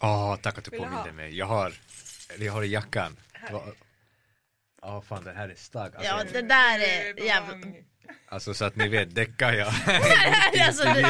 Åh, 0.00 0.36
tack 0.36 0.58
att 0.58 0.64
du 0.64 0.70
Vill 0.70 0.80
du 0.80 0.86
ha? 0.86 0.92
påminde 0.98 1.12
mig. 1.22 1.38
Jag 1.38 1.46
har, 1.46 1.72
jag 2.38 2.52
har 2.52 2.62
i 2.62 2.66
jackan. 2.68 3.16
Ja, 4.82 5.02
fan 5.08 5.24
den 5.24 5.36
här 5.36 5.48
är 5.48 5.54
stark. 5.54 5.94
Alltså, 5.94 6.10
Ja, 6.10 6.24
det 6.32 6.42
där 6.42 6.78
är 6.78 7.24
jävla... 7.24 7.56
alltså 8.28 8.54
så 8.54 8.64
att 8.64 8.76
ni 8.76 8.88
vet, 8.88 9.14
däckar 9.14 9.52
jag. 9.52 9.66
alltså, 10.66 10.92
vi... 10.94 11.02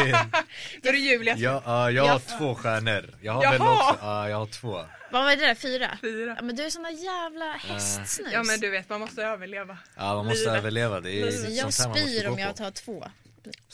Då 0.82 0.88
är 0.88 0.92
det 0.92 0.98
Julias 0.98 1.38
jag, 1.38 1.62
ja, 1.66 1.90
jag 1.90 2.02
har 2.02 2.08
Jag- 2.10 2.38
två 2.38 2.54
stjärnor. 2.54 3.14
Jag 3.22 3.32
har 3.32 3.42
väl 3.52 3.60
Jaha! 3.60 3.90
också, 3.92 4.04
ja 4.04 4.28
jag 4.28 4.36
har 4.36 4.46
två. 4.46 4.84
Vad 5.10 5.24
var 5.24 5.30
det 5.30 5.46
där, 5.46 5.54
fyra? 5.54 5.98
fyra. 6.00 6.34
Ja 6.38 6.42
men 6.42 6.56
du 6.56 6.62
är 6.62 6.70
såna 6.70 6.90
jävla 6.90 7.52
hästsnus. 7.52 8.28
Ja 8.32 8.42
men 8.42 8.60
du 8.60 8.70
vet, 8.70 8.88
man 8.88 9.00
måste 9.00 9.22
överleva. 9.22 9.78
Ja 9.96 10.14
man 10.14 10.24
måste 10.26 10.38
Livet. 10.40 10.56
överleva, 10.58 11.00
det 11.00 11.10
är 11.10 11.24
Livet. 11.30 11.50
jag 11.50 11.72
sånt 11.74 11.78
här 11.78 11.88
man 11.88 11.90
måste 11.98 12.08
spyr 12.18 12.26
gå 12.26 12.32
om 12.32 12.38
jag 12.38 12.56
tar 12.56 12.70
två. 12.70 13.08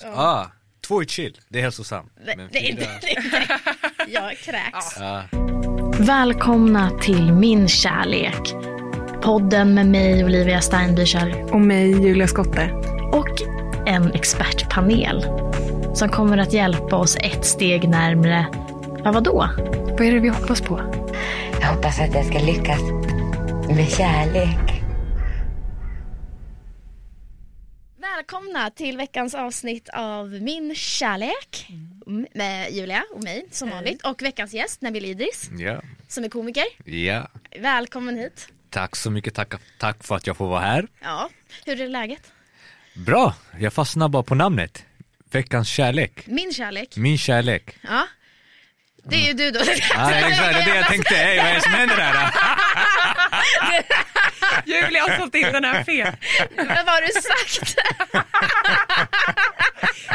Ah, 0.04 0.46
två 0.92 1.00
är 1.00 1.04
chill, 1.06 1.36
det 1.48 1.58
är 1.58 1.62
hälsosamt. 1.62 2.12
Nej, 2.26 2.34
Men 2.36 2.48
nej, 2.52 2.76
fyra- 2.78 2.86
nej, 3.02 3.16
nej. 3.32 3.46
Jag 4.08 4.30
kräks. 4.38 4.96
Ja. 5.00 5.22
Välkomna 5.98 6.90
till 7.02 7.32
Min 7.32 7.68
kärlek. 7.68 8.54
Podden 9.22 9.74
med 9.74 9.86
mig, 9.86 10.24
Olivia 10.24 10.60
Steinbücher 10.60 11.52
Och 11.52 11.60
mig, 11.60 12.06
Julia 12.06 12.26
Skotte. 12.26 12.70
och 13.12 13.28
en 13.86 14.12
expertpanel 14.12 15.24
som 15.94 16.08
kommer 16.08 16.38
att 16.38 16.52
hjälpa 16.52 16.96
oss 16.96 17.16
ett 17.16 17.44
steg 17.44 17.88
närmre, 17.88 18.46
ja 19.04 19.12
vadå? 19.12 19.48
Vad 19.90 20.00
är 20.00 20.12
det 20.12 20.20
vi 20.20 20.28
hoppas 20.28 20.60
på? 20.60 20.80
Jag 21.60 21.68
hoppas 21.68 22.00
att 22.00 22.14
jag 22.14 22.26
ska 22.26 22.38
lyckas 22.38 22.80
med 23.68 23.88
kärlek. 23.90 24.71
Välkomna 28.22 28.70
till 28.70 28.96
veckans 28.96 29.34
avsnitt 29.34 29.88
av 29.92 30.28
Min 30.28 30.74
kärlek 30.74 31.66
Mm, 32.06 32.26
med 32.34 32.72
Julia 32.72 33.04
och 33.14 33.22
mig 33.24 33.46
som 33.50 33.70
vanligt 33.70 34.02
och 34.06 34.22
veckans 34.22 34.52
gäst 34.54 34.80
Nabil 34.82 35.04
Idris 35.04 35.50
ja, 35.58 35.82
som 36.08 36.24
är 36.24 36.28
komiker. 36.28 36.64
ja. 36.84 37.28
Välkommen 37.60 38.16
hit. 38.18 38.48
Tack 38.70 38.96
så 38.96 39.10
mycket, 39.10 39.34
tack, 39.34 39.54
tack 39.78 40.04
för 40.04 40.16
att 40.16 40.26
jag 40.26 40.36
får 40.36 40.48
vara 40.48 40.60
här. 40.60 40.86
Ja, 41.02 41.30
hur 41.66 41.80
är 41.80 41.88
läget? 41.88 42.32
Bra, 42.94 43.34
jag 43.60 43.72
fastnar 43.72 44.08
bara 44.08 44.22
på 44.22 44.34
namnet. 44.34 44.84
Veckans 45.30 45.68
kärlek. 45.68 46.26
Min 46.26 46.52
kärlek. 46.52 46.96
Min 46.96 47.18
kärlek. 47.18 47.78
Ja. 47.82 48.06
Det 49.04 49.16
är 49.16 49.26
ju 49.26 49.32
du 49.32 49.50
då. 49.50 49.58
Ja, 49.58 49.64
exakt, 50.14 50.52
det 50.54 50.60
är 50.62 50.64
det 50.72 50.76
jag 50.76 50.86
tänkte. 50.88 51.14
Hej, 51.14 51.36
vad 51.38 51.46
är 51.46 51.54
det 51.54 51.60
som 51.60 51.72
händer 51.72 51.96
här? 51.96 52.32
Julia 54.64 55.02
har 55.02 55.16
sålt 55.18 55.34
in 55.34 55.52
den 55.52 55.64
här 55.64 55.84
fel. 55.84 56.12
Vad 56.56 56.88
har 56.88 57.02
du 57.02 57.12
sagt? 57.12 57.76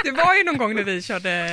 Det 0.04 0.12
var 0.12 0.34
ju 0.36 0.44
någon 0.44 0.58
gång 0.58 0.76
när 0.76 0.84
vi 0.84 1.02
körde 1.02 1.50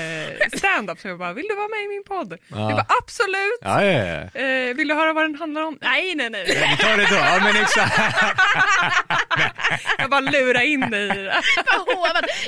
stand-up 0.57 1.01
så 1.01 1.09
jag 1.09 1.19
bara, 1.19 1.33
vill 1.33 1.47
du 1.49 1.55
vara 1.55 1.69
med 1.69 1.85
i 1.85 1.89
min 1.89 2.05
podd? 2.05 2.39
Ja. 2.49 2.57
Du 2.57 2.75
bara, 2.75 2.87
absolut. 3.03 3.59
Ja, 3.61 3.85
ja, 3.85 4.05
ja. 4.33 4.41
Eh, 4.41 4.75
vill 4.75 4.89
du 4.89 4.95
höra 4.95 5.13
vad 5.13 5.25
den 5.25 5.35
handlar 5.35 5.63
om? 5.63 5.79
Nej, 5.81 6.15
nej, 6.15 6.31
nej. 6.31 6.45
Vi 6.47 6.77
tar 6.85 6.97
det 6.97 7.07
då. 7.11 7.15
Ja, 7.17 7.39
men 7.43 7.57
exakt. 7.57 7.99
Jag 9.99 10.11
bara 10.11 10.21
lurar 10.21 10.61
in 10.61 10.81
dig 10.91 11.05
i 11.05 11.09
det. 11.23 11.43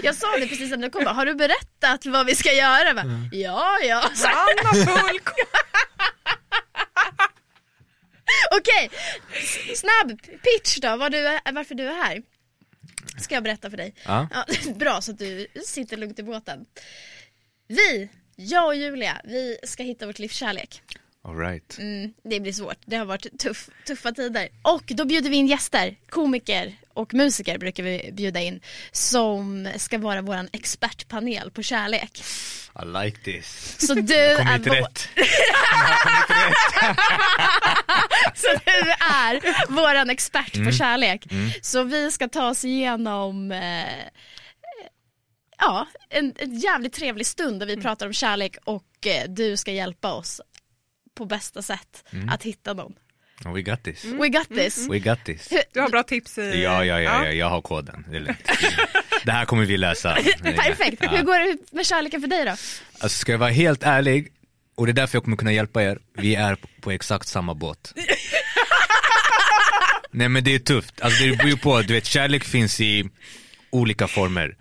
Jag 0.03 0.15
sa 0.15 0.37
det 0.37 0.47
precis 0.47 0.71
när 0.71 0.77
du 0.77 0.91
kom. 0.91 1.05
bara, 1.05 1.15
Har 1.15 1.27
du 1.27 1.35
berättat 1.35 2.07
vad 2.07 2.27
vi 2.27 2.35
ska 2.35 2.53
göra? 2.53 2.85
Jag 2.85 2.97
Bara, 2.97 3.07
Ja, 3.33 3.79
ja. 3.83 4.03
Så, 4.15 4.29
Anna 4.29 4.73
full 4.87 5.21
Okej, 8.51 8.91
snabb 9.75 10.23
pitch 10.23 10.79
då. 10.79 10.97
Vad 10.97 11.13
du 11.13 11.23
varför 11.53 11.75
du 11.75 11.89
är 11.89 12.05
här. 12.05 12.23
Ska 13.19 13.35
jag 13.35 13.43
berätta 13.43 13.71
för 13.71 13.77
dig. 13.77 13.95
Ja. 14.05 14.29
Ja, 14.33 14.45
bra 14.75 15.01
så 15.01 15.13
att 15.13 15.19
du 15.19 15.47
sitter 15.67 15.97
lugnt 15.97 16.19
i 16.19 16.23
båten. 16.23 16.67
Vi, 17.69 18.09
jag 18.37 18.67
och 18.67 18.77
Julia, 18.77 19.21
vi 19.25 19.59
ska 19.63 19.83
hitta 19.83 20.07
vårt 20.07 20.19
livs 20.19 20.37
kärlek. 20.37 20.83
All 21.27 21.37
right. 21.39 21.79
Mm, 21.79 22.13
det 22.25 22.41
blir 22.41 22.53
svårt. 22.53 22.79
Det 22.85 22.97
har 22.97 23.05
varit 23.05 23.39
tuff, 23.39 23.69
tuffa 23.87 24.13
tider. 24.13 24.49
Och 24.63 24.83
då 24.87 25.05
bjuder 25.05 25.31
vi 25.31 25.37
in 25.37 25.47
gäster, 25.47 25.97
komiker 26.09 26.77
och 26.95 27.15
musiker 27.15 27.59
brukar 27.59 27.83
vi 27.83 28.11
bjuda 28.13 28.41
in 28.41 28.61
som 28.93 29.69
ska 29.77 29.99
vara 29.99 30.23
vår 30.23 30.49
expertpanel 30.53 31.51
på 31.51 31.63
kärlek. 31.63 32.23
I 32.83 32.85
like 33.05 33.19
this. 33.25 33.77
Så 33.87 33.95
du 33.95 34.37
Kom 34.37 34.47
är 34.47 34.59
hit 34.59 34.67
vår- 34.67 34.75
rätt. 34.75 35.09
Så 38.35 38.49
du 38.65 38.91
är 38.91 39.67
våran 39.73 40.11
expert 40.11 40.55
Mm. 40.57 40.67
på 40.67 40.73
kärlek. 40.77 41.27
Så 41.63 41.83
vi 41.83 42.11
ska 42.11 42.29
ta 42.29 42.49
oss 42.49 42.65
igenom 42.65 43.53
eh, 43.53 43.85
ja, 45.59 45.87
en, 46.11 46.35
en 46.39 46.59
jävligt 46.59 46.93
trevlig 46.93 47.27
stund 47.27 47.61
där 47.61 47.67
vi 47.67 47.77
pratar 47.77 48.07
om 48.07 48.13
kärlek 48.13 48.57
och 48.65 49.07
eh, 49.07 49.25
du 49.29 49.57
ska 49.57 49.73
hjälpa 49.73 50.13
oss 50.13 50.41
på 51.17 51.25
bästa 51.25 51.63
sätt 51.63 52.05
Mm. 52.13 52.29
att 52.29 52.43
hitta 52.43 52.73
någon. 52.75 52.93
We 53.55 53.63
got 53.63 53.83
this. 53.83 54.05
We 54.05 54.29
got 54.29 54.49
this. 54.49 54.89
We 54.91 54.99
got 54.99 55.25
this. 55.25 55.49
Du 55.73 55.81
har 55.81 55.89
bra 55.89 56.03
tips 56.03 56.39
i... 56.39 56.63
Ja, 56.63 56.85
ja, 56.85 57.01
ja, 57.01 57.25
ja, 57.25 57.33
jag 57.33 57.51
har 57.51 57.63
koden. 57.63 58.05
Det 58.11 58.17
är 58.17 58.21
lätt. 58.21 58.51
Det 59.25 59.33
här 59.33 59.45
kommer 59.45 59.65
vi 59.65 59.77
läsa. 59.77 60.15
Perfekt. 60.43 60.99
Ja. 61.03 61.09
Hur 61.09 61.23
går 61.23 61.39
det 61.39 61.57
med 61.73 61.87
kärleken 61.87 62.21
för 62.21 62.29
dig 62.29 62.45
då? 62.45 62.51
Alltså 62.51 63.09
ska 63.09 63.33
jag 63.33 63.39
vara 63.39 63.51
helt 63.51 63.83
ärlig, 63.83 64.33
och 64.75 64.87
det 64.87 64.93
är 64.93 64.95
därför 64.95 65.17
jag 65.17 65.25
kommer 65.25 65.37
kunna 65.37 65.53
hjälpa 65.53 65.83
er, 65.83 65.99
vi 66.15 66.35
är 66.35 66.57
på 66.81 66.91
exakt 66.91 67.29
samma 67.29 67.55
båt. 67.55 67.95
Nej 70.11 70.29
men 70.29 70.45
det 70.45 70.55
är 70.55 70.59
tufft, 70.59 71.01
alltså 71.01 71.25
det 71.25 71.37
beror 71.37 71.51
ju 71.51 71.57
på, 71.57 71.83
du 71.83 71.95
vet 71.95 72.07
kärlek 72.07 72.45
finns 72.45 72.81
i 72.81 73.05
olika 73.71 74.09
former. 74.09 74.57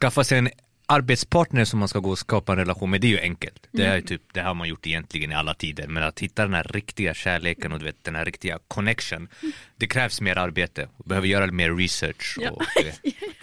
Skaffa 0.00 0.24
sig 0.24 0.38
en 0.38 0.50
arbetspartner 0.88 1.64
som 1.64 1.78
man 1.78 1.88
ska 1.88 1.98
gå 1.98 2.10
och 2.10 2.18
skapa 2.18 2.52
en 2.52 2.58
relation 2.58 2.90
med, 2.90 3.00
det 3.00 3.06
är 3.06 3.10
ju 3.10 3.20
enkelt. 3.20 3.68
Det, 3.72 3.84
är 3.84 4.00
typ, 4.00 4.22
det 4.32 4.40
har 4.40 4.54
man 4.54 4.68
gjort 4.68 4.86
egentligen 4.86 5.32
i 5.32 5.34
alla 5.34 5.54
tider, 5.54 5.86
men 5.86 6.02
att 6.02 6.20
hitta 6.20 6.42
den 6.42 6.54
här 6.54 6.66
riktiga 6.70 7.14
kärleken 7.14 7.72
och 7.72 7.78
du 7.78 7.84
vet, 7.84 8.04
den 8.04 8.14
här 8.14 8.24
riktiga 8.24 8.58
connection, 8.68 9.28
det 9.76 9.86
krävs 9.86 10.20
mer 10.20 10.38
arbete, 10.38 10.88
och 10.96 11.04
behöver 11.04 11.28
göra 11.28 11.46
mer 11.46 11.74
research. 11.74 12.38
Och, 12.50 12.62
du 12.76 12.84
vet. 12.84 13.00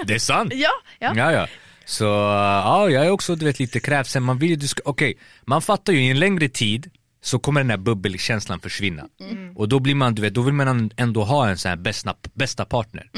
Det 0.08 0.14
är 0.14 0.20
sant! 0.20 0.54
Ja, 0.56 0.72
ja. 1.00 1.14
Ja, 1.16 1.32
ja. 1.32 1.48
Så 1.86 2.04
ja, 2.04 2.90
jag 2.90 3.06
är 3.06 3.10
också 3.10 3.36
du 3.36 3.46
vet, 3.46 3.60
lite 3.60 3.80
krävsen. 3.80 4.24
Man 4.24 4.38
vill 4.38 4.62
ju, 4.62 4.68
okej, 4.86 5.18
man 5.46 5.62
fattar 5.62 5.94
ju 5.94 6.00
i 6.00 6.10
en 6.10 6.20
längre 6.20 6.50
tid 6.50 6.92
så 7.22 7.40
kommer 7.40 7.62
den 7.62 7.70
här 7.70 7.78
bubbelkänslan 7.78 8.60
försvinna. 8.60 9.08
Och 9.56 9.70
då 9.70 9.80
blir 9.80 9.96
man, 9.96 10.16
du 10.16 10.22
vet, 10.22 10.34
då 10.34 10.42
vill 10.42 10.54
man 10.54 10.92
ändå 10.98 11.24
ha 11.24 11.50
en 11.50 11.58
sån 11.58 11.70
här 11.70 11.76
bästa, 11.76 12.16
bästa 12.34 12.66
partner. 12.66 13.10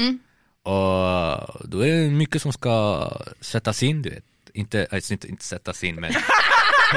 Och 0.68 1.68
då 1.68 1.80
är 1.86 1.92
det 2.02 2.10
mycket 2.10 2.42
som 2.42 2.52
ska 2.52 3.10
sättas 3.40 3.82
in, 3.82 4.02
du 4.02 4.10
vet. 4.10 4.24
Inte, 4.54 4.86
alltså, 4.90 5.12
inte, 5.12 5.28
inte 5.28 5.44
sättas 5.44 5.84
in 5.84 5.94
men 5.94 6.12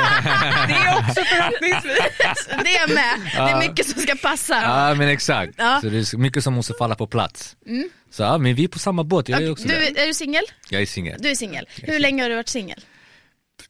Det 0.67 0.73
är 0.73 0.97
också 0.97 1.21
förhoppningsvis. 1.23 2.47
Det 2.63 2.75
är 2.75 2.93
med. 2.95 3.31
Det 3.35 3.51
är 3.51 3.69
mycket 3.69 3.85
som 3.85 4.01
ska 4.01 4.15
passa. 4.15 4.61
Ja 4.61 4.95
men 4.95 5.07
exakt, 5.07 5.53
Ja. 5.57 5.79
så 5.81 5.89
det 5.89 5.97
är 6.13 6.17
mycket 6.17 6.43
som 6.43 6.53
måste 6.53 6.73
falla 6.73 6.95
på 6.95 7.07
plats. 7.07 7.55
Så 8.11 8.23
ja, 8.23 8.37
men 8.37 8.55
vi 8.55 8.63
är 8.63 8.67
på 8.67 8.79
samma 8.79 9.03
båt, 9.03 9.29
jag 9.29 9.43
är 9.43 9.51
också 9.51 9.67
Du, 9.67 9.73
är 9.73 10.07
du 10.07 10.13
singel? 10.13 10.43
Jag 10.69 10.81
är 10.81 10.85
singel. 10.85 11.17
Du 11.21 11.29
är 11.29 11.35
singel. 11.35 11.65
Hur 11.75 11.99
länge 11.99 12.23
har 12.23 12.29
du 12.29 12.35
varit 12.35 12.49
singel? 12.49 12.79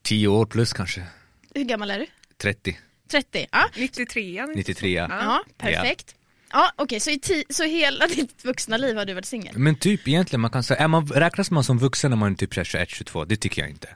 Tio 0.03 0.27
år 0.27 0.45
plus 0.45 0.73
kanske, 0.73 1.03
Hur 1.55 1.63
gammal 1.63 1.91
är 1.91 1.99
du? 1.99 2.07
30, 2.41 2.77
30? 3.11 3.47
Ja, 3.51 3.69
93 3.75 4.45
93 4.55 4.93
ja. 4.93 5.07
ja 5.09 5.43
perfekt. 5.57 6.15
Ja, 6.53 6.71
okej, 6.75 6.99
så, 6.99 7.09
i 7.09 7.17
ti- 7.17 7.43
så 7.49 7.63
hela 7.63 8.07
ditt 8.15 8.45
vuxna 8.45 8.77
liv 8.77 8.95
har 8.97 9.05
du 9.05 9.13
varit 9.13 9.25
singel? 9.25 9.57
Men 9.57 9.75
typ 9.75 10.07
egentligen, 10.07 10.41
man 10.41 10.51
kan 10.51 10.63
säga, 10.63 10.79
är 10.79 10.87
man, 10.87 11.07
räknas 11.07 11.51
man 11.51 11.63
som 11.63 11.79
vuxen 11.79 12.09
när 12.11 12.17
man 12.17 12.31
är 12.31 12.35
typ 12.35 12.53
21-22? 12.53 13.25
Det 13.25 13.35
tycker 13.37 13.61
jag 13.61 13.69
inte. 13.69 13.87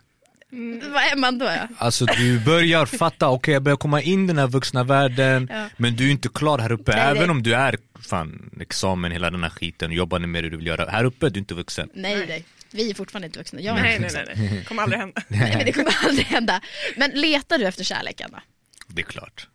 Vad 0.93 1.03
är 1.03 1.15
man 1.15 1.37
då? 1.39 1.45
Ja? 1.45 1.67
Alltså 1.77 2.05
du 2.05 2.39
börjar 2.39 2.85
fatta, 2.85 3.29
okej 3.29 3.53
jag 3.53 3.63
börjar 3.63 3.77
komma 3.77 4.01
in 4.01 4.23
i 4.23 4.27
den 4.27 4.37
här 4.37 4.47
vuxna 4.47 4.83
världen, 4.83 5.49
Ja. 5.51 5.69
men 5.77 5.95
du 5.95 6.07
är 6.07 6.11
inte 6.11 6.29
klar 6.29 6.59
här 6.59 6.71
uppe. 6.71 6.91
Nej, 6.91 7.01
Även 7.01 7.17
nej. 7.21 7.29
om 7.29 7.43
du 7.43 7.53
är 7.55 7.77
fan 8.09 8.49
examen, 8.61 9.11
hela 9.11 9.31
den 9.31 9.43
här 9.43 9.49
skiten, 9.49 9.91
jobbar 9.91 10.19
med 10.19 10.43
det 10.43 10.49
du 10.49 10.57
vill 10.57 10.67
göra. 10.67 10.89
Här 10.91 11.03
uppe 11.03 11.25
är 11.25 11.29
du 11.29 11.39
inte 11.39 11.53
vuxen. 11.53 11.89
Nej, 11.93 12.25
nej. 12.27 12.45
Vi 12.71 12.89
är 12.89 12.93
fortfarande 12.93 13.25
inte 13.25 13.39
vuxna. 13.39 13.61
Jag 13.61 13.77
är 13.77 13.81
Nej, 13.83 13.99
nej, 13.99 14.09
nej, 14.13 14.35
nej. 14.51 14.65
kommer 14.65 14.83
aldrig 14.83 14.99
hända. 14.99 15.21
Nej, 15.27 15.53
men 15.57 15.65
det 15.65 15.71
kommer 15.71 15.95
aldrig 16.05 16.25
hända. 16.25 16.61
Men 16.97 17.11
letar 17.11 17.57
du 17.57 17.65
efter 17.67 17.83
kärleken 17.83 18.29
då? 18.31 18.39
Det 18.87 19.01
är 19.01 19.05
klart. 19.05 19.47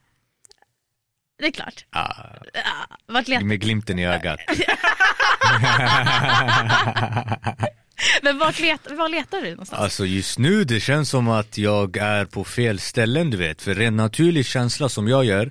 Det 1.40 1.46
är 1.46 1.50
klart. 1.50 1.84
Ah, 1.90 2.14
Ja, 2.54 2.96
vart 3.06 3.28
letar 3.28 3.44
med 3.44 3.60
glimten 3.60 3.98
i 3.98 4.06
ögat. 4.06 4.40
Men 8.22 8.38
vart 8.38 8.58
letar, 8.58 8.94
var 8.94 9.08
letar 9.08 9.40
du 9.42 9.50
någonstans? 9.50 9.82
Alltså 9.82 10.06
just 10.06 10.38
nu 10.38 10.64
det 10.64 10.80
känns 10.80 11.10
som 11.10 11.28
att 11.28 11.58
jag 11.58 11.96
är 11.96 12.24
på 12.24 12.44
fel 12.44 12.78
ställen 12.80 13.30
du 13.30 13.36
vet. 13.36 13.62
För 13.62 13.80
en 13.80 13.96
naturlig 13.96 14.46
känsla 14.46 14.88
som 14.88 15.08
jag 15.08 15.24
gör, 15.24 15.50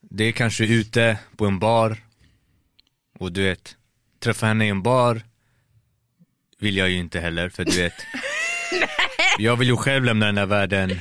det 0.00 0.24
är 0.24 0.32
kanske 0.32 0.64
ute 0.64 1.18
på 1.36 1.46
en 1.46 1.58
bar 1.58 1.96
och 3.18 3.32
du 3.32 3.42
vet, 3.42 3.76
träffa 4.20 4.46
henne 4.46 4.66
i 4.66 4.68
en 4.68 4.82
bar 4.82 5.22
vill 6.58 6.76
jag 6.76 6.88
ju 6.90 6.96
inte 6.96 7.20
heller 7.20 7.48
för 7.48 7.64
du 7.64 7.76
vet. 7.76 7.94
jag 9.38 9.56
vill 9.56 9.68
ju 9.68 9.76
själv 9.76 10.04
lämna 10.04 10.26
den 10.26 10.38
här 10.38 10.46
världen 10.46 11.00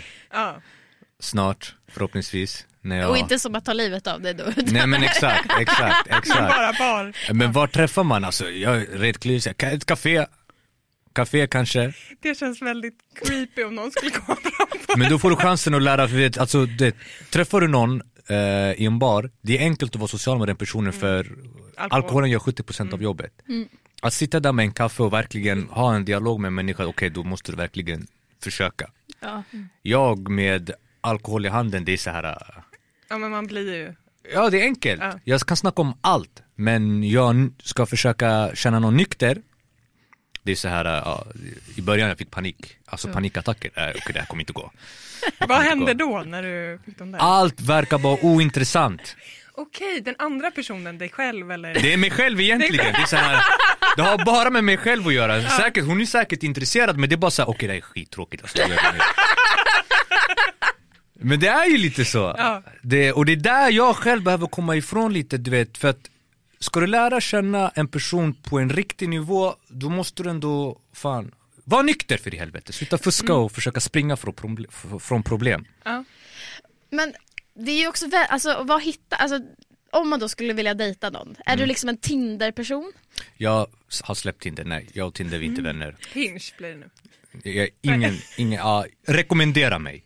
snart 1.20 1.76
förhoppningsvis. 1.88 2.66
När 2.82 2.98
jag... 3.00 3.10
Och 3.10 3.18
inte 3.18 3.40
som 3.40 3.56
att 3.56 3.66
ta 3.66 3.74
livet 3.74 4.08
av 4.08 4.22
dig 4.22 4.34
då. 4.34 4.44
Nej 4.58 4.88
men 4.88 5.04
exakt, 5.04 5.52
exakt, 5.60 6.08
exakt. 6.10 6.40
Bara 6.40 6.74
bar. 6.74 7.34
Men 7.34 7.52
var 7.52 7.68
träffar 7.68 8.04
man 8.04 8.24
alltså? 8.24 8.50
Jag 8.50 8.76
är 8.76 8.86
rätt 8.86 9.20
klurig, 9.20 9.48
ett 9.48 9.86
café 9.86 10.26
café 11.14 11.48
kanske. 11.48 11.94
Det 12.22 12.38
känns 12.38 12.62
väldigt 12.62 12.98
creepy 13.26 13.64
om 13.64 13.76
någon 13.76 13.92
skulle 13.92 14.12
komma 14.12 14.38
fram 14.42 15.00
Men 15.00 15.10
då 15.10 15.20
får 15.20 15.30
du 15.30 15.36
chansen 15.36 15.74
att 15.74 15.82
lära, 15.82 16.08
för 16.08 16.16
vet, 16.16 16.38
alltså 16.38 16.66
det, 16.66 16.96
träffar 17.30 17.62
du 17.62 17.68
någon 17.68 18.02
eh, 18.28 18.38
i 18.82 18.86
en 18.86 19.00
bar, 19.00 19.32
det 19.42 19.58
är 19.58 19.62
enkelt 19.62 19.96
att 19.96 20.00
vara 20.00 20.08
social 20.08 20.40
med 20.40 20.48
den 20.48 20.56
personen 20.56 20.94
för 20.94 21.18
Alkohol. 21.20 22.04
alkoholen 22.04 22.30
gör 22.30 22.40
70% 22.40 22.94
av 22.94 23.04
jobbet. 23.04 23.32
Att 24.02 24.14
sitta 24.14 24.40
där 24.40 24.52
med 24.52 24.64
en 24.64 24.72
kaffe 24.72 25.04
och 25.04 25.14
verkligen 25.14 25.70
ha 25.70 25.96
en 25.96 26.06
dialog 26.06 26.40
med 26.40 26.48
en 26.48 26.54
människa, 26.54 26.86
okej 26.86 27.10
då 27.10 27.24
måste 27.24 27.52
du 27.52 27.56
verkligen 27.58 28.08
försöka. 28.44 28.90
Ja. 29.20 29.44
Jag 29.82 30.30
med 30.30 30.72
alkohol 31.02 31.46
i 31.46 31.50
handen, 31.50 31.86
det 31.86 31.94
är 31.94 31.98
så 31.98 32.10
här. 32.10 32.38
Ja 33.12 33.18
men 33.18 33.32
man 33.32 33.48
blir 33.48 33.74
ju, 33.76 33.94
Ja 34.34 34.50
det 34.50 34.62
är 34.62 34.64
enkelt, 34.64 35.02
Ja. 35.02 35.20
jag 35.24 35.42
kan 35.42 35.58
snacka 35.58 35.82
om 35.82 35.98
allt 36.02 36.44
men 36.56 37.04
jag 37.10 37.50
ska 37.64 37.86
försöka 37.86 38.52
känna 38.56 38.80
någon 38.80 38.98
nykter. 38.98 39.42
Det 40.44 40.52
är 40.52 40.56
så 40.56 40.68
här, 40.68 40.86
ja, 40.86 41.26
i 41.76 41.82
början 41.82 42.10
jag 42.10 42.18
fick 42.18 42.32
panik, 42.32 42.78
alltså 42.86 43.08
panikattacker, 43.08 43.72
äh, 43.76 43.90
okej 43.90 44.14
det 44.14 44.20
här 44.20 44.26
kommer 44.26 44.42
inte 44.42 44.54
gå. 44.54 44.72
Vad 45.48 45.62
hände 45.62 45.94
då 45.94 46.24
när 46.26 46.44
du 46.44 46.80
fick 46.86 46.98
de 46.98 47.12
där? 47.12 47.20
Allt 47.20 47.62
verkar 47.62 47.98
vara 47.98 48.18
ointressant. 48.26 49.16
Okej, 49.54 50.02
den 50.02 50.16
andra 50.20 50.52
personen, 50.52 50.98
dig 50.98 51.10
själv 51.10 51.52
eller? 51.52 51.74
Det 51.74 51.94
är 51.94 51.98
mig 51.98 52.10
själv 52.12 52.42
egentligen, 52.42 52.94
det 52.94 53.02
är 53.02 53.06
så 53.06 53.16
här, 53.16 53.44
det 53.96 54.02
har 54.02 54.26
bara 54.26 54.50
med 54.50 54.64
mig 54.64 54.78
själv 54.78 55.08
att 55.08 55.14
göra, 55.14 55.50
säkert, 55.50 55.86
hon 55.86 56.02
är 56.02 56.06
säkert 56.06 56.44
intresserad 56.44 56.98
men 56.98 57.10
det 57.10 57.16
är 57.16 57.18
bara 57.18 57.32
såhär, 57.32 57.50
okej 57.50 57.68
det 57.68 57.74
här 57.74 57.78
är 57.78 57.82
skittråkigt. 57.82 58.44
Alltså, 58.44 58.58
jag 58.58 58.70
gör 58.70 58.76
det 58.76 58.92
nu. 58.94 59.00
Men 61.22 61.40
det 61.40 61.48
är 61.48 61.66
ju 61.66 61.78
lite 61.78 62.06
så, 62.06 62.36
Ja. 62.38 62.64
det, 62.82 63.12
och 63.14 63.26
det 63.26 63.32
är 63.32 63.36
där 63.36 63.70
jag 63.72 63.96
själv 63.96 64.24
behöver 64.24 64.48
komma 64.48 64.76
ifrån 64.76 65.14
lite 65.14 65.38
du 65.38 65.52
vet, 65.52 65.78
för 65.78 65.88
att 65.90 66.10
ska 66.60 66.80
du 66.80 66.88
lära 66.88 67.22
känna 67.22 67.70
en 67.70 67.88
person 67.88 68.34
på 68.34 68.60
en 68.60 68.70
riktig 68.70 69.10
nivå, 69.10 69.56
då 69.68 69.90
måste 69.90 70.24
du 70.24 70.30
ändå, 70.30 70.80
fan, 70.94 71.32
var 71.64 71.84
nykter 71.84 72.18
för 72.18 72.34
i 72.34 72.38
helvete, 72.38 72.74
sluta 72.74 72.98
fuska 72.98 73.34
och 73.34 73.52
försöka 73.52 73.80
springa 73.80 74.18
från, 74.18 74.34
proble- 74.34 74.66
f- 74.70 75.04
från 75.04 75.24
problem. 75.24 75.66
Ja. 75.84 76.04
Men 76.90 77.14
det 77.54 77.72
är 77.72 77.80
ju 77.80 77.88
också, 77.88 78.06
alltså 78.30 78.64
vad 78.64 78.84
hitta, 78.84 79.16
alltså 79.16 79.40
om 79.92 80.10
man 80.10 80.20
då 80.20 80.30
skulle 80.30 80.54
vilja 80.54 80.74
dejta 80.74 81.10
någon, 81.10 81.36
är 81.46 81.58
du 81.58 81.66
liksom 81.66 81.90
en 81.90 81.98
Tinder-person? 81.98 82.92
Jag 83.38 83.68
har 84.04 84.16
släppt 84.16 84.42
Tinder, 84.42 84.64
nej, 84.64 84.90
jag 84.94 85.08
och 85.08 85.14
Tinder 85.14 85.38
är 85.38 85.42
inte 85.44 85.62
vänner. 85.62 85.96
Hinge 86.14 86.40
blir 86.58 86.70
det 86.70 86.76
nu. 86.76 86.90
Jag, 87.52 87.70
ingen, 87.82 88.18
ingen, 88.38 88.60
ja, 88.60 88.86
rekommendera 89.08 89.80
mig. 89.80 90.04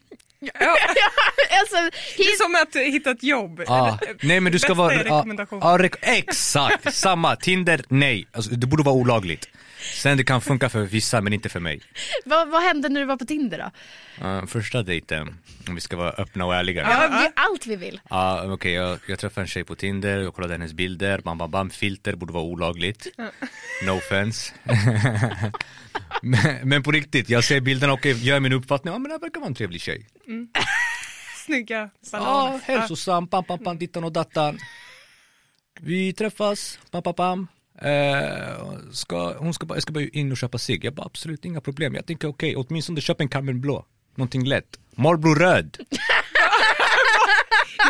Ja, 0.59 0.75
alltså, 1.59 1.75
det 2.18 2.24
är 2.24 2.38
som 2.44 2.56
att 2.56 2.75
hitta 2.94 3.12
ett 3.12 3.24
jobb. 3.24 3.62
Ah, 3.68 3.97
nej 4.21 4.39
men 4.39 4.51
du 4.51 4.59
ska 4.59 4.75
bästa 4.75 5.09
vara... 5.09 5.24
ah, 5.62 5.74
ah, 5.74 5.77
rek- 5.77 5.97
exakt, 6.01 6.95
samma. 6.95 7.36
Tinder, 7.36 7.83
nej. 7.89 8.27
Alltså, 8.31 8.51
det 8.51 8.68
borde 8.68 8.83
vara 8.83 8.95
olagligt. 8.95 9.50
Sen 9.93 10.17
det 10.17 10.23
kan 10.23 10.41
funka 10.41 10.69
för 10.69 10.81
vissa 10.81 11.21
men 11.21 11.33
inte 11.33 11.49
för 11.49 11.59
mig. 11.59 11.81
vad, 12.25 12.49
vad 12.49 12.63
hände 12.63 12.89
när 12.89 12.99
du 12.99 13.05
var 13.05 13.17
på 13.17 13.25
Tinder 13.25 13.57
då? 13.57 13.71
Uh, 14.27 14.45
första 14.45 14.83
dejten, 14.83 15.37
om 15.67 15.75
vi 15.75 15.81
ska 15.81 15.97
vara 15.97 16.09
öppna 16.11 16.45
och 16.45 16.55
ärliga. 16.55 16.81
Ja, 16.81 17.03
är 17.25 17.31
allt 17.35 17.65
vi 17.67 17.75
vill. 17.75 18.01
Ja, 18.09 18.53
okej, 18.53 18.71
jag, 18.73 18.99
jag 19.07 19.19
träffade 19.19 19.43
en 19.43 19.47
tjej 19.47 19.63
på 19.63 19.75
Tinder, 19.75 20.17
jag 20.19 20.33
kollade 20.35 20.53
hennes 20.53 20.73
bilder, 20.73 21.19
bam 21.21 21.37
bam 21.37 21.51
bam, 21.51 21.69
filter 21.69 22.15
borde 22.15 22.33
vara 22.33 22.43
olagligt. 22.43 23.07
No 23.85 23.91
offense. 23.91 24.53
men, 26.21 26.69
men 26.69 26.83
på 26.83 26.91
riktigt, 26.91 27.29
jag 27.29 27.43
ser 27.43 27.59
bilderna 27.61 27.93
och 27.93 28.05
gör 28.05 28.39
min 28.39 28.53
uppfattning, 28.53 28.93
ja 28.93 28.99
men 28.99 29.09
det 29.09 29.13
här 29.13 29.19
verkar 29.19 29.39
vara 29.39 29.47
en 29.47 29.55
trevlig 29.55 29.81
tjej. 29.81 30.07
Snygga 31.45 31.89
Ja, 32.11 32.19
bananer. 32.19 32.59
hälsosam, 32.63 33.27
pam 33.27 33.43
pam 33.43 33.59
pam, 33.63 33.77
dittan 33.77 34.03
och 34.03 34.11
dattan. 34.11 34.59
Vi 35.79 36.13
träffas, 36.13 36.79
pam 36.91 37.03
pam 37.03 37.13
pam. 37.13 37.47
Eh, 37.81 38.77
ska, 38.92 39.38
hon 39.38 39.54
ska 39.54 39.66
bara, 39.66 39.75
jag 39.75 39.81
ska 39.83 39.94
bara 39.94 40.04
in 40.04 40.31
och 40.31 40.38
köpa 40.38 40.57
cigg. 40.57 40.86
Jag 40.86 40.94
bara 40.94 41.06
absolut 41.06 41.45
inga 41.45 41.62
problem. 41.62 41.95
Jag 41.95 42.06
tänker 42.06 42.27
okej, 42.27 42.56
åtminstone 42.56 43.01
köp 43.01 43.22
en 43.22 43.27
Carmen 43.30 43.62
blå. 43.62 43.86
Någonting 44.16 44.45
lätt. 44.45 44.80
Marlboro 44.95 45.36
röd. 45.36 45.77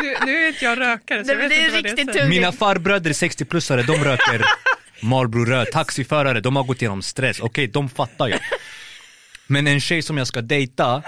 Nu, 0.02 0.16
nu 0.26 0.44
är 0.44 0.48
inte 0.48 0.64
jag 0.64 0.78
rökare 0.80 1.24
så 1.24 1.34
Det- 1.34 1.42
jag 1.42 1.48
vet 1.48 1.50
det 1.50 1.56
är 1.56 1.64
inte 1.88 2.02
vad 2.04 2.06
det 2.06 2.12
tungt. 2.12 2.28
Mina 2.28 2.52
farbröder 2.52 3.12
60-plussare, 3.12 3.82
de 3.82 3.92
röker 4.04 4.44
Marlboro 5.02 5.44
röd. 5.44 5.66
Taxiförare, 5.72 6.40
de 6.40 6.56
har 6.56 6.64
gått 6.64 6.82
igenom 6.82 7.02
stress. 7.02 7.40
Okej, 7.40 7.66
de 7.66 7.88
fattar 7.88 8.28
jag. 8.28 8.40
Men 9.46 9.66
en 9.66 9.80
tjej 9.80 10.02
som 10.02 10.18
jag 10.18 10.26
ska 10.26 10.42
dejta, 10.42 11.02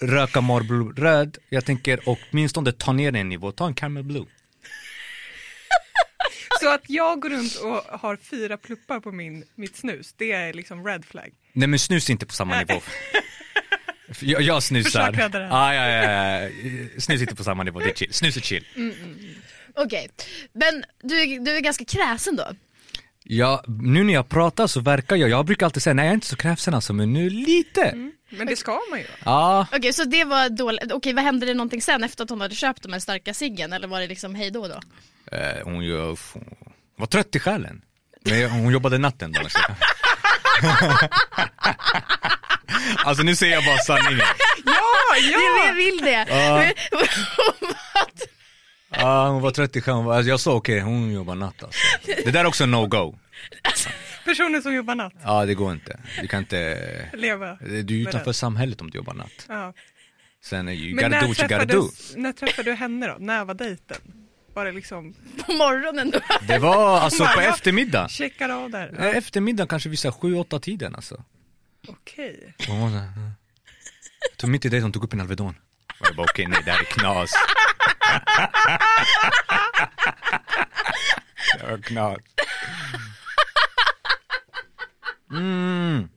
röka 0.00 0.40
Marlboro 0.40 0.92
röd. 0.92 1.38
Jag 1.48 1.64
tänker 1.64 2.00
åtminstone 2.04 2.72
ta 2.72 2.92
ner 2.92 3.16
en 3.16 3.28
nivå, 3.28 3.52
ta 3.52 3.66
en 3.66 3.74
Camel 3.74 4.02
blue. 4.02 4.24
Så 6.62 6.68
att 6.74 6.82
jag 6.88 7.20
går 7.20 7.30
runt 7.30 7.54
och 7.56 7.98
har 8.00 8.16
fyra 8.16 8.56
pluppar 8.56 9.00
på 9.00 9.12
min, 9.12 9.44
mitt 9.54 9.76
snus, 9.76 10.14
det 10.16 10.32
är 10.32 10.52
liksom 10.52 10.86
red 10.86 11.04
flag. 11.04 11.30
Nej 11.52 11.68
men 11.68 11.78
snus 11.78 12.08
är 12.08 12.12
inte 12.12 12.26
på 12.26 12.32
samma 12.32 12.58
nivå. 12.58 12.80
Jag, 14.20 14.42
jag 14.42 14.62
snusar. 14.62 15.12
Försök. 15.12 15.32
Ah, 15.50 15.74
ja, 15.74 15.88
ja, 15.88 16.10
ja. 16.42 16.48
Snus 16.98 17.18
är 17.20 17.22
inte 17.22 17.34
på 17.34 17.44
samma 17.44 17.62
nivå, 17.62 17.78
det 17.80 17.90
är 17.90 17.94
chill. 17.94 18.12
Snus 18.12 18.36
är 18.36 18.40
chill. 18.40 18.64
Okej, 19.74 20.08
men 20.52 20.84
du, 21.02 21.20
är- 21.22 21.40
du 21.44 21.56
är 21.56 21.60
ganska 21.60 21.84
kräsen 21.84 22.36
då? 22.36 22.46
Ja, 23.24 23.64
nu 23.68 24.04
när 24.04 24.12
jag 24.14 24.28
pratar 24.28 24.66
så 24.66 24.80
verkar 24.80 25.16
jag, 25.16 25.30
jag 25.30 25.46
brukar 25.46 25.66
alltid 25.66 25.82
säga 25.82 25.94
nej 25.94 26.04
jag 26.04 26.10
är 26.10 26.14
inte 26.14 26.26
så 26.26 26.36
kräsen 26.36 26.74
alltså, 26.74 26.92
men 26.92 27.12
nu 27.12 27.30
lite. 27.30 28.10
Men 28.32 28.46
det 28.46 28.56
ska 28.56 28.80
man 28.90 28.98
ju. 28.98 29.06
Ja, 29.24 29.66
Okej, 29.72 29.92
så 29.92 30.04
det 30.04 30.24
var 30.24 30.48
dåligt. 30.48 30.92
Okej, 30.92 31.12
vad 31.12 31.24
hände 31.24 31.46
det 31.46 31.54
någonting 31.54 31.82
sen 31.82 32.04
efter 32.04 32.24
att 32.24 32.30
hon 32.30 32.40
hade 32.40 32.54
köpt 32.54 32.82
de 32.82 32.92
här 32.92 33.00
starka 33.00 33.34
ciggen 33.34 33.72
eller 33.72 33.88
var 33.88 34.00
det 34.00 34.06
liksom 34.06 34.34
hej 34.34 34.50
då 34.50 34.68
då? 34.68 34.80
eh, 35.36 35.64
hon 35.64 35.74
hon 35.74 36.16
var 36.96 37.06
trött 37.06 37.36
i 37.36 37.40
själen. 37.40 37.82
Men 38.24 38.50
hon 38.50 38.72
jobbade 38.72 38.98
natten 38.98 39.32
då. 39.32 39.40
Så. 39.48 39.58
alltså 43.04 43.22
nu 43.22 43.36
säger 43.36 43.52
jag 43.54 43.64
bara 43.64 43.78
sanningen. 43.78 44.26
Ja, 44.64 45.16
Jag 45.32 45.68
ja! 45.68 45.72
vill 45.74 46.00
det! 46.04 46.26
Ja. 46.28 46.64
Ja, 48.96 49.28
hon 49.28 49.42
var 49.42 49.50
trött 49.50 49.76
i 49.76 49.80
själen. 49.80 50.08
Alltså, 50.10 50.28
jag 50.30 50.40
sa 50.40 50.52
okej, 50.52 50.80
hon 50.80 51.12
jobbar 51.12 51.34
natt 51.34 51.62
alltså. 51.62 51.80
Det 52.24 52.30
där 52.30 52.40
är 52.40 52.44
också 52.46 52.64
en 52.64 52.74
no-go. 52.74 53.18
Personer 54.24 54.60
som 54.60 54.74
jobbar 54.74 54.94
natt, 54.94 55.12
Ja, 55.24 55.46
det 55.46 55.54
går 55.54 55.72
inte. 55.72 56.00
Du 56.20 56.26
kan 56.28 56.38
inte, 56.38 57.10
leva. 57.12 57.54
du 57.60 58.02
är 58.02 58.08
utanför 58.08 58.32
samhället 58.32 58.80
om 58.80 58.90
du 58.90 58.96
jobbar 58.98 59.14
natt. 59.14 59.46
Ja. 59.48 59.74
Sen 60.44 60.68
är 60.68 60.72
you 60.72 60.94
Men 60.94 61.04
gotta 61.10 61.20
do 61.20 61.26
när 61.26 61.28
what 61.28 61.38
you 61.38 61.48
gotta 61.48 61.64
do. 61.64 61.82
träffades, 61.88 62.16
när 62.16 62.32
träffade 62.32 62.70
du 62.70 62.74
henne 62.76 63.06
då? 63.06 63.16
När 63.18 63.44
var 63.44 63.54
dejten? 63.54 63.96
Var 64.54 64.64
det 64.64 64.72
liksom, 64.72 65.14
på 65.46 65.52
morgonen 65.52 66.10
då? 66.10 66.20
Det 66.48 66.58
var 66.58 67.00
alltså 67.00 67.24
på 67.24 67.30
bara, 67.36 67.44
ja. 67.44 67.50
eftermiddag. 67.50 68.08
checkar 68.10 68.48
av 68.48 68.70
där? 68.70 68.94
Eh, 68.98 69.16
Eftermiddag 69.16 69.66
kanske 69.66 69.88
sju, 70.12 70.34
åtta 70.36 70.60
tiden 70.60 70.94
alltså. 70.94 71.24
Okej. 71.88 72.54
Och 72.58 72.74
hon 72.74 72.80
var 72.80 73.00
mitt 74.46 74.64
i 74.64 74.68
det 74.68 74.80
hon 74.80 74.92
tog 74.92 75.04
upp 75.04 75.12
en 75.12 75.20
Alvedon. 75.20 75.54
Och 76.00 76.06
jag 76.06 76.16
bara 76.16 76.24
okej, 76.30 76.46
nej 76.46 76.62
det 76.64 76.70
här 76.70 76.80
är 76.80 76.84
knas. 76.84 77.30
det 81.58 81.66
var 81.70 81.78
knas. 81.78 82.18
Mm. 85.32 86.08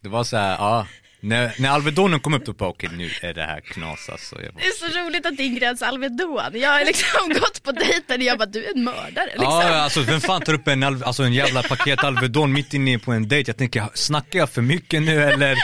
Det 0.00 0.08
var 0.08 0.24
så 0.24 0.36
här, 0.36 0.52
ja. 0.52 0.86
När, 1.20 1.54
när 1.58 1.68
Alvedonen 1.70 2.20
kom 2.20 2.34
upp 2.34 2.46
då 2.46 2.52
bara 2.52 2.68
okej 2.68 2.90
nu 2.92 3.10
är 3.22 3.34
det 3.34 3.42
här 3.42 3.60
knas 3.60 4.08
alltså. 4.08 4.42
Jag 4.42 4.54
bara, 4.54 4.60
Det 4.60 4.66
är 4.66 4.90
så 4.90 4.98
roligt 4.98 5.26
att 5.26 5.36
din 5.36 5.54
gräns 5.54 5.82
Alvedon. 5.82 6.50
Jag 6.54 6.70
har 6.70 6.84
liksom 6.84 7.28
gått 7.40 7.62
på 7.62 7.72
dejten 7.72 8.16
och 8.20 8.22
jag 8.22 8.38
bara, 8.38 8.46
du 8.46 8.64
är 8.64 8.76
en 8.76 8.84
mördare 8.84 9.26
liksom. 9.26 9.44
Ja, 9.44 9.76
alltså 9.80 10.00
vem 10.00 10.20
fan 10.20 10.42
tar 10.42 10.54
upp 10.54 10.68
en, 10.68 10.82
alltså, 10.82 11.22
en 11.22 11.32
jävla 11.32 11.62
paket 11.62 12.04
Alvedon 12.04 12.52
mitt 12.52 12.74
inne 12.74 12.98
på 12.98 13.12
en 13.12 13.28
dejt? 13.28 13.48
Jag 13.48 13.56
tänker, 13.56 13.88
snackar 13.94 14.38
jag 14.38 14.50
för 14.50 14.62
mycket 14.62 15.02
nu 15.02 15.22
eller? 15.22 15.58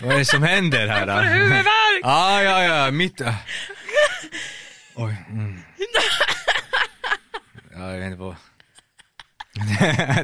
Vad 0.00 0.14
är 0.14 0.18
det 0.18 0.24
som 0.24 0.42
händer 0.42 0.86
här? 0.86 1.06
då? 1.06 1.12
Huvudvärk! 1.12 2.00
Ja, 2.02 2.42
ja, 2.42 2.62
ja, 2.64 2.90
mitt... 2.90 3.20
Oj. 4.94 5.16
Mm. 5.28 5.62
Ja, 7.76 7.90
jag 7.90 7.98
vet 7.98 8.06
inte 8.06 8.18
vad... 8.18 8.36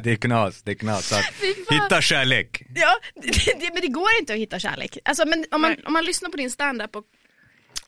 det 0.03 0.11
är 0.11 0.15
knas, 0.15 0.61
det 0.61 0.71
är 0.71 0.75
knas. 0.75 1.13
Hitta 1.69 2.01
kärlek. 2.01 2.63
Ja, 2.75 2.99
det, 3.15 3.59
det, 3.59 3.69
men 3.73 3.81
det 3.81 3.87
går 3.87 4.09
inte 4.19 4.33
att 4.33 4.39
hitta 4.39 4.59
kärlek. 4.59 4.97
Alltså, 5.05 5.25
men 5.25 5.45
om, 5.51 5.61
man, 5.61 5.71
Nej. 5.71 5.83
om 5.85 5.93
man 5.93 6.05
lyssnar 6.05 6.29
på 6.29 6.37
din 6.37 6.51
standup 6.51 6.95
och 6.95 7.03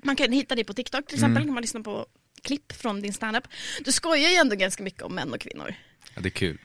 man 0.03 0.15
kan 0.15 0.31
hitta 0.31 0.55
dig 0.55 0.63
på 0.63 0.73
TikTok 0.73 1.07
till 1.07 1.15
exempel, 1.15 1.43
kan 1.43 1.53
man 1.53 1.62
lyssna 1.62 1.79
på 1.79 2.05
klipp 2.41 2.71
från 2.71 3.01
din 3.01 3.13
standup. 3.13 3.43
Du 3.85 3.91
skojar 3.91 4.29
ju 4.29 4.35
ändå 4.35 4.55
ganska 4.55 4.83
mycket 4.83 5.01
om 5.01 5.15
män 5.15 5.33
och 5.33 5.39
kvinnor. 5.39 5.75
Ja, 6.15 6.21
det 6.21 6.27
är 6.27 6.31
kul. 6.31 6.57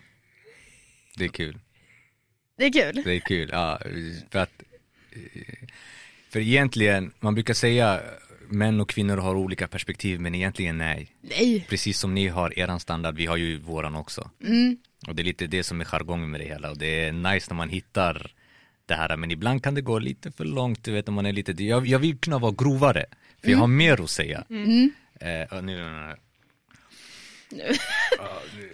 Det 1.16 1.24
är 1.24 1.28
kul. 1.28 1.58
Det 2.58 2.64
är 2.64 2.72
kul. 2.72 3.02
Det 3.04 3.12
är 3.16 3.20
kul, 3.20 3.48
ja. 3.52 3.80
För 4.30 4.38
att, 4.38 4.62
eh, 5.12 5.68
för 6.30 6.40
egentligen, 6.40 7.12
man 7.20 7.34
brukar 7.34 7.54
säga 7.54 8.00
män 8.50 8.80
och 8.80 8.88
kvinnor 8.88 9.16
har 9.16 9.34
olika 9.34 9.68
perspektiv, 9.68 10.20
men 10.20 10.34
egentligen 10.34 10.78
nej. 10.78 11.12
Nej. 11.20 11.66
Precis 11.68 11.98
som 11.98 12.14
ni 12.14 12.28
har 12.28 12.58
eran 12.58 12.80
standard, 12.80 13.14
vi 13.14 13.26
har 13.26 13.36
ju 13.36 13.58
våran 13.58 13.94
också. 13.94 14.30
Mm. 14.44 14.76
Och 15.06 15.14
det 15.14 15.22
är 15.22 15.24
lite 15.24 15.46
det 15.46 15.64
som 15.64 15.80
är 15.80 15.84
jargongen 15.84 16.30
med 16.30 16.40
det 16.40 16.46
hela 16.46 16.70
och 16.70 16.78
det 16.78 17.04
är 17.04 17.12
nice 17.12 17.46
när 17.50 17.56
man 17.56 17.68
hittar 17.68 18.32
det 18.86 18.94
här, 18.94 19.16
men 19.16 19.30
ibland 19.30 19.62
kan 19.62 19.74
det 19.74 19.80
gå 19.80 19.98
lite 19.98 20.32
för 20.32 20.44
långt, 20.44 20.84
du 20.84 20.92
vet 20.92 21.08
om 21.08 21.14
man 21.14 21.26
är 21.26 21.32
lite, 21.32 21.64
jag, 21.64 21.86
jag 21.86 21.98
vill 21.98 22.18
kunna 22.18 22.38
vara 22.38 22.54
grovare, 22.58 23.04
för 23.42 23.50
jag 23.50 23.58
har 23.58 23.66
mer 23.66 24.00
att 24.02 24.10
säga. 24.10 24.44
Eh, 25.20 25.56
och 25.56 25.64
nu, 25.64 25.84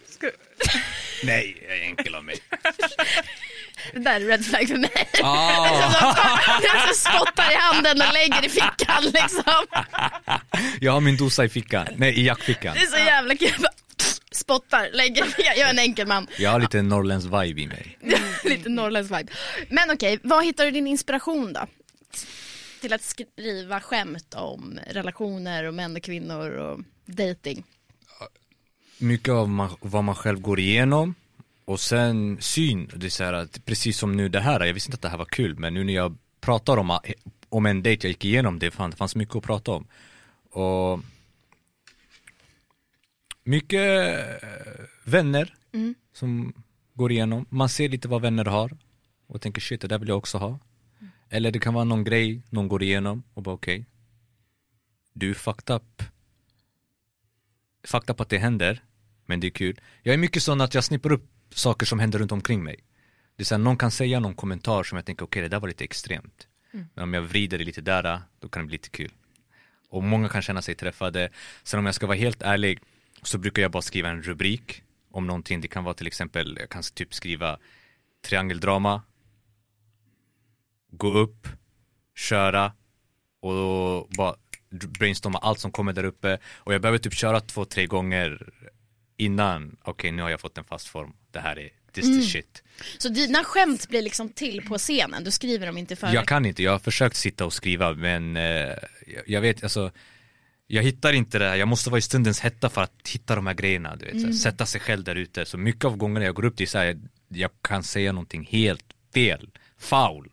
Ska, 0.06 0.30
Nej, 1.24 1.64
jag 1.68 1.78
är 1.78 1.82
enkel 1.82 2.14
av 2.14 2.24
mig. 2.24 2.36
Det 3.92 3.98
där 3.98 4.20
är 4.20 4.24
red 4.26 4.44
flag 4.44 4.68
för 4.68 4.76
mig. 4.76 5.06
Ah, 5.22 6.58
Du 6.88 6.94
spottar 6.94 7.52
i 7.52 7.54
handen 7.54 8.02
och 8.08 8.12
lägger 8.14 8.46
i 8.46 8.48
fickan 8.48 9.02
liksom. 9.04 9.66
jag 10.80 10.92
har 10.92 11.00
min 11.00 11.16
dosa 11.16 11.44
i 11.44 11.48
fickan, 11.48 11.86
nej 11.96 12.18
i 12.20 12.26
jackfickan. 12.26 12.74
Det 12.74 12.80
är 12.80 12.86
så 12.86 12.96
jävla 12.96 13.36
kul. 13.36 13.52
Bara, 13.58 13.72
Spottar, 14.30 14.90
lägger 14.92 15.26
i 15.26 15.30
fickan. 15.30 15.52
Jag 15.56 15.66
är 15.66 15.70
en 15.70 15.78
enkel 15.78 16.06
man. 16.06 16.26
Jag 16.38 16.50
har 16.50 16.60
lite 16.60 16.82
norrländsk 16.82 17.26
vibe 17.28 17.60
i 17.60 17.66
mig. 17.66 17.98
Lite 18.44 18.68
norrländsk 18.68 19.12
vibe. 19.18 19.32
Men 19.68 19.90
okej, 19.90 20.18
var 20.22 20.42
hittar 20.42 20.64
du 20.64 20.70
din 20.70 20.86
inspiration 20.86 21.52
då? 21.52 21.66
Till 22.80 22.92
att 22.92 23.02
skriva 23.02 23.80
skämt 23.80 24.34
om 24.34 24.78
relationer 24.90 25.64
och 25.64 25.74
män 25.74 25.96
och 25.96 26.02
kvinnor 26.02 26.50
och 26.50 26.80
dating. 27.06 27.64
Mycket 28.98 29.32
av 29.32 29.48
ma- 29.48 29.76
vad 29.80 30.04
man 30.04 30.14
själv 30.14 30.40
går 30.40 30.60
igenom. 30.60 31.14
Och 31.64 31.80
sen 31.80 32.36
syn, 32.40 32.90
det 32.96 33.06
är 33.06 33.10
så 33.10 33.24
här 33.24 33.48
precis 33.64 33.98
som 33.98 34.16
nu 34.16 34.28
det 34.28 34.40
här, 34.40 34.60
jag 34.66 34.74
visste 34.74 34.88
inte 34.88 34.94
att 34.96 35.02
det 35.02 35.08
här 35.08 35.18
var 35.18 35.24
kul 35.24 35.58
men 35.58 35.74
nu 35.74 35.84
när 35.84 35.92
jag 35.92 36.16
pratar 36.40 36.76
om, 36.76 36.98
om 37.48 37.66
en 37.66 37.82
dejt 37.82 38.06
jag 38.06 38.10
gick 38.10 38.24
igenom 38.24 38.58
det, 38.58 38.70
fan, 38.70 38.90
det 38.90 38.96
fanns 38.96 39.16
mycket 39.16 39.36
att 39.36 39.42
prata 39.42 39.72
om. 39.72 39.86
Och 40.50 41.00
mycket 43.44 44.18
eh, 44.42 44.84
vänner 45.04 45.54
som 46.12 46.52
går 46.94 47.12
igenom, 47.12 47.46
man 47.48 47.68
ser 47.68 47.88
lite 47.88 48.08
vad 48.08 48.22
vänner 48.22 48.44
har 48.44 48.76
och 49.26 49.40
tänker 49.40 49.60
shit 49.60 49.80
det 49.80 49.88
där 49.88 49.98
vill 49.98 50.08
jag 50.08 50.18
också 50.18 50.38
ha. 50.38 50.58
Eller 51.28 51.50
det 51.50 51.58
kan 51.58 51.74
vara 51.74 51.84
någon 51.84 52.04
grej 52.04 52.42
någon 52.50 52.68
går 52.68 52.82
igenom 52.82 53.22
och 53.34 53.42
bara 53.42 53.54
okej, 53.54 53.86
du 55.12 55.30
är 55.30 55.34
fucked 55.34 55.76
up 55.76 56.02
fucked 57.84 58.10
up 58.10 58.20
att 58.20 58.28
det 58.28 58.38
händer, 58.38 58.82
men 59.26 59.40
det 59.40 59.46
är 59.46 59.50
kul. 59.50 59.80
Jag 60.02 60.14
är 60.14 60.18
mycket 60.18 60.42
sån 60.42 60.60
att 60.60 60.74
jag 60.74 60.84
snippar 60.84 61.12
upp 61.12 61.30
saker 61.54 61.86
som 61.86 61.98
händer 61.98 62.18
runt 62.18 62.32
omkring 62.32 62.64
mig. 62.64 62.76
Det 63.36 63.42
är 63.42 63.44
så 63.44 63.54
här, 63.54 63.62
någon 63.62 63.76
kan 63.76 63.90
säga 63.90 64.20
någon 64.20 64.34
kommentar 64.34 64.82
som 64.82 64.96
jag 64.96 65.06
tänker, 65.06 65.24
okej 65.24 65.42
det 65.42 65.48
där 65.48 65.60
var 65.60 65.68
lite 65.68 65.84
extremt. 65.84 66.48
Men 66.94 67.04
om 67.04 67.14
jag 67.14 67.22
vrider 67.22 67.58
det 67.58 67.64
lite 67.64 67.80
där, 67.80 68.20
då 68.40 68.48
kan 68.48 68.62
det 68.62 68.66
bli 68.66 68.74
lite 68.74 68.88
kul. 68.88 69.12
Och 69.88 70.02
många 70.02 70.28
kan 70.28 70.42
känna 70.42 70.62
sig 70.62 70.74
träffade. 70.74 71.28
Sen 71.62 71.78
om 71.78 71.86
jag 71.86 71.94
ska 71.94 72.06
vara 72.06 72.18
helt 72.18 72.42
ärlig, 72.42 72.80
så 73.22 73.38
brukar 73.38 73.62
jag 73.62 73.70
bara 73.70 73.82
skriva 73.82 74.08
en 74.08 74.22
rubrik 74.22 74.82
om 75.10 75.26
någonting. 75.26 75.60
Det 75.60 75.68
kan 75.68 75.84
vara 75.84 75.94
till 75.94 76.06
exempel, 76.06 76.56
jag 76.60 76.70
kan 76.70 76.82
typ 76.94 77.14
skriva 77.14 77.58
triangeldrama, 78.24 79.02
gå 80.90 81.12
upp, 81.12 81.48
köra 82.14 82.72
och 83.40 84.08
bara 84.08 84.36
brainstorma 84.74 85.38
allt 85.38 85.60
som 85.60 85.70
kommer 85.70 85.92
där 85.92 86.04
uppe. 86.04 86.38
Och 86.56 86.74
jag 86.74 86.80
behöver 86.80 86.98
typ 86.98 87.14
köra 87.14 87.40
två, 87.40 87.64
tre 87.64 87.86
gånger 87.86 88.48
innan, 89.16 89.76
okej 89.82 90.12
nu 90.12 90.22
har 90.22 90.30
jag 90.30 90.40
fått 90.40 90.58
en 90.58 90.64
fast 90.64 90.88
form, 90.88 91.12
det 91.30 91.40
här 91.40 91.58
är, 91.58 91.70
this 91.92 92.04
is 92.04 92.32
shit. 92.32 92.62
Så 92.98 93.08
dina 93.08 93.44
skämt 93.44 93.88
blir 93.88 94.02
liksom 94.02 94.28
till 94.28 94.62
på 94.68 94.78
scenen, 94.78 95.24
du 95.24 95.30
skriver 95.30 95.66
dem 95.66 95.78
inte 95.78 95.96
för 95.96 96.14
Jag 96.14 96.26
kan 96.26 96.46
inte, 96.46 96.62
jag 96.62 96.72
har 96.72 96.78
försökt 96.78 97.16
sitta 97.16 97.44
och 97.44 97.52
skriva 97.52 97.92
men 97.92 98.36
eh, 98.36 98.42
jag, 98.42 99.22
jag 99.26 99.40
vet, 99.40 99.62
alltså 99.62 99.90
jag 100.66 100.82
hittar 100.82 101.12
inte 101.12 101.38
det 101.38 101.48
här, 101.48 101.56
jag 101.56 101.68
måste 101.68 101.90
vara 101.90 101.98
i 101.98 102.02
stundens 102.02 102.40
hetta 102.40 102.68
för 102.68 102.82
att 102.82 103.08
hitta 103.08 103.34
de 103.34 103.46
här 103.46 103.54
grejerna, 103.54 103.96
du 103.96 104.06
vet, 104.06 104.24
här, 104.24 104.32
sätta 104.32 104.66
sig 104.66 104.80
själv 104.80 105.04
där 105.04 105.14
ute. 105.14 105.44
Så 105.44 105.58
mycket 105.58 105.84
av 105.84 105.96
gångerna 105.96 106.26
jag 106.26 106.34
går 106.34 106.44
upp, 106.44 106.60
är 106.60 106.66
så 106.66 106.78
här, 106.78 107.00
jag 107.28 107.50
kan 107.62 107.82
säga 107.82 108.12
någonting 108.12 108.48
helt 108.50 108.84
fel, 109.14 109.50
foul. 109.78 110.30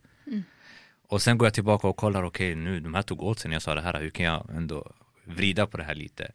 Och 1.11 1.21
sen 1.21 1.37
går 1.37 1.45
jag 1.45 1.53
tillbaka 1.53 1.87
och 1.87 1.97
kollar, 1.97 2.23
okej 2.23 2.55
nu, 2.55 2.79
de 2.79 2.93
här 2.93 3.01
tog 3.01 3.23
åt 3.23 3.39
sig 3.39 3.49
när 3.49 3.55
jag 3.55 3.61
sa 3.61 3.75
det 3.75 3.81
här, 3.81 4.01
hur 4.01 4.09
kan 4.09 4.25
jag 4.25 4.49
ändå 4.55 4.91
vrida 5.25 5.67
på 5.67 5.77
det 5.77 5.83
här 5.83 5.95
lite? 5.95 6.31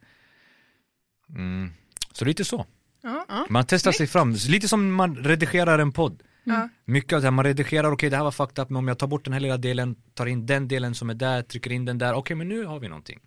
Mm. 1.29 1.73
Så 2.13 2.25
lite 2.25 2.45
så. 2.45 2.67
Ja. 3.03 3.47
Man 3.49 3.65
testar 3.67 3.93
sig 3.93 4.07
fram, 4.07 4.33
lite 4.49 4.69
som 4.69 4.93
man 4.93 5.17
redigerar 5.17 5.79
en 5.79 5.93
podd. 5.93 6.23
Ja. 6.45 6.69
Mycket 6.85 7.13
av 7.13 7.21
det 7.21 7.27
här, 7.27 7.31
man 7.31 7.45
redigerar, 7.45 7.93
okej 7.93 8.11
det 8.11 8.17
här 8.17 8.25
var 8.25 8.31
fucked 8.31 8.63
up, 8.63 8.71
men 8.71 8.77
om 8.77 8.89
jag 8.89 8.99
tar 8.99 9.07
bort 9.07 9.25
den 9.25 9.33
här 9.33 9.41
lilla 9.41 9.57
delen, 9.57 9.97
tar 10.15 10.27
in 10.27 10.47
den 10.47 10.69
delen 10.69 10.95
som 10.95 11.11
är 11.11 11.15
där, 11.15 11.43
trycker 11.43 11.73
in 11.73 11.85
den 11.85 11.99
där, 11.99 12.15
okej 12.15 12.37
men 12.37 12.49
nu 12.49 12.65
har 12.65 12.81
vi 12.81 12.89
någonting. 12.89 13.21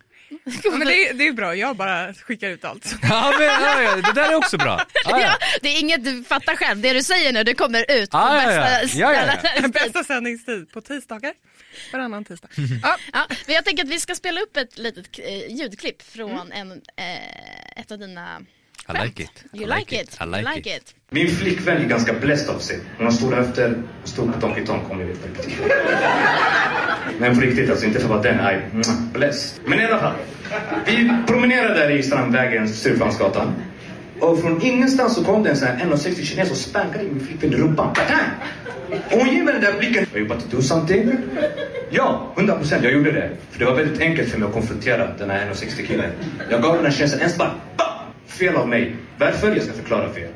Men 0.71 0.79
det, 0.87 1.09
är- 1.09 1.13
det 1.13 1.27
är 1.27 1.31
bra, 1.33 1.55
jag 1.55 1.75
bara 1.75 2.13
skickar 2.13 2.49
ut 2.49 2.65
allt. 2.65 2.95
Ja 3.01 3.33
men 3.37 3.47
ja, 3.47 3.81
ja, 3.81 3.95
det 3.95 4.13
där 4.21 4.29
är 4.31 4.35
också 4.35 4.57
bra. 4.57 4.85
Ja, 4.93 5.01
Ja, 5.11 5.19
ja. 5.21 5.47
det 5.61 5.69
är 5.69 5.79
inget 5.79 6.03
du 6.05 6.23
fattar 6.23 6.55
själv, 6.55 6.81
det 6.81 6.93
du 6.93 7.03
säger 7.03 7.33
nu 7.33 7.43
det 7.43 7.53
kommer 7.53 7.91
ut 7.91 8.11
på 8.11 8.17
Ah, 8.17 8.43
ja, 8.43 8.51
ja. 8.53 8.81
bästa 8.81 8.97
Ja, 8.97 9.13
ja, 9.13 9.49
ja. 9.61 9.67
Bästa 9.67 10.03
sändningstid 10.03 10.71
på 10.71 10.81
tisdagar. 10.81 11.33
Varannan 11.93 12.25
tisdag. 12.25 12.47
Ja, 12.83 12.97
Ja, 13.13 13.27
men 13.45 13.55
jag 13.55 13.65
tänker 13.65 13.83
att 13.83 13.89
vi 13.89 13.99
ska 13.99 14.15
spela 14.15 14.41
upp 14.41 14.57
ett 14.57 14.77
litet 14.77 15.19
eh, 15.19 15.51
ljudklipp 15.55 16.01
från 16.01 16.51
en, 16.51 16.71
eh, 16.71 17.81
ett 17.81 17.91
av 17.91 17.99
dina 17.99 18.41
I 18.87 19.03
like 19.03 19.23
it. 19.23 19.43
You 19.53 19.67
like 19.67 20.01
it, 20.01 20.17
I 20.21 20.25
like, 20.25 20.55
like 20.55 20.69
it. 20.69 20.83
it. 20.83 20.95
Min 21.09 21.27
flickvän 21.27 21.77
är 21.77 21.85
ganska 21.85 22.13
bläst 22.13 22.49
av 22.49 22.59
sig. 22.59 22.79
Hon 22.97 23.05
har 23.05 23.13
stora 23.13 23.35
höfter 23.35 23.83
och 24.03 24.09
stor 24.09 24.33
Kong, 24.41 24.81
om 24.89 24.97
ni 24.97 25.03
vet 25.03 25.17
vad 25.21 25.29
det 25.29 25.37
betyder. 25.37 25.75
Men 27.19 27.35
på 27.35 27.41
riktigt 27.41 27.69
alltså, 27.69 27.85
inte 27.85 27.99
för 27.99 28.07
vad 28.07 28.23
den 28.23 28.39
är. 28.39 28.69
Bläst. 29.13 29.61
Men 29.65 29.79
i 29.79 29.85
alla 29.85 29.99
fall. 29.99 30.15
Vi 30.85 31.11
promenerade 31.27 31.73
där 31.73 31.89
i 31.89 32.03
Strandvägen, 32.03 32.69
Stureplandsgatan. 32.69 33.53
Och 34.19 34.39
från 34.39 34.61
ingenstans 34.61 35.15
så 35.15 35.23
kom 35.23 35.43
det 35.43 35.49
en 35.49 35.57
sån 35.57 35.67
här 35.67 35.85
1,60 35.85 36.23
kines 36.23 36.51
och 36.51 36.57
spankade 36.57 37.03
min 37.03 37.19
flickvän 37.19 37.53
i 37.53 37.55
rumpan. 37.55 37.93
Patang! 37.93 38.29
Och 39.11 39.19
hon 39.19 39.35
ger 39.35 39.43
mig 39.43 39.53
den 39.53 39.61
där 39.61 39.79
blicken. 39.79 40.05
About 40.25 40.49
to 40.49 40.55
do 40.57 40.61
something? 40.61 41.11
Ja, 41.89 42.33
100 42.37 42.55
procent. 42.55 42.83
Jag 42.83 42.93
gjorde 42.93 43.11
det. 43.11 43.29
För 43.51 43.59
det 43.59 43.65
var 43.65 43.75
väldigt 43.75 44.01
enkelt 44.01 44.29
för 44.29 44.39
mig 44.39 44.47
att 44.47 44.53
konfrontera 44.53 45.07
den 45.17 45.29
här 45.29 45.45
1,60 45.45 45.87
killen. 45.87 46.11
Jag 46.49 46.61
gav 46.61 46.75
den 46.75 46.85
här 46.85 46.91
känslan 46.91 47.21
en 47.21 47.29
spark. 47.29 47.51
Bam! 47.77 47.98
Fel 48.29 48.55
av 48.55 48.67
mig. 48.67 48.95
Varför? 49.17 49.55
Jag 49.55 49.63
ska 49.63 49.73
förklara 49.73 50.09
för 50.13 50.19
er. 50.19 50.29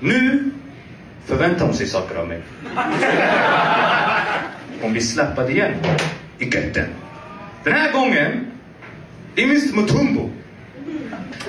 Nu 0.00 0.50
förväntar 1.26 1.64
hon 1.64 1.74
sig 1.74 1.86
saker 1.86 2.16
av 2.16 2.28
mig. 2.28 2.42
Hon 4.80 4.92
blir 4.92 5.02
slappad 5.02 5.50
igen 5.50 5.72
i 6.38 6.44
götten. 6.44 6.86
Den 7.64 7.72
här 7.72 7.92
gången 7.92 8.46
i 9.36 9.42
Mr 9.42 9.76
Mutumbo. 9.76 10.30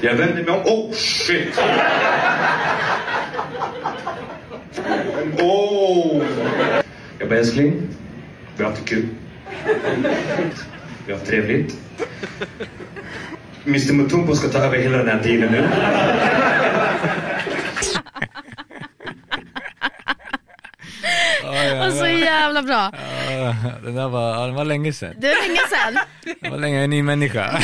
Jag 0.01 0.13
vänder 0.15 0.43
mig 0.43 0.53
om. 0.53 0.61
Oh 0.65 0.93
shit! 0.93 1.59
Oh! 5.41 6.23
Jag 7.19 7.29
bara 7.29 7.39
älskling, 7.39 7.81
vi 8.57 8.63
har 8.63 8.71
haft 8.71 8.85
det 8.85 8.89
kul. 8.89 9.07
Vi 11.05 11.11
har 11.11 11.19
haft 11.19 11.29
trevligt. 11.29 11.77
Mr 13.69 13.93
Mutumbo 13.93 14.35
ska 14.35 14.47
ta 14.47 14.57
över 14.57 14.77
hela 14.77 14.97
den 14.97 15.07
här 15.07 15.23
dealen 15.23 15.51
nu. 15.51 15.69
Och 21.87 21.93
så 21.93 22.07
jävla 22.07 22.61
bra. 22.61 22.91
Det 23.83 23.91
där 23.91 24.07
var, 24.09 24.47
det 24.47 24.53
var 24.53 24.65
länge 24.65 24.93
sedan. 24.93 25.13
Det 25.17 25.27
är 25.27 25.47
länge 25.47 25.59
sedan. 25.69 25.99
Det 26.41 26.49
var 26.49 26.57
länge, 26.57 26.83
en 26.83 26.89
ny 26.89 27.03
människa. 27.03 27.59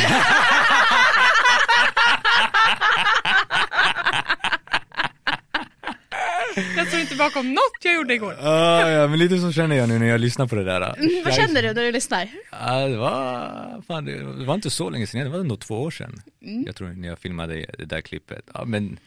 jag 6.77 6.88
står 6.88 7.00
inte 7.00 7.15
bakom 7.15 7.50
något 7.53 7.79
jag 7.83 7.93
gjorde 7.95 8.13
igår. 8.13 8.35
Ah, 8.41 8.89
ja, 8.89 9.07
men 9.07 9.19
lite 9.19 9.38
så 9.39 9.51
känner 9.51 9.75
jag 9.75 9.89
nu 9.89 10.00
när 10.00 10.05
jag 10.07 10.19
lyssnar 10.21 10.47
på 10.47 10.55
det 10.55 10.63
där. 10.63 10.97
Mm, 10.97 11.24
Vad 11.25 11.33
känner 11.33 11.62
du 11.62 11.74
när 11.74 11.83
du 11.83 11.91
lyssnar? 11.91 12.29
Ja, 12.51 12.88
det 12.88 12.97
var, 12.97 13.81
fan, 13.88 14.05
det 14.05 14.45
var 14.45 14.55
inte 14.55 14.69
så 14.69 14.89
länge 14.89 15.07
sedan, 15.07 15.24
det 15.24 15.29
var 15.29 15.39
ändå 15.39 15.57
två 15.57 15.81
år 15.83 15.91
sedan. 15.91 16.21
Jag 16.65 16.75
tror 16.75 16.88
när 16.89 17.07
jag 17.07 17.19
filmade 17.19 17.65
det 17.77 17.85
där 17.85 18.01
klippet. 18.01 18.50
Ja, 18.53 18.65
men 18.65 19.00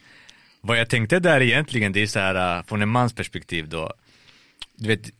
vad 0.61 0.79
jag 0.79 0.89
tänkte 0.91 1.19
där 1.21 1.41
egentligen, 1.41 1.93
det 1.93 2.03
är 2.03 2.07
så 2.07 2.19
här 2.19 2.59
äh, 2.59 2.65
från 2.65 2.83
en 2.83 2.89
mans 2.89 3.13
perspektiv 3.13 3.69
då. 3.69 3.93
Du 4.75 4.89
vet, 4.89 5.11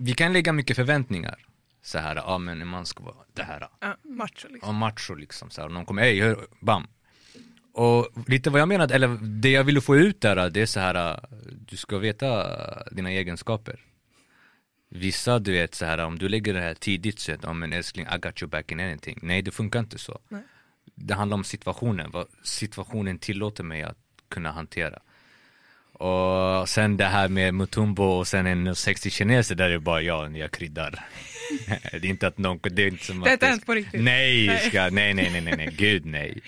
vi 0.00 0.12
kan 0.12 0.32
lägga 0.32 0.52
mycket 0.52 0.76
förväntningar. 0.76 1.36
Så 1.82 1.98
här, 1.98 2.16
ja 2.16 2.38
men 2.38 2.62
en 2.62 2.68
man 2.68 2.86
ska 2.86 3.04
vara 3.04 3.14
det 3.34 3.42
här. 3.42 3.68
Ja, 3.80 3.96
macho 4.04 4.48
liksom. 4.48 4.58
Ja, 4.62 4.72
macho 4.72 5.14
liksom. 5.14 5.50
Så 5.50 5.60
här, 5.60 5.68
och 5.68 5.74
någon 5.74 5.86
kommer, 5.86 6.02
hej, 6.02 6.34
bam. 6.60 6.86
Och 7.74 8.08
lite 8.26 8.50
vad 8.50 8.60
jag 8.60 8.68
menade, 8.68 8.94
eller 8.94 9.18
det 9.22 9.50
jag 9.50 9.64
ville 9.64 9.80
få 9.80 9.96
ut 9.96 10.20
där, 10.20 10.50
det 10.50 10.60
är 10.60 10.66
så 10.66 10.80
här, 10.80 11.20
du 11.66 11.76
ska 11.76 11.98
veta 11.98 12.46
dina 12.90 13.10
egenskaper. 13.10 13.80
Vissa, 14.88 15.38
du 15.38 15.52
vet 15.52 15.74
så 15.74 15.84
här, 15.84 15.98
om 15.98 16.18
du 16.18 16.28
lägger 16.28 16.54
det 16.54 16.60
här 16.60 16.74
tidigt 16.74 17.20
så 17.20 17.32
att, 17.32 17.42
ja 17.42 17.52
men 17.52 17.72
älskling, 17.72 18.06
I 18.14 18.18
got 18.18 18.42
your 18.42 18.50
back 18.50 18.72
in 18.72 18.80
anything. 18.80 19.18
Nej, 19.22 19.42
det 19.42 19.50
funkar 19.50 19.80
inte 19.80 19.98
så. 19.98 20.18
Nej. 20.28 20.42
Det 20.94 21.14
handlar 21.14 21.34
om 21.34 21.44
situationen, 21.44 22.10
vad 22.10 22.26
situationen 22.42 23.18
tillåter 23.18 23.64
mig 23.64 23.82
att 23.82 23.98
kunna 24.28 24.50
hantera. 24.52 24.98
Och 25.92 26.68
sen 26.68 26.96
det 26.96 27.04
här 27.04 27.28
med 27.28 27.54
Mutumbo 27.54 28.04
och 28.04 28.28
sen 28.28 28.46
en 28.46 28.74
60 28.74 29.10
kineser 29.10 29.54
där 29.54 29.64
är 29.64 29.70
det 29.70 29.78
bara 29.78 30.02
jag, 30.02 30.36
jag 30.36 30.50
kryddar. 30.50 31.04
det 31.92 31.96
är 31.96 32.06
inte 32.06 32.26
att 32.26 32.38
någon, 32.38 32.60
det 32.62 32.82
är 32.82 32.86
inte 32.86 33.04
som 33.04 33.20
Det 33.20 33.24
har 33.24 33.28
att 33.28 33.32
inte 33.32 33.46
hänt 33.46 33.66
på 33.66 33.74
riktigt. 33.74 34.02
Nej, 34.02 34.46
Nej. 34.46 34.58
ska, 34.58 34.90
nej, 34.90 35.14
nej, 35.14 35.30
nej, 35.30 35.40
nej, 35.40 35.56
nej, 35.56 35.74
gud 35.76 36.06
nej. 36.06 36.40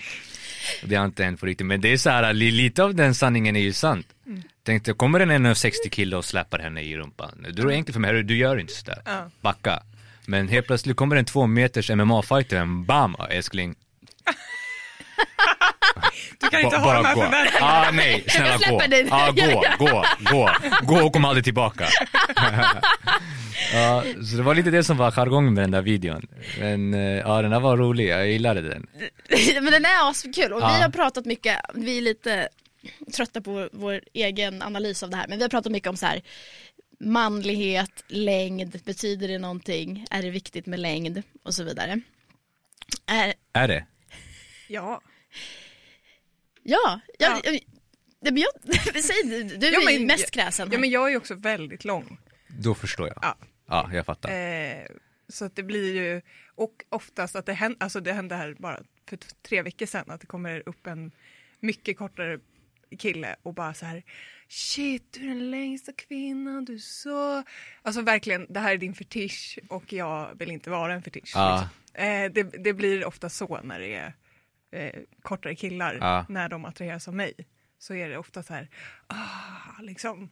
Det 0.83 0.95
har 0.95 1.05
inte 1.05 1.23
hänt 1.23 1.39
på 1.39 1.45
riktigt, 1.45 1.67
men 1.67 1.81
det 1.81 1.93
är 1.93 1.97
så 1.97 2.09
här, 2.09 2.33
li- 2.33 2.51
lite 2.51 2.83
av 2.83 2.95
den 2.95 3.15
sanningen 3.15 3.55
är 3.55 3.59
ju 3.59 3.73
sant. 3.73 4.07
Mm. 4.27 4.41
Tänkte, 4.63 4.93
kommer 4.93 5.19
en 5.19 5.31
1,60 5.31 5.89
kille 5.91 6.15
och 6.15 6.25
släpar 6.25 6.59
henne 6.59 6.81
i 6.81 6.97
rumpan? 6.97 7.45
Då 7.53 7.63
är 7.63 7.67
det 7.67 7.73
enkelt 7.73 7.93
för 7.93 7.99
mig, 7.99 8.23
du 8.23 8.37
gör 8.37 8.57
inte 8.59 8.73
sådär. 8.73 9.01
Ja. 9.05 9.29
Backa. 9.41 9.83
Men 10.25 10.47
helt 10.47 10.67
plötsligt 10.67 10.97
kommer 10.97 11.15
en 11.15 11.25
två 11.25 11.47
meters 11.47 11.89
MMA-fighter, 11.89 12.85
bam, 12.85 13.15
älskling. 13.29 13.75
Du 16.39 16.47
kan 16.49 16.61
inte 16.61 16.77
Ba- 16.77 16.83
ha 16.83 16.93
de 16.93 17.05
här 17.05 17.15
gå. 17.15 17.21
förväntningarna. 17.21 17.87
Ah, 17.87 17.91
nej, 17.91 18.23
snälla 18.27 18.57
Jag 18.61 18.71
gå. 18.71 18.79
dig. 18.87 19.07
Ah, 19.11 19.31
gå, 19.31 19.63
gå, 19.85 20.05
gå. 20.31 20.49
Gå 20.81 21.05
och 21.05 21.13
kom 21.13 21.25
aldrig 21.25 21.43
tillbaka. 21.43 21.87
ja, 23.73 24.03
så 24.31 24.37
det 24.37 24.43
var 24.43 24.55
lite 24.55 24.69
det 24.69 24.83
som 24.83 24.97
var 24.97 25.11
jargongen 25.11 25.53
med 25.53 25.63
den 25.63 25.71
där 25.71 25.81
videon. 25.81 26.27
Men 26.59 26.93
eh, 26.93 26.99
ja, 27.01 27.41
den 27.41 27.51
där 27.51 27.59
var 27.59 27.77
rolig, 27.77 28.07
jag 28.09 28.27
gillade 28.27 28.61
den. 28.61 28.87
Men 29.63 29.71
den 29.71 29.85
är 29.85 30.09
askul 30.09 30.53
och 30.53 30.61
Ja. 30.61 30.73
vi 30.77 30.81
har 30.83 30.89
pratat 30.89 31.25
mycket, 31.25 31.57
vi 31.73 31.97
är 31.97 32.01
lite 32.01 32.49
trötta 33.15 33.41
på 33.41 33.51
vår, 33.51 33.69
vår 33.73 34.01
egen 34.13 34.61
analys 34.61 35.03
av 35.03 35.09
det 35.09 35.17
här, 35.17 35.27
men 35.27 35.37
vi 35.37 35.43
har 35.43 35.49
pratat 35.49 35.71
mycket 35.71 35.89
om 35.89 35.97
så 35.97 36.05
här 36.05 36.21
manlighet, 36.99 38.03
längd, 38.07 38.79
betyder 38.85 39.27
det 39.27 39.37
någonting, 39.37 40.05
är 40.11 40.21
det 40.21 40.29
viktigt 40.29 40.65
med 40.65 40.79
längd 40.79 41.23
och 41.45 41.53
så 41.53 41.63
vidare. 41.63 41.99
Är, 43.05 43.33
Är 43.53 43.67
det? 43.67 43.85
Ja. 44.67 45.01
Ja, 46.67 46.99
Ja. 47.19 47.41
jag, 47.43 47.59
jag, 48.19 48.37
jag, 48.37 49.03
säg 49.03 49.15
du, 49.23 49.43
du 49.43 49.67
Ja, 49.69 49.89
är 49.89 49.93
ju 49.93 49.99
men- 49.99 50.07
mest 50.07 50.31
kräsen. 50.31 50.69
ja, 50.71 50.79
men 50.79 50.89
jag 50.89 51.05
är 51.05 51.09
ju 51.09 51.17
också 51.17 51.35
väldigt 51.35 51.85
lång. 51.85 52.17
Då 52.47 52.75
förstår 52.75 53.07
jag. 53.07 53.17
Ja. 53.21 53.37
Ja, 53.67 53.89
jag 53.93 54.05
fattar. 54.05 54.29
Eh, 54.31 54.85
så 55.29 55.45
att 55.45 55.55
det 55.55 55.63
blir 55.63 55.93
ju, 55.95 56.21
och 56.55 56.73
oftast 56.89 57.35
att 57.35 57.45
det 57.45 57.53
händer, 57.53 57.83
alltså 57.83 57.99
det 57.99 58.13
hände 58.13 58.35
här 58.35 58.55
bara 58.59 58.79
för 59.09 59.19
tre 59.47 59.61
veckor 59.61 59.85
sedan, 59.85 60.11
att 60.11 60.21
det 60.21 60.27
kommer 60.27 60.63
upp 60.69 60.87
en 60.87 61.11
mycket 61.59 61.97
kortare 61.97 62.39
kille 62.99 63.35
och 63.43 63.53
bara 63.53 63.73
så 63.73 63.85
här 63.85 64.03
Shit, 64.49 65.13
du 65.13 65.19
är 65.23 65.27
den 65.27 65.51
längsta 65.51 65.91
kvinnan, 65.93 66.65
du 66.65 66.73
är 66.73 66.77
så... 66.77 67.43
Alltså 67.81 68.01
verkligen, 68.01 68.45
det 68.53 68.59
här 68.59 68.73
är 68.73 68.77
din 68.77 68.93
fetisch 68.95 69.59
och 69.69 69.93
jag 69.93 70.35
vill 70.39 70.51
inte 70.51 70.69
vara 70.69 70.93
en 70.93 71.03
fetisch. 71.03 71.31
Ja. 71.35 71.69
Liksom. 71.93 72.03
Eh, 72.05 72.31
det, 72.31 72.63
det 72.63 72.73
blir 72.73 73.05
ofta 73.05 73.29
så 73.29 73.61
när 73.63 73.79
det 73.79 73.93
är 73.93 74.13
eh, 74.77 74.91
kortare 75.21 75.55
killar, 75.55 75.97
Ja. 76.01 76.25
när 76.29 76.49
de 76.49 76.65
attraheras 76.65 77.07
av 77.07 77.13
mig. 77.15 77.33
Så 77.79 77.93
är 77.93 78.09
det 78.09 78.17
ofta 78.17 78.43
så 78.43 78.53
här, 78.53 78.69
ah, 79.07 79.81
liksom. 79.81 80.29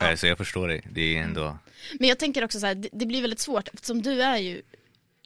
Eh, 0.00 0.14
Så 0.14 0.26
jag 0.26 0.38
förstår 0.38 0.68
dig. 0.68 0.86
Det 0.92 1.16
är 1.16 1.22
ändå... 1.22 1.58
Men 1.98 2.08
jag 2.08 2.18
tänker 2.18 2.44
också 2.44 2.60
så 2.60 2.66
här, 2.66 2.74
det, 2.74 2.88
det 2.92 3.06
blir 3.06 3.20
väldigt 3.20 3.40
svårt 3.40 3.68
eftersom 3.74 4.02
du 4.02 4.22
är 4.22 4.36
ju 4.38 4.62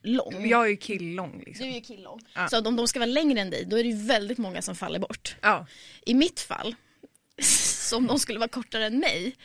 lång. 0.03 0.47
Jag 0.49 0.65
är 0.65 0.69
ju 0.71 0.77
killlång 0.77 1.39
Du 1.39 1.45
liksom. 1.45 1.67
är 1.67 1.75
ju 1.75 1.81
killlång. 1.81 2.21
Ja. 2.35 2.49
Så 2.49 2.69
om 2.69 2.77
de 2.77 2.89
ska 2.89 2.99
vara 2.99 3.07
längre 3.11 3.41
än 3.41 3.51
dig, 3.51 3.65
då 3.65 3.79
är 3.79 3.83
det 3.83 3.89
ju 3.89 4.07
väldigt 4.07 4.39
många 4.39 4.63
som 4.63 4.75
faller 4.77 4.99
bort. 4.99 5.37
Ja. 5.41 5.67
I 6.07 6.15
mitt 6.15 6.41
fall, 6.41 6.75
så 7.43 7.97
om 7.97 8.07
de 8.07 8.19
skulle 8.19 8.39
vara 8.39 8.49
kortare 8.49 8.87
än 8.87 8.99
mig, 8.99 9.37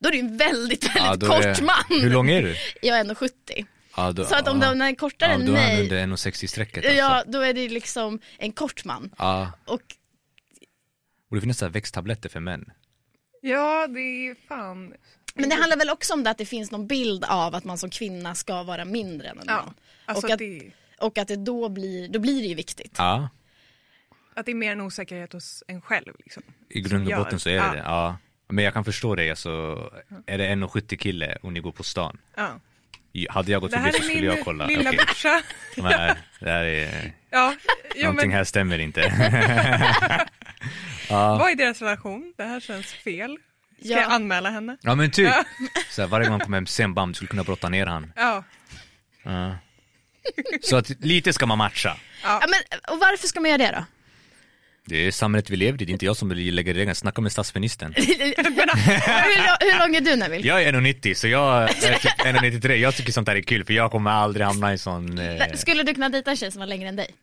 då 0.00 0.08
är 0.08 0.12
det 0.12 0.18
ju 0.18 0.24
en 0.24 0.36
väldigt, 0.36 0.96
väldigt 0.96 1.28
Ja, 1.28 1.36
kort 1.36 1.44
är... 1.44 1.62
man. 1.62 2.00
Hur 2.02 2.10
lång 2.10 2.30
är 2.30 2.42
du? 2.42 2.56
Jag 2.82 2.98
är 2.98 3.04
1,70. 3.04 3.66
Ja, 3.96 4.12
då, 4.12 4.24
Så 4.24 4.34
att 4.34 4.48
om 4.48 4.60
ja. 4.62 4.68
de 4.68 4.80
är 4.80 4.94
kortare 4.94 5.30
ja, 5.30 5.34
än 5.34 5.46
då 5.46 5.52
är 5.52 5.56
han 5.56 5.66
mig, 5.66 5.82
under 5.82 6.16
1,60-strecket 6.16 6.76
alltså. 6.76 6.90
ja, 6.92 7.24
då 7.26 7.40
är 7.40 7.54
det 7.54 7.68
liksom 7.68 8.18
en 8.38 8.52
kort 8.52 8.84
man. 8.84 9.10
Ja. 9.18 9.52
Och 9.64 9.82
Och 11.30 11.36
det 11.36 11.40
finns 11.40 11.58
så 11.58 11.68
växttabletter 11.68 12.28
för 12.28 12.40
män. 12.40 12.70
Ja, 13.42 13.86
det 13.86 14.00
är 14.00 14.36
fan... 14.48 14.94
Men 15.34 15.48
det 15.48 15.54
handlar 15.54 15.76
väl 15.76 15.90
också 15.90 16.14
om 16.14 16.24
det 16.24 16.30
att 16.30 16.38
det 16.38 16.46
finns 16.46 16.70
någon 16.70 16.86
bild 16.86 17.24
av 17.24 17.54
att 17.54 17.64
man 17.64 17.78
som 17.78 17.90
kvinna 17.90 18.34
ska 18.34 18.62
vara 18.62 18.84
mindre 18.84 19.28
än 19.28 19.38
en 19.38 19.44
Ja, 19.46 19.56
man. 19.56 19.74
alltså 20.04 20.26
och, 20.26 20.32
att, 20.32 20.38
det, 20.38 20.62
och 21.00 21.18
att 21.18 21.28
det 21.28 21.36
då 21.36 21.68
blir, 21.68 22.08
då 22.08 22.18
blir 22.18 22.40
det 22.42 22.48
ju 22.48 22.54
viktigt. 22.54 22.94
Ja, 22.98 23.28
att 24.34 24.46
det 24.46 24.52
är 24.52 24.54
mer 24.54 24.72
en 24.72 24.80
osäkerhet 24.80 25.32
hos 25.32 25.62
en 25.66 25.80
själv. 25.82 26.12
Liksom. 26.18 26.42
i 26.68 26.80
grund 26.80 27.04
och 27.04 27.10
gör- 27.10 27.18
botten 27.18 27.40
så 27.40 27.48
är 27.48 27.52
det 27.52 27.58
ja. 27.66 27.72
det. 27.72 27.78
Ja. 27.78 28.16
Men 28.48 28.64
jag 28.64 28.74
kan 28.74 28.84
förstå 28.84 29.14
dig, 29.14 29.30
alltså, 29.30 29.50
är 30.26 30.38
det 30.38 30.44
1,70 30.44 30.96
kille 30.96 31.38
och 31.42 31.52
ni 31.52 31.60
går 31.60 31.72
på 31.72 31.82
stan? 31.82 32.18
Ja. 32.36 32.60
Hade 33.30 33.52
jag 33.52 33.60
gått 33.60 33.70
Det 33.70 33.78
här 33.78 33.84
förbi 33.92 33.98
så 33.98 34.04
är 34.04 34.10
skulle 34.10 34.26
jag 34.26 34.34
min 34.34 34.44
kolla. 34.44 34.66
lilla 34.66 34.90
Okej, 34.90 34.96
brorsa. 35.06 35.42
de 35.76 35.84
här, 35.84 36.16
det 36.40 36.50
här 36.50 36.64
är, 36.64 37.12
Ja, 37.30 37.54
jo, 37.94 38.02
någonting 38.02 38.30
men 38.30 38.36
här 38.36 38.44
stämmer 38.44 38.78
inte. 38.78 39.00
vad 41.10 41.50
är 41.50 41.54
deras 41.56 41.82
relation? 41.82 42.34
Det 42.36 42.44
här 42.44 42.60
känns 42.60 42.86
fel. 42.92 43.38
Ska 43.78 43.88
Ja. 43.88 44.00
jag 44.00 44.10
anmäla 44.12 44.50
henne? 44.50 44.76
Ja 44.82 44.94
men 44.94 45.10
typ, 45.10 45.32
så 45.90 46.02
här, 46.02 46.08
varje 46.08 46.26
gång 46.26 46.32
man 46.32 46.40
kommer 46.40 46.56
hem 46.56 46.66
sen 46.66 46.94
bam, 46.94 47.08
du 47.08 47.14
skulle 47.14 47.28
kunna 47.28 47.44
brotta 47.44 47.68
ner 47.68 47.86
han. 47.86 48.12
Ja. 48.16 48.44
Ja. 49.22 49.56
Så 50.62 50.76
att 50.76 50.90
lite 51.04 51.32
ska 51.32 51.46
man 51.46 51.58
matcha. 51.58 51.96
Ja, 52.22 52.40
men, 52.48 52.78
och 52.94 52.98
varför 53.00 53.26
ska 53.28 53.40
man 53.40 53.50
göra 53.50 53.58
det 53.58 53.70
då? 53.78 53.84
Det 54.88 54.96
är 54.96 55.10
samhället 55.10 55.50
vi 55.50 55.56
lever 55.56 55.82
i, 55.82 55.84
det 55.84 55.90
är 55.90 55.92
inte 55.92 56.04
jag 56.04 56.16
som 56.16 56.30
lägger 56.30 56.74
reglerna. 56.74 56.94
Snacka 56.94 57.20
med 57.20 57.32
statsministern. 57.32 57.92
hur, 57.96 59.72
hur 59.72 59.78
lång 59.78 59.96
är 59.96 60.00
du 60.00 60.16
Neville? 60.16 60.48
Jag 60.48 60.62
är 60.62 60.72
1,90 60.72 61.14
så 61.14 61.28
jag 61.28 61.62
är 61.62 61.98
typ 61.98 62.20
1,93. 62.20 62.72
Jag 62.74 62.96
tycker 62.96 63.12
sånt 63.12 63.28
här 63.28 63.36
är 63.36 63.42
kul 63.42 63.64
för 63.64 63.74
jag 63.74 63.90
kommer 63.90 64.10
aldrig 64.10 64.46
hamna 64.46 64.72
i 64.72 64.78
sån... 64.78 65.18
Eh, 65.18 65.52
Skulle 65.54 65.82
du 65.82 65.94
kunna 65.94 66.08
dejta 66.08 66.30
en 66.30 66.36
tjej 66.36 66.52
som 66.52 66.60
var 66.60 66.66
längre 66.66 66.88
än 66.88 66.96
dig? 66.96 67.14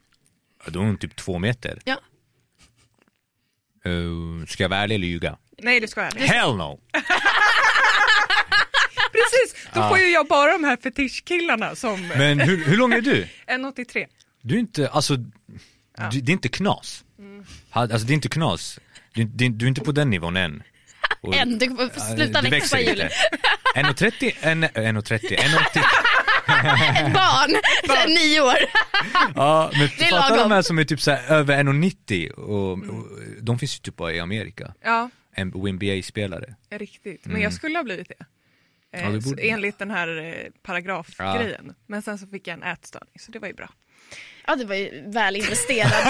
då 0.65 0.79
är 0.79 0.83
hon 0.83 0.97
typ 0.97 1.15
två 1.15 1.39
meter. 1.39 1.79
Ja. 1.83 1.97
Uh, 3.85 4.45
ska 4.45 4.63
jag 4.63 4.69
vara 4.69 4.79
ärlig 4.79 4.95
eller 4.95 5.07
ljuga? 5.07 5.37
Nej, 5.57 5.79
du 5.79 5.87
ska 5.87 6.01
vara 6.01 6.09
ärlig. 6.09 6.21
Hell 6.21 6.55
no! 6.55 6.79
Precis, 9.11 9.67
då 9.73 9.89
får 9.89 9.97
ju 9.97 10.11
jag 10.11 10.27
bara 10.27 10.51
de 10.51 10.63
här 10.63 10.77
fetischkillarna 10.77 11.75
som 11.75 12.07
Men 12.07 12.39
hur, 12.39 12.65
hur 12.65 12.77
lång 12.77 12.93
är 12.93 13.01
du? 13.01 13.27
1,83. 13.47 14.07
Du 14.41 14.55
är 14.55 14.59
inte, 14.59 14.89
alltså, 14.89 15.15
du, 15.15 16.21
det 16.21 16.31
är 16.31 16.33
inte 16.33 16.49
knas. 16.49 17.03
Ha- 17.69 17.81
Alltså 17.81 17.99
det 18.07 18.11
är 18.13 18.15
inte 18.15 18.29
knas. 18.29 18.79
Du, 19.13 19.23
du, 19.23 19.49
du 19.49 19.65
är 19.65 19.69
inte 19.69 19.81
på 19.81 19.91
den 19.91 20.09
nivån 20.09 20.37
än. 20.37 20.63
Och- 21.21 21.35
En, 21.41 21.57
du 21.59 21.67
får 21.69 22.15
sluta 22.15 22.41
du 22.41 22.49
växa 22.49 22.79
Julie. 22.79 23.09
inte. 23.75 24.03
1,30, 24.03 24.33
en- 24.41 24.63
1,30, 24.65 25.37
1,80. 25.37 25.83
Ett 26.47 27.13
barn, 27.13 27.55
Såhär 27.87 28.07
nio 28.07 28.41
år. 28.41 28.57
Ja, 29.35 29.69
men 29.73 29.89
Det 29.97 30.05
är 30.05 30.09
fatta 30.09 30.29
lagom. 30.29 30.49
de 30.49 30.55
här 30.55 30.61
som 30.61 30.79
är 30.79 30.83
typ 30.83 31.01
så 31.01 31.11
här 31.11 31.31
över 31.35 31.63
1,90 31.63 32.29
och, 32.31 32.71
och 32.71 33.07
de 33.41 33.59
finns 33.59 33.75
ju 33.75 33.79
typ 33.79 33.95
bara 33.95 34.13
i 34.13 34.19
Amerika. 34.19 34.73
Ja, 34.83 35.09
En 35.35 35.47
NBA-spelare. 35.47 36.55
riktigt. 36.71 37.25
Men 37.25 37.41
jag 37.41 37.53
skulle 37.53 37.77
ha 37.77 37.83
blivit 37.83 38.07
det. 38.09 38.15
Eh, 38.97 39.05
Mm. 39.07 39.21
Ja, 39.25 39.33
enligt 39.39 39.79
den 39.79 39.91
här 39.91 40.21
eh, 40.23 40.51
paragrafgrejen. 40.63 41.73
Men 41.87 42.01
sen 42.01 42.17
så 42.17 42.27
fick 42.27 42.47
jag 42.47 42.53
en 42.53 42.63
ätstörning, 42.63 43.19
så 43.19 43.31
det 43.31 43.39
var 43.39 43.47
ju 43.47 43.53
bra. 43.53 43.69
Ja 44.47 44.55
det 44.55 44.65
var 44.65 44.75
ju 44.75 45.11
väl 45.11 45.35
investerad, 45.35 45.91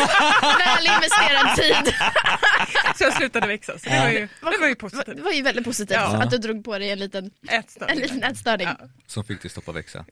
väl 0.59 0.85
investerad 0.95 1.55
tid. 1.55 1.93
Så 2.95 3.03
jag 3.03 3.13
slutade 3.13 3.47
växa, 3.47 3.79
så 3.79 3.89
det 3.89 3.99
var 3.99 4.09
ju, 4.09 4.19
det 4.51 4.57
var 4.59 4.67
ju 4.67 4.75
positivt. 4.75 5.15
Det 5.17 5.21
var 5.21 5.31
ju 5.31 5.41
väldigt 5.41 5.65
positivt 5.65 5.97
Ja. 5.97 6.21
att 6.23 6.29
du 6.31 6.37
drog 6.37 6.65
på 6.65 6.77
dig 6.79 6.89
en 6.91 6.99
liten, 6.99 7.31
en 7.47 7.59
Ätstörning. 7.59 7.99
liten 7.99 8.23
ätstörning. 8.23 8.67
Ja. 8.67 8.75
Ja. 8.79 8.85
Som 9.07 9.23
fick 9.25 9.41
dig 9.41 9.51
stoppa 9.51 9.71
växa. 9.71 10.05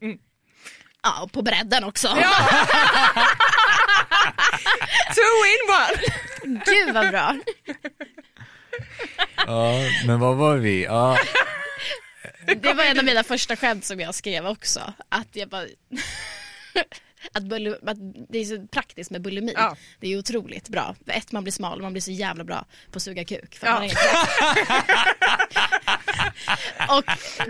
och 1.23 1.31
på 1.31 1.41
bredden 1.41 1.83
också. 1.83 2.07
Two 5.15 5.41
in 5.51 5.61
one! 5.69 5.97
Gud 6.65 6.93
vad 6.93 7.09
bra. 7.09 7.35
Ja, 9.47 9.73
men 10.05 10.19
vad 10.19 10.35
var 10.37 10.55
vi? 10.57 10.83
Ja, 10.83 11.17
Det 12.57 12.73
var 12.73 12.83
en 12.83 12.99
av 12.99 13.05
mina 13.05 13.23
första 13.23 13.55
skämt 13.55 13.85
som 13.85 13.99
jag 13.99 14.15
skrev 14.15 14.47
också. 14.47 14.93
Att 15.09 15.27
jag 15.35 15.49
bara... 15.49 15.65
Att, 17.33 17.43
bulli, 17.43 17.69
att 17.87 17.97
det 18.29 18.37
är 18.39 18.45
så 18.45 18.67
praktiskt 18.67 19.11
med 19.11 19.21
bulimi. 19.21 19.53
Ja. 19.55 19.75
Det 19.99 20.07
är 20.13 20.17
otroligt 20.19 20.69
bra. 20.69 20.95
Ett, 21.07 21.31
man 21.31 21.43
blir 21.43 21.53
smal 21.53 21.77
och 21.77 21.83
man 21.83 21.93
blir 21.93 22.01
så 22.01 22.11
jävla 22.11 22.43
bra 22.43 22.65
på 22.91 22.97
att 22.97 23.03
suga 23.03 23.25
kuk. 23.25 23.55
För 23.57 23.67
Ja. 23.67 23.73
man 23.73 23.83
är 23.83 23.85
inte- 23.85 23.99
och 26.89 27.03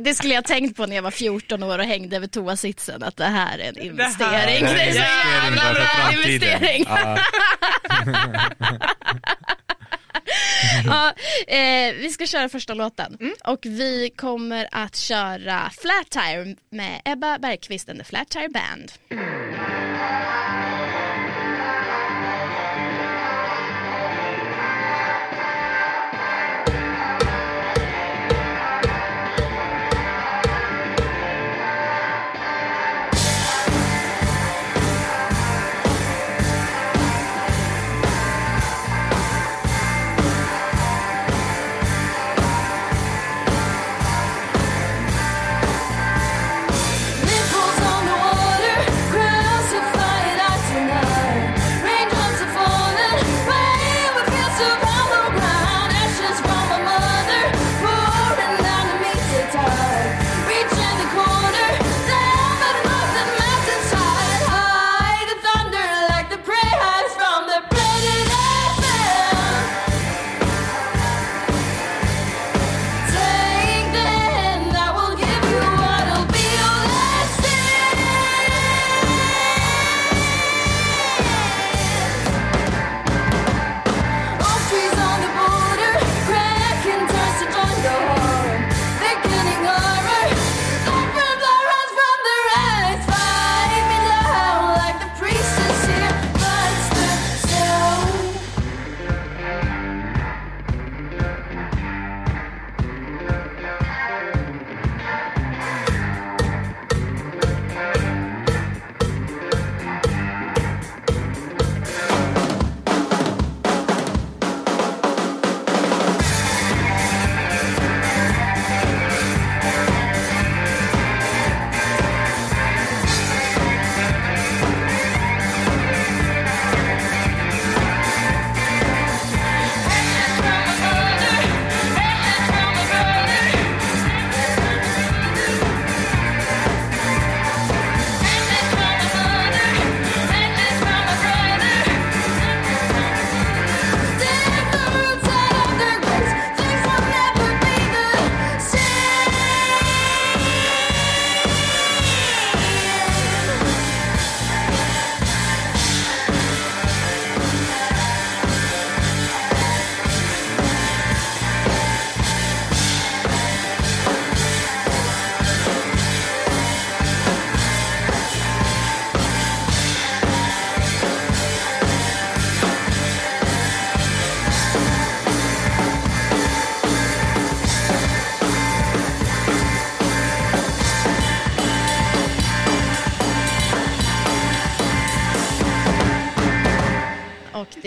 det 0.04 0.14
skulle 0.16 0.34
jag 0.34 0.46
tänkt 0.46 0.78
på 0.78 0.86
när 0.86 0.96
jag 0.96 1.04
var 1.04 1.12
14 1.12 1.64
år 1.64 1.80
och 1.80 1.86
hängde 1.86 2.16
över 2.16 2.28
toasitsen. 2.28 3.04
Att 3.04 3.18
det 3.18 3.26
här 3.26 3.58
är 3.60 3.70
en 3.70 3.80
investering. 3.80 4.66
Det 4.66 4.74
Det 4.74 4.78
här 4.78 4.88
är 4.88 4.94
så 4.94 5.00
en 5.00 5.54
jävla 5.54 5.62
för 5.62 5.74
bra 5.74 6.12
investering. 6.14 6.86
Ja, 6.88 7.18
Ja, 10.86 11.14
eh, 11.48 11.94
vi 11.94 12.10
ska 12.10 12.26
köra 12.26 12.50
första 12.50 12.74
låten. 12.74 13.18
Och 13.46 13.60
vi 13.66 14.10
kommer 14.16 14.68
att 14.72 14.96
köra 14.96 15.72
Flat 15.82 16.10
Tire 16.10 16.56
med 16.70 17.02
Ebba 17.06 17.40
Bergqvist 17.40 17.90
and 17.90 18.00
the 18.00 18.06
Flat 18.06 18.30
Tire 18.30 18.50
Band. 18.50 18.92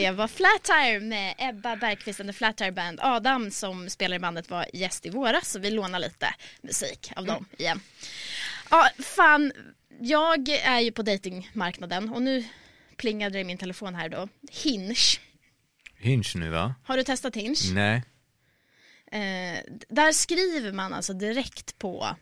Det 0.04 0.12
var 0.12 0.28
Flat 0.28 0.62
Tire 0.62 1.00
med 1.00 1.34
Ebba 1.38 1.76
Bergqvist 1.76 2.20
and 2.20 2.28
the 2.28 2.32
Flat 2.32 2.56
Tire 2.56 2.72
Band. 2.72 3.00
Adam 3.02 3.50
som 3.50 3.90
spelar 3.90 4.16
i 4.16 4.18
bandet 4.18 4.50
var 4.50 4.66
gäst 4.72 5.06
i 5.06 5.10
våras 5.10 5.50
så 5.50 5.58
vi 5.58 5.70
lånar 5.70 5.98
lite 5.98 6.34
musik 6.62 7.12
av 7.16 7.26
dem 7.26 7.46
igen. 7.58 7.80
Ja, 8.70 8.88
fan. 8.98 9.52
Jag 10.00 10.48
är 10.48 10.80
ju 10.80 10.92
på 10.92 11.02
datingmarknaden 11.02 12.08
och 12.08 12.22
nu 12.22 12.44
plingade 12.96 13.32
det 13.32 13.40
i 13.40 13.44
min 13.44 13.58
telefon 13.58 13.94
här 13.94 14.08
då. 14.08 14.28
Hinge. 14.50 14.94
Hinge 15.96 16.32
nu 16.34 16.50
va? 16.50 16.74
Har 16.84 16.96
du 16.96 17.02
testat 17.02 17.36
Hinge? 17.36 17.72
Nej. 17.74 18.02
Eh, 19.12 19.60
där 19.88 20.12
skriver 20.12 20.72
man 20.72 20.92
alltså 20.92 21.12
direkt 21.12 21.78
på 21.78 22.16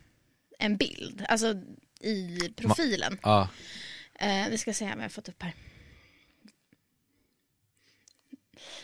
en 0.59 0.77
bild, 0.77 1.25
alltså 1.29 1.55
i 1.99 2.53
profilen. 2.55 3.19
Ja. 3.23 3.49
Eh, 4.19 4.49
vi 4.49 4.57
ska 4.57 4.73
se 4.73 4.85
om 4.85 4.91
jag 4.91 5.01
har 5.01 5.09
fått 5.09 5.29
upp 5.29 5.43
här. 5.43 5.53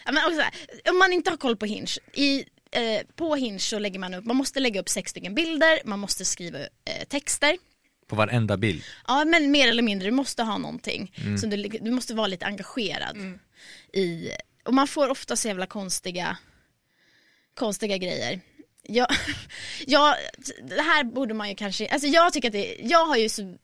Ja, 0.05 0.11
men 0.11 0.25
också, 0.25 0.41
här, 0.41 0.53
om 0.89 0.97
man 0.97 1.13
inte 1.13 1.29
har 1.29 1.37
koll 1.37 1.57
på 1.57 1.65
Hinge, 1.65 1.91
i, 2.13 2.45
eh, 2.71 3.01
på 3.15 3.35
Hinge 3.35 3.59
så 3.59 3.79
lägger 3.79 3.99
man 3.99 4.13
upp, 4.13 4.25
man 4.25 4.35
måste 4.35 4.59
lägga 4.59 4.81
upp 4.81 4.89
sex 4.89 5.11
stycken 5.11 5.35
bilder, 5.35 5.79
man 5.85 5.99
måste 5.99 6.25
skriva 6.25 6.59
eh, 6.59 7.03
texter. 7.07 7.57
På 8.07 8.15
varenda 8.15 8.57
bild. 8.57 8.83
Ja 9.07 9.25
men 9.25 9.51
mer 9.51 9.67
eller 9.67 9.83
mindre, 9.83 10.07
du 10.07 10.11
måste 10.11 10.43
ha 10.43 10.57
någonting. 10.57 11.11
Så 11.41 11.47
du, 11.47 11.57
du 11.57 11.91
måste 11.91 12.13
vara 12.13 12.27
lite 12.27 12.45
engagerad 12.45 13.17
i, 13.93 14.31
och 14.65 14.73
man 14.73 14.87
får 14.87 15.09
ofta 15.09 15.35
så 15.35 15.47
jävla 15.47 15.65
konstiga, 15.65 16.37
konstiga 17.55 17.97
grejer. 17.97 18.41
Jag, 18.83 19.07
jag, 19.87 20.15
det 20.63 20.81
här 20.81 21.03
borde 21.03 21.33
man 21.33 21.49
ju 21.49 21.55
kanske, 21.55 21.87
alltså 21.87 22.07
jag 22.07 22.33
tycker 22.33 22.47
att 22.47 22.53
det, 22.53 22.77
jag 22.81 23.05
har 23.05 23.17
ju 23.17 23.29
så 23.29 23.57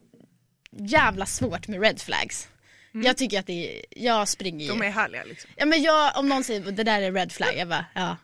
jävla 0.72 1.26
svårt 1.26 1.68
med 1.68 1.82
red 1.82 2.02
flags. 2.02 2.48
Jag 3.04 3.18
tycker 3.18 3.40
att 3.40 3.48
det 3.48 3.78
är, 3.78 3.86
jag 3.90 4.28
springer 4.28 4.66
ju. 4.66 4.72
De 4.72 4.82
är 4.82 4.90
härliga 4.90 5.24
liksom. 5.24 5.50
Ja 5.56 5.66
men 5.66 5.82
jag, 5.84 6.18
om 6.18 6.30
någon 6.30 6.44
säger 6.44 6.72
det 6.72 6.84
där 6.84 7.02
är 7.02 7.12
red 7.12 7.32
flag, 7.32 7.58
jag 7.58 7.68
bara 7.68 7.86
ja. 7.94 8.18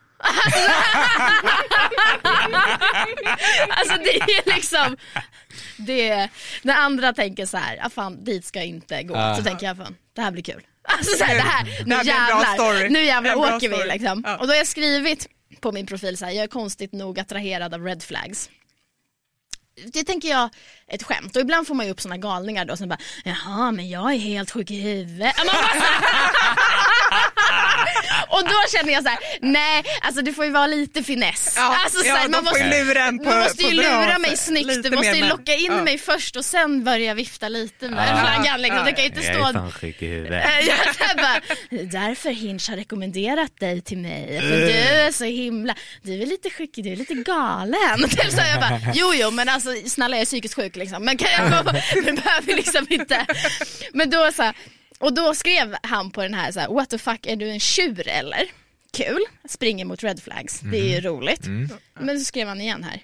alltså 3.69 3.97
det 3.97 4.15
är 4.21 4.55
liksom, 4.55 4.97
det, 5.77 6.29
när 6.61 6.75
andra 6.75 7.13
tänker 7.13 7.45
så 7.45 7.57
här, 7.57 7.79
ah, 7.83 7.89
fan 7.89 8.23
dit 8.23 8.45
ska 8.45 8.59
jag 8.59 8.67
inte 8.67 9.03
gå, 9.03 9.15
Ja. 9.15 9.35
så 9.35 9.43
tänker 9.43 9.65
jag 9.65 9.77
fan 9.77 9.95
det 10.15 10.21
här 10.21 10.31
blir 10.31 10.43
kul. 10.43 10.61
Alltså 10.83 11.17
så 11.17 11.23
här, 11.23 11.35
det 11.35 11.41
här, 11.41 11.65
nu 11.85 11.95
Det 11.95 12.03
jävlar, 12.03 12.89
nu 12.89 13.03
jävlar 13.03 13.35
åker 13.35 13.69
vi 13.69 13.85
liksom. 13.91 14.23
Ja. 14.25 14.37
Och 14.37 14.47
då 14.47 14.53
har 14.53 14.57
jag 14.57 14.67
skrivit 14.67 15.27
på 15.59 15.71
min 15.71 15.85
profil 15.85 16.17
så 16.17 16.25
här, 16.25 16.31
jag 16.31 16.43
är 16.43 16.47
konstigt 16.47 16.91
nog 16.93 17.19
attraherad 17.19 17.73
av 17.73 17.83
red 17.85 18.03
flags. 18.03 18.49
Det 19.85 20.03
tänker 20.03 20.29
jag 20.29 20.49
är 20.87 20.95
ett 20.95 21.03
skämt 21.03 21.35
och 21.35 21.41
ibland 21.41 21.67
får 21.67 21.75
man 21.75 21.85
ju 21.85 21.91
upp 21.91 22.01
sådana 22.01 22.17
galningar 22.17 22.65
då 22.65 22.77
som 22.77 22.89
bara 22.89 22.99
jaha 23.23 23.71
men 23.71 23.89
jag 23.89 24.13
är 24.13 24.17
helt 24.17 24.51
sjuk 24.51 24.71
i 24.71 24.81
huvudet. 24.81 25.35
Och 28.27 28.43
då 28.43 28.77
känner 28.77 28.93
jag 28.93 29.03
så 29.03 29.09
här, 29.09 29.19
nej 29.41 29.83
alltså 30.01 30.21
det 30.21 30.33
får 30.33 30.45
ju 30.45 30.51
vara 30.51 30.67
lite 30.67 31.03
finess. 31.03 31.53
Ja, 31.57 31.77
alltså, 31.83 31.99
så 31.99 32.07
ja, 32.07 32.15
här, 32.15 32.29
man 32.29 32.43
måste, 32.43 32.83
lura 32.83 33.07
på- 33.07 33.29
man 33.29 33.39
måste 33.39 33.63
ju 33.63 33.81
bra 33.81 34.01
lura 34.01 34.17
mig 34.19 34.37
snyggt, 34.37 34.83
du 34.83 34.95
måste 34.95 35.11
ju 35.11 35.25
locka 35.25 35.53
in 35.53 35.71
ja. 35.71 35.83
mig 35.83 35.97
först 35.97 36.35
och 36.35 36.45
sen 36.45 36.83
börja 36.83 37.13
vifta 37.13 37.49
lite 37.49 37.89
med 37.89 38.09
Ja. 38.09 38.17
flaggan 38.21 38.61
liksom. 38.61 38.85
Det 38.85 38.91
kan 38.91 39.03
ju 39.03 39.09
inte 39.09 39.21
Jag 39.21 39.35
är 39.35 39.43
stå 39.43 39.53
fan 39.53 39.71
sjuk 39.71 40.01
i 40.01 40.07
huvudet. 40.07 40.43
Därför 41.91 42.29
Hinge 42.29 42.59
har 42.69 42.75
rekommenderat 42.75 43.59
dig 43.59 43.81
till 43.81 43.97
mig. 43.97 44.39
För 44.39 44.57
du 44.57 44.71
är 44.71 45.11
så 45.11 45.23
himla, 45.23 45.75
du 46.01 46.21
är 46.21 46.25
lite 46.25 46.49
sjuk, 46.49 46.69
du 46.73 46.91
är 46.91 46.95
lite 46.95 47.13
galen. 47.13 48.09
Så 48.31 48.41
jag 48.51 48.59
bara, 48.59 48.79
jo 48.93 49.13
jo 49.13 49.31
men 49.31 49.49
alltså 49.49 49.69
snälla 49.85 50.15
jag 50.15 50.21
är 50.21 50.25
psykiskt 50.25 50.55
sjuk 50.55 50.75
liksom. 50.75 51.05
Men 51.05 51.17
kan 51.17 51.31
jag 51.31 51.65
få, 51.65 51.71
men 52.05 52.15
behöver 52.15 52.55
liksom 52.55 52.85
inte. 52.89 53.25
Men 53.93 54.09
då 54.09 54.31
så 54.31 54.43
här, 54.43 54.53
och 55.01 55.13
då 55.13 55.33
skrev 55.35 55.75
han 55.83 56.11
på 56.11 56.21
den 56.21 56.33
här 56.33 56.51
så 56.51 56.59
här, 56.59 56.67
what 56.69 56.89
the 56.89 56.97
fuck 56.97 57.25
är 57.25 57.35
du 57.35 57.49
en 57.49 57.59
tjur 57.59 58.07
eller? 58.07 58.51
Kul, 58.93 59.19
springer 59.49 59.85
mot 59.85 60.03
red 60.03 60.23
flags, 60.23 60.59
det 60.59 60.77
är 60.79 60.95
ju 60.95 61.01
roligt. 61.01 61.41
Men 61.99 62.19
så 62.19 62.25
skrev 62.25 62.47
han 62.47 62.61
igen 62.61 62.83
här. 62.83 63.03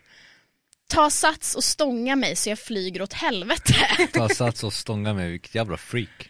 Ta 0.89 1.09
sats 1.09 1.55
och 1.55 1.63
stånga 1.63 2.15
mig 2.15 2.35
så 2.35 2.49
jag 2.49 2.59
flyger 2.59 3.01
åt 3.01 3.13
helvete. 3.13 3.73
Ta 4.13 4.29
sats 4.29 4.63
och 4.63 4.73
stånga 4.73 5.13
mig, 5.13 5.31
vilket 5.31 5.55
jävla 5.55 5.77
freak. 5.77 6.29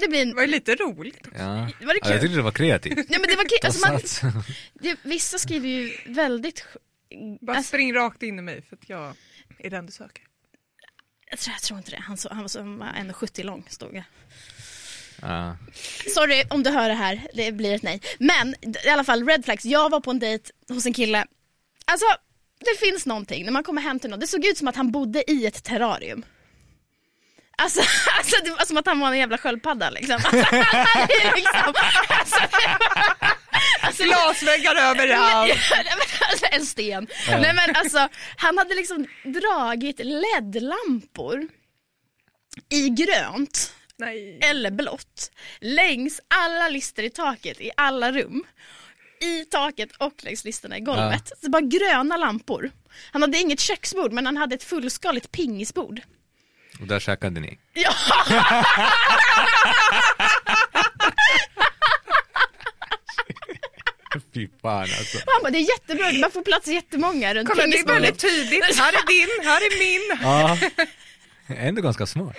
Det 0.00 0.08
blir 0.08 0.22
en, 0.22 0.28
Det 0.28 0.34
var 0.34 0.42
ju 0.42 0.48
lite 0.48 0.74
roligt. 0.74 1.28
Ja. 1.38 1.38
Var 1.40 1.66
det 1.66 1.72
Ja, 1.80 1.90
jag 1.92 2.02
kul? 2.02 2.20
tyckte 2.20 2.36
det 2.36 2.42
var 2.42 2.50
kreativt. 2.52 2.98
Ja 3.08 3.18
men 3.18 3.28
det 3.28 3.36
var 3.36 3.44
kul, 3.48 3.58
Ta 3.62 3.66
alltså 3.66 4.26
man, 4.26 4.42
det, 4.74 4.96
vissa 5.02 5.38
skriver 5.38 5.68
ju 5.68 5.96
väldigt, 6.06 6.66
Bara 7.40 7.56
Alltså- 7.56 7.68
spring 7.68 7.94
rakt 7.94 8.22
in 8.22 8.38
i 8.38 8.42
mig 8.42 8.62
för 8.62 8.76
att 8.76 8.88
jag 8.88 9.14
är 9.58 9.70
den 9.70 9.86
du 9.86 9.92
söker. 9.92 10.22
jag 11.30 11.38
tror, 11.38 11.52
jag 11.54 11.62
tror 11.62 11.78
inte 11.78 11.90
det, 11.90 12.00
han, 12.00 12.16
så, 12.16 12.28
han 12.28 12.40
var 12.40 12.48
så 12.48 12.58
han 12.58 12.78
var 12.78 12.86
1,70 12.86 13.42
lång 13.44 13.64
stod 13.68 13.92
det. 13.94 14.04
Ja. 15.24 15.56
Sorry 16.14 16.44
om 16.50 16.62
du 16.62 16.70
hör 16.70 16.88
det 16.88 16.94
här, 16.94 17.26
det 17.34 17.52
blir 17.52 17.74
ett 17.74 17.82
nej. 17.82 18.00
Men 18.18 18.54
i 18.84 18.88
alla 18.88 19.04
fall 19.04 19.26
red 19.26 19.44
flags, 19.44 19.64
jag 19.64 19.90
var 19.90 20.00
på 20.00 20.10
en 20.10 20.18
dejt 20.18 20.50
hos 20.68 20.86
en 20.86 20.92
kille, 20.92 21.26
alltså 21.84 22.06
det 22.60 22.86
finns 22.86 23.06
någonting 23.06 23.44
när 23.44 23.52
man 23.52 23.64
kommer 23.64 23.82
hem 23.82 23.98
till 23.98 24.10
någon, 24.10 24.20
det 24.20 24.26
såg 24.26 24.46
ut 24.46 24.58
som 24.58 24.68
att 24.68 24.76
han 24.76 24.92
bodde 24.92 25.30
i 25.30 25.46
ett 25.46 25.64
terrarium. 25.64 26.24
Alltså, 27.56 27.80
alltså 28.18 28.44
det 28.44 28.50
var 28.50 28.64
som 28.64 28.76
att 28.76 28.86
han 28.86 29.00
var 29.00 29.08
en 29.08 29.18
jävla 29.18 29.38
sköldpadda 29.38 29.90
liksom. 29.90 30.14
Alltså, 30.14 30.54
han 30.54 31.08
liksom 31.34 31.74
alltså, 32.08 32.40
var, 32.40 33.28
alltså, 33.80 34.02
Glasväggar 34.04 34.74
överallt. 34.76 35.52
Alltså, 36.30 36.46
en 36.50 36.66
sten. 36.66 37.06
Nej 37.28 37.54
men 37.54 37.76
alltså 37.76 38.08
han 38.36 38.58
hade 38.58 38.74
liksom 38.74 39.06
dragit 39.24 39.98
LED-lampor 39.98 41.48
i 42.70 42.88
grönt 42.88 43.72
Nej. 43.98 44.38
eller 44.42 44.70
blått 44.70 45.30
längs 45.60 46.20
alla 46.28 46.68
lister 46.68 47.02
i 47.02 47.10
taket 47.10 47.60
i 47.60 47.70
alla 47.76 48.12
rum. 48.12 48.44
I 49.20 49.44
taket 49.44 49.96
och 49.98 50.24
längs 50.24 50.44
listorna 50.44 50.76
i 50.76 50.80
golvet. 50.80 51.32
Så 51.42 51.50
bara 51.50 51.62
gröna 51.62 52.16
lampor. 52.16 52.70
Han 53.12 53.22
hade 53.22 53.38
inget 53.38 53.60
köksbord 53.60 54.12
men 54.12 54.26
han 54.26 54.36
hade 54.36 54.54
ett 54.54 54.64
fullskaligt 54.64 55.32
pingisbord. 55.32 56.00
Och 56.80 56.86
där 56.86 57.00
käkade 57.00 57.40
ni. 57.40 57.58
Ja! 57.74 57.92
Fy 64.34 64.48
fan 64.62 64.80
alltså. 64.80 65.18
Han 65.26 65.42
bara, 65.42 65.50
det 65.50 65.58
är 65.58 65.68
jättebra, 65.68 66.12
man 66.12 66.30
får 66.30 66.42
plats 66.42 66.66
jättemånga 66.68 67.34
runt 67.34 67.48
Kolla 67.48 67.66
det 67.66 67.78
är 67.78 67.86
väldigt 67.86 68.18
tydligt. 68.18 68.64
Här 68.76 68.92
är 68.92 69.06
din, 69.06 69.48
här 69.48 69.60
är 69.60 69.78
min. 69.78 70.18
Ja. 70.22 70.58
Ändå 71.58 71.82
ganska 71.82 72.06
smart. 72.06 72.36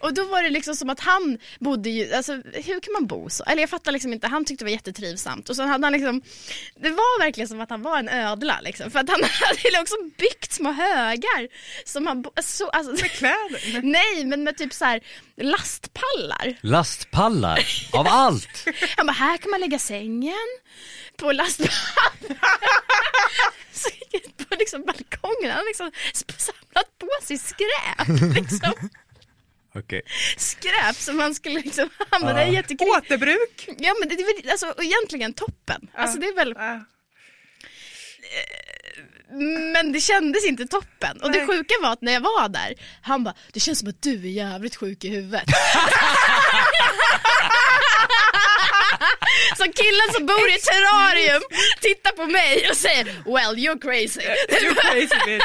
Och 0.00 0.14
då 0.14 0.24
var 0.24 0.42
det 0.42 0.50
liksom 0.50 0.76
som 0.76 0.90
att 0.90 1.00
han 1.00 1.38
bodde 1.58 1.90
ju, 1.90 2.14
alltså 2.14 2.32
hur 2.52 2.80
kan 2.80 2.92
man 2.92 3.06
bo 3.06 3.30
så? 3.30 3.44
Eller 3.44 3.62
jag 3.62 3.70
fattar 3.70 3.92
liksom 3.92 4.12
inte, 4.12 4.26
han 4.26 4.44
tyckte 4.44 4.64
det 4.64 4.66
var 4.66 4.72
jättetrivsamt 4.72 5.48
och 5.48 5.56
så 5.56 5.62
hade 5.62 5.86
han 5.86 5.92
liksom, 5.92 6.22
det 6.76 6.90
var 6.90 7.18
verkligen 7.18 7.48
som 7.48 7.60
att 7.60 7.70
han 7.70 7.82
var 7.82 7.98
en 7.98 8.08
ödla 8.08 8.60
liksom. 8.60 8.90
För 8.90 8.98
att 8.98 9.08
han 9.08 9.20
hade 9.64 9.80
också 9.82 9.94
byggt 10.18 10.52
små 10.52 10.72
högar 10.72 11.48
som 11.84 12.06
han, 12.06 12.24
så, 12.42 12.68
alltså, 12.68 12.92
Med 12.92 13.10
kläder. 13.10 13.82
nej 13.82 14.24
men 14.24 14.44
med 14.44 14.56
typ 14.56 14.72
så 14.72 14.84
här 14.84 15.00
lastpallar. 15.36 16.58
Lastpallar, 16.60 17.66
av 17.92 18.06
allt! 18.08 18.66
Han 18.96 19.06
bara, 19.06 19.12
här 19.12 19.36
kan 19.36 19.50
man 19.50 19.60
lägga 19.60 19.78
sängen 19.78 20.48
på 21.16 21.32
lastpallar. 21.32 21.72
Ut 24.12 24.48
på 24.48 24.54
liksom 24.54 24.84
balkongen, 24.84 25.50
han 25.50 25.50
hade 25.50 25.66
liksom 25.66 25.92
samlat 26.36 26.98
på 26.98 27.08
sig 27.22 27.38
skräp. 27.38 28.34
Liksom. 28.34 28.72
Okej. 29.74 30.02
skräp 30.36 30.96
som 30.96 31.16
man 31.16 31.34
skulle 31.34 31.60
liksom, 31.60 31.88
det 32.10 32.42
är 32.42 32.46
jättekul. 32.46 32.88
Återbruk. 32.88 33.68
Ja 33.78 33.94
men 34.00 34.08
det, 34.08 34.14
är 34.14 34.42
väl 34.42 34.50
alltså, 34.50 34.74
egentligen 34.82 35.32
toppen. 35.34 35.88
Alltså 35.94 36.18
det 36.18 36.26
är 36.26 36.34
väl, 36.34 36.54
Ja. 36.56 36.80
Men 39.72 39.92
det 39.92 40.00
kändes 40.00 40.44
inte 40.46 40.66
toppen. 40.66 41.20
Och 41.22 41.32
det 41.32 41.38
Nej. 41.38 41.46
sjuka 41.46 41.74
var 41.82 41.92
att 41.92 42.02
när 42.02 42.12
jag 42.12 42.20
var 42.20 42.48
där, 42.48 42.74
han 43.02 43.24
bara, 43.24 43.34
det 43.52 43.60
känns 43.60 43.78
som 43.78 43.88
att 43.88 44.02
du 44.02 44.14
är 44.14 44.30
jävligt 44.30 44.76
sjuk 44.76 45.04
i 45.04 45.08
huvudet. 45.08 45.44
Så 49.56 49.64
killen 49.64 50.12
som 50.14 50.26
bor 50.26 50.50
i 50.50 50.54
ett 50.54 50.62
terrarium 50.62 51.42
tittar 51.80 52.12
på 52.12 52.26
mig 52.26 52.70
och 52.70 52.76
säger, 52.76 53.04
well 53.04 53.56
you're 53.56 53.80
crazy. 53.80 54.20
You 54.64 54.74
crazy 54.74 55.16
bitch. 55.26 55.42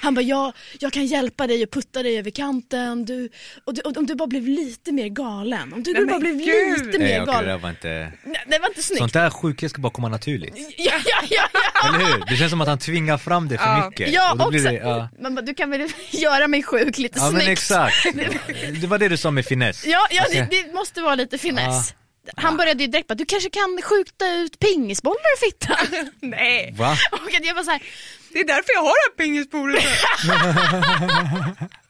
Han 0.00 0.14
bara, 0.14 0.20
ja, 0.22 0.52
jag 0.80 0.92
kan 0.92 1.06
hjälpa 1.06 1.46
dig 1.46 1.62
och 1.62 1.70
putta 1.70 2.02
dig 2.02 2.18
över 2.18 2.30
kanten. 2.30 3.04
Du, 3.04 3.28
och 3.64 3.74
du, 3.74 3.80
och 3.80 3.96
om 3.96 4.06
du 4.06 4.14
bara 4.14 4.26
blev 4.28 4.48
lite 4.48 4.92
mer 4.92 5.08
galen. 5.08 5.72
Om 5.72 5.82
du 5.82 5.92
Nej, 5.92 6.06
bara 6.06 6.18
blev 6.18 6.36
gud. 6.36 6.86
lite 6.86 6.98
Nej 6.98 7.08
mer 7.08 7.22
okej, 7.22 7.34
det 7.40 7.46
där 7.50 7.58
var 7.58 7.70
inte... 7.70 8.12
Nej, 8.24 8.44
det 8.46 8.58
var 8.58 8.68
inte 8.68 8.82
snyggt. 8.82 8.98
Sånt 8.98 9.12
där 9.12 9.30
sjukhet 9.30 9.70
ska 9.70 9.80
bara 9.80 9.92
komma 9.92 10.08
naturligt. 10.08 10.54
Ja, 10.78 10.92
ja, 11.04 11.22
ja, 11.30 11.48
ja. 11.82 11.88
Eller 11.88 11.98
hur? 12.06 12.24
Det 12.28 12.36
känns 12.36 12.50
som 12.50 12.60
att 12.60 12.68
han 12.68 12.78
tvingar 12.78 13.18
fram 13.18 13.48
det 13.48 13.58
för 13.58 13.64
Ja. 13.64 13.88
mycket. 13.90 14.12
Ja, 14.12 14.32
Och 14.32 14.38
då 14.38 14.50
blir 14.50 14.60
också. 14.60 14.70
det, 14.72 14.76
ja. 14.78 15.08
Man 15.22 15.34
bara, 15.34 15.42
du 15.42 15.54
kan 15.54 15.70
väl 15.70 15.88
göra 16.10 16.48
mig 16.48 16.62
sjuk 16.62 16.98
lite 16.98 17.18
ja 17.18 17.30
snyggt. 17.30 17.44
men 17.44 17.52
exakt. 17.52 17.96
Det 18.80 18.86
var 18.86 18.98
det 18.98 19.08
du 19.08 19.16
sa 19.16 19.30
med 19.30 19.46
finess. 19.46 19.86
Ja, 19.86 20.06
ja 20.10 20.22
Alltså, 20.22 20.38
det, 20.38 20.48
det 20.50 20.74
måste 20.74 21.00
vara 21.02 21.14
lite 21.14 21.38
finess. 21.38 21.94
Han 22.36 22.56
började 22.56 22.82
ju 22.82 22.86
direkt 22.90 23.08
bara, 23.08 23.14
du 23.14 23.24
kanske 23.26 23.50
kan 23.50 23.80
skjuta 23.82 24.28
ut 24.34 24.58
pingisbollar 24.58 25.36
i 25.36 25.50
fittan. 25.50 26.10
Nej, 26.20 26.74
Va? 26.78 26.96
Och 27.12 27.20
jag 27.42 27.54
var 27.54 27.62
så 27.62 27.70
här, 27.70 27.82
det 28.36 28.40
är 28.40 28.46
därför 28.56 28.72
jag 28.74 28.80
har 28.80 28.86
det 28.88 29.10
här 29.12 29.16
pingisbordet. 29.24 29.84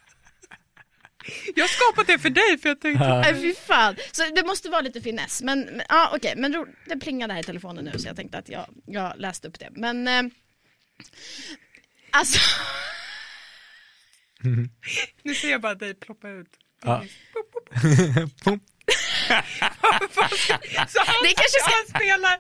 Jag 1.55 1.65
har 1.65 1.69
skapat 1.69 2.07
det 2.07 2.19
för 2.19 2.31
dig 2.31 2.59
för 2.59 2.69
jag 2.69 2.81
tänkte... 2.81 3.09
Nej 3.09 3.41
fy 3.41 3.55
fan. 3.55 3.97
Så 4.13 4.23
det 4.35 4.47
måste 4.47 4.69
vara 4.69 4.81
lite 4.81 5.01
finess. 5.01 5.43
Men 5.43 5.61
men, 5.61 5.83
ja 5.89 6.13
okej, 6.15 6.35
men 6.37 6.55
ro- 6.55 6.67
det 6.87 6.97
plingade 6.97 7.33
här 7.33 7.41
i 7.41 7.45
telefonen 7.45 7.85
nu 7.85 7.99
så 7.99 8.09
jag 8.09 8.17
tänkte 8.17 8.39
att 8.39 8.49
jag, 8.49 8.67
jag 8.87 9.13
läste 9.17 9.49
upp 9.49 9.59
det. 9.59 9.69
Men 9.71 10.09
eh, 10.09 10.23
alltså 12.11 12.39
Nu 15.23 15.35
ser 15.35 15.51
jag 15.51 15.61
bara 15.61 15.75
dig 15.75 15.95
ploppa 15.95 16.29
ut. 16.29 16.49
Ja. 16.83 17.05
Så 20.89 20.99
han, 21.07 21.17
Det 21.23 21.35
kanske 21.35 21.59
ska- 21.61 21.73
han 21.75 21.87
spelar 22.01 22.37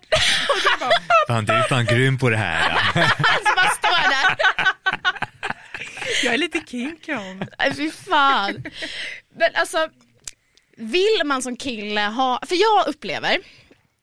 och 0.49 0.57
du 0.63 0.79
bara... 0.81 0.91
Fan, 1.29 1.45
du 1.45 1.53
är 1.53 1.63
fan 1.69 1.85
grym 1.87 2.19
på 2.19 2.31
det 2.31 2.37
här. 2.37 2.71
alltså 2.71 3.55
bara 3.57 3.71
står 3.71 4.09
där. 4.11 4.37
Jag 6.25 6.35
är 6.35 6.39
lite 6.39 6.61
kinky 6.67 7.15
om. 7.15 7.45
Nej 7.59 7.75
fy 7.75 7.91
fan. 7.91 8.65
Men 9.39 9.51
alltså, 9.55 9.89
vill 10.77 11.21
man 11.25 11.43
som 11.43 11.57
kille 11.57 12.01
ha, 12.01 12.41
för 12.47 12.57
jag 12.57 12.87
upplever, 12.89 13.39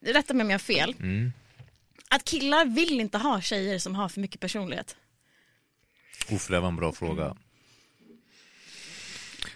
rätta 0.06 0.34
mig 0.34 0.44
om 0.44 0.50
jag 0.50 0.54
har 0.60 0.64
fel, 0.64 0.96
Mm. 1.00 1.34
att 2.10 2.26
killar 2.26 2.66
vill 2.66 3.00
inte 3.00 3.18
ha 3.18 3.42
tjejer 3.42 3.80
som 3.80 3.96
har 3.96 4.10
för 4.10 4.20
mycket 4.22 4.42
personlighet. 4.42 4.96
Uff, 6.32 6.48
det 6.48 6.60
var 6.60 6.68
en 6.68 6.76
bra 6.76 6.92
fråga. 6.94 7.36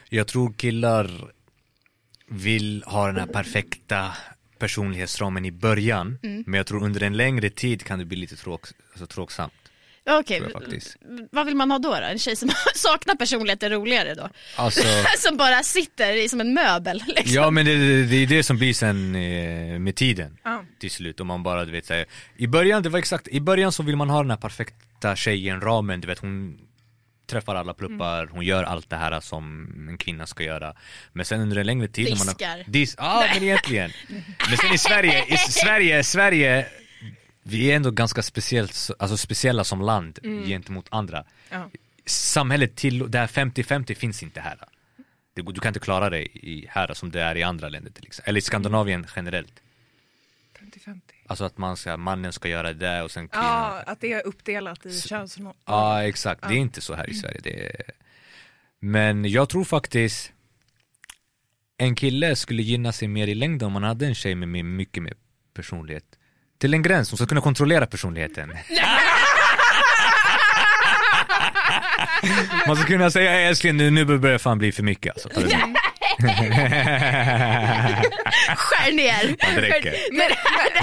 Jag 0.10 0.28
tror 0.28 0.54
killar 0.54 1.32
vill 2.30 2.84
ha 2.86 3.08
den 3.08 3.16
här 3.16 3.26
perfekta 3.28 4.12
personlighetsramen 4.60 5.46
i 5.46 5.52
början. 5.52 6.20
Men 6.22 6.54
jag 6.54 6.68
tror 6.68 6.84
under 6.84 7.04
en 7.04 7.18
längre 7.18 7.50
tid 7.50 7.84
kan 7.84 8.00
det 8.00 8.06
bli 8.06 8.18
lite 8.18 8.36
tråk, 8.36 8.62
alltså, 8.92 9.08
tråksamt. 9.08 9.54
Okej, 10.10 10.42
faktiskt. 10.54 10.96
vad 11.32 11.46
vill 11.46 11.56
man 11.56 11.72
ha 11.72 11.80
då, 11.80 11.90
då? 11.90 11.96
En 11.96 12.20
tjej 12.20 12.36
som 12.36 12.50
saknar 12.76 13.16
personlighet 13.16 13.64
är 13.64 13.70
roligare 13.70 14.14
då? 14.14 14.30
Alltså, 14.56 14.82
som 15.18 15.38
bara 15.38 15.64
sitter 15.64 16.14
i- 16.14 16.30
som 16.30 16.42
en 16.42 16.54
möbel 16.54 17.04
liksom. 17.08 17.34
ja 17.36 17.52
men 17.52 17.66
det, 17.66 18.04
det 18.06 18.16
är 18.16 18.28
det 18.28 18.44
som 18.44 18.58
blir 18.58 18.74
sen 18.74 19.16
eh, 19.16 19.80
med 19.80 19.96
tiden. 19.96 20.38
Ja. 20.44 20.64
Till 20.80 20.92
slut, 20.92 21.20
om 21.20 21.28
man 21.28 21.44
bara 21.44 21.66
du 21.66 21.72
vet 21.72 21.86
så 21.86 21.94
här, 21.94 22.06
I 22.38 22.48
början, 22.48 22.84
det 22.84 22.90
var 22.90 23.00
exakt, 23.00 23.28
i 23.28 23.40
början 23.42 23.72
så 23.72 23.84
vill 23.84 23.96
man 23.96 24.10
ha 24.10 24.22
den 24.22 24.30
här 24.30 24.38
perfekta 24.38 25.16
tjejen, 25.16 25.62
ramen, 25.62 26.02
du 26.02 26.08
vet 26.08 26.20
hon 26.20 26.58
träffar 27.28 27.56
alla 27.56 27.74
pluppar, 27.74 28.28
hon 28.28 28.46
gör 28.46 28.64
allt 28.64 28.90
det 28.90 28.96
här 28.96 29.20
som 29.20 29.68
en 29.90 29.98
kvinna 29.98 30.28
ska 30.28 30.44
göra. 30.44 30.74
Men 31.14 31.26
sen 31.26 31.42
under 31.42 31.58
en 31.58 31.66
längre 31.66 31.88
tid 31.88 32.10
när 32.10 32.18
man 32.18 32.28
Diskar. 32.28 32.58
har... 32.58 32.64
Dis, 32.68 32.96
ja 32.98 33.26
men 33.34 33.44
egentligen. 33.44 33.92
Men 34.50 34.58
sen 34.58 34.74
i 34.74 34.78
Sverige, 34.78 35.26
i 35.34 35.38
Sverige, 35.38 36.04
Sverige 36.04 36.68
vi 37.44 37.72
är 37.72 37.76
ändå 37.76 37.92
ganska 37.92 38.22
speciellt, 38.24 38.90
alltså 39.00 39.18
speciella 39.18 39.64
som 39.64 39.82
land 39.82 40.20
gentemot 40.48 40.86
andra. 40.90 41.24
Ja. 41.50 41.70
Samhället 42.06 42.76
till, 42.76 43.12
det 43.12 43.20
här 43.20 43.28
50-50 43.28 43.94
finns 43.94 44.24
inte 44.24 44.42
här. 44.42 44.58
Går- 45.36 45.54
du 45.54 45.60
kan 45.60 45.70
inte 45.70 45.80
klara 45.80 46.10
dig 46.10 46.28
i, 46.34 46.66
här 46.70 46.94
som 46.94 47.12
det 47.12 47.22
är 47.22 47.38
i 47.38 47.44
andra 47.44 47.70
länder 47.70 47.92
till 47.92 48.06
exempel. 48.08 48.30
Eller 48.30 48.38
i 48.38 48.42
Skandinavien 48.42 49.08
generellt. 49.16 49.54
50-50. 50.60 51.00
Alltså 51.28 51.46
att 51.46 51.58
man 51.58 51.78
ska, 51.78 51.98
mannen 51.98 52.34
ska 52.34 52.48
göra 52.50 52.74
det 52.74 53.02
och 53.02 53.12
sen 53.12 53.28
kvinnan. 53.28 53.46
Ja, 53.48 53.84
att 53.86 54.02
det 54.02 54.14
är 54.14 54.28
uppdelat 54.28 54.86
i 54.86 55.02
könsroller. 55.02 55.54
Ja 55.66 56.04
exakt, 56.04 56.42
det 56.48 56.54
är 56.54 56.58
inte 56.58 56.82
så 56.82 56.94
här 56.94 57.10
i 57.10 57.14
Sverige. 57.14 57.40
Det 57.44 57.66
är... 57.66 57.82
Men 58.80 59.26
jag 59.26 59.50
tror 59.50 59.64
faktiskt 59.64 60.32
en 61.78 61.96
kille 61.96 62.36
skulle 62.36 62.62
gynna 62.64 62.92
sig 62.92 63.08
mer 63.08 63.28
i 63.28 63.36
längden 63.36 63.66
om 63.66 63.74
man 63.74 63.84
hade 63.84 64.06
en 64.06 64.16
tjej 64.16 64.36
med 64.36 64.66
mycket 64.66 65.04
mer 65.04 65.14
personlighet. 65.54 66.04
Till 66.58 66.74
en 66.74 66.82
gräns, 66.82 67.12
hon 67.12 67.18
ska 67.18 67.26
kunna 67.28 67.42
kontrollera 67.42 67.86
personligheten. 67.86 68.54
Man 72.68 72.76
ska 72.76 72.86
kunna 72.86 73.12
säga 73.12 73.32
"Hej, 73.32 73.46
älskling 73.46 73.78
nu, 73.78 73.90
nu 73.92 74.06
börjar 74.06 74.34
det 74.34 74.40
fan 74.40 74.58
bli 74.58 74.72
för 74.72 74.84
mycket 74.84 75.14
alltså. 75.14 75.30
Ta 76.20 76.28
det 76.28 76.44
lugnt." 76.44 78.14
Skär 78.58 78.94
ner. 78.94 79.36
Ja, 79.40 79.48
det 79.56 79.62
räcker. 79.62 79.94
Men, 80.12 80.30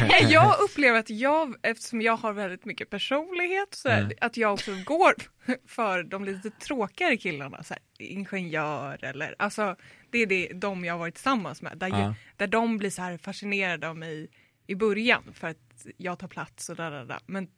men 0.09 0.31
jag 0.31 0.61
upplever 0.61 0.99
att 0.99 1.11
jag, 1.11 1.55
eftersom 1.63 2.03
jag 2.03 2.17
har 2.17 2.33
väldigt 2.33 2.65
mycket 2.65 2.91
personlighet, 2.91 3.69
så 3.75 3.89
här, 3.89 4.13
att 4.21 4.37
jag 4.37 4.53
också 4.53 4.71
går 4.85 5.15
för 5.69 6.03
de 6.03 6.25
lite 6.25 6.51
tråkigare 6.51 7.17
killarna. 7.17 7.63
Så 7.63 7.75
här, 7.75 7.83
ingenjör 7.99 9.05
eller, 9.05 9.35
alltså 9.39 9.77
det 10.11 10.19
är 10.19 10.27
det, 10.27 10.49
de 10.55 10.85
jag 10.85 10.95
har 10.95 10.99
varit 10.99 11.15
tillsammans 11.15 11.63
med. 11.63 11.79
Där, 11.79 11.89
Ja. 11.89 12.15
där 12.37 12.47
de 12.47 12.79
blir 12.79 12.91
så 12.91 13.03
här 13.03 13.19
fascinerade 13.19 13.89
av 13.89 13.97
mig 13.97 14.29
i 14.67 14.75
början 14.75 15.23
för 15.35 15.49
att 15.49 15.87
jag 15.97 16.19
tar 16.19 16.29
plats 16.29 16.69
och 16.69 16.77
där, 16.77 16.91
där, 16.91 17.05
där. 17.05 17.19
Men 17.27 17.49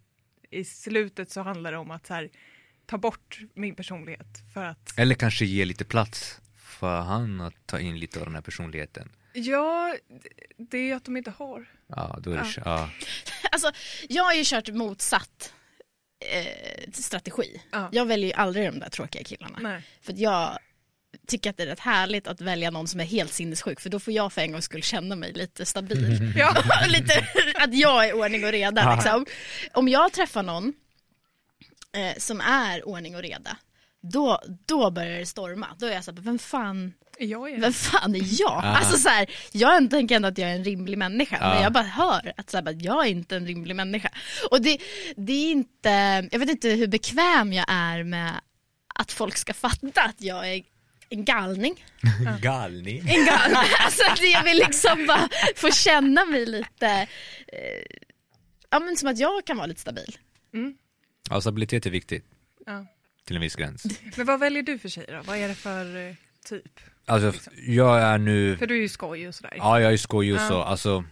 i 0.51 0.65
slutet 0.65 1.31
så 1.31 1.41
handlar 1.43 1.73
det 1.73 1.79
om 1.79 1.91
att 1.91 2.07
så 2.07 2.15
här, 2.15 2.29
ta 2.87 2.99
bort 2.99 3.39
min 3.55 3.75
personlighet 3.75 4.27
för 4.55 4.65
att 4.65 4.99
Eller 4.99 5.15
kanske 5.15 5.45
ge 5.45 5.65
lite 5.65 5.85
plats 5.85 6.41
för 6.79 7.01
han 7.01 7.41
att 7.41 7.67
ta 7.67 7.81
in 7.81 7.99
lite 7.99 8.19
av 8.19 8.25
den 8.25 8.35
här 8.35 8.43
personligheten. 8.43 9.09
Ja, 9.33 9.97
det 10.57 10.79
är 10.79 10.83
ju 10.83 10.93
att 10.93 11.05
de 11.05 11.17
inte 11.17 11.31
har. 11.31 11.67
Ja, 11.87 12.19
då 12.23 12.33
är 12.33 12.37
det, 12.37 12.63
ja. 12.65 12.91
Alltså, 13.53 13.73
jag 14.09 14.25
har 14.25 14.35
ju 14.35 14.43
kört 14.45 14.69
motsatt 14.69 15.53
eh, 16.33 16.91
strategi. 16.93 17.63
Ja. 17.73 17.89
Jag 17.93 18.07
väljer 18.07 18.27
ju 18.27 18.33
aldrig 18.33 18.73
de 18.73 18.79
där 18.79 18.89
tråkiga 18.89 19.25
killarna. 19.25 19.59
Nej. 19.61 19.83
För 20.01 20.13
att 20.13 20.19
jag 20.19 20.59
tycker 21.27 21.51
att 21.51 21.57
det 21.57 21.63
är 21.63 21.67
rätt 21.67 21.81
härligt 21.81 22.27
att 22.27 22.41
välja 22.41 22.71
någon 22.71 22.89
som 22.89 23.01
är 23.01 23.05
helt 23.05 23.33
sinnessjuk 23.33 23.81
för 23.81 23.91
då 23.91 24.01
får 24.01 24.13
jag 24.15 24.33
för 24.33 24.43
en 24.43 24.53
gång 24.53 24.63
skull 24.63 24.83
känna 24.83 25.17
mig 25.17 25.33
lite 25.33 25.67
stabil. 25.67 26.33
Ja. 26.37 26.55
lite, 26.89 27.27
att 27.55 27.75
jag 27.75 28.09
är 28.09 28.13
ordning 28.13 28.45
och 28.45 28.53
reda 28.53 28.95
liksom. 28.95 29.27
Om 29.73 29.89
jag 29.89 30.13
träffar 30.13 30.43
någon 30.43 30.73
eh, 31.93 32.19
som 32.19 32.41
är 32.41 32.89
ordning 32.89 33.17
och 33.17 33.23
reda 33.23 33.57
då, 34.13 34.41
då 34.67 34.91
börjar 34.91 35.19
det 35.19 35.27
storma. 35.27 35.67
Då 35.79 35.87
är 35.87 35.93
jag 35.93 36.05
så 36.05 36.11
här, 36.13 36.21
vem 36.21 36.39
fan, 36.39 36.93
Jag 37.19 37.51
är 37.51 37.61
vem 37.61 37.73
fan 37.73 38.15
är 38.15 38.41
jag? 38.41 38.65
Alltså 38.65 38.99
så 38.99 39.09
här, 39.09 39.31
jag 39.53 39.91
tänker 39.91 40.17
ändå 40.17 40.29
att 40.29 40.39
jag 40.39 40.51
är 40.51 40.55
en 40.55 40.65
rimlig 40.65 40.99
människa 40.99 41.39
men 41.41 41.63
jag 41.63 41.73
bara 41.73 41.85
hör 41.85 42.33
att 42.37 42.51
så 42.51 42.57
här, 42.57 42.77
jag 42.81 43.07
är 43.07 43.11
inte 43.11 43.37
en 43.37 43.47
rimlig 43.47 43.77
människa. 43.77 44.11
Och 44.51 44.63
det, 44.63 44.79
det 45.17 45.33
är 45.33 45.51
inte, 45.53 45.89
jag 46.33 46.39
vet 46.39 46.49
inte 46.51 46.69
hur 46.69 46.87
bekväm 46.87 47.53
jag 47.53 47.67
är 47.69 48.03
med 48.05 48.41
att 48.95 49.13
folk 49.13 49.37
ska 49.37 49.55
fatta 49.55 50.03
att 50.03 50.23
jag 50.23 50.55
är 50.55 50.63
en 51.09 51.25
galning. 51.25 51.85
Galning. 52.41 52.99
En 52.99 53.27
galning. 53.27 53.57
Alltså 53.85 54.03
att 54.13 54.23
jag 54.33 54.45
vill 54.45 54.57
liksom 54.59 55.07
bara 55.07 55.29
få 55.57 55.71
känna 55.71 56.25
mig 56.25 56.47
lite, 56.47 56.87
eh, 57.49 57.97
ja 58.71 58.81
men 58.81 58.97
som 58.97 59.09
att 59.09 59.19
jag 59.19 59.45
kan 59.45 59.57
vara 59.57 59.67
lite 59.67 59.81
stabil. 59.81 60.19
Ja, 61.31 61.41
stabilitet 61.41 61.87
är 61.87 61.91
viktigt. 61.91 62.25
Ja. 62.67 62.87
Till 63.27 63.37
en 63.37 63.43
viss 63.43 63.57
gräns. 63.57 63.87
Men 64.17 64.27
vad 64.27 64.41
väljer 64.41 64.63
du 64.63 64.79
för 64.79 64.89
tjejer 64.89 65.17
då? 65.17 65.23
Vad 65.23 65.37
är 65.37 65.49
det 65.49 65.55
för 65.55 66.09
eh, 66.09 66.15
typ? 66.45 66.81
Alltså, 67.07 67.51
jag 67.67 68.01
är 68.03 68.19
nu, 68.19 68.57
För 68.57 68.67
du 68.67 68.77
är 68.77 68.81
ju 68.81 68.89
skoj 68.89 69.29
och 69.29 69.35
sådär. 69.35 69.53
ja 69.57 69.81
jag 69.81 69.93
är 69.93 69.97
skojig 69.97 70.35
och 70.35 70.41
så, 70.41 70.63
alltså 70.63 71.05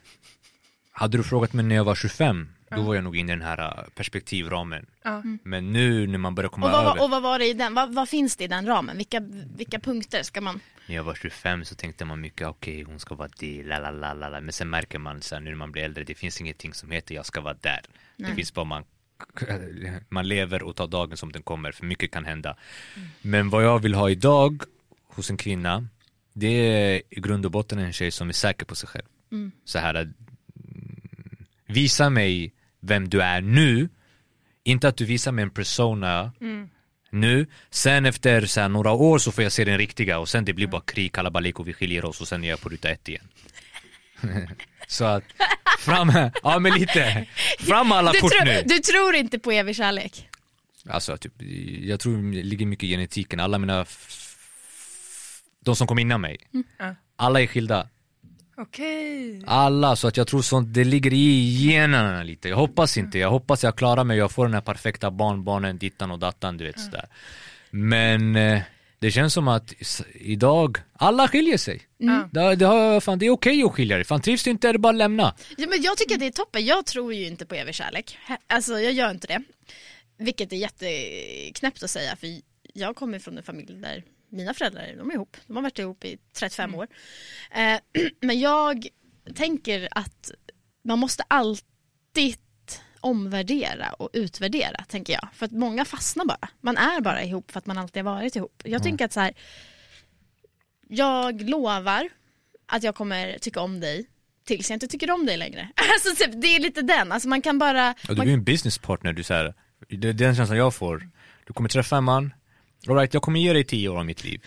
Hade 0.93 1.17
du 1.17 1.25
frågat 1.25 1.53
mig 1.53 1.65
när 1.65 1.75
jag 1.75 1.85
var 1.85 1.95
25, 1.95 2.49
då 2.71 2.83
var 2.83 2.95
jag 2.95 3.05
nog 3.05 3.17
inne 3.17 3.33
i 3.33 3.37
den 3.37 3.45
här 3.47 3.59
äh, 3.59 3.85
perspektivramen. 3.95 4.87
Ja. 5.03 5.23
Men 5.43 5.73
nu 5.73 6.07
när 6.07 6.19
man 6.19 6.35
börjar 6.35 6.49
komma 6.49 6.67
Och 6.67 6.73
vad, 6.73 6.87
över, 6.87 7.03
och 7.03 7.11
vad 7.11 7.23
var 7.23 7.39
det 7.39 7.47
i 7.47 7.53
den, 7.53 7.75
vad, 7.75 7.95
vad 7.95 8.09
finns 8.09 8.37
det 8.37 8.45
i 8.45 8.49
den 8.49 8.67
ramen? 8.67 8.97
Vilka, 8.97 9.21
vilka 9.57 9.79
punkter 9.79 10.23
ska 10.23 10.41
man? 10.41 10.61
när 10.87 10.97
jag 10.97 11.05
var 11.05 11.15
25 11.15 11.65
så 11.65 11.75
tänkte 11.75 12.05
man 12.05 12.21
mycket, 12.21 12.49
okej 12.49 12.83
hon 12.83 13.01
ska 13.01 13.15
vara 13.15 13.29
det, 13.39 13.63
la 13.63 13.79
la 13.79 13.91
la 13.91 14.15
la 14.15 14.29
la. 14.29 14.41
Men 14.41 14.53
sen 14.53 14.71
märker 14.71 14.99
man 14.99 15.23
sen 15.23 15.45
nu 15.45 15.51
när 15.51 15.57
man 15.57 15.73
blir 15.73 15.83
äldre, 15.83 16.05
det 16.05 16.15
finns 16.15 16.41
ingenting 16.41 16.75
som 16.75 16.91
heter 16.91 17.15
jag 17.15 17.27
ska 17.27 17.41
vara 17.41 17.57
där. 17.61 17.81
Det 18.17 18.35
finns 18.35 18.55
bara 18.55 18.65
man 18.65 18.85
man 20.09 20.29
lever 20.29 20.63
och 20.63 20.77
tar 20.77 20.87
dagen 20.87 21.17
som 21.17 21.33
den 21.33 21.43
kommer, 21.43 21.73
för 21.73 21.87
mycket 21.87 22.11
kan 22.11 22.25
hända. 22.25 22.57
Men 23.23 23.51
vad 23.51 23.65
jag 23.65 23.79
vill 23.79 23.95
ha 23.95 24.11
idag 24.11 24.63
hos 25.09 25.31
en 25.31 25.37
kvinna, 25.37 25.89
det 26.33 26.47
är 26.49 27.03
i 27.11 27.21
grund 27.21 27.45
och 27.45 27.51
botten 27.51 27.79
en 27.79 27.93
tjej 27.93 28.11
som 28.11 28.29
är 28.29 28.33
säker 28.33 28.67
på 28.67 28.75
sig 28.75 28.89
själv. 28.89 29.05
Så 29.65 29.79
här, 29.79 29.95
mm, 29.95 30.15
visa 31.67 32.11
mig 32.11 32.53
vem 32.81 33.09
du 33.09 33.23
är 33.23 33.41
nu, 33.41 33.89
inte 34.65 34.89
att 34.89 34.97
du 34.97 35.05
visar 35.05 35.33
mig 35.33 35.43
en 35.43 35.51
persona 35.51 36.33
nu, 37.15 37.47
sen 37.71 38.07
efter 38.07 38.47
så 38.47 38.61
här, 38.61 38.69
några 38.69 38.93
år 38.93 39.19
så 39.19 39.33
får 39.33 39.45
jag 39.45 39.53
se 39.53 39.65
den 39.65 39.79
riktiga 39.79 40.19
och 40.19 40.29
sen 40.29 40.45
det 40.45 40.53
blir 40.53 40.67
bara 40.67 40.81
krig, 40.81 41.13
kalabalik 41.13 41.61
och 41.61 41.69
vi 41.69 41.73
skiljer 41.73 42.05
oss 42.05 42.21
och 42.21 42.29
sen 42.29 42.45
är 42.45 42.49
jag 42.49 42.61
på 42.61 42.69
ruta 42.69 42.89
ett 42.89 43.09
igen. 43.09 43.29
så 44.87 45.05
att, 45.05 45.25
fram, 45.85 46.13
ja 46.43 46.59
men 46.59 46.73
lite, 46.75 47.27
fram 47.59 47.93
alla 47.93 48.13
Du, 48.13 48.21
kort 48.21 48.31
tror- 48.33 48.45
nu. 48.45 48.63
du 48.67 48.79
tror 48.79 49.15
inte 49.15 49.39
på 49.39 49.53
evig 49.53 49.77
kärlek? 49.77 50.29
Alltså, 50.89 51.17
typ, 51.17 51.33
jag 51.83 52.01
tror 52.01 52.33
det 52.33 52.43
ligger 52.43 52.67
mycket 52.67 52.85
i 52.85 52.89
genetiken. 52.89 53.41
Alla 53.41 53.59
mina, 53.59 53.87
de 55.65 55.77
som 55.77 55.87
kom 55.87 55.99
innan 55.99 56.21
mig, 56.21 56.37
Ja. 56.79 56.95
alla 57.17 57.41
är 57.41 57.47
skilda. 57.47 57.89
Okej. 58.57 59.43
Alla, 59.47 59.97
så 59.97 60.09
att 60.09 60.17
jag 60.17 60.27
tror 60.27 60.43
sånt, 60.43 60.75
det 60.75 60.85
ligger 60.85 61.13
i 61.13 61.57
generna 61.67 62.23
lite. 62.23 62.49
Jag 62.49 62.57
hoppas 62.57 62.97
inte, 62.99 63.19
jag 63.19 63.31
hoppas 63.31 63.63
jag 63.65 63.77
klarar 63.77 64.05
mig, 64.05 64.19
jag 64.19 64.31
får 64.33 64.45
den 64.45 64.55
här 64.55 64.61
perfekta 64.61 65.11
barnbarnen, 65.11 65.79
dittan 65.79 66.11
och 66.11 66.19
dattan, 66.19 66.57
du 66.57 66.65
vet 66.65 66.81
sådär. 66.81 67.07
Men 67.71 68.37
eh, 68.37 68.61
det 69.05 69.11
känns 69.11 69.35
som 69.35 69.49
att 69.49 69.75
idag, 70.15 70.79
alla 70.93 71.29
skiljer 71.29 71.59
sig. 71.59 71.83
Ja. 71.99 72.29
Det, 72.33 72.57
det, 72.57 72.67
har, 72.67 73.01
fan, 73.01 73.19
det 73.19 73.27
är 73.27 73.31
okej 73.31 73.63
att 73.63 73.73
skilja 73.73 73.97
dig, 73.97 74.05
fan 74.05 74.21
trivs 74.21 74.45
du 74.45 74.51
inte 74.51 74.69
är 74.69 74.73
det 74.73 74.79
bara 74.79 74.91
att 74.91 74.97
lämna. 74.97 75.35
Ja, 75.57 75.67
men 75.69 75.83
jag 75.83 75.97
tycker 75.97 76.15
att 76.15 76.21
det 76.21 76.27
är 76.27 76.31
toppen. 76.31 76.65
Jag 76.67 76.87
tror 76.87 77.15
ju 77.15 77.27
inte 77.27 77.47
på 77.47 77.55
evig 77.55 77.75
kärlek. 77.75 78.19
Alltså 78.47 78.81
jag 78.81 78.93
gör 78.93 79.11
inte 79.11 79.27
det. 79.27 79.43
Vilket 80.19 80.53
är 80.53 80.57
jätteknäppt 80.57 81.83
att 81.83 81.91
säga 81.91 82.17
för 82.17 82.29
jag 82.75 82.97
kommer 82.97 83.19
från 83.19 83.39
en 83.39 83.45
familj 83.45 83.75
där 83.75 84.05
mina 84.29 84.55
föräldrar, 84.55 84.95
de 84.99 85.11
är 85.11 85.15
ihop. 85.15 85.37
De 85.47 85.57
har 85.57 85.63
varit 85.63 85.79
ihop 85.79 86.05
i 86.05 86.19
35 86.33 86.75
år. 86.75 86.87
Eh, 87.51 87.79
men 88.21 88.41
jag 88.41 88.87
tänker 89.35 89.89
att 89.91 90.31
man 90.85 90.99
måste 90.99 91.23
alltid 91.29 92.37
omvärdera 93.05 93.93
och 93.93 94.11
utvärdera, 94.13 94.85
tänker 94.89 95.13
jag. 95.13 95.29
För 95.33 95.47
att 95.47 95.53
många 95.53 95.85
fastnar 95.85 96.25
bara. 96.25 96.49
Man 96.61 96.77
är 96.77 97.01
bara 97.01 97.25
ihop 97.25 97.51
för 97.51 97.59
att 97.59 97.67
man 97.67 97.79
alltid 97.79 98.05
har 98.05 98.15
varit 98.15 98.37
ihop. 98.37 98.63
Jag 98.65 98.83
tänker 98.83 99.05
att 99.05 99.13
så 99.13 99.21
här, 99.21 99.35
jag 100.89 101.43
lovar 101.43 102.09
att 102.67 102.83
jag 102.83 102.95
kommer 102.95 103.39
tycka 103.39 103.61
om 103.61 103.81
dig 103.81 104.07
tills 104.45 104.71
jag 104.71 104.77
inte 104.77 104.87
tycker 104.87 105.11
om 105.11 105.27
dig 105.27 105.37
längre. 105.37 105.69
Alltså 105.77 106.25
typ, 106.25 106.43
det 106.43 106.47
är 106.49 106.61
lite 106.61 106.83
den, 106.83 107.13
alltså 107.13 107.29
man 107.29 107.43
kan 107.43 107.59
bara... 107.59 107.95
Ja, 108.09 108.15
du 108.15 108.21
är 108.23 108.27
ju 108.27 108.33
en 108.33 108.45
businesspartner, 108.45 109.13
du 109.13 109.23
så 109.23 109.35
här, 109.35 109.55
det 109.89 110.09
är 110.09 110.13
den 110.13 110.37
känslan 110.37 110.59
jag 110.59 110.75
får. 110.75 111.09
Du 111.47 111.53
kommer 111.53 111.69
träffa 111.69 111.97
en 111.97 112.05
man, 112.05 112.35
alright 112.89 113.15
jag 113.15 113.23
kommer 113.23 113.41
ge 113.41 113.53
dig 113.53 113.65
tio 113.65 113.89
år 113.89 113.99
av 113.99 114.07
mitt 114.07 114.25
liv. 114.25 114.45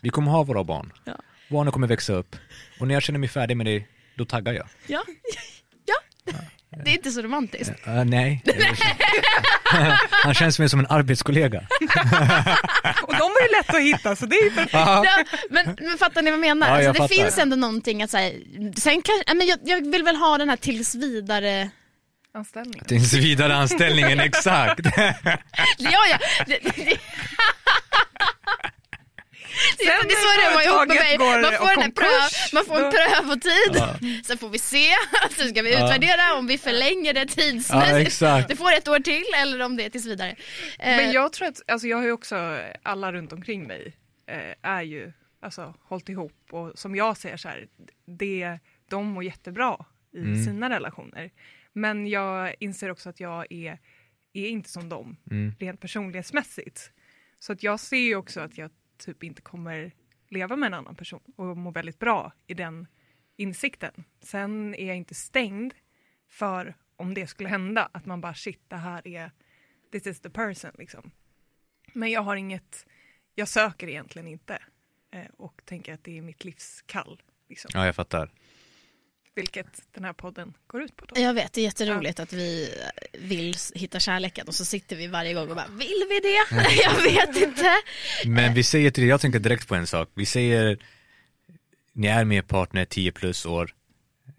Vi 0.00 0.08
kommer 0.08 0.30
ha 0.30 0.42
våra 0.42 0.64
barn. 0.64 0.92
Ja. 1.04 1.16
Barnen 1.50 1.72
kommer 1.72 1.86
växa 1.86 2.12
upp. 2.12 2.36
Och 2.80 2.86
när 2.86 2.94
jag 2.94 3.02
känner 3.02 3.18
mig 3.18 3.28
färdig 3.28 3.56
med 3.56 3.66
dig, 3.66 3.88
då 4.16 4.24
taggar 4.24 4.52
jag. 4.52 4.68
ja, 4.86 5.04
ja. 5.84 6.34
Det 6.84 6.90
är 6.90 6.94
inte 6.94 7.10
så 7.10 7.22
romantiskt. 7.22 7.88
Uh, 7.88 8.04
nej. 8.04 8.42
Han 10.10 10.34
känns 10.34 10.58
mer 10.58 10.68
som 10.68 10.80
en 10.80 10.86
arbetskollega. 10.88 11.58
Och 13.02 13.14
de 13.14 13.22
är 13.22 13.42
ju 13.42 13.58
lätta 13.58 13.76
att 13.76 13.82
hitta 13.82 14.16
så 14.16 14.26
det 14.26 14.36
är 14.36 14.44
ju 14.44 14.50
perfekt. 14.50 14.72
Ja, 14.72 15.04
men, 15.50 15.76
men 15.80 15.98
fattar 15.98 16.22
ni 16.22 16.30
vad 16.30 16.40
jag 16.40 16.40
menar? 16.40 16.68
Ja, 16.68 16.82
jag 16.82 16.88
alltså, 16.88 17.02
det 17.02 17.08
fattar. 17.08 17.22
finns 17.22 17.38
ändå 17.38 17.56
någonting 17.56 18.02
att 18.02 18.10
säga, 18.10 18.32
sen 18.76 19.02
kan, 19.02 19.14
ja, 19.26 19.34
men 19.34 19.46
jag, 19.46 19.58
jag 19.64 19.90
vill 19.90 20.02
väl 20.02 20.16
ha 20.16 20.38
den 20.38 20.48
här 20.48 20.56
tills 20.56 20.94
vidare, 20.94 21.70
Anställning. 22.34 22.82
Tills 22.86 23.12
vidare 23.12 23.54
anställningen, 23.54 24.20
exakt. 24.20 24.80
ja 25.78 26.00
ja. 26.10 26.18
Det, 26.46 26.58
det, 26.76 26.98
Sen 29.78 29.86
det 30.08 30.14
är 30.14 30.22
så 30.22 30.40
det 30.50 30.54
var 30.54 30.62
ihop 30.62 30.88
med 30.88 30.96
mig. 30.96 31.18
Man 31.18 31.52
får, 31.52 31.80
den 31.80 31.92
pröv, 31.92 32.28
man 32.52 32.64
får 32.64 32.84
en 32.84 32.92
prövotid, 32.92 34.24
sen 34.26 34.38
får 34.38 34.48
vi 34.48 34.58
se, 34.58 34.90
så 35.36 35.48
ska 35.48 35.62
vi 35.62 35.72
Ja. 35.72 35.84
utvärdera 35.84 36.34
om 36.38 36.46
vi 36.46 36.58
förlänger 36.58 37.14
det 37.14 37.20
Ja, 37.20 37.26
tidsmässigt. 37.26 38.06
exakt. 38.06 38.48
Du 38.48 38.56
får 38.56 38.72
ett 38.72 38.88
år 38.88 38.98
till 38.98 39.24
eller 39.36 39.60
om 39.62 39.76
det 39.76 39.84
är 39.84 39.90
tills 39.90 40.06
vidare. 40.06 40.30
Eh, 40.78 40.96
Men 40.96 41.12
jag 41.12 41.32
tror 41.32 41.48
att, 41.48 41.60
alltså 41.70 41.86
jag 41.88 41.96
har 41.96 42.04
ju 42.04 42.12
också, 42.12 42.58
alla 42.82 43.12
runt 43.12 43.32
omkring 43.32 43.66
mig 43.66 43.96
eh, 44.26 44.54
är 44.62 44.82
ju, 44.82 45.12
alltså 45.42 45.74
hållit 45.82 46.08
ihop 46.08 46.32
och 46.50 46.78
som 46.78 46.96
jag 46.96 47.16
ser 47.16 47.36
så 47.36 47.48
här, 47.48 47.66
det, 48.18 48.58
de 48.90 49.06
mår 49.06 49.24
jättebra 49.24 49.84
i 50.14 50.18
Mm. 50.18 50.44
sina 50.44 50.70
relationer. 50.70 51.30
Men 51.72 52.06
jag 52.06 52.54
inser 52.60 52.90
också 52.90 53.08
att 53.08 53.20
jag 53.20 53.52
är, 53.52 53.78
är 54.32 54.48
inte 54.48 54.70
som 54.70 54.88
dem, 54.88 55.16
Mm. 55.30 55.54
rent 55.60 55.80
personlighetsmässigt. 55.80 56.90
Så 57.38 57.52
att 57.52 57.62
jag 57.62 57.80
ser 57.80 57.96
ju 57.96 58.16
också 58.16 58.40
att 58.40 58.58
jag 58.58 58.70
typ 58.98 59.22
inte 59.22 59.42
kommer 59.42 59.92
leva 60.28 60.56
med 60.56 60.66
en 60.66 60.74
annan 60.74 60.96
person 60.96 61.20
och 61.36 61.56
må 61.56 61.70
väldigt 61.70 61.98
bra 61.98 62.32
i 62.46 62.54
den 62.54 62.86
insikten. 63.36 64.04
Sen 64.20 64.74
är 64.74 64.86
jag 64.86 64.96
inte 64.96 65.14
stängd 65.14 65.74
för 66.28 66.74
om 66.96 67.14
det 67.14 67.26
skulle 67.26 67.48
hända, 67.48 67.88
att 67.92 68.06
man 68.06 68.20
bara 68.20 68.34
shit, 68.34 68.60
det 68.68 68.76
här 68.76 69.08
är 69.08 69.30
this 69.92 70.06
is 70.06 70.20
the 70.20 70.30
person 70.30 70.70
liksom. 70.78 71.10
Men 71.92 72.10
jag 72.10 72.22
har 72.22 72.36
inget, 72.36 72.86
jag 73.34 73.48
söker 73.48 73.88
egentligen 73.88 74.28
inte 74.28 74.62
eh, 75.10 75.26
och 75.36 75.62
tänker 75.64 75.94
att 75.94 76.04
det 76.04 76.18
är 76.18 76.22
mitt 76.22 76.44
livskall. 76.44 77.22
Liksom. 77.48 77.70
Ja, 77.74 77.86
jag 77.86 77.94
fattar. 77.94 78.30
Vilket 79.36 79.82
den 79.94 80.04
här 80.04 80.12
podden 80.12 80.54
går 80.66 80.82
ut 80.82 80.96
på. 80.96 81.04
Då. 81.06 81.20
Jag 81.20 81.34
vet, 81.34 81.52
det 81.52 81.60
är 81.60 81.64
jätteroligt 81.64 82.20
att 82.20 82.32
vi 82.32 82.74
vill 83.12 83.54
hitta 83.74 84.00
kärleken 84.00 84.48
och 84.48 84.54
så 84.54 84.64
sitter 84.64 84.96
vi 84.96 85.06
varje 85.06 85.34
gång 85.34 85.50
och 85.50 85.56
bara, 85.56 85.66
vill 85.66 86.04
vi 86.08 86.20
det? 86.20 86.56
Jag 86.84 87.02
vet 87.02 87.36
inte. 87.48 87.70
Men 88.26 88.54
vi 88.54 88.62
säger 88.62 88.90
till 88.90 89.02
dig, 89.02 89.08
jag 89.08 89.20
tänker 89.20 89.38
direkt 89.38 89.68
på 89.68 89.74
en 89.74 89.86
sak. 89.86 90.08
Vi 90.14 90.26
säger, 90.26 90.78
ni 91.92 92.06
är 92.06 92.24
med 92.24 92.48
partner 92.48 92.84
10 92.84 93.12
plus 93.12 93.46
år, 93.46 93.74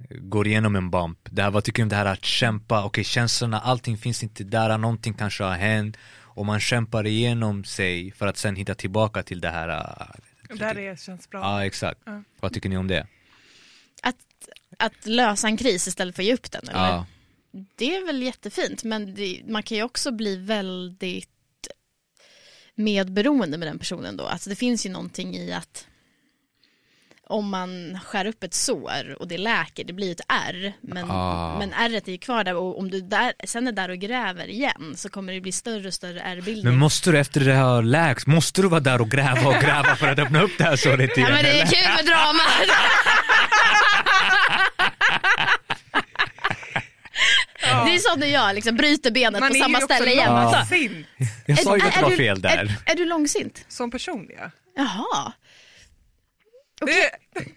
går 0.09 0.47
igenom 0.47 0.75
en 0.75 0.89
bump. 0.89 1.19
Det 1.23 1.41
här, 1.43 1.51
vad 1.51 1.63
tycker 1.63 1.77
du 1.77 1.83
om 1.83 1.89
det 1.89 1.95
här 1.95 2.05
att 2.05 2.25
kämpa? 2.25 2.83
Okej, 2.83 3.03
känslorna, 3.03 3.59
allting 3.59 3.97
finns 3.97 4.23
inte 4.23 4.43
där, 4.43 4.77
någonting 4.77 5.13
kanske 5.13 5.43
har 5.43 5.55
hänt. 5.55 5.97
Och 6.37 6.45
man 6.45 6.59
kämpar 6.59 7.07
igenom 7.07 7.63
sig 7.63 8.11
för 8.11 8.27
att 8.27 8.37
sen 8.37 8.55
hitta 8.55 8.75
tillbaka 8.75 9.23
till 9.23 9.41
det 9.41 9.49
här. 9.49 9.69
äh, 9.69 10.55
där 10.57 10.77
är, 10.77 10.95
känns 10.95 11.29
bra. 11.29 11.39
Ja, 11.39 11.65
exakt. 11.65 11.99
Ja. 12.05 12.23
Vad 12.39 12.53
tycker 12.53 12.69
ni 12.69 12.77
om 12.77 12.87
det? 12.87 13.07
Att, 14.77 15.05
lösa 15.05 15.47
en 15.47 15.57
kris 15.57 15.87
istället 15.87 16.15
för 16.15 16.23
att 16.23 16.27
ge 16.27 16.33
upp 16.33 16.51
den. 16.51 16.69
Eller? 16.69 16.79
Ja, 16.79 17.05
Det 17.75 17.95
är 17.95 18.05
väl 18.05 18.23
jättefint 18.23 18.83
men 18.83 19.15
det, 19.15 19.41
man 19.47 19.63
kan 19.63 19.77
ju 19.77 19.83
också 19.83 20.11
bli 20.11 20.35
väldigt 20.35 21.29
medberoende 22.75 23.57
med 23.57 23.67
den 23.67 23.79
personen 23.79 24.17
då. 24.17 24.25
Alltså 24.25 24.49
det 24.49 24.55
finns 24.55 24.85
ju 24.85 24.89
någonting 24.89 25.35
i 25.37 25.53
att 25.53 25.87
om 27.29 27.49
man 27.49 27.99
skär 28.05 28.25
upp 28.25 28.43
ett 28.43 28.53
sår 28.53 29.15
och 29.19 29.27
det 29.27 29.37
läker, 29.37 29.83
det 29.83 29.93
blir 29.93 30.11
ett 30.11 30.21
ärr. 30.27 30.73
Men, 30.81 31.11
Ah. 31.11 31.59
men 31.59 31.73
ärret 31.73 32.07
är 32.07 32.11
ju 32.11 32.17
kvar 32.17 32.43
där 32.43 32.55
och 32.55 32.79
om 32.79 32.91
du 32.91 33.01
där, 33.01 33.33
sen 33.45 33.67
är 33.67 33.71
där 33.71 33.89
och 33.89 33.97
gräver 33.97 34.47
igen 34.47 34.93
så 34.97 35.09
kommer 35.09 35.33
det 35.33 35.41
bli 35.41 35.51
större 35.51 35.87
och 35.87 35.93
större 35.93 36.21
ärrbildning. 36.21 36.63
men 36.63 36.77
måste 36.79 37.11
du 37.11 37.19
efter 37.19 37.39
det 37.41 37.53
här 37.53 37.81
läks, 37.81 38.27
måste 38.27 38.61
du 38.61 38.67
vara 38.67 38.79
där 38.79 39.01
och 39.01 39.09
gräva 39.09 39.47
och 39.49 39.61
gräva 39.63 39.95
för 39.95 40.07
att 40.07 40.19
öppna 40.19 40.41
upp 40.41 40.51
det 40.57 40.63
här 40.63 40.75
såret 40.75 41.17
igen? 41.17 41.29
Ja 41.29 41.35
men 41.35 41.43
det 41.43 41.61
är 41.61 41.65
kul 41.65 41.89
med 41.95 42.05
drama. 42.05 42.43
Det 47.85 47.95
är 47.95 47.97
så 47.97 48.15
du 48.19 48.25
gör, 48.27 48.53
liksom 48.53 48.75
bryter 48.75 49.11
benet 49.11 49.39
Man 49.39 49.49
på 49.49 49.55
är 49.55 49.59
samma 49.59 49.79
ju 49.79 49.83
också 49.83 49.95
ställe 49.95 50.11
igen. 50.11 50.25
Ja. 50.31 50.37
Alltså, 50.37 50.75
långsint 50.75 51.05
Jag 51.45 51.59
sa 51.59 51.77
ju 51.77 51.83
är- 51.83 51.87
att 51.87 51.93
det 51.93 51.99
är 51.99 52.03
var 52.03 52.09
fel 52.11 52.41
där. 52.41 52.57
Är, 52.85 52.91
är 52.91 52.95
du 52.95 53.05
långsint? 53.05 53.65
som 53.67 53.91
person. 53.91 54.29
Ja. 54.37 54.51
Jaha. 54.75 55.33
Det, 56.79 57.11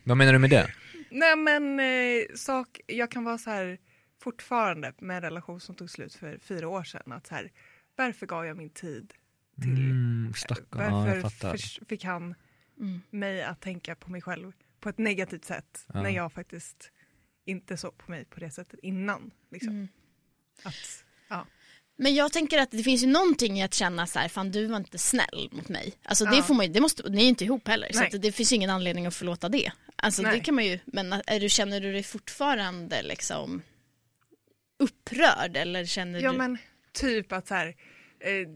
Vad 0.04 0.16
menar 0.16 0.32
du 0.32 0.38
med 0.38 0.50
det? 0.50 0.70
nej 1.10 1.36
men 1.36 1.80
eh, 1.80 2.36
sak, 2.36 2.80
jag 2.86 3.10
kan 3.10 3.24
vara 3.24 3.38
så 3.38 3.50
här 3.50 3.78
fortfarande 4.22 4.92
med 4.98 5.16
en 5.16 5.22
relation 5.22 5.60
som 5.60 5.74
tog 5.74 5.90
slut 5.90 6.14
för 6.14 6.38
fyra 6.42 6.68
år 6.68 6.84
sedan. 6.84 7.12
Att 7.12 7.26
så 7.26 7.34
här, 7.34 7.50
varför 7.96 8.26
gav 8.26 8.46
jag 8.46 8.56
min 8.56 8.70
tid 8.70 9.12
till 9.62 9.70
Mm, 9.72 10.32
stackarn, 10.36 10.82
ja, 10.82 10.90
Varför 11.00 11.16
jag 11.16 11.32
förs- 11.32 11.80
fick 11.88 12.04
han 12.04 12.34
Mm. 12.80 13.00
mig 13.10 13.42
att 13.42 13.60
tänka 13.60 13.94
på 13.94 14.10
mig 14.10 14.20
själv 14.22 14.52
på 14.80 14.88
ett 14.88 14.98
negativt 14.98 15.44
sätt 15.44 15.84
Ja. 15.94 16.02
när 16.02 16.10
jag 16.10 16.32
faktiskt 16.32 16.90
inte 17.44 17.76
såg 17.76 17.98
på 17.98 18.10
mig 18.10 18.24
på 18.24 18.40
det 18.40 18.50
sättet 18.50 18.80
innan. 18.82 19.30
Liksom. 19.50 19.70
Mm. 19.72 19.88
Att, 20.62 21.04
ja. 21.28 21.46
Men 21.96 22.14
jag 22.14 22.32
tänker 22.32 22.58
att 22.58 22.70
det 22.70 22.82
finns 22.82 23.02
ju 23.02 23.06
någonting 23.06 23.58
i 23.58 23.62
att 23.62 23.74
känna 23.74 24.06
så 24.06 24.18
här, 24.18 24.28
fan 24.28 24.50
du 24.50 24.66
var 24.66 24.76
inte 24.76 24.98
snäll 24.98 25.48
mot 25.52 25.68
mig. 25.68 25.92
Alltså 26.04 26.24
det 26.24 26.36
Ja. 26.36 26.42
får 26.42 26.54
man 26.54 26.66
ju, 26.66 26.72
det 26.72 26.80
måste, 26.80 27.08
ni 27.08 27.18
är 27.18 27.22
ju 27.22 27.28
inte 27.28 27.44
ihop 27.44 27.68
heller. 27.68 27.88
Så 27.92 27.98
Nej. 28.00 28.10
att 28.14 28.22
det 28.22 28.32
finns 28.32 28.52
ju 28.52 28.56
ingen 28.56 28.70
anledning 28.70 29.06
att 29.06 29.14
förlåta 29.14 29.48
det. 29.48 29.72
Alltså 29.96 30.22
det 30.22 30.28
Nej. 30.28 30.42
kan 30.42 30.54
man 30.54 30.64
ju, 30.64 30.78
men 30.84 31.12
är 31.26 31.40
du, 31.40 31.48
känner 31.48 31.80
du 31.80 31.92
dig 31.92 32.02
fortfarande 32.02 33.02
liksom 33.02 33.62
upprörd 34.78 35.56
eller 35.56 35.84
känner 35.84 36.20
ja 36.20 36.32
du? 36.32 36.38
men 36.38 36.58
typ 36.92 37.32
att 37.32 37.48
så 37.48 37.54
här, 37.54 37.66
eh, 38.20 38.48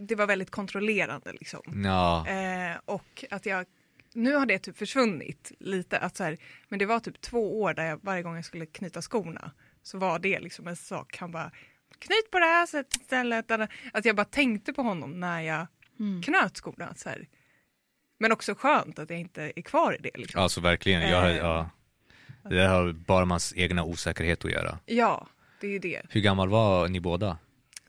det 0.00 0.14
var 0.14 0.26
väldigt 0.26 0.50
kontrollerande 0.50 1.32
liksom. 1.32 1.82
Ja, 1.84 2.26
Eh, 2.28 2.76
och 2.84 3.24
att 3.30 3.46
jag, 3.46 3.66
nu 4.14 4.34
har 4.34 4.46
det 4.46 4.58
typ 4.58 4.76
försvunnit 4.78 5.52
lite. 5.60 5.98
Att 5.98 6.16
så 6.16 6.24
här, 6.24 6.38
men 6.68 6.78
det 6.78 6.86
var 6.86 7.00
typ 7.00 7.20
två 7.20 7.60
år 7.60 7.74
där 7.74 7.84
jag 7.86 8.00
varje 8.02 8.22
gång 8.22 8.34
jag 8.36 8.44
skulle 8.44 8.66
knyta 8.66 9.02
skorna 9.02 9.50
så 9.88 9.98
var 9.98 10.18
det 10.18 10.40
liksom 10.40 10.66
en 10.68 10.76
sak. 10.76 11.16
Han 11.16 11.30
bara 11.30 11.50
knyt 11.98 12.30
på 12.30 12.38
det 12.38 12.44
här 12.44 12.66
sättet 12.66 13.00
istället. 13.02 13.50
Eller 13.50 13.68
Att 13.92 14.04
jag 14.04 14.16
bara 14.16 14.24
tänkte 14.24 14.72
på 14.72 14.82
honom 14.82 15.20
när 15.20 15.40
jag 15.40 15.66
Mm. 16.00 16.22
knöt 16.22 16.56
skorna. 16.56 16.94
Så 16.96 17.08
här. 17.08 17.26
Men 18.20 18.32
också 18.32 18.54
skönt 18.54 18.98
att 18.98 19.10
jag 19.10 19.18
inte 19.20 19.52
är 19.56 19.62
kvar 19.62 19.92
i 19.94 19.98
det. 20.02 20.10
Liksom. 20.18 20.42
alltså 20.42 20.60
verkligen. 20.60 21.00
Jag, 21.10 21.30
Eh. 21.30 21.36
ja. 21.36 21.70
Det 22.50 22.66
har 22.66 22.92
bara 22.92 23.24
mans 23.24 23.52
egna 23.56 23.84
osäkerhet 23.84 24.44
att 24.44 24.50
göra. 24.50 24.78
Ja, 24.86 25.28
det 25.60 25.66
är 25.66 25.70
ju 25.70 25.78
det. 25.78 26.02
Hur 26.10 26.20
gammal 26.20 26.48
var 26.48 26.88
ni 26.88 27.00
båda? 27.00 27.38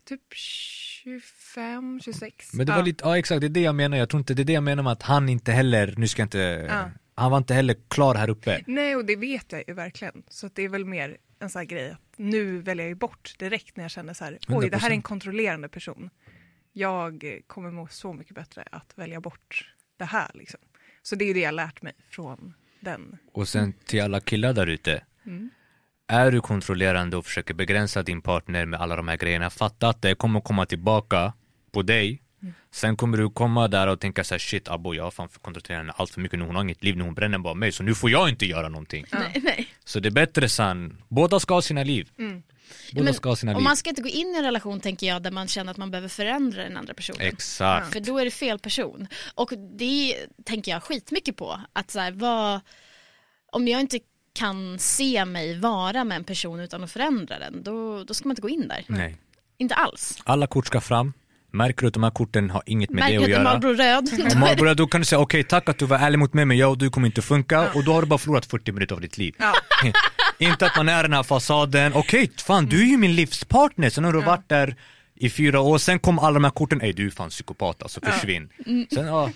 Typ 0.08 0.20
25, 0.34 2.00
26. 2.04 2.52
Men 2.54 2.66
det 2.66 2.72
var 2.72 2.78
ja. 2.78 2.84
lite, 2.84 3.04
ja 3.04 3.18
exakt 3.18 3.40
det 3.40 3.46
är 3.46 3.48
det 3.48 3.60
jag 3.60 3.74
menar, 3.74 3.96
jag 3.96 4.08
tror 4.08 4.18
inte 4.18 4.34
det 4.34 4.42
är 4.42 4.44
det 4.44 4.52
jag 4.52 4.62
menar 4.62 4.82
med 4.82 4.92
att 4.92 5.02
han 5.02 5.28
inte 5.28 5.52
heller, 5.52 5.94
nu 5.96 6.08
ska 6.08 6.22
jag 6.22 6.26
inte, 6.26 6.66
Ja. 6.68 6.90
han 7.14 7.30
var 7.30 7.38
inte 7.38 7.54
heller 7.54 7.76
klar 7.88 8.14
här 8.14 8.30
uppe. 8.30 8.64
Nej, 8.66 8.96
och 8.96 9.04
det 9.04 9.16
vet 9.16 9.52
jag 9.52 9.64
ju 9.68 9.74
verkligen. 9.74 10.22
Så 10.28 10.46
att 10.46 10.54
det 10.54 10.62
är 10.62 10.68
väl 10.68 10.84
mer 10.84 11.16
en 11.40 11.50
sån 11.50 11.60
här 11.60 11.66
grej 11.66 11.90
att 11.90 12.14
nu 12.16 12.58
väljer 12.58 12.84
jag 12.84 12.88
ju 12.88 12.94
bort 12.94 13.34
direkt 13.38 13.76
när 13.76 13.84
jag 13.84 13.90
känner 13.90 14.14
så 14.14 14.24
här, 14.24 14.38
oj 14.48 14.70
det 14.70 14.76
här 14.76 14.90
är 14.90 14.94
en 14.94 15.00
100%. 15.00 15.02
kontrollerande 15.02 15.68
person. 15.68 16.10
Jag 16.72 17.40
kommer 17.46 17.70
må 17.70 17.86
så 17.86 18.12
mycket 18.12 18.34
bättre 18.34 18.64
att 18.72 18.92
välja 18.98 19.20
bort 19.20 19.74
det 19.96 20.04
här 20.04 20.30
liksom. 20.34 20.60
Så 21.02 21.16
det 21.16 21.24
är 21.24 21.34
det 21.34 21.40
jag 21.40 21.54
lärt 21.54 21.82
mig 21.82 21.92
från 22.10 22.54
den. 22.80 23.18
Och 23.32 23.48
sen 23.48 23.72
till 23.72 24.02
alla 24.02 24.20
killar 24.20 24.52
där 24.52 24.66
ute. 24.66 25.04
Mm. 25.26 25.50
Är 26.06 26.30
du 26.30 26.40
kontrollerande 26.40 27.16
och 27.16 27.24
försöker 27.24 27.54
begränsa 27.54 28.02
din 28.02 28.22
partner 28.22 28.66
med 28.66 28.80
alla 28.80 28.96
de 28.96 29.08
här 29.08 29.16
grejerna, 29.16 29.50
fatta 29.50 29.88
att 29.88 30.02
det 30.02 30.14
kommer 30.14 30.40
komma 30.40 30.66
tillbaka 30.66 31.32
på 31.72 31.82
dig 31.82 32.22
Sen 32.70 32.96
kommer 32.96 33.18
du 33.18 33.30
komma 33.30 33.68
där 33.68 33.86
och 33.86 34.00
tänka 34.00 34.24
så 34.24 34.34
här, 34.34 34.38
shit 34.38 34.68
Abbo 34.68 34.94
jag 34.94 35.04
har 35.04 35.10
fan 35.10 35.28
kontrollerat 35.28 35.78
henne 35.78 35.92
allt 35.96 36.10
för 36.10 36.20
mycket 36.20 36.38
nu, 36.38 36.44
hon 36.44 36.54
har 36.54 36.62
inget 36.62 36.84
liv 36.84 36.96
nu, 36.96 37.04
hon 37.04 37.14
bränner 37.14 37.38
bara 37.38 37.54
mig 37.54 37.72
så 37.72 37.82
nu 37.82 37.94
får 37.94 38.10
jag 38.10 38.28
inte 38.28 38.46
göra 38.46 38.68
någonting. 38.68 39.04
Nej, 39.12 39.40
nej. 39.44 39.68
Så 39.84 40.00
det 40.00 40.08
är 40.08 40.10
bättre 40.10 40.48
sen, 40.48 41.02
båda 41.08 41.40
ska 41.40 41.54
ha 41.54 41.62
sina 41.62 41.82
liv. 41.82 42.10
Båda 42.92 43.04
Men, 43.04 43.14
ska 43.14 43.28
ha 43.28 43.36
sina 43.36 43.52
och 43.52 43.58
liv. 43.58 43.64
man 43.64 43.76
ska 43.76 43.90
inte 43.90 44.02
gå 44.02 44.08
in 44.08 44.34
i 44.34 44.38
en 44.38 44.44
relation 44.44 44.80
tänker 44.80 45.06
jag 45.06 45.22
där 45.22 45.30
man 45.30 45.48
känner 45.48 45.70
att 45.70 45.76
man 45.76 45.90
behöver 45.90 46.08
förändra 46.08 46.62
den 46.62 46.76
andra 46.76 46.94
personen. 46.94 47.20
Exakt. 47.20 47.92
För 47.92 48.00
då 48.00 48.18
är 48.18 48.24
det 48.24 48.30
fel 48.30 48.58
person. 48.58 49.06
Och 49.34 49.52
det 49.78 50.16
tänker 50.44 50.72
jag 50.72 50.82
skitmycket 50.82 51.36
på. 51.36 51.60
Att 51.72 51.90
så 51.90 52.00
här, 52.00 52.12
vad, 52.12 52.60
om 53.52 53.68
jag 53.68 53.80
inte 53.80 53.98
kan 54.32 54.78
se 54.78 55.24
mig 55.24 55.58
vara 55.58 56.04
med 56.04 56.16
en 56.16 56.24
person 56.24 56.60
utan 56.60 56.84
att 56.84 56.92
förändra 56.92 57.38
den, 57.38 57.62
då, 57.62 58.04
då 58.04 58.14
ska 58.14 58.28
man 58.28 58.32
inte 58.32 58.42
gå 58.42 58.48
in 58.48 58.68
där. 58.68 58.84
Nej. 58.86 59.16
Inte 59.58 59.74
alls. 59.74 60.18
Alla 60.24 60.46
kort 60.46 60.66
ska 60.66 60.80
fram. 60.80 61.12
Märker 61.52 61.80
du 61.80 61.86
att 61.88 61.94
de 61.94 62.02
här 62.02 62.10
korten 62.10 62.50
har 62.50 62.62
inget 62.66 62.90
med 62.90 63.00
Märker 63.00 63.18
det 63.18 63.24
att 63.24 63.28
du 63.28 63.34
att 63.34 63.40
göra? 63.40 63.42
Marlboro 63.42 63.74
röd? 63.74 64.36
Man 64.38 64.56
börjar, 64.56 64.74
då 64.74 64.86
kan 64.86 65.00
du 65.00 65.04
säga 65.04 65.18
okej 65.18 65.44
tack 65.44 65.68
att 65.68 65.78
du 65.78 65.86
var 65.86 65.98
ärlig 65.98 66.18
mot 66.18 66.34
mig 66.34 66.44
men 66.44 66.56
jag 66.56 66.70
och 66.70 66.78
du 66.78 66.90
kommer 66.90 67.06
inte 67.06 67.22
funka 67.22 67.70
och 67.74 67.84
då 67.84 67.92
har 67.92 68.02
du 68.02 68.08
bara 68.08 68.18
förlorat 68.18 68.46
40 68.46 68.72
minuter 68.72 68.94
av 68.94 69.00
ditt 69.00 69.18
liv. 69.18 69.34
Ja. 69.38 69.54
inte 70.38 70.66
att 70.66 70.76
man 70.76 70.88
är 70.88 71.02
den 71.02 71.12
här 71.12 71.22
fasaden, 71.22 71.92
okej 71.94 72.30
fan 72.36 72.66
du 72.66 72.82
är 72.82 72.86
ju 72.86 72.96
min 72.96 73.14
livspartner, 73.14 73.90
sen 73.90 74.04
har 74.04 74.12
du 74.12 74.20
varit 74.20 74.48
där 74.48 74.76
i 75.14 75.30
fyra 75.30 75.60
år, 75.60 75.78
sen 75.78 75.98
kom 75.98 76.18
alla 76.18 76.34
de 76.34 76.44
här 76.44 76.50
korten, 76.50 76.80
ej 76.80 76.92
du 76.92 77.06
är 77.06 77.10
fan 77.10 77.30
psykopat 77.30 77.82
alltså 77.82 78.00
försvinn. 78.00 78.48
Sen 78.94 79.06
ja, 79.06 79.30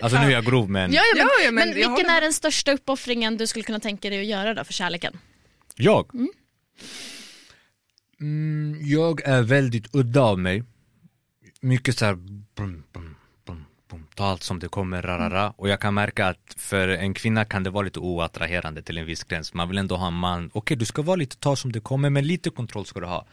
alltså 0.00 0.18
nu 0.20 0.26
är 0.26 0.30
jag 0.30 0.44
grov 0.44 0.70
men 0.70 0.92
Ja, 0.92 1.02
ja, 1.16 1.16
men, 1.16 1.26
Ja, 1.26 1.44
ja, 1.44 1.50
men 1.50 1.54
men 1.54 1.74
vilken 1.74 1.92
håller 1.92 2.16
är 2.16 2.20
den 2.20 2.32
största 2.32 2.72
uppoffringen 2.72 3.36
du 3.36 3.46
skulle 3.46 3.62
kunna 3.62 3.80
tänka 3.80 4.10
dig 4.10 4.20
att 4.20 4.26
göra 4.26 4.54
då 4.54 4.64
för 4.64 4.72
kärleken? 4.72 5.18
jag? 5.76 6.10
Mm, 8.20 8.78
jag 8.82 9.22
är 9.24 9.42
väldigt 9.42 9.94
udda 9.94 10.20
av 10.20 10.38
mig. 10.38 10.64
Mycket 11.62 11.98
så 11.98 12.04
här, 12.04 12.14
brum, 12.14 12.82
brum, 12.92 13.16
brum, 13.88 14.06
ta 14.14 14.24
allt 14.24 14.42
som 14.42 14.58
det 14.58 14.68
kommer, 14.68 15.02
rarara. 15.02 15.50
Och 15.56 15.68
jag 15.68 15.80
kan 15.80 15.94
märka 15.94 16.26
att 16.26 16.54
för 16.56 16.88
en 16.88 17.14
kvinna 17.14 17.44
kan 17.44 17.62
det 17.62 17.70
vara 17.70 17.84
lite 17.84 17.98
oattraherande 17.98 18.82
till 18.82 18.98
en 18.98 19.06
viss 19.06 19.24
gräns. 19.24 19.54
Man 19.54 19.68
vill 19.68 19.78
ändå 19.78 19.96
ha 19.96 20.06
en 20.06 20.14
man, 20.14 20.50
okej 20.54 20.76
du 20.76 20.84
ska 20.84 21.02
vara 21.02 21.16
lite, 21.16 21.36
ta 21.36 21.56
som 21.56 21.72
det 21.72 21.80
kommer, 21.80 22.10
men 22.10 22.26
lite 22.26 22.50
kontroll 22.50 22.86
ska 22.86 23.00
du 23.00 23.06
ha. 23.06 23.26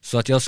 Så 0.00 0.18
att 0.18 0.28
jag, 0.28 0.42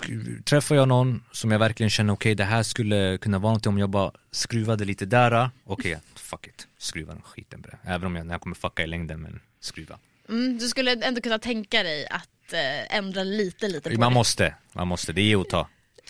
träffar 0.44 0.74
jag 0.74 0.88
någon 0.88 1.22
som 1.32 1.50
jag 1.50 1.58
verkligen 1.58 1.90
känner, 1.90 2.12
okej 2.12 2.34
det 2.34 2.44
här 2.44 2.62
skulle 2.62 3.18
kunna 3.18 3.38
vara 3.38 3.50
någonting 3.50 3.72
om 3.72 3.78
jag 3.78 3.90
bara 3.90 4.12
skruvade 4.30 4.84
lite 4.84 5.06
där, 5.06 5.50
okej, 5.64 5.98
fuck 6.14 6.46
it, 6.46 6.68
skruva 6.78 7.12
den 7.12 7.22
skiten 7.22 7.62
det. 7.62 7.78
Även 7.84 8.06
om 8.06 8.16
jag, 8.16 8.26
jag 8.26 8.40
kommer 8.40 8.56
fucka 8.56 8.82
i 8.82 8.86
längden, 8.86 9.20
men 9.20 9.40
skruva. 9.60 9.98
Mm, 10.28 10.58
du 10.58 10.68
skulle 10.68 10.92
ändå 10.92 11.20
kunna 11.20 11.38
tänka 11.38 11.82
dig 11.82 12.06
att 12.06 12.52
eh, 12.52 12.96
ändra 12.96 13.22
lite, 13.24 13.68
lite 13.68 13.90
på 13.90 14.00
Man 14.00 14.12
det. 14.12 14.14
måste, 14.14 14.54
man 14.72 14.88
måste, 14.88 15.12
det 15.12 15.32
är 15.32 15.40
att 15.40 15.48
ta. 15.48 15.68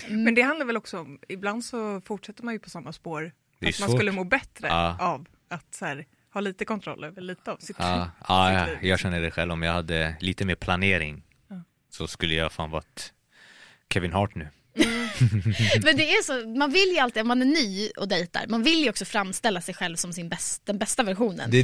Men 0.08 0.34
det 0.34 0.42
handlar 0.42 0.66
väl 0.66 0.76
också 0.76 0.98
om, 1.00 1.18
ibland 1.28 1.64
så 1.64 2.00
fortsätter 2.00 2.42
man 2.44 2.54
ju 2.54 2.60
på 2.60 2.70
samma 2.70 2.92
spår. 2.92 3.32
Att 3.56 3.62
man 3.62 3.72
svårt. 3.72 3.90
skulle 3.98 4.12
må 4.12 4.24
bättre 4.24 4.68
Ja. 4.68 4.96
av 5.00 5.26
att 5.50 5.74
så 5.74 5.84
här, 5.84 6.06
ha 6.32 6.40
lite 6.40 6.64
kontroll 6.64 7.04
över 7.04 7.20
lite 7.22 7.52
av 7.52 7.56
sitt 7.56 7.76
Ja, 7.78 8.10
ja, 8.28 8.48
sitt 8.48 8.58
ja, 8.58 8.66
liv. 8.66 8.78
jag 8.90 8.98
känner 8.98 9.20
det 9.20 9.30
själv. 9.30 9.52
Om 9.52 9.62
jag 9.62 9.72
hade 9.72 10.16
lite 10.20 10.44
mer 10.44 10.54
planering 10.54 11.22
så 11.90 12.06
skulle 12.06 12.34
jag 12.34 12.52
fan 12.52 12.70
varit 12.70 13.12
Kevin 13.92 14.12
Hart 14.12 14.34
nu. 14.34 14.48
Men 15.84 15.96
det 15.96 16.10
är 16.10 16.22
så, 16.22 16.48
man 16.48 16.72
vill 16.72 16.88
ju 16.92 16.98
alltid, 16.98 17.22
om 17.22 17.28
man 17.28 17.42
är 17.42 17.46
ny 17.46 17.90
och 17.96 18.08
dejtar, 18.08 18.46
man 18.48 18.62
vill 18.62 18.78
ju 18.82 18.90
också 18.90 19.04
framställa 19.04 19.60
sig 19.60 19.74
själv 19.74 19.96
som 19.96 20.12
sin 20.12 20.28
bäst, 20.28 20.66
den 20.66 20.78
bästa 20.78 21.02
versionen. 21.02 21.50
Det 21.50 21.58
är 21.58 21.62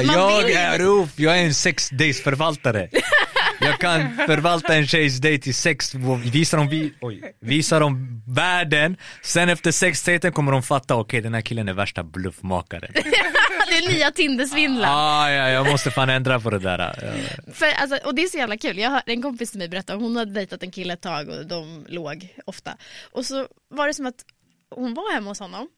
det, 0.00 0.06
Man 0.06 0.16
jag 0.16 0.42
vill 0.46 0.56
är 0.56 0.78
Roof, 0.78 1.18
jag 1.18 1.38
är 1.38 1.44
en 1.44 1.54
sex 1.54 1.90
days 1.90 2.22
förvaltare. 2.22 2.88
Jag 3.70 3.80
kan 3.80 4.16
förvalta 4.26 4.74
en 4.74 4.86
tjejs 4.86 5.18
dejt 5.18 5.50
i 5.50 5.52
sex, 5.52 5.94
visa 6.32 6.56
dem, 6.56 6.68
vi, 6.68 6.94
oj, 7.00 7.34
visa 7.40 7.78
dem 7.78 8.22
världen, 8.26 8.96
sen 9.22 9.48
efter 9.48 9.70
sex 9.70 10.02
dejten 10.02 10.32
kommer 10.32 10.52
de 10.52 10.62
fatta, 10.62 10.96
okej 10.96 11.20
den 11.20 11.34
här 11.34 11.40
killen 11.40 11.68
är 11.68 11.72
värsta 11.72 12.02
bluffmakaren. 12.02 12.92
det 13.68 13.76
är 13.76 13.92
nya 13.92 14.10
Tindersvindlaren. 14.10 14.94
Ah, 14.94 15.30
ja, 15.30 15.48
jag 15.48 15.66
måste 15.66 15.90
fan 15.90 16.10
ändra 16.10 16.40
på 16.40 16.50
det 16.50 16.58
där. 16.58 16.78
Ja. 16.78 17.52
För, 17.52 17.66
alltså, 17.66 17.98
och 18.04 18.14
det 18.14 18.22
är 18.22 18.26
så 18.26 18.38
jävla 18.38 18.56
kul, 18.56 18.78
jag 18.78 18.90
hörde 18.90 19.12
en 19.12 19.22
kompis 19.22 19.50
till 19.50 19.58
mig 19.58 19.68
berätta, 19.68 19.94
hon 19.94 20.16
hade 20.16 20.32
dejtat 20.32 20.62
en 20.62 20.70
kille 20.70 20.92
ett 20.92 21.00
tag 21.00 21.28
och 21.28 21.46
de 21.46 21.86
låg 21.88 22.28
ofta. 22.44 22.76
Och 23.12 23.26
så 23.26 23.46
var 23.68 23.86
det 23.86 23.94
som 23.94 24.06
att 24.06 24.24
hon 24.70 24.94
var 24.94 25.14
hemma 25.14 25.30
hos 25.30 25.40
honom 25.40 25.68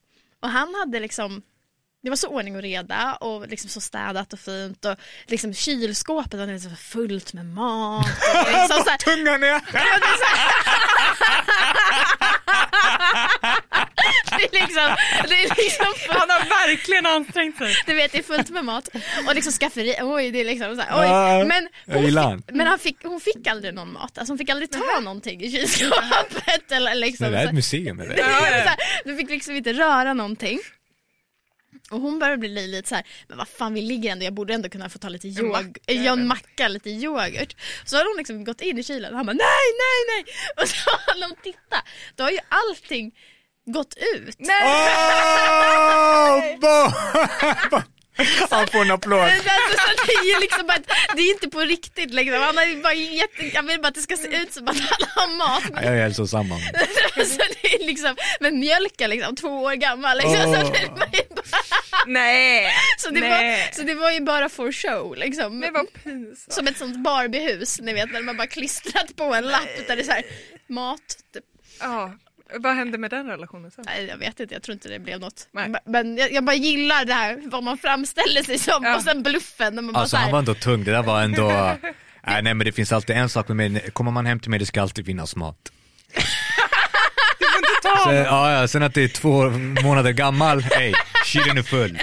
och 0.43 0.49
han 0.49 0.75
hade 0.75 1.01
liksom 1.01 1.43
det 2.03 2.11
var 2.11 2.17
så 2.17 2.29
ordning 2.29 2.57
och 2.57 2.63
reda 2.63 3.15
och 3.15 3.49
liksom 3.49 3.71
så 3.71 3.81
städat 3.81 4.33
och 4.33 4.41
fint 4.41 4.85
och 4.85 4.97
liksom 5.27 5.55
kylskåpet 5.55 6.35
var 6.35 6.47
liksom 6.47 6.77
fullt 6.77 7.33
med 7.33 7.47
mat. 7.47 8.07
Och 8.35 8.53
liksom 8.53 8.83
så 8.85 8.91
här, 8.91 8.99
Tungan 8.99 9.43
är... 9.43 9.61
det 14.39 14.45
är 14.45 14.61
liksom, 14.61 14.97
det 15.29 15.35
är 15.45 15.49
liksom 15.63 15.95
Han 16.09 16.31
har 16.31 16.69
verkligen 16.69 17.07
ansträngt 17.07 17.59
sig. 17.59 17.75
Du 17.87 17.95
vet 17.95 18.13
det 18.13 18.19
är 18.19 18.23
fullt 18.23 18.51
med 18.51 18.65
mat 18.65 18.89
och 19.29 19.35
liksom 19.35 19.53
skafferi, 19.53 19.97
oj 20.01 20.31
det 20.31 20.41
är 20.41 20.45
liksom 20.45 20.77
så 20.77 20.83
här, 20.83 21.03
oj. 21.03 21.45
Men, 21.47 21.69
hon 21.87 22.05
fick, 22.05 22.55
men 22.55 22.67
han 22.67 22.79
fick, 22.79 22.97
hon 23.03 23.21
fick 23.21 23.47
aldrig 23.47 23.75
någon 23.75 23.93
mat, 23.93 24.19
alltså 24.19 24.31
hon 24.33 24.39
fick 24.39 24.51
aldrig 24.51 24.71
ta 24.71 25.01
någonting 25.01 25.43
i 25.43 25.51
kylskåpet 25.51 26.73
eller 26.73 26.95
liksom 26.95 27.31
Det 27.31 27.37
här 27.37 27.45
är 27.45 27.49
ett 27.49 27.55
museum 27.55 28.01
eller? 28.01 28.17
Du 29.05 29.17
fick 29.17 29.31
liksom 29.31 29.55
inte 29.55 29.73
röra 29.73 30.15
någonting. 30.15 30.59
Och 31.93 32.01
hon 32.01 32.19
började 32.19 32.39
bli 32.39 32.67
lite 32.67 32.89
så 32.89 32.95
här, 32.95 33.07
men 33.29 33.39
vad 33.39 33.49
fan 33.49 33.75
vi 33.75 33.81
ligger 33.83 34.13
ändå, 34.13 34.25
jag 34.25 34.35
borde 34.35 34.55
ändå 34.55 34.69
kunna 34.69 34.89
få 34.89 34.99
ta 34.99 35.09
lite 35.09 35.29
yoghurt, 35.29 35.77
en 35.87 35.97
eller? 36.07 36.17
macka, 36.17 36.69
lite 36.69 36.91
yoghurt. 36.91 37.57
Så 37.85 37.97
har 37.97 38.05
hon 38.05 38.17
liksom 38.17 38.45
gått 38.45 38.61
in 38.61 38.79
i 38.79 38.83
kylen 38.85 39.11
och 39.11 39.17
han 39.17 39.27
bara 39.27 39.33
nej, 39.33 39.47
nej, 39.79 40.25
nej. 40.25 40.35
Och 40.63 40.69
så 40.69 40.91
har 41.07 41.29
hon 41.29 41.37
tittat, 41.43 41.85
då 42.17 42.25
har 42.25 42.31
ju 42.31 42.39
allting 42.49 43.13
gått 43.67 43.95
ut. 44.15 44.37
Åh, 44.65 46.59
bo- 46.61 47.83
Han 48.51 48.67
får 48.67 48.81
en 48.81 48.91
applåd. 48.91 49.21
Alltså, 49.21 49.43
så 49.99 50.07
det 50.07 50.13
är 50.13 50.41
liksom 50.41 50.67
bara, 50.67 50.79
det 51.17 51.23
är 51.23 51.31
inte 51.31 51.49
på 51.49 51.61
riktigt 51.61 52.15
liksom. 52.15 52.41
Han, 52.41 52.57
har 52.57 52.83
bara 52.83 52.95
jätte, 52.95 53.63
vill 53.63 53.81
bara 53.81 53.89
att 53.89 53.95
det 53.95 54.01
ska 54.01 54.17
se 54.17 54.37
ut 54.37 54.53
som 54.53 54.69
att 54.69 54.81
han 54.81 55.09
har 55.15 55.37
mat. 55.37 55.63
Ja, 55.75 55.83
Jag 55.83 55.95
är 55.97 56.03
hälsosam. 56.03 56.49
så 57.17 57.43
det 57.63 57.75
är 57.75 57.87
liksom, 57.87 58.17
men 58.41 58.61
mjölken 58.61 59.11
liksom, 59.11 59.37
två 59.37 59.49
år 59.49 59.73
gammal 59.75 60.17
liksom. 60.17 60.35
Så, 60.35 60.49
Åh. 60.49 60.73
det 60.73 60.89
var 60.89 61.07
ju 61.13 61.35
bara, 61.35 61.43
Nej, 62.07 62.73
så, 62.97 63.11
det 63.11 63.21
nej. 63.21 63.31
var, 63.31 63.73
så 63.73 63.83
det 63.83 63.95
var 63.95 64.11
ju 64.11 64.21
bara 64.21 64.49
for 64.49 64.73
show 64.73 65.17
liksom. 65.17 65.61
Det 65.61 65.71
var 65.71 65.85
pinsamt. 65.85 66.53
Som 66.53 66.67
ett 66.67 66.79
sånt 66.79 66.97
Barbiehus, 66.97 67.81
ni 67.81 67.93
vet 67.93 68.13
när 68.13 68.23
man 68.23 68.37
bara 68.37 68.47
klistrat 68.47 69.17
på 69.17 69.25
en 69.25 69.45
lapp 69.45 69.87
där 69.87 69.97
det 69.97 70.03
är 70.03 70.07
så 70.07 70.13
här, 70.13 70.25
mat. 70.69 71.01
Typ. 71.35 71.45
Ja, 71.81 72.15
vad 72.59 72.75
hände 72.77 72.99
med 72.99 73.11
den 73.11 73.27
relationen 73.27 73.71
sen? 73.71 73.85
Nej, 73.87 74.05
jag 74.07 74.17
vet 74.17 74.41
inte, 74.41 74.55
jag 74.55 74.63
tror 74.63 74.73
inte 74.73 74.89
det 74.89 74.99
blev 74.99 75.21
något. 75.21 75.49
Nej. 75.53 75.75
Men- 75.87 76.17
jag, 76.17 76.33
jag 76.33 76.45
bara 76.45 76.57
gillar 76.57 77.05
det 77.05 77.15
här, 77.15 77.41
vad 77.45 77.63
man 77.63 77.79
framställer 77.79 78.43
sig 78.43 78.59
som 78.59 78.85
Ja. 78.85 78.97
och 78.97 79.03
sen 79.03 79.23
bluffen. 79.23 79.75
När 79.75 79.83
man 79.83 79.93
bara 79.95 80.01
Alltså 80.01 80.11
så 80.11 80.17
här, 80.17 80.23
han 80.25 80.33
var 80.33 80.39
ändå 80.39 80.55
tung, 80.55 80.85
det 80.85 80.91
där 80.91 81.03
var 81.03 81.23
ändå 81.23 81.49
Nej, 82.27 82.43
nej 82.43 82.55
men 82.55 82.59
det 82.59 82.73
finns 82.73 82.93
alltid 82.93 83.17
en 83.17 83.29
sak 83.29 83.49
med 83.49 83.57
mig, 83.73 83.91
kommer 83.93 84.11
man 84.11 84.27
hem 84.27 84.41
till 84.41 84.51
mig 84.51 84.59
det 84.59 84.67
ska 84.67 84.83
alltid 84.83 85.07
finnas 85.07 85.37
mat. 85.37 85.57
Så, 88.05 88.13
ja, 88.13 88.53
ja, 88.53 88.69
sen 88.69 88.83
att 88.83 88.95
det 88.95 89.03
är 89.05 89.09
två 89.09 89.51
månader 89.85 90.11
gammal, 90.13 90.61
hej, 90.63 90.95
kylen 91.25 91.59
är 91.59 91.63
full. 91.63 91.99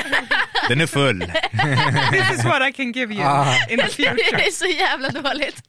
Den 0.70 0.82
är 0.82 0.86
full. 0.88 1.20
This 2.12 2.40
is 2.40 2.46
what 2.46 2.70
I 2.70 2.74
can 2.74 2.92
give 2.92 3.14
you 3.14 3.24
Ah. 3.26 3.54
in 3.70 3.78
the 3.80 3.88
future. 3.88 4.14
Det 4.38 4.48
är 4.48 4.52
så 4.52 4.66
jävla 4.66 5.10
dåligt. 5.10 5.62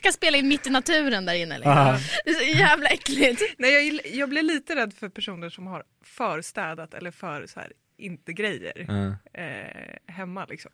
Kan 0.00 0.12
spela 0.12 0.38
in 0.38 0.48
mitt 0.48 0.66
i 0.66 0.70
naturen 0.70 1.24
där 1.26 1.34
inne. 1.34 1.58
Liksom. 1.58 1.72
Ah. 1.72 1.98
Det 2.24 2.30
är 2.30 2.34
så 2.34 2.58
jävla 2.58 2.88
äckligt. 2.88 3.42
Nej, 3.58 3.88
jag, 3.88 4.06
jag 4.14 4.28
blir 4.28 4.42
lite 4.42 4.76
rädd 4.76 4.94
för 4.94 5.08
personer 5.08 5.50
som 5.50 5.66
har 5.66 5.82
förstädat 6.04 6.94
eller 6.94 7.10
för 7.10 7.46
så 7.46 7.60
här, 7.60 7.72
inte 7.98 8.32
grejer 8.32 8.86
Ja. 8.88 9.40
eh, 9.42 10.12
hemma 10.14 10.46
liksom. 10.48 10.72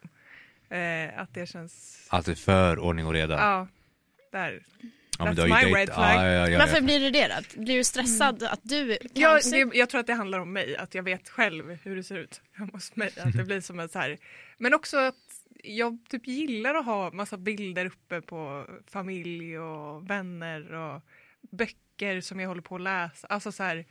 Eh, 0.70 1.20
att 1.20 1.34
det 1.34 1.46
känns, 1.48 2.06
Alltid 2.09 2.38
för 2.38 2.78
ordning 2.78 3.06
och 3.06 3.12
reda. 3.12 3.34
ja, 3.34 3.68
där. 4.32 4.62
Ja, 5.18 5.24
men 5.24 5.34
That's 5.34 5.64
my 5.66 5.74
red 5.74 5.88
flag. 5.94 6.14
Ja, 6.14 6.26
ja, 6.30 6.48
ja, 6.48 6.59
Varför 6.59 6.74
ja. 6.76 6.80
blir 6.82 7.00
du 7.00 7.11
det 7.11 7.28
då? 7.28 7.61
Blir 7.62 7.76
du 7.76 7.84
stressad 7.84 8.42
att 8.42 8.61
du 8.62 8.98
Jag, 9.14 9.40
det, 9.50 9.68
jag 9.74 9.88
tror 9.88 10.00
att 10.00 10.06
det 10.06 10.14
handlar 10.14 10.38
om 10.38 10.52
mig, 10.52 10.76
att 10.76 10.94
jag 10.94 11.02
vet 11.02 11.28
själv 11.28 11.78
hur 11.82 11.96
det 11.96 12.02
ser 12.02 12.16
ut 12.18 12.40
hemma 12.52 12.70
hos 12.72 12.96
mig. 12.96 13.11
Att 13.20 13.32
det 13.36 13.44
blir 13.44 13.61
som 13.61 13.80
en 13.80 13.88
så 13.88 13.98
här, 13.98 14.18
men 14.59 14.74
också 14.74 14.96
att 14.98 15.14
jag 15.64 15.98
typ 16.09 16.26
gillar 16.28 16.74
att 16.74 16.84
ha 16.86 17.11
massa 17.11 17.36
bilder 17.36 17.86
uppe 17.86 18.20
på 18.20 18.66
familj 18.86 19.59
och 19.59 20.11
vänner 20.11 20.72
och 20.74 21.02
böcker 21.50 22.20
som 22.20 22.40
jag 22.40 22.48
håller 22.48 22.62
på 22.62 22.74
att 22.74 22.80
läsa. 22.80 23.26
Alltså 23.26 23.52
så 23.52 23.62
här, 23.62 23.86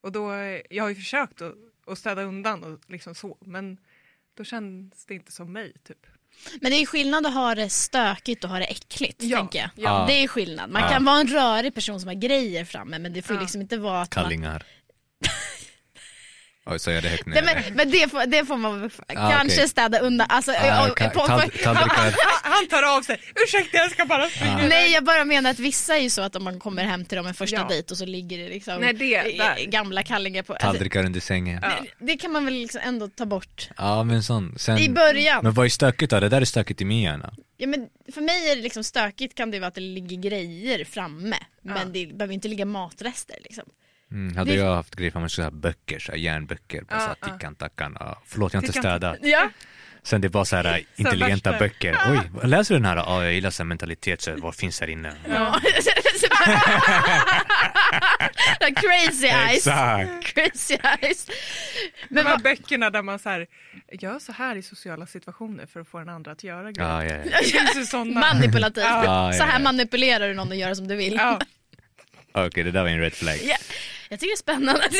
och 0.00 0.12
då, 0.12 0.32
jag 0.70 0.84
har 0.84 0.88
ju 0.88 0.94
försökt 0.94 1.42
att, 1.42 1.54
att 1.86 1.98
städa 1.98 2.22
undan 2.22 2.64
och 2.64 2.80
liksom 2.90 3.14
så, 3.14 3.38
men 3.40 3.78
då 4.36 4.44
känns 4.44 5.04
det 5.06 5.14
inte 5.14 5.32
som 5.32 5.52
mig 5.52 5.72
typ. 5.84 6.06
Men 6.60 6.70
det 6.70 6.76
är 6.82 6.86
skillnad 6.86 7.26
att 7.26 7.34
ha 7.34 7.54
det 7.54 7.70
stökigt 7.70 8.44
och 8.44 8.50
ha 8.50 8.58
det 8.58 8.64
äckligt, 8.64 9.22
Ja, 9.22 9.38
tänker 9.38 9.58
jag. 9.58 9.70
ja. 9.74 10.04
Det 10.08 10.12
är 10.14 10.28
skillnad. 10.28 10.70
Man 10.70 10.82
Ja. 10.82 10.88
kan 10.88 11.04
vara 11.04 11.20
en 11.20 11.26
rörig 11.26 11.74
person 11.74 12.00
som 12.00 12.08
har 12.08 12.14
grejer 12.14 12.64
framme 12.64 12.98
men 12.98 13.12
det 13.12 13.22
får 13.22 13.34
ju 13.34 13.38
Ja. 13.38 13.42
liksom 13.42 13.60
inte 13.60 13.76
vara 13.78 14.00
att 14.02 14.16
man... 14.16 14.24
Oj, 16.66 16.78
så 16.78 16.90
jag 16.90 17.02
det 17.02 17.08
högt 17.08 17.26
Nej, 17.26 17.42
ner. 17.42 17.54
men, 17.66 17.74
men 17.76 17.90
det, 17.90 18.08
får, 18.10 18.26
det 18.26 18.44
får 18.44 18.56
man 18.56 18.90
Ah, 19.08 19.30
kanske 19.30 19.56
okej. 19.58 19.68
städa 19.68 19.98
undan. 19.98 20.26
Alltså, 20.30 20.52
Ah, 20.52 20.88
och- 20.90 20.96
på-. 21.14 21.26
Han, 21.28 21.40
han 22.42 22.66
tar 22.70 22.96
av 22.96 23.02
sig. 23.02 23.20
Ursäkta 23.44 23.76
jag 23.78 23.90
ska 23.90 24.04
bara 24.04 24.28
springa. 24.28 24.56
Nej 24.68 24.92
jag 24.92 25.04
bara 25.04 25.24
menar 25.24 25.50
att 25.50 25.58
vissa 25.58 25.96
är 25.96 26.00
ju 26.00 26.10
så 26.10 26.22
att 26.22 26.36
om 26.36 26.44
man 26.44 26.60
kommer 26.60 26.84
hem 26.84 27.04
till 27.04 27.16
dem 27.16 27.26
en 27.26 27.34
första 27.34 27.56
Ja. 27.56 27.66
dejt 27.68 27.92
och 27.92 27.98
så 27.98 28.06
ligger 28.06 28.38
det 28.38 28.48
liksom 28.48 28.80
Nej, 28.80 28.92
det- 28.94 29.64
gamla 29.66 30.02
kallingar 30.02 30.42
på. 30.42 30.52
Alltså, 30.52 30.66
Tallrikar 30.66 31.04
under 31.04 31.20
sängen. 31.20 31.58
Ja, 31.62 31.72
det, 31.98 32.06
det 32.06 32.16
kan 32.16 32.32
man 32.32 32.44
väl 32.44 32.54
liksom 32.54 32.80
ändå 32.84 33.08
ta 33.08 33.26
bort. 33.26 33.68
men 34.06 34.22
sån. 34.22 34.54
Sen... 34.58 34.78
I 34.78 34.88
början. 34.88 35.40
Men 35.42 35.52
vad 35.54 35.66
är 35.66 35.70
stökigt 35.70 36.10
då? 36.10 36.20
Det 36.20 36.28
där 36.28 36.40
är 36.40 36.44
stökigt 36.44 36.80
i 36.80 36.84
min 36.84 37.02
hjärna. 37.02 37.34
Ja, 37.56 37.66
men 37.66 37.86
för 38.14 38.20
mig 38.20 38.50
är 38.50 38.56
det 38.56 38.62
liksom 38.62 38.84
stökigt 38.84 39.34
kan 39.34 39.50
det 39.50 39.58
vara 39.58 39.68
att 39.68 39.74
det 39.74 39.80
ligger 39.80 40.16
grejer 40.30 40.84
framme. 40.84 41.36
Men 41.62 41.92
det 41.92 42.06
behöver 42.06 42.34
inte 42.34 42.48
ligga 42.48 42.64
matrester 42.64 43.36
liksom. 43.44 43.64
Mm, 44.12 44.36
hade 44.36 44.50
Det- 44.50 44.56
jag 44.56 44.74
haft 44.74 44.94
grejer 44.96 45.10
för 45.10 45.20
man 45.20 45.30
skulle 45.30 45.44
ha 45.44 45.50
böcker, 45.50 45.98
så 45.98 46.12
här, 46.12 46.18
järnböcker, 46.18 46.82
bara 46.82 47.00
så 47.00 47.06
här, 47.06 47.16
ja. 47.20 47.28
tickan 47.28 47.54
tackan. 47.54 47.96
Ja. 48.00 48.22
Förlåt 48.26 48.52
jag 48.52 48.60
har 48.60 48.66
inte 48.66 48.78
städat. 48.78 49.16
Ja. 49.22 49.50
Sen 50.02 50.20
det 50.20 50.28
var 50.28 50.44
så 50.44 50.56
här 50.56 50.82
intelligenta 50.96 51.50
värsta. 51.50 51.64
böcker. 51.64 51.98
Oj, 52.10 52.48
läser 52.48 52.74
du 52.74 52.78
den 52.80 52.84
här? 52.88 52.96
Ja, 52.96 53.24
jag 53.24 53.32
gillar 53.32 53.50
så 53.50 53.62
här 53.62 53.66
mentalitet, 53.68 54.20
så 54.22 54.36
vad 54.36 54.54
finns 54.54 54.80
här 54.80 54.88
inne? 54.88 55.12
ja. 55.28 55.60
Crazy 58.76 59.26
eyes. 59.26 59.56
Exakt. 59.56 60.24
Crazy 60.34 60.78
eyes. 61.02 61.26
De 61.26 61.32
Men 62.08 62.26
här 62.26 62.32
vad, 62.32 62.42
böckerna 62.42 62.90
där 62.90 63.02
man 63.02 63.18
så 63.18 63.28
här, 63.28 63.46
gör 63.92 64.18
så 64.18 64.32
här 64.32 64.56
i 64.56 64.62
sociala 64.62 65.06
situationer 65.06 65.66
för 65.66 65.80
att 65.80 65.88
få 65.88 65.98
den 65.98 66.08
andra 66.08 66.32
att 66.32 66.44
göra 66.44 66.72
grejer. 66.72 66.90
Ja, 66.90 67.04
ja, 67.04 67.80
ja. 67.92 68.04
Manipulativt. 68.04 68.84
Ja, 68.84 69.32
Så 69.38 69.44
här 69.44 69.60
manipulerar 69.62 70.28
du 70.28 70.34
någon 70.34 70.52
att 70.52 70.58
göra 70.58 70.74
som 70.74 70.88
du 70.88 70.96
vill. 70.96 71.14
Ja. 71.14 71.40
Okej, 72.36 72.64
det 72.64 72.70
där 72.70 72.82
var 72.82 72.88
en 72.90 73.00
red 73.00 73.14
flag. 73.14 73.38
Ja. 73.44 73.56
Jag 74.08 74.20
tycker 74.20 74.30
det 74.30 74.34
är 74.34 74.36
spännande. 74.36 74.82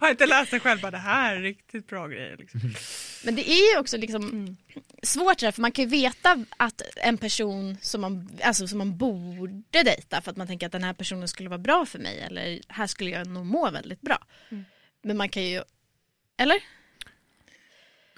Har 0.00 0.10
inte 0.10 0.26
läst 0.26 0.50
den 0.50 0.60
själv, 0.60 0.80
bara 0.80 0.90
det 0.90 0.98
här 0.98 1.36
är 1.36 1.40
riktigt 1.40 1.88
bra 1.88 2.08
grejer. 2.08 2.36
Liksom. 2.36 2.60
Men 3.24 3.34
det 3.36 3.50
är 3.50 3.72
ju 3.72 3.78
också 3.78 3.96
liksom 3.96 4.56
svårt 5.02 5.38
det 5.38 5.46
där, 5.46 5.52
för 5.52 5.62
man 5.62 5.72
kan 5.72 5.84
ju 5.84 5.90
veta 5.90 6.44
att 6.56 6.82
en 6.96 7.18
person 7.18 7.76
som 7.80 8.00
man, 8.00 8.38
alltså, 8.42 8.68
som 8.68 8.78
man 8.78 8.96
borde 8.96 9.82
dejta 9.82 10.20
för 10.20 10.30
att 10.30 10.36
man 10.36 10.46
tänker 10.46 10.66
att 10.66 10.72
den 10.72 10.84
här 10.84 10.92
personen 10.92 11.28
skulle 11.28 11.48
vara 11.48 11.58
bra 11.58 11.86
för 11.86 11.98
mig 11.98 12.20
eller 12.20 12.60
här 12.68 12.86
skulle 12.86 13.10
jag 13.10 13.26
nog 13.26 13.46
må 13.46 13.70
väldigt 13.70 14.00
bra. 14.00 14.18
Men 15.02 15.16
man 15.16 15.28
kan 15.28 15.42
ju, 15.42 15.62
eller? 16.40 16.56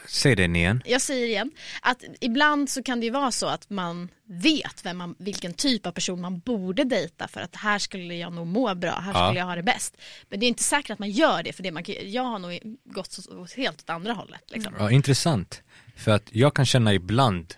Säg 0.08 0.36
den 0.36 0.56
igen. 0.56 0.82
Jag 0.84 1.00
säger 1.02 1.26
igen, 1.26 1.50
att 1.82 2.04
ibland 2.20 2.70
så 2.70 2.82
kan 2.82 3.00
det 3.00 3.06
ju 3.06 3.12
vara 3.12 3.30
så 3.30 3.46
att 3.46 3.70
man 3.70 4.08
vet 4.26 4.84
vem 4.84 4.96
man, 4.96 5.14
vilken 5.18 5.54
typ 5.54 5.86
av 5.86 5.92
person 5.92 6.20
man 6.20 6.38
borde 6.38 6.84
dejta 6.84 7.28
för 7.28 7.40
att 7.40 7.56
här 7.56 7.78
skulle 7.78 8.14
jag 8.14 8.32
nog 8.32 8.46
må 8.46 8.74
bra, 8.74 8.90
här 9.00 9.12
Ja. 9.14 9.26
skulle 9.26 9.38
jag 9.40 9.46
ha 9.46 9.54
det 9.56 9.62
bäst. 9.62 9.96
Men 10.28 10.40
det 10.40 10.46
är 10.46 10.48
inte 10.48 10.62
säkert 10.62 10.90
att 10.90 10.98
man 10.98 11.10
gör 11.10 11.42
det 11.42 11.52
för 11.52 11.62
det 11.62 11.72
man 11.72 11.82
jag 12.02 12.22
har 12.22 12.38
nog 12.38 12.60
gått 12.84 13.18
åt 13.30 13.52
helt 13.52 13.80
åt 13.80 13.90
andra 13.90 14.12
hållet. 14.12 14.42
Liksom. 14.48 14.74
Ja, 14.78 14.90
intressant. 14.90 15.62
För 15.96 16.10
att 16.10 16.28
jag 16.34 16.54
kan 16.54 16.66
känna 16.66 16.94
ibland 16.94 17.54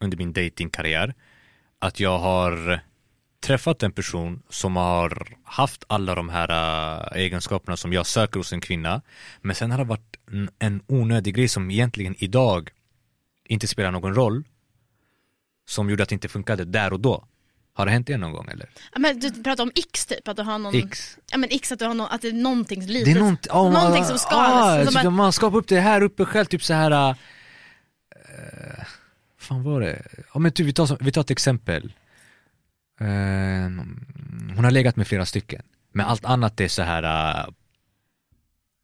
under 0.00 0.16
min 0.16 0.32
datingkarriär 0.32 1.14
att 1.78 2.00
jag 2.00 2.18
har 2.18 2.80
träffat 3.40 3.82
en 3.82 3.92
person 3.92 4.42
som 4.48 4.76
har 4.76 5.28
haft 5.44 5.84
alla 5.86 6.14
de 6.14 6.28
här 6.28 6.50
äh, 6.50 7.22
egenskaperna 7.22 7.76
som 7.76 7.92
jag 7.92 8.06
söker 8.06 8.40
hos 8.40 8.52
en 8.52 8.60
kvinna. 8.60 9.02
Men 9.40 9.56
sen 9.56 9.70
har 9.70 9.78
det 9.78 9.84
varit 9.84 10.16
en, 10.30 10.50
en 10.58 10.82
onödig 10.86 11.34
grej 11.34 11.48
som 11.48 11.70
egentligen 11.70 12.14
idag 12.18 12.70
inte 13.44 13.66
spelar 13.66 13.90
någon 13.90 14.14
roll. 14.14 14.44
Som 15.68 15.90
gjorde 15.90 16.02
att 16.02 16.08
det 16.08 16.14
inte 16.14 16.28
funkade 16.28 16.64
där 16.64 16.92
och 16.92 17.00
då. 17.00 17.24
Har 17.72 17.86
det 17.86 17.92
hänt 17.92 18.10
er 18.10 18.18
någon 18.18 18.32
gång 18.32 18.48
eller? 18.48 18.68
Ja, 18.92 18.98
men 18.98 19.20
du 19.20 19.42
pratar 19.42 19.64
om 19.64 19.70
X 19.74 20.06
typ, 20.06 20.28
att 20.28 20.36
du 20.36 20.42
har 20.42 20.58
någon 20.58 20.74
X. 20.74 21.18
Ja 21.30 21.38
men 21.38 21.48
X 21.52 21.72
att 21.72 21.78
du 21.78 21.84
har 21.84 21.94
någon, 21.94 22.08
att 22.10 22.22
det 22.22 22.28
är 22.28 22.32
någonting 22.32 22.86
litet, 22.86 23.04
Det 23.04 23.20
är 23.20 23.24
nånt, 23.24 23.46
oh, 23.46 23.72
någonting 23.72 24.04
som 24.04 24.18
skadas. 24.18 24.78
Ah, 24.78 24.84
som 24.84 24.94
bara, 24.94 25.10
Man 25.10 25.32
skapar 25.32 25.58
upp 25.58 25.68
det 25.68 25.80
här 25.80 26.02
uppe 26.02 26.24
själv, 26.24 26.44
typ 26.44 26.64
så 26.64 26.74
här. 26.74 27.10
Uh, 27.10 27.16
fan 29.38 29.62
var 29.62 29.80
det? 29.80 30.02
Ja 30.34 30.40
men 30.40 30.52
typ, 30.52 30.66
vi, 30.66 30.72
tar, 30.72 30.98
vi 31.00 31.12
tar 31.12 31.20
ett 31.20 31.30
exempel. 31.30 31.92
Eh, 33.00 33.70
hon 34.56 34.64
har 34.64 34.70
legat 34.70 34.96
med 34.96 35.06
flera 35.06 35.26
stycken. 35.26 35.62
Men 35.92 36.06
allt 36.06 36.24
annat 36.24 36.60
är 36.60 36.68
så 36.68 36.82
här. 36.82 37.02
Uh, 37.02 37.48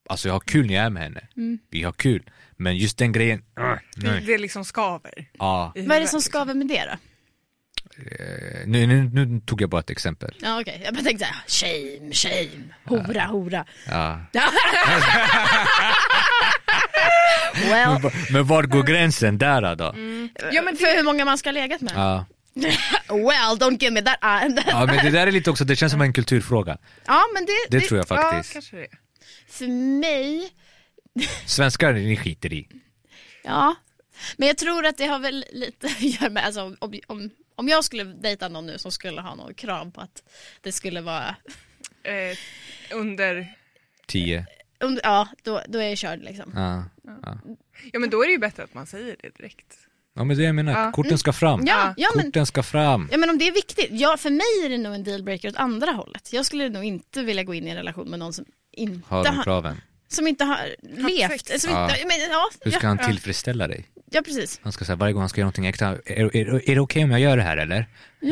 alltså 0.09 0.29
jag 0.29 0.35
har 0.35 0.41
kul 0.41 0.67
när 0.67 0.75
jag 0.75 0.85
är 0.85 0.91
med 0.91 1.03
henne. 1.03 1.29
Mm. 1.37 1.59
Vi 1.71 1.83
har 1.83 1.93
kul. 1.93 2.31
Men 2.57 2.77
just 2.77 2.99
den 2.99 3.13
grejen, 3.13 3.39
uh, 3.61 3.75
Det, 3.97 4.11
nej. 4.11 4.25
det 4.27 4.39
liksom 4.39 4.65
skaver. 4.65 5.29
Ja, 5.39 5.73
vad 5.77 5.85
är 5.85 5.87
det 5.87 5.95
som 5.95 6.01
liksom. 6.01 6.21
skaver 6.21 6.55
med 6.55 6.69
det 6.69 6.85
då? 6.85 6.97
eh, 7.97 8.67
nu, 8.67 8.87
nu, 8.87 9.11
nu 9.13 9.41
tog 9.41 9.63
jag 9.63 9.71
bara 9.71 9.81
ett 9.81 9.91
exempel. 9.91 10.35
Ja 10.43 10.61
okej, 10.61 10.83
jag 10.85 10.95
bara 10.95 11.05
tänkte 11.05 11.27
såhär, 11.27 11.43
shame, 11.47 12.13
shame, 12.13 12.65
hora, 12.85 13.27
hora. 13.27 13.65
Ja. 13.87 14.21
well, 17.55 18.13
Men 18.33 18.47
var 18.47 18.63
går 18.63 18.83
gränsen 18.83 19.39
där 19.39 19.77
då? 19.77 19.85
ja, 20.53 20.63
men 20.63 20.77
för 20.77 20.97
hur 20.97 21.05
många 21.05 21.25
man 21.25 21.39
ska 21.39 21.49
ha 21.49 21.55
legat 21.55 21.81
med. 21.81 21.93
Ja. 21.97 22.25
Well, 23.09 23.57
don't 23.59 23.79
give 23.81 23.91
me 23.91 24.03
that. 24.03 24.19
Uh, 24.25 24.63
ja 24.67 24.87
men 24.87 24.97
det 25.05 25.11
där 25.11 25.27
är 25.27 25.31
lite 25.33 25.51
också, 25.51 25.65
det 25.65 25.77
känns 25.77 25.93
som 25.93 26.01
en 26.01 26.13
kulturfråga. 26.13 26.79
ja 27.07 27.23
men 27.35 27.47
det, 27.47 27.53
Det 27.79 27.81
tror 27.87 27.99
jag 27.99 28.07
Ja, 28.19 28.23
faktiskt. 28.31 28.53
kanske 28.53 28.77
det. 28.77 28.87
för 29.49 29.67
mig, 30.01 30.51
Svenskar, 31.47 31.93
ni 31.93 32.17
skiter 32.17 32.53
i. 32.53 32.69
ja. 33.45 33.75
Men 34.37 34.49
jag 34.49 34.59
tror 34.59 34.87
att 34.87 34.97
det 34.99 35.07
har 35.07 35.19
väl 35.19 35.45
lite 35.53 35.87
att 35.87 36.01
göra 36.03 36.31
med, 36.31 36.45
alltså, 36.47 36.77
om, 36.79 37.01
om, 37.07 37.31
om 37.55 37.69
jag 37.69 37.85
skulle 37.85 38.05
dejta 38.05 38.49
någon 38.49 38.67
nu 38.67 38.79
som 38.79 38.93
skulle 38.93 39.21
ha 39.21 39.35
något 39.35 39.57
krav 39.57 39.91
på 39.91 40.01
att 40.01 40.23
det 40.61 40.73
skulle 40.73 41.01
vara, 41.01 41.37
Eh, 42.05 42.37
under, 42.97 43.55
Tio. 44.07 44.47
under, 44.81 45.03
ja 45.05 45.29
då, 45.43 45.63
då 45.69 45.79
är 45.79 45.89
jag 45.89 45.99
körd 45.99 46.23
liksom. 46.23 46.53
Ja. 46.57 46.85
ja 47.93 47.99
men 47.99 48.11
då 48.11 48.23
är 48.23 48.27
det 48.27 48.33
ju 48.33 48.39
bättre 48.39 48.63
att 48.63 48.75
man 48.75 48.87
säger 48.87 49.17
det 49.23 49.37
direkt. 49.37 49.79
Ja 50.15 50.25
men 50.25 50.37
det 50.37 50.43
jag 50.43 50.55
menar, 50.55 50.73
Ja. 50.73 50.93
korten 50.93 51.19
ska 51.19 51.33
fram. 51.33 51.63
Ja, 51.67 51.95
ja 51.97 52.09
men 52.17 52.25
Korten 52.25 52.47
ska 52.47 52.63
fram. 52.63 53.09
Ja 53.13 53.19
men 53.19 53.31
om 53.31 53.39
det 53.39 53.49
är 53.49 53.53
viktigt, 53.53 53.89
ja 53.91 54.17
för 54.17 54.31
mig 54.31 54.65
är 54.65 54.69
det 54.69 54.79
nog 54.79 54.95
en 54.95 55.05
dealbreaker 55.05 55.49
åt 55.49 55.57
andra 55.57 55.91
hållet. 55.93 56.33
Jag 56.33 56.47
skulle 56.47 56.69
nog 56.69 56.85
inte 56.85 57.23
vilja 57.23 57.43
gå 57.43 57.55
in 57.55 57.67
i 57.67 57.71
en 57.71 57.77
relation 57.77 58.11
med 58.11 58.19
någon 58.19 58.33
som 58.33 58.45
inte 58.73 59.09
Har 59.09 59.19
har, 59.25 59.25
de 59.37 59.43
kraven. 59.43 59.81
som 60.09 60.27
inte 60.27 60.45
har 60.45 60.59
levt. 60.81 61.61
Som 61.61 61.71
Ja. 61.73 61.91
inte, 61.91 62.07
men, 62.07 62.17
ja, 62.31 62.49
Hur 62.61 62.71
ska 62.71 62.81
ja, 62.83 62.89
han 62.89 62.99
tillfredsställa 62.99 63.69
dig? 63.69 63.89
ja 64.11 64.23
precis. 64.25 64.61
Han 64.63 64.73
ska 64.73 64.85
säga 64.85 64.97
varje 64.97 65.13
gång 65.13 65.21
han 65.23 65.29
ska 65.29 65.41
göra 65.41 65.47
någonting 65.47 65.67
äkta, 65.67 65.87
är, 65.89 65.97
är, 66.07 66.37
är, 66.37 66.71
är 66.71 66.75
det 66.75 66.81
okej 66.81 67.05
om 67.05 67.11
jag 67.11 67.21
gör 67.21 67.37
det 67.37 67.43
här 67.43 67.57
eller? 67.57 67.87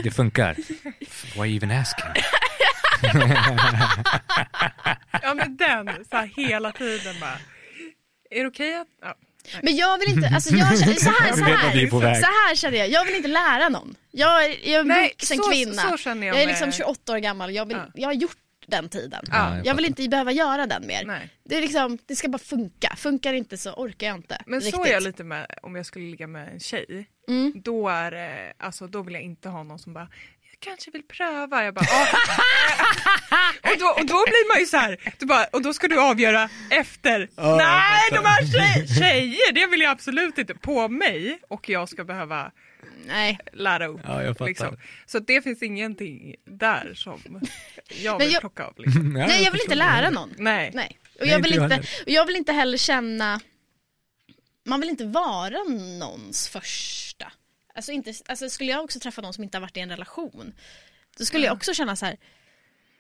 Det 0.05 0.11
funkar. 0.11 0.57
Why 1.43 1.57
even 1.57 1.71
asking? 1.71 2.23
Ja 5.23 5.35
men 5.35 5.57
den, 5.57 5.87
så 6.11 6.17
här 6.17 6.27
hela 6.37 6.73
tiden 6.73 7.15
bara. 7.21 7.39
Är 8.31 8.41
det 8.43 8.47
okej 8.47 8.77
att... 8.77 8.89
Ja. 9.03 9.15
Men 9.63 9.77
jag 9.77 9.99
vill 9.99 10.09
inte, 10.09 10.29
alltså 10.35 10.55
jag, 10.55 10.79
känner- 10.79 10.95
så 10.95 11.11
här, 11.11 11.33
så 11.33 11.45
här, 11.45 12.15
så 12.15 12.27
här 12.27 12.55
känner 12.57 12.79
jag, 12.79 12.89
jag 12.89 13.05
vill 13.05 13.15
inte 13.15 13.29
lära 13.29 13.69
någon. 13.69 13.95
Jag, 14.11 14.45
är- 14.45 14.49
jag 14.49 14.73
är 14.75 14.81
en 14.81 14.87
Nej, 14.89 15.09
vuxen 15.09 15.37
så- 15.37 15.51
kvinna. 15.51 15.83
så 15.91 15.97
känner 15.97 16.27
jag 16.27 16.37
jag 16.37 16.43
är 16.43 16.47
med- 16.47 16.53
liksom 16.53 16.73
28 16.73 17.13
år 17.13 17.19
gammal, 17.19 17.55
jag, 17.55 17.67
vill, 17.67 17.77
Ja. 17.77 17.87
jag 17.95 18.09
har 18.09 18.13
gjort 18.15 18.37
den 18.67 18.89
tiden. 18.89 19.25
Ja, 19.31 19.57
jag 19.57 19.67
jag 19.67 19.75
vill 19.75 19.85
inte 19.85 20.09
behöva 20.09 20.33
göra 20.33 20.67
den 20.67 20.87
mer. 20.87 21.05
Nej. 21.05 21.29
Det, 21.45 21.57
är 21.57 21.61
liksom, 21.63 21.99
det 22.07 22.17
ska 22.17 22.29
bara 22.29 22.39
funka, 22.39 22.95
funkar 22.97 23.35
inte 23.35 23.57
så 23.59 23.71
orkar 23.73 24.07
jag 24.07 24.17
inte. 24.17 24.43
Men 24.47 24.61
riktigt. 24.61 24.75
så 24.75 24.85
är 24.85 24.93
jag 24.93 25.03
lite 25.03 25.25
med 25.25 25.47
om 25.63 25.77
jag 25.77 25.87
skulle 25.87 26.05
ligga 26.11 26.27
med 26.27 26.49
en 26.53 26.61
tjej. 26.61 27.07
Mm. 27.29 27.53
Då, 27.65 27.89
är, 27.89 28.11
det- 28.11 28.53
alltså, 28.59 28.87
då 28.87 29.03
vill 29.03 29.15
jag 29.15 29.23
inte 29.23 29.49
ha 29.49 29.63
någon 29.63 29.79
som 29.79 29.93
bara 29.93 30.09
kanske 30.61 30.91
vill 30.91 31.03
pröva. 31.03 31.65
Jag 31.65 31.75
bara, 31.75 31.87
och, 33.73 33.79
då, 33.79 33.87
och 33.87 34.07
då 34.07 34.25
blir 34.27 34.49
man 34.55 34.61
ju 34.61 34.67
så 34.67 34.77
här, 34.77 35.13
du 35.19 35.27
bara, 35.27 35.45
och 35.45 35.63
då 35.63 35.75
ska 35.75 35.89
du 35.89 36.01
avgöra 36.01 36.49
efter. 36.71 37.29
Nej, 37.57 38.11
de 38.11 38.25
här 38.25 38.47
tjej, 38.53 38.89
tjejer, 38.99 39.53
det 39.53 39.67
vill 39.67 39.81
jag 39.81 39.91
absolut 39.91 40.39
inte 40.39 40.55
på 40.55 40.89
mig 40.89 41.39
och 41.49 41.69
jag 41.69 41.89
ska 41.89 42.05
behöva 42.05 42.53
Nej. 43.07 43.39
lära 43.53 43.87
upp. 43.87 44.01
Ja, 44.05 44.23
jag 44.23 44.35
fattar. 44.39 44.47
liksom. 44.49 44.77
Så 45.07 45.19
det 45.19 45.43
finns 45.43 45.63
ingenting 45.63 46.35
där 46.45 46.93
som 46.95 47.41
jag 48.03 48.19
vill 48.19 48.33
jag- 48.33 48.41
plocka 48.41 48.65
av. 48.65 48.75
Liksom. 48.79 49.13
Nej 49.29 49.45
jag 49.45 49.53
vill 49.53 49.61
inte 49.61 49.75
lära 49.75 50.11
någon. 50.11 50.35
Nej. 50.39 50.71
Nej. 50.75 50.99
Och 51.21 51.27
jag, 51.27 51.43
vill 51.43 51.55
jag 51.55 51.65
inte, 51.65 51.79
och 51.79 52.11
jag 52.11 52.27
vill 52.27 52.37
inte 52.37 52.53
heller 52.53 52.79
känna, 52.79 53.41
man 54.67 54.81
vill 54.81 54.89
inte 54.91 55.05
vara 55.05 55.59
någons 55.99 56.49
första. 56.49 57.33
Alltså, 57.75 57.93
inte, 57.93 58.13
alltså 58.29 58.49
skulle 58.51 58.71
jag 58.73 58.85
också 58.85 59.01
träffa 59.01 59.23
någon 59.23 59.33
som 59.33 59.45
inte 59.45 59.57
har 59.57 59.61
varit 59.63 59.77
i 59.77 59.81
en 59.81 59.89
relation, 59.91 60.53
då 61.19 61.25
skulle 61.25 61.47
jag 61.47 61.57
också 61.57 61.75
känna 61.75 61.97
så 61.97 62.07
här, 62.07 62.17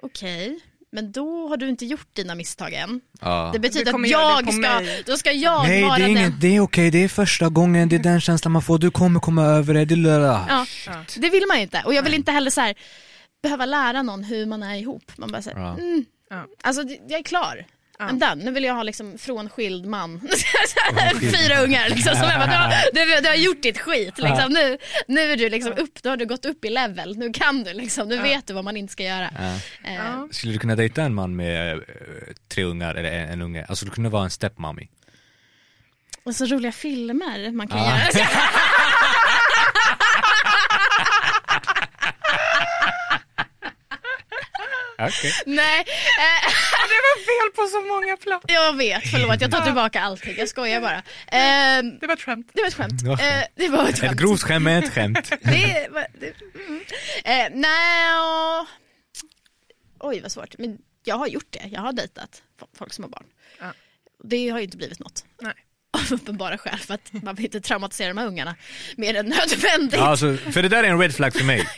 okej, 0.02 0.60
men 0.92 1.12
då 1.12 1.48
har 1.48 1.56
du 1.56 1.68
inte 1.68 1.86
gjort 1.86 2.08
dina 2.14 2.34
misstag 2.34 2.72
än. 2.72 3.00
Ja. 3.20 3.50
Det 3.52 3.58
betyder 3.58 3.94
att 3.94 4.08
jag 4.08 4.52
ska, 4.52 4.60
mig. 4.60 5.02
då 5.06 5.16
ska 5.16 5.32
jag 5.32 5.68
Nej, 5.68 5.82
vara 5.82 5.96
det 5.98 6.04
är, 6.04 6.08
den. 6.08 6.16
inget, 6.16 6.40
det 6.40 6.56
är 6.56 6.60
okej, 6.60 6.90
det 6.90 7.04
är 7.04 7.08
första 7.08 7.48
gången, 7.48 7.88
det 7.88 7.96
är 7.96 8.00
den 8.00 8.20
känslan 8.20 8.52
man 8.52 8.62
får, 8.62 8.78
du 8.78 8.90
kommer 8.90 9.20
komma 9.20 9.44
över 9.44 9.74
det, 9.74 9.84
det 9.84 9.96
löra. 9.96 10.46
Ja, 10.48 10.66
Ja. 10.86 11.04
det 11.16 11.30
vill 11.30 11.44
man 11.48 11.56
ju 11.56 11.62
inte. 11.62 11.82
Och 11.86 11.94
jag 11.94 12.02
vill 12.02 12.14
inte 12.14 12.32
heller 12.32 12.50
så 12.50 12.60
här, 12.60 12.74
behöva 13.42 13.66
lära 13.66 14.02
någon 14.02 14.24
hur 14.24 14.46
man 14.46 14.62
är 14.62 14.74
ihop. 14.76 15.12
Man 15.16 15.30
bara 15.32 15.42
säger, 15.42 15.58
Ja. 15.58 15.74
mm, 15.78 16.04
Ja. 16.30 16.46
alltså 16.62 16.82
jag 17.08 17.18
är 17.18 17.22
klar. 17.22 17.66
I'm 18.00 18.18
done. 18.18 18.44
Nu 18.44 18.50
vill 18.50 18.64
jag 18.64 18.74
ha 18.74 18.82
liksom 18.82 19.18
frånskild 19.18 19.86
man. 19.86 20.20
Fyra 21.20 21.60
ungar 21.60 21.88
liksom. 21.88 22.14
Som 22.14 22.28
jag 22.28 22.38
bara, 22.38 22.46
du, 22.46 22.56
har, 22.56 22.70
du, 23.16 23.20
du 23.22 23.28
har 23.28 23.34
gjort 23.34 23.62
ditt 23.62 23.78
skit 23.78 24.18
liksom. 24.18 24.52
nu, 24.52 24.78
nu 25.08 25.20
är 25.20 25.36
du 25.36 25.48
liksom 25.48 25.72
upp, 25.72 26.02
då 26.02 26.10
har 26.10 26.16
du 26.16 26.26
gått 26.26 26.44
upp 26.44 26.64
i 26.64 26.70
level. 26.70 27.18
Nu 27.18 27.32
kan 27.32 27.64
du 27.64 27.72
liksom, 27.72 28.08
nu 28.08 28.18
vet 28.18 28.46
du 28.46 28.54
vad 28.54 28.64
man 28.64 28.76
inte 28.76 28.92
ska 28.92 29.02
göra. 29.02 29.30
Eh. 29.84 30.24
Skulle 30.30 30.52
du 30.52 30.58
kunna 30.58 30.76
dejta 30.76 31.02
en 31.02 31.14
man 31.14 31.36
med 31.36 31.72
eh, 31.72 31.82
tre 32.48 32.64
ungar 32.64 32.94
eller 32.94 33.10
en, 33.10 33.28
en 33.28 33.42
unge? 33.42 33.66
Alltså 33.68 33.84
du 33.84 33.90
kunde 33.90 34.10
vara 34.10 34.24
en 34.24 34.30
stepmommy. 34.30 34.88
Och 36.24 36.36
så 36.36 36.46
roliga 36.46 36.72
filmer 36.72 37.50
man 37.52 37.68
kan 37.68 37.78
göra. 37.78 38.00
Okej. 45.08 45.32
Nej, 45.46 45.80
eh, 45.80 46.50
Det 46.90 47.00
var 47.06 47.16
fel 47.24 47.54
på 47.56 47.66
så 47.66 47.80
många 47.80 48.16
plan. 48.16 48.40
jag 48.46 48.76
vet, 48.76 49.10
förlåt 49.10 49.40
jag 49.40 49.50
tar 49.50 49.60
tillbaka 49.64 50.00
allting, 50.00 50.34
jag 50.38 50.48
skojar 50.48 50.80
bara. 50.80 50.96
Eh, 50.96 51.82
Det 52.00 52.06
var 52.06 52.14
ett 52.14 52.22
skämt. 52.22 52.50
det 52.54 52.60
var 52.60 52.68
ett 52.68 52.74
skämt. 52.74 53.02
Det 53.02 53.08
var 53.08 53.14
ett 53.14 53.20
Eh, 53.22 53.26
skämt. 53.26 53.50
det 53.54 53.68
var 53.68 53.82
ett 53.84 53.88
Ett 53.94 54.00
skämt. 54.00 54.20
grovt 54.20 54.42
skämt 54.42 54.64
med 54.64 54.84
ett 54.84 54.92
skämt. 54.92 55.30
Det, 55.42 55.88
var- 55.90 56.06
det, 56.20 56.34
mm. 56.68 56.80
eh, 57.24 57.58
nej, 57.60 58.14
och, 58.20 58.66
oj 60.08 60.20
vad 60.20 60.32
svårt. 60.32 60.54
Men 60.58 60.78
jag 61.04 61.16
har 61.16 61.26
gjort 61.26 61.46
det, 61.50 61.68
jag 61.72 61.80
har 61.80 61.92
dejtat 61.92 62.42
folk 62.78 62.92
som 62.92 63.04
har 63.04 63.08
barn. 63.10 63.24
Ja. 63.60 63.72
Det 64.24 64.48
har 64.48 64.58
ju 64.58 64.64
inte 64.64 64.76
blivit 64.76 64.98
något. 64.98 65.24
Nej. 65.42 65.52
Av 65.92 66.12
uppenbara 66.12 66.58
skäl 66.58 66.78
för 66.78 66.94
att 66.94 67.12
man 67.22 67.34
vill 67.34 67.44
inte 67.44 67.60
traumatisera 67.60 68.08
de 68.08 68.18
här 68.18 68.26
ungarna 68.26 68.54
mer 68.96 69.14
än 69.14 69.26
nödvändigt. 69.26 70.00
Ja, 70.00 70.06
alltså, 70.06 70.36
för 70.52 70.62
det 70.62 70.68
där 70.68 70.84
är 70.84 70.88
en 70.88 70.98
red 71.00 71.14
flag 71.14 71.32
för 71.34 71.44
mig. 71.44 71.68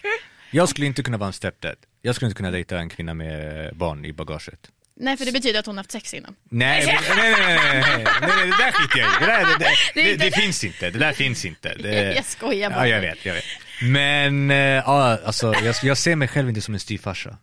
Jag 0.52 0.68
skulle 0.68 0.86
inte 0.86 1.02
kunna 1.02 1.16
vara 1.16 1.26
en 1.26 1.32
stepdad. 1.32 1.76
Jag 2.02 2.14
skulle 2.14 2.26
inte 2.26 2.36
kunna 2.36 2.50
dejta 2.50 2.78
en 2.78 2.88
kvinna 2.88 3.14
med 3.14 3.76
barn 3.76 4.04
i 4.04 4.12
bagaget. 4.12 4.70
Nej 4.96 5.16
för 5.16 5.24
det 5.24 5.32
betyder 5.32 5.58
att 5.60 5.66
hon 5.66 5.76
har 5.76 5.84
haft 5.84 5.90
sex 5.90 6.14
innan. 6.14 6.36
Nej, 6.44 6.86
men- 6.86 7.16
nej, 7.16 7.32
nej, 7.32 7.46
nej, 7.46 7.56
nej, 7.56 7.82
nej, 7.82 8.04
nej, 8.20 8.30
nej, 8.36 8.46
det 8.46 8.56
där 8.64 8.72
skiter 8.72 8.98
jag 8.98 9.08
i. 9.08 9.12
Det, 9.20 9.26
där, 9.26 9.46
det, 9.46 9.58
det, 9.58 9.68
Det 9.94 10.02
det, 10.04 10.12
inte- 10.12 10.24
det 10.24 10.30
finns 10.30 10.64
inte, 10.64 10.90
det 10.90 10.98
där 10.98 11.12
finns 11.12 11.44
inte. 11.44 11.74
Det, 11.74 12.14
Jag 12.14 12.24
skojar 12.24 12.70
bara. 12.70 12.88
Ja, 12.88 12.94
jag 12.94 13.00
vet, 13.00 13.26
jag 13.26 13.34
vet. 13.34 13.44
Men, 13.82 14.50
eh, 14.50 14.56
ja, 14.56 15.18
alltså, 15.24 15.54
jag, 15.54 15.74
jag 15.82 15.98
ser 15.98 16.16
mig 16.16 16.28
själv 16.28 16.48
inte 16.48 16.60
som 16.60 16.74
en 16.74 16.80
styvfarsa. 16.80 17.36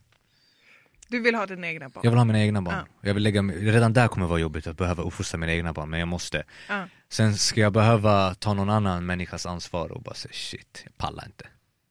Du 1.07 1.19
vill 1.21 1.35
ha 1.35 1.45
dina 1.45 1.67
egna 1.67 1.89
barn. 1.89 2.01
Jag 2.03 2.11
vill 2.11 2.17
ha 2.17 2.25
mina 2.25 2.39
egna 2.39 2.61
barn. 2.61 2.75
Ja. 2.75 3.07
Jag 3.07 3.13
vill 3.13 3.23
lägga, 3.23 3.41
redan 3.41 3.93
där 3.93 4.07
kommer 4.07 4.25
det 4.25 4.29
vara 4.29 4.39
jobbigt 4.39 4.67
att 4.67 4.77
behöva 4.77 5.03
uppfostra 5.03 5.37
mina 5.37 5.53
egna 5.53 5.73
barn, 5.73 5.89
men 5.89 5.99
jag 5.99 6.07
måste. 6.07 6.43
Ja. 6.69 6.87
Sen 7.09 7.37
ska 7.37 7.61
jag 7.61 7.73
behöva 7.73 8.35
ta 8.35 8.53
någon 8.53 8.69
annan 8.69 9.05
människas 9.05 9.45
ansvar 9.45 9.91
och 9.91 10.01
bara 10.01 10.15
säga 10.15 10.31
shit, 10.33 10.81
jag 10.83 10.97
pallar 10.97 11.25
inte. 11.25 11.45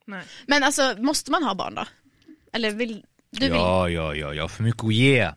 Nej. 0.08 0.22
Men 0.46 0.62
alltså 0.62 0.94
måste 0.98 1.30
man 1.30 1.42
ha 1.42 1.54
barn 1.54 1.74
då? 1.74 1.84
Eller 2.52 2.70
vill 2.70 3.04
du 3.30 3.40
vill? 3.40 3.50
Ja, 3.50 3.88
ja, 3.88 4.14
ja, 4.14 4.34
jag 4.34 4.42
har 4.42 4.48
för 4.48 4.62
mycket 4.62 4.84
att 4.84 4.94
ge. 4.94 5.30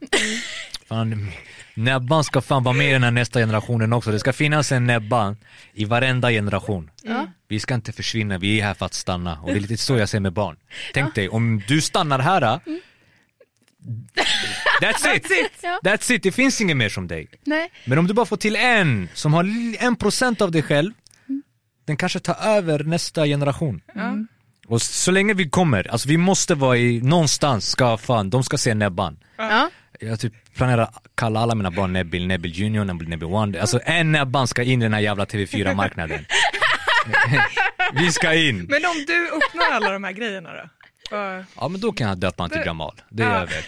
Fan, 0.87 1.31
Nebban 1.73 2.23
ska 2.23 2.41
fan 2.41 2.63
vara 2.63 2.75
med 2.75 2.89
i 2.89 2.91
den 2.93 3.03
här 3.03 3.11
nästa 3.11 3.39
generationen 3.39 3.93
också. 3.93 4.11
Det 4.11 4.19
ska 4.19 4.33
finnas 4.33 4.71
en 4.71 4.85
Nebban 4.87 5.37
i 5.73 5.85
varenda 5.85 6.31
generation. 6.31 6.89
Ja. 7.03 7.27
Vi 7.47 7.59
ska 7.59 7.73
inte 7.73 7.91
försvinna, 7.91 8.37
vi 8.37 8.59
är 8.59 8.63
här 8.63 8.73
för 8.73 8.85
att 8.85 8.93
stanna. 8.93 9.39
Och 9.41 9.47
det 9.47 9.55
är 9.55 9.59
lite 9.59 9.77
så 9.77 9.97
jag 9.97 10.09
ser 10.09 10.19
med 10.19 10.33
barn. 10.33 10.57
Tänk 10.93 11.15
dig, 11.15 11.29
om 11.29 11.61
du 11.67 11.81
stannar 11.81 12.19
här, 12.19 12.41
that's 14.81 15.15
it! 15.15 15.31
Ja. 15.61 15.79
That's 15.83 16.11
it, 16.11 16.23
det 16.23 16.31
finns 16.31 16.61
ingen 16.61 16.77
mer 16.77 16.89
som 16.89 17.07
dig. 17.07 17.27
Nej. 17.43 17.71
Men 17.85 17.97
om 17.97 18.07
du 18.07 18.13
bara 18.13 18.25
får 18.25 18.37
till 18.37 18.55
en 18.55 19.09
som 19.13 19.33
har 19.33 19.45
en 19.79 19.95
procent 19.95 20.41
av 20.41 20.51
dig 20.51 20.61
själv, 20.61 20.93
den 21.85 21.97
kanske 21.97 22.19
tar 22.19 22.35
över 22.35 22.83
nästa 22.83 23.25
generation. 23.25 23.81
Ja. 23.95 24.10
Och 24.71 24.81
så 24.81 25.11
länge 25.11 25.33
vi 25.33 25.49
kommer, 25.49 25.91
alltså 25.91 26.07
vi 26.09 26.17
måste 26.17 26.55
vara 26.55 26.77
i, 26.77 27.01
någonstans 27.01 27.69
ska 27.69 27.97
fan, 27.97 28.29
de 28.29 28.43
ska 28.43 28.57
se 28.57 28.73
Nebban. 28.73 29.19
Ja. 29.37 29.69
Jag 29.99 30.19
typ 30.19 30.33
planerar 30.55 30.81
att 30.83 31.03
kalla 31.15 31.39
alla 31.39 31.55
mina 31.55 31.71
barn 31.71 31.93
Nebil, 31.93 32.27
Nebil 32.27 32.51
Junior, 32.59 32.85
Nebil, 32.85 33.09
Nebil 33.09 33.27
One. 33.27 33.61
Alltså 33.61 33.79
en 33.85 34.11
Nebban 34.11 34.47
ska 34.47 34.63
in 34.63 34.81
i 34.81 34.85
den 34.85 34.93
här 34.93 34.99
jävla 35.01 35.25
TV4-marknaden. 35.25 36.25
vi 37.93 38.11
ska 38.11 38.33
in. 38.33 38.55
Men 38.69 38.85
om 38.85 39.05
du 39.07 39.27
uppnår 39.27 39.71
alla 39.71 39.91
de 39.91 40.03
här 40.03 40.11
grejerna 40.11 40.49
då? 40.53 40.69
Vad- 41.11 41.45
Ja 41.55 41.67
men 41.67 41.81
då 41.81 41.91
kan 41.91 42.07
jag 42.07 42.17
döpa 42.17 42.43
honom 42.43 42.49
till 42.49 42.59
Det- 42.59 42.65
Gamal. 42.65 43.01
Det 43.09 43.23
är 43.23 43.27
Ja. 43.29 43.35
över. 43.35 43.65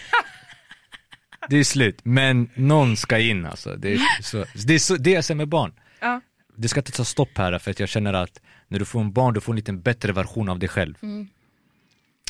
Det 1.48 1.56
är 1.56 1.64
slut. 1.64 1.98
Men 2.02 2.50
någon 2.54 2.96
ska 2.96 3.18
in 3.18 3.46
alltså. 3.46 3.76
Det 3.76 3.92
är 3.94 4.00
så, 4.22 4.44
det 4.66 4.74
är 4.74 4.78
så, 4.78 4.96
det 4.96 5.10
jag 5.10 5.24
ser 5.24 5.34
med 5.34 5.48
barn. 5.48 5.72
Ja. 6.00 6.20
Det 6.56 6.68
ska 6.68 6.80
inte 6.80 6.92
ta 6.92 7.04
stopp 7.04 7.38
här 7.38 7.58
för 7.58 7.70
att 7.70 7.80
jag 7.80 7.88
känner 7.88 8.12
att 8.14 8.40
när 8.68 8.78
du 8.78 8.84
får 8.84 9.00
en 9.00 9.12
barn, 9.12 9.34
du 9.34 9.40
får 9.40 9.52
en 9.52 9.56
lite 9.56 9.72
bättre 9.72 10.12
version 10.12 10.48
av 10.48 10.58
dig 10.58 10.68
själv. 10.68 10.94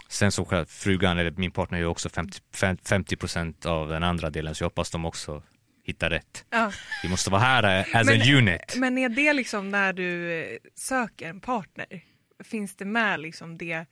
Sen 0.08 0.32
så 0.32 0.44
själv, 0.44 0.66
frugan 0.66 1.18
eller 1.18 1.30
min 1.30 1.50
partner 1.50 1.78
gör 1.78 1.86
också 1.86 2.08
50, 2.08 2.38
fem- 2.54 2.76
50% 2.76 3.66
av 3.66 3.88
den 3.88 4.02
andra 4.02 4.30
delen 4.30 4.54
så 4.54 4.62
jag 4.64 4.68
hoppas 4.68 4.90
de 4.90 5.04
också 5.04 5.42
hittar 5.82 6.10
rätt. 6.10 6.44
Ja. 6.50 6.72
Vi 7.02 7.08
måste 7.08 7.30
vara 7.30 7.40
här 7.40 7.78
eh, 7.78 8.00
as 8.00 8.06
Men- 8.06 8.20
a 8.20 8.24
unit. 8.38 8.74
Men 8.76 8.98
är 8.98 9.08
det 9.08 9.32
liksom 9.32 9.68
när 9.68 9.92
du 9.92 10.32
eh, 10.42 10.56
söker 10.74 11.28
en 11.28 11.40
partner, 11.40 12.04
finns 12.44 12.76
det 12.76 12.84
med 12.84 13.20
liksom 13.20 13.58
det, 13.58 13.86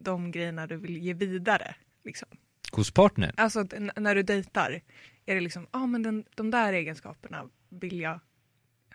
de 0.00 0.30
grejerna 0.30 0.66
du 0.66 0.76
vill 0.76 0.96
ge 0.96 1.14
vidare? 1.14 1.74
Liksom? 2.04 2.28
Hos 2.72 2.90
partnern. 2.90 3.32
Alltså 3.36 3.66
när 3.96 4.14
du 4.14 4.22
dejtar, 4.22 4.80
är 5.26 5.34
det 5.34 5.40
liksom, 5.40 5.62
ja 5.72 5.78
ah, 5.82 5.86
men 5.86 6.02
den, 6.02 6.24
de 6.34 6.50
där 6.50 6.72
egenskaperna 6.72 7.44
vill 7.68 8.00
jag 8.00 8.20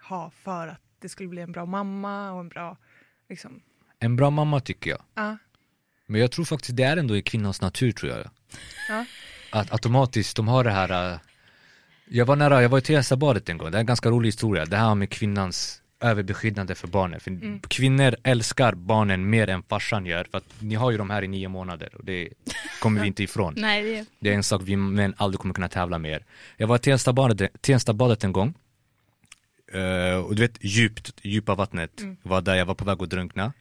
ha 0.01 0.31
för 0.31 0.67
att 0.67 0.81
det 0.99 1.09
skulle 1.09 1.29
bli 1.29 1.41
en 1.41 1.51
bra 1.51 1.65
mamma 1.65 2.31
och 2.31 2.39
en 2.39 2.49
bra, 2.49 2.77
liksom, 3.29 3.61
En 3.99 4.15
bra 4.15 4.29
mamma 4.29 4.59
tycker 4.59 4.89
jag. 4.89 5.01
ja. 5.15 5.37
Men 6.09 6.21
jag 6.21 6.31
tror 6.31 6.45
faktiskt 6.45 6.75
det 6.77 6.83
är 6.83 6.97
ändå 6.97 7.17
i 7.17 7.21
kvinnans 7.21 7.61
natur 7.61 7.91
tror 7.91 8.11
jag. 8.11 8.29
Ja. 8.89 9.05
Att 9.51 9.71
automatiskt, 9.71 10.35
de 10.35 10.47
har 10.47 10.63
det 10.63 10.71
här 10.71 11.11
äh, 11.13 11.19
Jag 12.09 12.25
var 12.25 12.35
nära, 12.35 12.61
jag 12.61 12.69
var 12.69 12.77
i 12.77 12.81
Teresabadet 12.81 13.49
en 13.49 13.57
gång, 13.57 13.71
det 13.71 13.77
är 13.77 13.79
en 13.79 13.85
ganska 13.85 14.09
rolig 14.09 14.27
historia. 14.27 14.65
Det 14.65 14.77
här 14.77 14.95
med 14.95 15.09
kvinnans 15.09 15.81
överbeskyddande 15.99 16.75
för 16.75 16.87
barnen. 16.87 17.19
För 17.19 17.31
Mm. 17.31 17.59
kvinnor 17.59 18.15
älskar 18.23 18.73
barnen 18.75 19.29
mer 19.29 19.49
än 19.49 19.63
farsan 19.63 20.05
gör. 20.05 20.27
För 20.31 20.37
att 20.37 20.43
ni 20.59 20.75
har 20.75 20.91
ju 20.91 20.97
de 20.97 21.09
här 21.09 21.23
i 21.23 21.27
nio 21.27 21.47
månader 21.47 21.95
och 21.95 22.05
det 22.05 22.29
kommer 22.81 23.01
vi 23.01 23.07
inte 23.11 23.23
ifrån. 23.23 23.53
Nej, 23.57 23.83
det 23.83 23.97
är... 23.97 24.05
Det 24.19 24.29
är 24.29 24.33
en 24.33 24.43
sak 24.43 24.61
vi 24.65 24.75
män 24.75 25.13
aldrig 25.17 25.39
kommer 25.39 25.53
kunna 25.53 25.69
tävla 25.69 25.97
med 25.97 26.11
er. 26.11 26.25
Jag 26.57 26.67
var 26.67 26.75
i 26.75 26.79
Tenstabadet, 26.79 27.61
Tenstabadet 27.61 28.23
en 28.23 28.31
gång. 28.33 28.53
Eh, 29.73 30.17
och 30.17 30.35
du 30.35 30.41
vet 30.41 30.57
djupt, 30.61 31.13
djupa 31.21 31.55
vattnet. 31.55 32.01
Var 32.23 32.41
där 32.41 32.55
jag 32.55 32.65
var 32.65 32.75
på 32.75 32.85
väg 32.85 33.01
att 33.03 33.09
drunkna. 33.09 33.53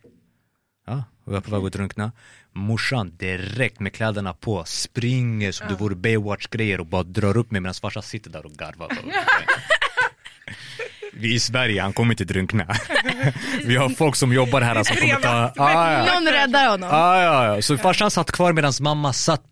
Ja, 0.86 1.04
jag 1.24 1.32
var 1.32 1.40
på 1.40 1.50
väg 1.50 1.66
att 1.66 1.72
drunkna. 1.72 2.12
Morsan 2.52 3.16
direkt 3.16 3.80
med 3.80 3.92
kläderna 3.92 4.34
på 4.34 4.64
springer 4.64 5.52
som 5.52 5.68
det 5.68 5.74
vore 5.74 5.94
Baywatch-grejer 5.94 6.80
och 6.80 6.86
bara 6.86 7.02
drar 7.02 7.36
upp 7.36 7.50
mig 7.50 7.60
medan 7.60 7.74
farsan 7.74 8.02
sitter 8.02 8.30
där 8.30 8.46
och 8.46 8.52
garvar. 8.52 8.88
Vi 11.12 11.30
är 11.30 11.34
i 11.34 11.40
Sverige, 11.40 11.82
han 11.82 11.92
kommer 11.92 12.12
inte 12.12 12.24
drunkna. 12.24 12.66
Vi 13.64 13.76
har 13.76 13.88
folk 13.88 14.16
som 14.16 14.32
jobbar 14.32 14.60
här 14.60 14.82
som 14.84 14.96
kommer 14.96 15.14
ta... 15.14 15.52
Ah, 15.56 15.92
ja. 15.92 16.14
Någon 16.14 16.32
räddar 16.32 16.70
honom. 16.70 16.88
Ah, 16.92 17.22
ja, 17.22 17.54
ja. 17.54 17.62
Så 17.62 17.78
farsan 17.78 18.10
satt 18.10 18.32
kvar 18.32 18.52
medan 18.52 18.72
mamma 18.80 19.12
satt, 19.12 19.42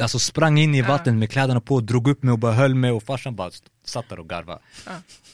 alltså 0.00 0.18
sprang 0.18 0.58
in 0.58 0.74
i 0.74 0.82
vattnet 0.82 1.14
med 1.14 1.30
kläderna 1.30 1.60
på, 1.60 1.80
drog 1.80 2.08
upp 2.08 2.22
mig 2.22 2.32
och 2.32 2.38
bara 2.38 2.52
höll 2.52 2.74
mig 2.74 2.90
och 2.90 3.02
farsan 3.02 3.36
bara 3.36 3.50
satt 3.84 4.08
där 4.08 4.18
och 4.20 4.28
garvade. 4.28 4.60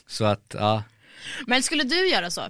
Så 0.07 0.25
att, 0.25 0.55
ja, 0.59 0.83
Men 1.47 1.63
skulle 1.63 1.83
du 1.83 2.07
göra 2.09 2.31
så? 2.31 2.49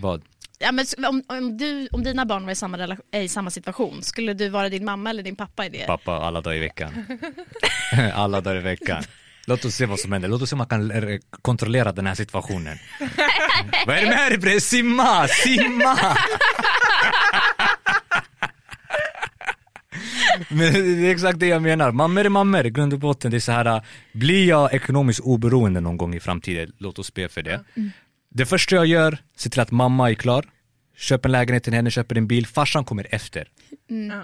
vad? 0.00 0.22
Ja, 0.58 0.72
men 0.72 0.86
om, 1.06 1.22
om, 1.28 1.56
du, 1.58 1.88
om 1.92 2.04
dina 2.04 2.24
barn 2.24 2.44
var 2.44 2.52
i 2.52 2.54
samma, 2.54 2.78
rela- 2.78 2.98
eh, 3.12 3.22
i 3.22 3.28
samma 3.28 3.50
situation, 3.50 4.02
skulle 4.02 4.34
du 4.34 4.48
vara 4.48 4.68
din 4.68 4.84
mamma 4.84 5.10
eller 5.10 5.22
din 5.22 5.36
pappa 5.36 5.66
i 5.66 5.68
det? 5.68 5.86
Pappa 5.86 6.12
alla 6.12 6.40
dagar 6.40 6.56
i 6.56 6.60
veckan. 6.60 7.06
alla 8.14 8.40
dagar 8.40 8.56
i 8.56 8.62
veckan. 8.62 9.02
Låt 9.46 9.64
oss 9.64 9.74
se 9.74 9.86
vad 9.86 9.98
som 10.00 10.12
händer, 10.12 10.28
låt 10.28 10.42
oss 10.42 10.48
se 10.50 10.54
om 10.54 10.58
man 10.58 10.66
kan 10.66 10.90
eh, 10.90 11.18
kontrollera 11.42 11.92
den 11.92 12.06
här 12.06 12.14
situationen. 12.14 12.78
vad 13.86 13.96
är 13.96 14.02
det 14.02 14.08
med 14.08 14.40
dig? 14.40 14.60
Simma, 14.60 15.28
simma! 15.28 15.98
Men 20.48 20.72
det 20.72 21.06
är 21.08 21.10
exakt 21.10 21.38
det 21.40 21.46
jag 21.46 21.62
menar, 21.62 21.92
mammor 21.92 22.24
är 22.24 22.28
mammor 22.28 22.66
i 22.66 22.70
grund 22.70 22.92
och 22.92 22.98
botten. 22.98 23.30
Det 23.30 23.36
är 23.36 23.40
så 23.40 23.52
här, 23.52 23.82
blir 24.12 24.48
jag 24.48 24.74
ekonomiskt 24.74 25.20
oberoende 25.20 25.80
någon 25.80 25.96
gång 25.96 26.14
i 26.14 26.20
framtiden, 26.20 26.72
låt 26.78 26.98
oss 26.98 27.14
be 27.14 27.28
för 27.28 27.42
det. 27.42 27.64
Det 28.28 28.46
första 28.46 28.76
jag 28.76 28.86
gör, 28.86 29.18
se 29.36 29.50
till 29.50 29.60
att 29.60 29.70
mamma 29.70 30.10
är 30.10 30.14
klar, 30.14 30.44
köper 30.96 31.28
en 31.28 31.32
lägenhet 31.32 31.64
till 31.64 31.72
henne, 31.74 31.90
köper 31.90 32.18
en 32.18 32.26
bil, 32.26 32.46
farsan 32.46 32.84
kommer 32.84 33.06
efter. 33.10 33.48
Ja, 33.88 34.22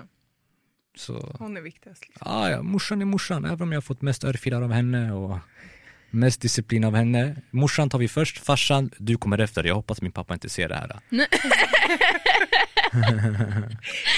Så, 0.96 1.36
hon 1.38 1.56
är 1.56 1.60
viktigast. 1.60 2.02
Liksom. 2.08 2.26
ah, 2.30 2.48
ja, 2.50 2.62
morsan 2.62 3.00
är 3.00 3.04
morsan, 3.04 3.44
även 3.44 3.62
om 3.62 3.72
jag 3.72 3.76
har 3.76 3.82
fått 3.82 4.02
mest 4.02 4.24
örfilar 4.24 4.62
av 4.62 4.72
henne 4.72 5.12
och 5.12 5.38
mest 6.16 6.40
disciplin 6.40 6.84
av 6.84 6.96
henne. 6.96 7.36
Morsan 7.50 7.90
tar 7.90 7.98
vi 7.98 8.08
först, 8.08 8.38
farsan, 8.38 8.90
du 8.98 9.16
kommer 9.16 9.38
efter. 9.38 9.64
Jag 9.64 9.74
hoppas 9.74 10.02
min 10.02 10.12
pappa 10.12 10.34
inte 10.34 10.48
ser 10.48 10.68
det 10.68 10.74
här. 10.74 10.96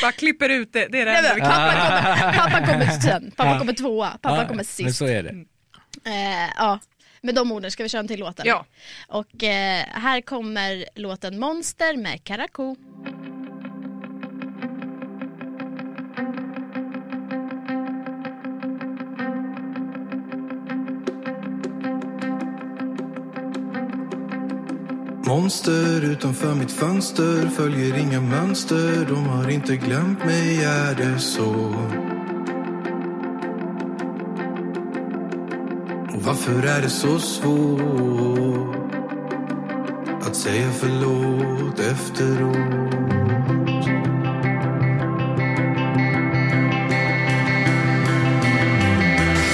Bara 0.02 0.12
klipper 0.12 0.48
ut 0.48 0.72
det, 0.72 0.86
det 0.92 1.00
är 1.00 1.06
det 1.06 1.12
Nej, 1.12 1.18
enda 1.18 1.28
men, 1.28 1.34
vi 1.34 1.40
pappa, 1.40 1.72
kommer, 1.72 2.32
pappa 2.50 2.66
kommer 2.66 2.86
sen, 3.00 3.30
pappa 3.36 3.58
kommer 3.58 3.72
tvåa, 3.72 4.18
pappa 4.22 4.42
kommer 4.42 4.54
Men 4.54 4.64
sist. 4.64 4.98
så 4.98 5.06
är 5.06 5.22
det. 5.22 5.30
Eh, 6.10 6.50
ja, 6.56 6.78
med 7.22 7.34
de 7.34 7.52
orden 7.52 7.70
ska 7.70 7.82
vi 7.82 7.88
köra 7.88 8.00
en 8.00 8.08
till 8.08 8.20
låt? 8.20 8.40
Ja. 8.44 8.66
Och 9.08 9.44
eh, 9.44 9.84
här 9.92 10.20
kommer 10.20 10.84
låten 10.94 11.38
Monster 11.38 11.96
med 11.96 12.24
Karakou. 12.24 12.76
Monster 25.28 26.04
utanför 26.04 26.54
mitt 26.54 26.72
fönster 26.72 27.48
Följer 27.48 27.98
inga 27.98 28.20
mönster, 28.20 29.06
de 29.08 29.26
har 29.26 29.50
inte 29.50 29.76
glömt 29.76 30.24
mig, 30.24 30.64
är 30.64 30.94
det 30.94 31.18
så? 31.18 31.74
Och 36.14 36.22
varför 36.22 36.66
är 36.66 36.82
det 36.82 36.90
så 36.90 37.18
svårt 37.18 38.76
att 40.26 40.36
säga 40.36 40.70
förlåt 40.72 41.80
efteråt? 41.80 42.56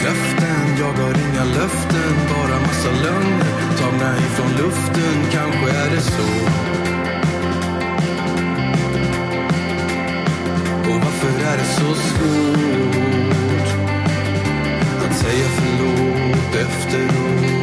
Löften, 0.05 0.79
jag 0.79 0.93
har 0.93 1.15
inga 1.31 1.45
löften, 1.45 2.15
bara 2.29 2.61
massa 2.61 2.91
lögner 2.91 3.64
tagna 3.85 4.17
ifrån 4.19 4.51
luften, 4.51 5.31
kanske 5.31 5.71
är 5.71 5.91
det 5.91 6.01
så. 6.01 6.23
Och 10.91 11.01
varför 11.05 11.45
är 11.47 11.57
det 11.57 11.65
så 11.65 11.95
svårt 11.95 13.69
att 15.07 15.17
säga 15.17 15.47
förlåt 15.57 16.55
efteråt? 16.55 17.54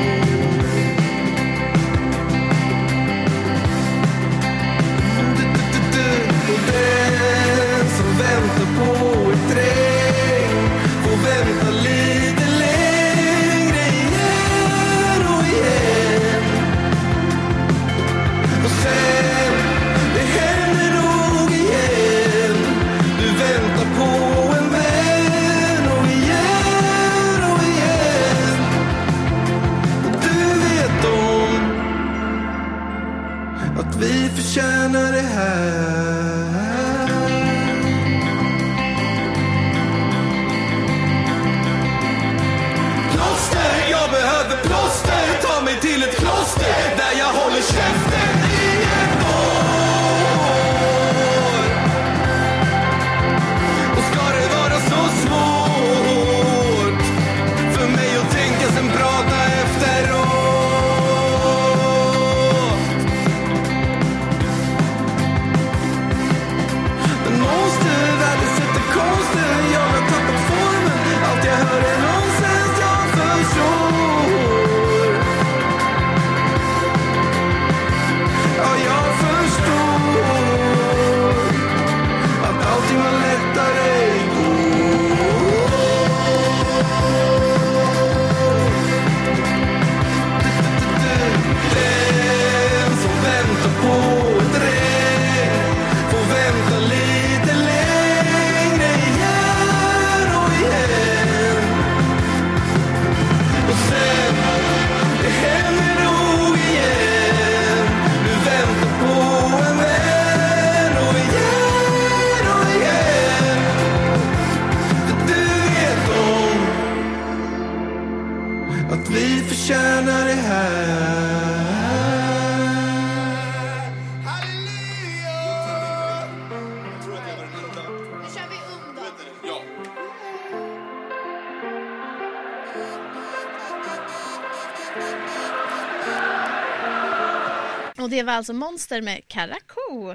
Det 138.22 138.26
var 138.26 138.34
alltså 138.34 138.54
Monster 138.54 139.02
med 139.02 139.28
Karakou. 139.28 140.12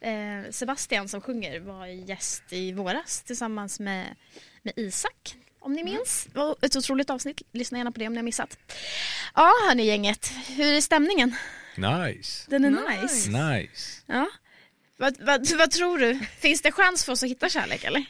Eh, 0.00 0.50
Sebastian 0.50 1.08
som 1.08 1.20
sjunger 1.20 1.60
var 1.60 1.86
gäst 1.86 2.42
i 2.50 2.72
våras 2.72 3.22
tillsammans 3.22 3.80
med, 3.80 4.06
med 4.62 4.74
Isak. 4.76 5.36
Om 5.60 5.72
ni 5.72 5.84
minns. 5.84 6.28
Det 6.32 6.38
var 6.38 6.56
ett 6.62 6.76
otroligt 6.76 7.10
avsnitt. 7.10 7.42
Lyssna 7.52 7.78
gärna 7.78 7.92
på 7.92 8.00
det 8.00 8.06
om 8.06 8.12
ni 8.12 8.18
har 8.18 8.24
missat. 8.24 8.58
Ja, 9.34 9.52
hörni 9.68 9.84
gänget. 9.86 10.32
Hur 10.46 10.74
är 10.74 10.80
stämningen? 10.80 11.36
Nice. 11.76 12.50
Den 12.50 12.64
är 12.64 12.70
nice. 13.00 13.30
Nice. 13.30 14.02
Ja. 14.06 14.28
Vad, 14.96 15.16
vad, 15.20 15.50
vad 15.58 15.70
tror 15.70 15.98
du? 15.98 16.18
Finns 16.38 16.62
det 16.62 16.72
chans 16.72 17.04
för 17.04 17.12
oss 17.12 17.22
att 17.22 17.28
hitta 17.28 17.48
kärlek 17.48 17.84
eller? 17.84 18.04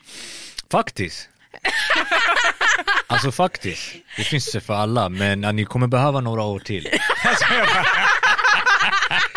Faktiskt. 0.70 1.28
Alltså 3.09 3.32
faktiskt. 3.32 3.94
Det 4.16 4.24
finns 4.24 4.53
det 4.53 4.61
för 4.61 4.74
alla, 4.74 5.09
men 5.09 5.42
ja, 5.42 5.53
ni 5.53 5.64
kommer 5.64 5.86
behöva 5.86 6.20
några 6.20 6.42
år 6.42 6.59
till. 6.59 6.88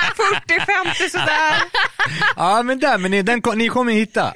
40-50 0.10 1.10
sådär. 1.10 1.62
Ja 2.36 2.64
men 2.64 2.80
där, 2.80 2.98
men 2.98 3.12
ni, 3.12 3.22
den, 3.22 3.42
ni 3.56 3.68
kommer 3.68 3.94
hitta. 3.94 4.34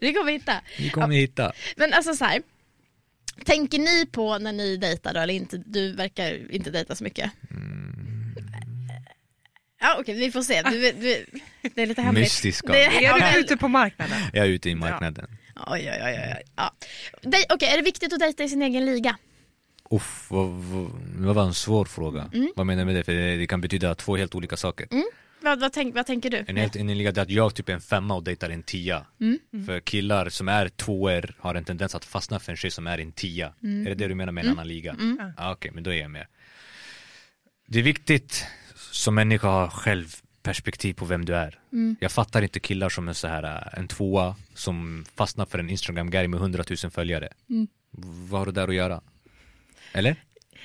Det 0.00 0.12
kommer 0.12 0.32
hitta. 0.32 0.60
Ni 0.78 0.90
kommer 0.90 1.14
hitta. 1.14 1.52
Men 1.76 1.92
alltså 1.92 2.14
så 2.14 2.24
här. 2.24 2.42
Tänker 3.44 3.78
ni 3.78 4.06
på 4.06 4.38
när 4.38 4.52
ni 4.52 4.76
dejtar 4.76 5.14
då 5.14 5.20
eller 5.20 5.34
inte? 5.34 5.62
Du 5.66 5.92
verkar 5.92 6.52
inte 6.52 6.70
dejta 6.70 6.94
så 6.94 7.04
mycket. 7.04 7.30
Ja 9.80 9.96
okej, 10.00 10.14
vi 10.14 10.32
får 10.32 10.42
se. 10.42 10.62
Du, 10.62 10.92
du, 10.92 11.26
det 11.74 11.82
är 11.82 11.86
lite 11.86 12.02
hemligt. 12.02 12.24
Mystiska. 12.24 12.72
Det 12.72 12.84
Är 12.84 13.02
ja, 13.02 13.30
du 13.32 13.40
ute 13.40 13.56
på 13.56 13.68
marknaden? 13.68 14.18
Jag 14.32 14.46
är 14.46 14.50
ute 14.50 14.70
i 14.70 14.74
marknaden. 14.74 15.26
Oj, 15.66 15.90
oj, 15.92 16.00
oj, 16.04 16.34
oj. 16.36 16.42
Ja. 16.56 16.74
Okej, 17.48 17.68
är 17.68 17.76
det 17.76 17.82
viktigt 17.82 18.12
att 18.12 18.20
dejta 18.20 18.44
i 18.44 18.48
sin 18.48 18.62
egen 18.62 18.86
liga? 18.86 19.16
Uff, 19.90 20.26
vad, 20.30 20.48
vad, 20.48 20.90
vad 21.16 21.34
var 21.34 21.44
en 21.44 21.54
svår 21.54 21.84
fråga. 21.84 22.30
Vad 22.56 22.66
menar 22.66 22.82
du 22.82 22.86
med 22.86 22.94
det? 22.94 23.04
För 23.04 23.12
det, 23.12 23.36
det 23.36 23.46
kan 23.46 23.60
betyda 23.60 23.94
två 23.94 24.16
helt 24.16 24.34
olika 24.34 24.56
saker. 24.56 24.86
Vad, 25.40 25.60
vad, 25.60 25.72
tänk, 25.72 25.94
vad 25.94 26.06
tänker 26.06 26.30
du? 26.30 26.44
En 26.46 26.56
helt 26.56 26.76
en 26.76 26.98
liga 26.98 27.12
där 27.12 27.22
att 27.22 27.30
jag 27.30 27.54
typ 27.54 27.68
är 27.68 27.72
en 27.72 27.80
femma 27.80 28.14
och 28.14 28.22
dejtar 28.22 28.50
en 28.50 28.62
tia. 28.62 29.06
För 29.66 29.80
killar 29.80 30.28
som 30.28 30.48
är 30.48 30.68
tvåor 30.68 31.34
har 31.38 31.54
en 31.54 31.64
tendens 31.64 31.94
att 31.94 32.04
fastna 32.04 32.38
för 32.38 32.52
en 32.52 32.56
tjej 32.56 32.70
som 32.70 32.86
är 32.86 32.98
en 32.98 33.12
tia. 33.12 33.46
Är 33.46 33.84
det 33.84 33.94
det 33.94 34.08
du 34.08 34.14
menar 34.14 34.32
med 34.32 34.44
en 34.44 34.50
annan 34.50 34.68
liga? 34.68 34.96
Ah, 35.36 35.52
Okej, 35.52 35.70
men 35.74 35.82
då 35.84 35.92
är 35.92 36.00
jag 36.00 36.10
med. 36.10 36.26
Det 37.66 37.78
är 37.78 37.82
viktigt 37.82 38.44
som 38.92 39.14
människa 39.14 39.48
att 39.64 39.72
ha 39.72 39.80
självperspektiv 39.80 40.94
på 40.94 41.04
vem 41.04 41.24
du 41.24 41.34
är. 41.36 41.58
Jag 42.00 42.12
fattar 42.12 42.42
inte 42.42 42.60
killar 42.60 42.88
som 42.88 43.08
är 43.08 43.12
så 43.12 43.28
här 43.28 43.42
äh, 43.72 43.78
en 43.78 43.88
tvåa 43.88 44.36
som 44.54 45.04
fastnar 45.14 45.46
för 45.46 45.58
en 45.58 45.70
Instagram-guy 45.70 46.28
med 46.28 46.40
100 46.40 46.64
000 46.84 46.90
följare. 46.90 47.28
Vad 48.30 48.40
har 48.40 48.46
det 48.46 48.52
där 48.52 48.68
att 48.68 48.74
göra? 48.74 49.00
Eller? 49.98 50.16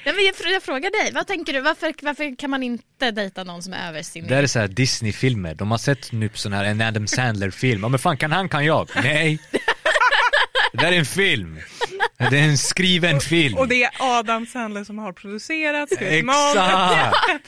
Nej, 0.05 0.15
men 0.15 0.25
jag, 0.25 0.53
jag 0.53 0.63
frågar 0.63 1.03
dig, 1.03 1.11
vad 1.13 1.27
tänker 1.27 1.53
du? 1.53 1.61
Varför, 1.61 1.93
varför 2.01 2.35
kan 2.37 2.49
man 2.49 2.63
inte 2.63 3.11
dejta 3.11 3.43
någon 3.43 3.63
som 3.63 3.73
är 3.73 3.87
över 3.89 4.01
sin... 4.01 4.27
Det 4.27 4.35
här 4.35 4.43
är 4.43 4.47
så 4.47 4.59
här 4.59 4.67
Disney-filmer, 4.67 5.55
de 5.55 5.71
har 5.71 5.77
sett 5.77 6.11
nu 6.11 6.29
på 6.29 6.37
sån 6.37 6.53
här 6.53 6.65
en 6.65 6.81
Adam 6.81 7.07
Sandler-film, 7.07 7.81
ja 7.81 7.89
men 7.89 7.99
fan 7.99 8.17
kan 8.17 8.31
han 8.31 8.49
kan 8.49 8.65
jag? 8.65 8.89
Nej! 8.95 9.39
Det 10.73 10.77
där 10.77 10.91
är 10.91 10.97
en 10.99 11.05
film! 11.05 11.59
Det 12.17 12.39
är 12.39 12.43
en 12.43 12.57
skriven 12.57 13.19
film! 13.19 13.57
Och 13.57 13.67
det 13.67 13.83
är 13.83 13.91
Adam 13.99 14.45
Sandler 14.45 14.83
som 14.83 14.97
har 14.97 15.13
producerat, 15.13 15.93
skrivit. 15.93 16.23
Exakt! 16.23 17.47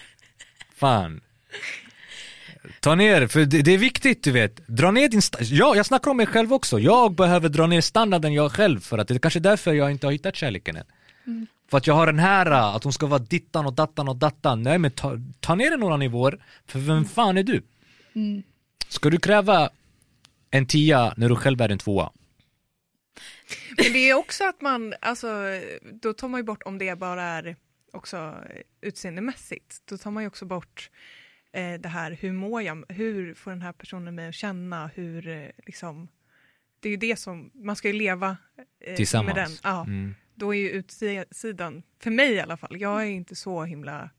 Fan. 0.77 1.21
Ta 2.79 2.95
ner, 2.95 3.27
för 3.27 3.45
det, 3.45 3.61
det 3.61 3.73
är 3.73 3.77
viktigt 3.77 4.23
du 4.23 4.31
vet. 4.31 4.67
Dra 4.67 4.91
ner 4.91 5.09
din 5.09 5.21
Ja, 5.39 5.75
jag 5.75 5.86
snackar 5.86 6.11
om 6.11 6.17
mig 6.17 6.25
själv 6.25 6.53
också. 6.53 6.79
Jag 6.79 7.15
behöver 7.15 7.49
dra 7.49 7.67
ner 7.67 7.81
standarden 7.81 8.33
jag 8.33 8.51
själv 8.51 8.79
för 8.79 8.97
att 8.97 9.07
det 9.07 9.13
är 9.13 9.19
kanske 9.19 9.39
därför 9.39 9.73
jag 9.73 9.91
inte 9.91 10.07
har 10.07 10.11
hittat 10.11 10.36
kärleken 10.36 10.75
än. 10.75 10.86
För 11.68 11.78
att 11.78 11.88
jag 11.88 11.93
har 11.93 12.05
den 12.05 12.20
här, 12.20 12.76
att 12.76 12.84
hon 12.84 12.93
ska 12.93 13.05
vara 13.05 13.20
dittan 13.20 13.66
och 13.66 13.74
dattan 13.74 14.07
och 14.07 14.16
dattan. 14.16 14.63
Nej 14.63 14.78
men 14.80 14.91
ta, 14.91 15.20
ta 15.39 15.55
ner 15.55 15.70
den 15.72 15.80
några 15.80 15.97
nivåer, 15.97 16.45
för 16.66 16.80
vem 16.80 17.05
fan 17.05 17.38
är 17.38 17.43
du? 17.43 17.63
Ska 18.88 19.09
du 19.09 19.18
kräva 19.20 19.70
en 20.51 20.66
tia 20.66 21.13
när 21.18 21.30
du 21.30 21.36
själv 21.36 21.61
är 21.61 21.70
en 21.70 21.78
tvåa? 21.78 22.11
Men 23.78 23.93
det 23.93 24.09
är 24.09 24.13
också 24.13 24.43
att 24.43 24.61
man, 24.61 24.93
alltså, 25.01 25.28
då 26.01 26.13
tar 26.13 26.28
man 26.28 26.39
ju 26.39 26.43
bort 26.43 26.63
om 26.66 26.78
det 26.78 26.99
bara 26.99 27.24
är 27.24 27.55
också 27.93 28.36
utseendemässigt, 28.82 29.82
då 29.86 29.97
tar 29.97 30.11
man 30.11 30.24
ju 30.24 30.28
också 30.28 30.45
bort 30.45 30.89
eh, 31.53 31.74
det 31.74 31.89
här, 31.89 32.11
hur 32.11 32.32
mår 32.32 32.61
jag, 32.61 32.84
hur 32.89 33.34
får 33.34 33.51
den 33.51 33.61
här 33.61 33.72
personen 33.72 34.16
mig 34.16 34.28
att 34.28 34.36
känna, 34.36 34.88
hur 34.88 35.28
eh, 35.28 35.49
liksom, 35.66 36.07
det 36.80 36.89
är 36.89 36.91
ju 36.91 36.97
det 36.97 37.20
som, 37.20 37.51
man 37.53 37.76
ska 37.76 37.88
ju 37.88 37.93
leva 37.93 38.38
eh, 38.86 38.95
Tillsammans. 38.95 39.36
med 39.36 39.45
den. 39.45 39.51
Ja, 39.63 39.82
Mm. 39.84 40.16
Då 40.36 40.55
är 40.55 40.59
ju 40.59 40.69
utsidan, 40.69 41.83
för 41.99 42.11
mig 42.11 42.33
i 42.33 42.39
alla 42.39 42.57
fall, 42.57 42.77
jag 42.79 43.01
är 43.01 43.05
inte 43.05 43.36
så 43.36 43.63
himla 43.63 44.09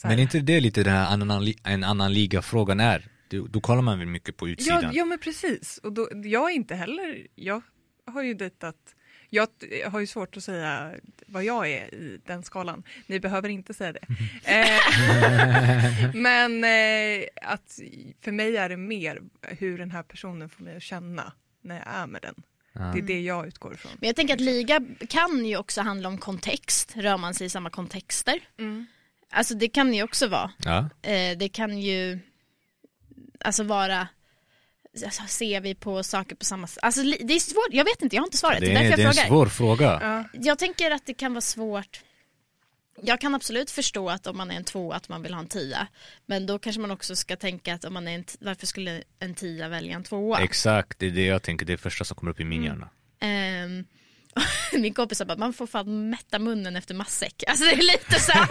så 0.00 0.08
Men 0.08 0.18
är 0.18 0.22
inte 0.22 0.40
det 0.40 0.60
lite 0.60 0.82
den 0.82 0.92
här 0.92 1.12
annan, 1.12 1.52
en 1.64 1.84
annan 1.84 2.12
liga-frågan 2.12 2.80
är? 2.80 3.08
Då, 3.28 3.46
då 3.46 3.60
kollar 3.60 3.82
man 3.82 3.98
väl 3.98 4.08
mycket 4.08 4.36
på 4.36 4.48
utsidan? 4.48 4.82
Ja, 4.82 4.90
ja 4.92 5.04
men 5.04 5.18
precis. 5.18 5.78
Och 5.78 5.92
då, 5.92 6.08
jag 6.24 6.50
är 6.50 6.54
inte 6.54 6.74
heller, 6.74 7.26
jag 7.34 7.62
har 8.06 8.22
ju 8.22 8.34
dejtat, 8.34 8.76
jag 9.30 9.48
har 9.90 10.00
ju 10.00 10.06
svårt 10.06 10.36
att 10.36 10.44
säga 10.44 10.94
vad 11.26 11.44
jag 11.44 11.68
är 11.68 11.94
i 11.94 12.20
den 12.26 12.42
skalan. 12.42 12.82
Ni 13.06 13.20
behöver 13.20 13.48
inte 13.48 13.74
säga 13.74 13.92
det. 13.92 14.06
eh, 14.44 16.14
men 16.14 16.64
eh, 16.64 17.28
att 17.42 17.80
för 18.20 18.32
mig 18.32 18.56
är 18.56 18.68
det 18.68 18.76
mer 18.76 19.22
hur 19.42 19.78
den 19.78 19.90
här 19.90 20.02
personen 20.02 20.48
får 20.48 20.64
mig 20.64 20.76
att 20.76 20.82
känna 20.82 21.32
när 21.62 21.76
jag 21.76 21.86
är 21.88 22.06
med 22.06 22.22
den. 22.22 22.34
Ja. 22.72 22.80
Det 22.80 22.98
är 22.98 23.02
det 23.02 23.20
jag 23.20 23.46
utgår 23.46 23.74
ifrån. 23.74 23.92
Men 24.00 24.06
jag 24.06 24.16
tänker 24.16 24.34
att 24.34 24.40
liga 24.40 24.80
kan 25.08 25.44
ju 25.44 25.56
också 25.56 25.80
handla 25.80 26.08
om 26.08 26.18
kontext, 26.18 26.92
rör 26.96 27.16
man 27.16 27.34
sig 27.34 27.46
i 27.46 27.50
samma 27.50 27.70
kontexter. 27.70 28.40
Mm. 28.58 28.86
Alltså 29.30 29.54
det 29.54 29.68
kan 29.68 29.94
ju 29.94 30.02
också 30.02 30.28
vara. 30.28 30.50
Ja. 30.64 30.78
Eh, 31.02 31.38
det 31.38 31.48
kan 31.48 31.78
ju 31.78 32.18
alltså 33.40 33.62
vara 33.64 34.08
alltså, 35.04 35.22
ser 35.26 35.60
vi 35.60 35.74
på 35.74 36.02
saker 36.02 36.36
på 36.36 36.44
samma 36.44 36.66
sätt? 36.66 36.78
Alltså 36.82 37.02
det 37.02 37.34
är 37.34 37.40
svårt, 37.40 37.68
jag 37.70 37.84
vet 37.84 38.02
inte, 38.02 38.16
jag 38.16 38.22
har 38.22 38.26
inte 38.26 38.36
svaret. 38.36 38.60
Det 38.60 38.66
Det 38.66 38.72
är 38.72 38.76
är, 38.76 38.82
därför 38.82 38.96
det 38.96 39.02
är 39.20 39.22
en 39.22 39.28
svår 39.28 39.46
fråga. 39.46 39.98
Ja. 40.02 40.24
Jag 40.32 40.58
tänker 40.58 40.90
att 40.90 41.06
det 41.06 41.14
kan 41.14 41.32
vara 41.32 41.40
svårt. 41.40 42.00
Jag 43.02 43.20
kan 43.20 43.34
absolut 43.34 43.70
förstå 43.70 44.10
att 44.10 44.26
om 44.26 44.36
man 44.36 44.50
är 44.50 44.56
en 44.56 44.64
två 44.64 44.92
att 44.92 45.08
man 45.08 45.22
vill 45.22 45.34
ha 45.34 45.40
en 45.40 45.48
tia. 45.48 45.86
Men 46.26 46.46
då 46.46 46.58
kanske 46.58 46.80
man 46.80 46.90
också 46.90 47.16
ska 47.16 47.36
tänka 47.36 47.74
att 47.74 47.84
om 47.84 47.94
man 47.94 48.08
är 48.08 48.14
en 48.14 48.24
varför 48.40 48.66
skulle 48.66 49.02
en 49.18 49.34
tia 49.34 49.68
välja 49.68 49.96
en 49.96 50.04
tvåa? 50.04 50.40
Exakt, 50.40 50.98
det 50.98 51.06
är 51.06 51.10
det 51.10 51.24
jag 51.26 51.42
tänker, 51.42 51.66
det 51.66 51.72
är 51.72 51.76
det 51.76 51.82
första 51.82 52.04
som 52.04 52.16
kommer 52.16 52.32
upp 52.32 52.40
i 52.40 52.44
min 52.44 52.64
hjärna. 52.64 52.88
Ehm, 53.20 53.84
min 54.72 54.94
kompis 54.94 55.18
sa 55.18 55.24
bara, 55.24 55.38
man 55.38 55.52
får 55.52 55.66
fan 55.66 56.10
mätta 56.10 56.38
munnen 56.38 56.76
efter 56.76 56.94
matsäck. 56.94 57.44
Alltså 57.46 57.64
det 57.64 57.72
är 57.72 57.76
lite 57.76 58.20
så 58.20 58.32
här. 58.32 58.48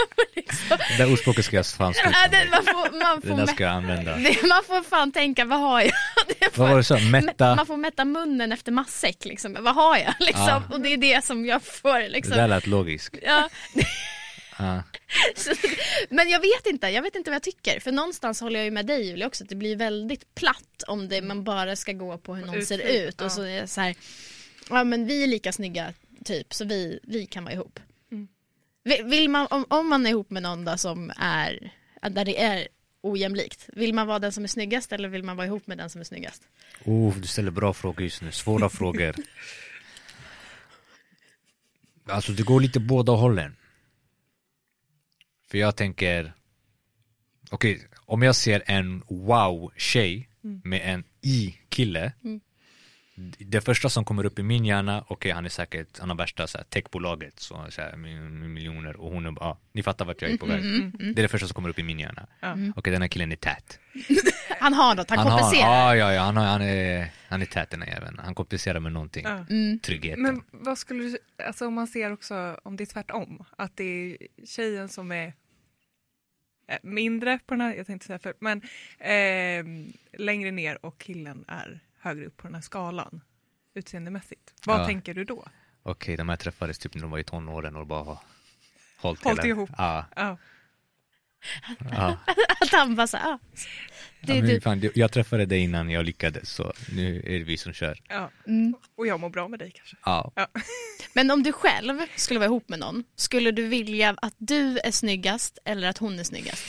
man 0.02 0.08
får 0.16 0.36
liksom, 0.36 0.78
Det 0.88 0.96
där 1.04 1.12
ordspråket 1.12 1.44
ska 1.44 1.56
jag 1.56 1.66
fan 1.66 1.94
sluta 1.94 2.10
ja, 2.22 2.28
det, 2.30 2.50
man 2.50 2.64
får, 2.64 2.98
man 2.98 3.20
Det 3.20 3.28
får, 3.28 3.36
där 3.36 3.46
mä- 3.46 3.54
ska 3.54 3.62
jag 3.64 3.72
använda. 3.72 4.16
det, 4.16 4.42
man 4.48 4.64
får 4.64 4.82
fan 4.82 5.12
tänka, 5.12 5.44
vad 5.44 5.60
har 5.60 5.80
jag? 5.80 5.92
Det 6.38 6.44
är 6.44 6.50
Vad 6.54 6.68
var 6.70 6.76
det 6.76 6.84
så? 6.84 6.98
Mätta? 6.98 7.54
Man 7.54 7.66
får 7.66 7.76
mätta 7.76 8.04
munnen 8.04 8.52
efter 8.52 8.72
matsäck 8.72 9.24
liksom. 9.24 9.56
Vad 9.60 9.74
har 9.74 9.96
jag 9.96 10.14
liksom? 10.20 10.46
Ja. 10.48 10.62
Och 10.70 10.80
det 10.80 10.88
är 10.92 10.96
det 10.96 11.24
som 11.24 11.46
jag 11.46 11.62
får 11.62 11.98
Det 11.98 12.08
liksom. 12.08 12.36
där 12.36 12.48
lät 12.48 12.66
logiskt. 12.66 13.14
Ja. 13.22 13.48
Ja. 14.58 14.82
Så, 15.36 15.50
men 16.10 16.28
jag 16.28 16.40
vet 16.40 16.66
inte, 16.66 16.88
jag 16.88 17.02
vet 17.02 17.14
inte 17.16 17.30
vad 17.30 17.34
jag 17.34 17.42
tycker. 17.42 17.80
För 17.80 17.92
någonstans 17.92 18.40
håller 18.40 18.58
jag 18.60 18.64
ju 18.64 18.70
med 18.70 18.86
dig 18.86 19.06
Julia 19.08 19.26
också, 19.26 19.44
att 19.44 19.48
det 19.48 19.54
blir 19.56 19.76
väldigt 19.76 20.34
platt 20.34 20.82
om 20.86 21.08
det, 21.08 21.22
man 21.22 21.44
bara 21.44 21.76
ska 21.76 21.92
gå 21.92 22.18
på 22.18 22.34
hur 22.34 22.46
någon 22.46 22.62
ser 22.66 22.78
Utseendet, 22.78 23.08
ut. 23.08 23.20
Och 23.20 23.24
ja. 23.26 23.30
så 23.30 23.42
är 23.42 23.60
det 23.60 23.66
så 23.66 23.80
här, 23.80 23.94
ja 24.70 24.84
men 24.84 25.06
vi 25.06 25.22
är 25.22 25.26
lika 25.26 25.52
snygga 25.52 25.92
typ, 26.24 26.54
så 26.54 26.64
vi, 26.64 26.98
vi 27.02 27.26
kan 27.26 27.44
vara 27.44 27.54
ihop. 27.54 27.80
Mm. 28.84 29.10
Vill, 29.10 29.30
man, 29.30 29.46
om, 29.50 29.64
om 29.68 29.88
man 29.88 30.06
är 30.06 30.10
ihop 30.10 30.30
med 30.30 30.42
någon 30.42 30.64
då 30.64 30.76
som 30.76 31.12
är, 31.16 31.72
där 32.10 32.24
det 32.24 32.40
är 32.40 32.68
ojämlikt, 33.00 33.68
vill 33.72 33.94
man 33.94 34.06
vara 34.06 34.18
den 34.18 34.32
som 34.32 34.44
är 34.44 34.48
snyggast 34.48 34.92
eller 34.92 35.08
vill 35.08 35.22
man 35.22 35.36
vara 35.36 35.46
ihop 35.46 35.66
med 35.66 35.78
den 35.78 35.90
som 35.90 36.00
är 36.00 36.04
snyggast? 36.04 36.42
Oh, 36.84 37.16
du 37.16 37.26
ställer 37.26 37.50
bra 37.50 37.72
frågor 37.72 38.02
just 38.02 38.22
nu, 38.22 38.32
svåra 38.32 38.68
frågor. 38.78 39.14
Alltså 42.06 42.32
det 42.32 42.42
går 42.42 42.60
lite 42.60 42.80
båda 42.80 43.12
hållen. 43.12 43.56
För 45.50 45.58
jag 45.58 45.76
tänker, 45.76 46.32
okej, 47.50 47.88
om 48.06 48.22
jag 48.22 48.36
ser 48.36 48.62
en 48.66 49.02
wow-tjej 49.08 50.28
med 50.42 50.80
en 50.84 51.04
i-kille. 51.20 52.12
Det 53.38 53.60
första 53.60 53.88
som 53.88 54.04
kommer 54.04 54.24
upp 54.24 54.38
i 54.38 54.42
min 54.42 54.64
hjärna, 54.64 55.04
okej 55.08 55.32
han 55.32 55.44
är 55.44 55.48
säkert, 55.48 55.98
han 55.98 56.08
har 56.08 56.16
värsta 56.16 56.46
så 56.46 56.58
här, 56.58 56.64
techbolaget, 56.64 57.40
så, 57.40 57.66
så 57.70 57.80
här, 57.80 57.96
miljoner 57.96 58.96
och 58.96 59.12
hon 59.12 59.26
är 59.26 59.30
bara, 59.30 59.44
ja, 59.44 59.58
ni 59.72 59.82
fattar 59.82 60.04
vart 60.04 60.22
jag 60.22 60.30
är 60.30 60.36
på 60.36 60.46
väg. 60.46 60.62
Det 60.98 61.20
är 61.20 61.22
det 61.22 61.28
första 61.28 61.46
som 61.46 61.54
kommer 61.54 61.68
upp 61.68 61.78
i 61.78 61.82
min 61.82 61.98
hjärna. 61.98 62.26
Ja. 62.40 62.56
Okej 62.76 62.92
den 62.92 63.02
här 63.02 63.08
killen 63.08 63.32
är 63.32 63.36
tät. 63.36 63.78
Han 64.60 64.74
har 64.74 64.94
något, 64.94 65.10
han, 65.10 65.18
har, 65.18 65.30
kompenserar. 65.30 65.68
ja, 65.68 65.96
ja, 65.96 66.12
ja, 66.12 66.22
han, 66.22 66.36
har, 66.36 66.44
han, 66.44 66.62
är, 66.62 67.12
han 67.28 67.42
är 67.42 67.46
tät 67.46 67.70
den 67.70 67.82
här 67.82 67.88
jäveln. 67.88 68.20
Han 68.24 68.34
kompenserar 68.34 68.80
med 68.80 68.92
någonting. 68.92 69.24
Ja. 69.24 69.46
Tryggheten. 69.82 70.22
Men 70.22 70.42
vad 70.50 70.78
skulle 70.78 71.04
du, 71.04 71.18
alltså 71.46 71.66
om 71.66 71.74
man 71.74 71.86
ser 71.86 72.12
också 72.12 72.60
om 72.62 72.76
det 72.76 72.84
är 72.84 72.86
tvärtom, 72.86 73.44
att 73.56 73.76
det 73.76 73.84
är 73.84 74.16
tjejen 74.46 74.88
som 74.88 75.12
är 75.12 75.26
eh, 76.68 76.78
mindre 76.82 77.38
på 77.46 77.54
den 77.54 77.60
här, 77.60 77.74
jag 77.74 77.86
tänkte 77.86 78.06
säga 78.06 78.18
för, 78.18 78.34
men 78.38 78.62
eh, 78.98 79.64
längre 80.18 80.50
ner 80.50 80.86
och 80.86 80.98
killen 80.98 81.44
är 81.48 81.80
högre 82.02 82.26
upp 82.26 82.36
på 82.36 82.46
den 82.46 82.54
här 82.54 82.62
skalan 82.62 83.20
utseendemässigt. 83.74 84.54
Vad 84.66 84.80
Ja. 84.80 84.86
tänker 84.86 85.14
du 85.14 85.24
då? 85.24 85.48
Okej, 85.82 86.16
de 86.16 86.28
här 86.28 86.36
träffades 86.36 86.78
typ 86.78 86.94
när 86.94 87.02
de 87.02 87.10
var 87.10 87.18
i 87.18 87.24
tonåren 87.24 87.76
och 87.76 87.86
bara 87.86 88.04
har 88.04 88.18
hållit, 88.98 89.24
Hållit 89.24 89.44
ihop. 89.44 89.70
Ja, 89.78 90.04
Ja. 90.16 90.38
ja. 91.90 92.18
Att 92.60 92.68
han 92.72 92.94
bara 92.94 93.06
så 93.06 93.16
ah, 93.16 93.38
ja 94.20 94.40
du. 94.40 94.60
fan, 94.60 94.80
det- 94.80 94.96
jag 94.96 95.12
träffade 95.12 95.46
dig 95.46 95.58
innan 95.58 95.90
jag 95.90 96.04
lyckades 96.06 96.50
så 96.50 96.72
nu 96.92 97.18
är 97.26 97.38
det 97.38 97.44
vi 97.44 97.56
som 97.56 97.72
kör. 97.72 98.00
Ja. 98.08 98.30
Mm. 98.46 98.74
Och 98.94 99.06
jag 99.06 99.20
mår 99.20 99.30
bra 99.30 99.48
med 99.48 99.58
dig 99.58 99.70
kanske. 99.70 99.96
Ja. 100.04 100.32
Ja. 100.36 100.46
Men 101.14 101.30
om 101.30 101.42
du 101.42 101.52
själv 101.52 102.00
skulle 102.16 102.38
vara 102.40 102.46
ihop 102.46 102.68
med 102.68 102.78
någon, 102.78 103.04
skulle 103.16 103.50
du 103.50 103.68
vilja 103.68 104.14
att 104.22 104.34
du 104.38 104.78
är 104.78 104.90
snyggast 104.90 105.58
eller 105.64 105.88
att 105.88 105.98
hon 105.98 106.18
är 106.18 106.24
snyggast? 106.24 106.64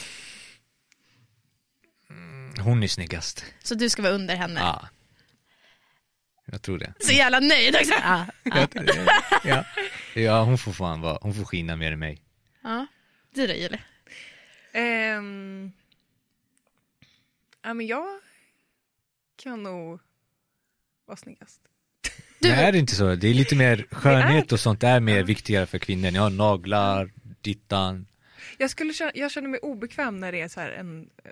Hon 2.60 2.82
är 2.82 2.88
snyggast. 2.88 3.44
Så 3.62 3.74
du 3.74 3.88
ska 3.90 4.02
vara 4.02 4.12
under 4.12 4.36
henne? 4.36 4.60
Ja. 4.60 4.88
Jag 6.44 6.62
tror 6.62 6.78
det. 6.78 6.94
Så 7.00 7.12
jävla 7.12 7.40
nöjd 7.40 7.76
också. 7.76 7.94
Tror 8.50 8.84
det. 8.84 9.10
Ja. 9.44 9.64
ja, 10.14 10.42
hon 10.42 10.58
får 10.58 10.72
fan 10.72 11.00
vara, 11.00 11.18
hon 11.22 11.34
får 11.34 11.44
skina 11.44 11.76
mer 11.76 11.92
än 11.92 11.98
mig. 11.98 12.22
ja. 12.62 12.86
Du 13.34 13.46
då 13.46 13.52
Julie? 13.54 13.80
Ehm, 14.72 15.72
ja 17.62 17.74
men 17.74 17.86
jag 17.86 18.06
kan 19.36 19.62
nog 19.62 20.00
vara 21.06 21.16
snyggast. 21.16 21.60
Du, 22.38 22.48
Nej, 22.48 22.64
är 22.64 22.72
det 22.72 22.78
inte 22.78 22.94
så? 22.94 23.14
Det 23.14 23.28
är 23.28 23.34
lite 23.34 23.56
mer 23.56 23.86
skönhet 23.90 24.52
och 24.52 24.60
sånt 24.60 24.82
är 24.82 25.00
mer 25.00 25.22
viktigare 25.22 25.66
för 25.66 25.78
kvinnor. 25.78 26.10
Ni 26.10 26.18
har 26.18 26.30
naglar, 26.30 27.10
dittan. 27.40 28.06
Jag, 28.58 28.70
skulle 28.70 28.92
jag 29.14 29.30
känner 29.30 29.48
mig 29.48 29.60
obekväm 29.60 30.20
när 30.20 30.32
det 30.32 30.40
är 30.40 30.48
så 30.48 30.60
här 30.60 30.70
en, 30.70 31.10
eh, 31.24 31.30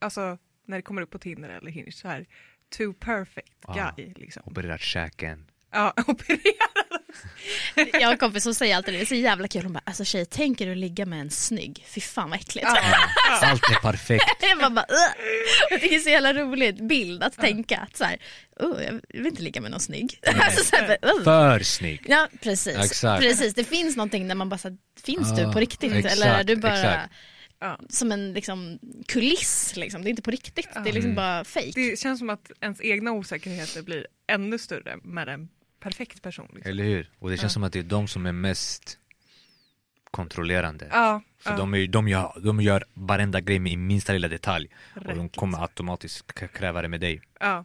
alltså 0.00 0.38
när 0.64 0.76
det 0.76 0.82
kommer 0.82 1.02
upp 1.02 1.10
på 1.10 1.18
Tinder 1.18 1.48
eller 1.48 1.70
Hinge 1.70 1.92
så 1.92 2.08
här, 2.08 2.26
too 2.76 2.92
perfect 2.92 3.48
Ah. 3.66 3.92
guy 3.96 4.12
liksom. 4.16 4.42
Opererat 4.46 4.80
käken. 4.80 5.44
Ja, 5.72 5.92
opererad. 6.06 7.88
jag 7.92 8.02
har 8.04 8.12
en 8.12 8.18
kompis 8.18 8.42
som 8.42 8.54
säger 8.54 8.76
alltid 8.76 8.94
det, 8.94 8.98
det 8.98 9.04
är 9.04 9.06
så 9.06 9.14
jävla 9.14 9.48
kul. 9.48 9.62
Hon 9.64 9.72
bara, 9.72 9.82
alltså 9.86 10.04
tjej, 10.04 10.26
tänker 10.26 10.66
du 10.66 10.74
ligga 10.74 11.06
med 11.06 11.20
en 11.20 11.30
snygg? 11.30 11.84
Fy 11.88 12.00
fan 12.00 12.30
vad 12.30 12.38
äckligt. 12.40 12.66
Allt 13.42 13.62
är 13.62 13.80
perfekt. 13.82 14.24
Jag 14.60 14.72
bara, 14.74 14.84
jag 15.70 15.80
tycker 15.80 15.88
det 15.90 15.96
är 15.96 16.00
så 16.00 16.10
jävla 16.10 16.32
roligt 16.34 16.80
bild 16.88 17.22
att 17.22 17.36
tänka 17.36 17.78
att 17.78 17.96
så 17.96 18.04
här, 18.04 18.18
oh, 18.60 18.82
jag 18.84 19.00
vill 19.08 19.26
inte 19.26 19.42
ligga 19.42 19.60
med 19.60 19.70
någon 19.70 19.80
snygg. 19.80 20.20
alltså, 20.26 20.64
så 20.64 20.76
här, 20.76 20.98
bara, 21.02 21.12
"Ugh." 21.12 21.24
För 21.24 21.60
snygg. 21.60 22.02
Ja 22.08 22.28
precis, 22.42 22.76
Exakt. 22.78 23.22
precis. 23.22 23.54
det 23.54 23.64
finns 23.64 23.96
någonting 23.96 24.26
när 24.26 24.34
man 24.34 24.48
bara 24.48 24.58
så 24.58 24.68
här, 24.68 24.76
finns 25.04 25.36
du 25.36 25.42
Ja, 25.42 25.52
på 25.52 25.60
riktigt 25.60 25.92
exakt, 25.92 26.14
eller 26.14 26.26
är 26.38 26.44
du 26.44 26.56
bara 26.56 26.74
exakt. 26.78 27.12
Ja. 27.60 27.80
som 27.88 28.12
en 28.12 28.32
liksom, 28.32 28.78
kuliss 29.08 29.76
liksom. 29.76 30.02
det 30.02 30.08
är 30.08 30.10
inte 30.10 30.22
på 30.22 30.30
riktigt, 30.30 30.68
det 30.74 30.78
är 30.88 30.92
liksom 30.92 31.10
Mm. 31.10 31.14
bara 31.14 31.44
fake. 31.44 31.72
Det 31.74 31.98
känns 31.98 32.18
som 32.18 32.30
att 32.30 32.50
ens 32.60 32.80
egna 32.80 33.12
osäkerheter 33.12 33.82
blir 33.82 34.06
ännu 34.26 34.58
större 34.58 34.96
med 35.02 35.28
en 35.28 35.48
perfekt 35.80 36.22
person. 36.22 36.48
Liksom. 36.54 36.70
Eller 36.70 36.84
hur? 36.84 37.10
Och 37.18 37.30
det 37.30 37.36
känns 37.36 37.52
som 37.52 37.64
att 37.64 37.72
det 37.72 37.78
är 37.78 37.82
de 37.82 38.08
som 38.08 38.26
är 38.26 38.32
mest 38.32 38.98
kontrollerande. 40.10 40.88
Ja, 40.90 41.22
För 41.38 41.50
ja. 41.50 41.56
de, 41.56 41.74
är, 41.74 41.86
de, 41.86 42.08
gör, 42.08 42.40
de 42.44 42.60
gör 42.60 42.84
varenda 42.94 43.40
grej 43.40 43.58
med 43.58 43.72
i 43.72 43.76
minsta 43.76 44.12
lilla 44.12 44.28
detalj. 44.28 44.68
Och 44.96 45.04
de 45.14 45.22
Rätt. 45.22 45.36
kommer 45.36 45.62
automatiskt 45.62 46.32
kräva 46.32 46.82
det 46.82 46.88
med 46.88 47.00
dig. 47.00 47.20
ja. 47.40 47.64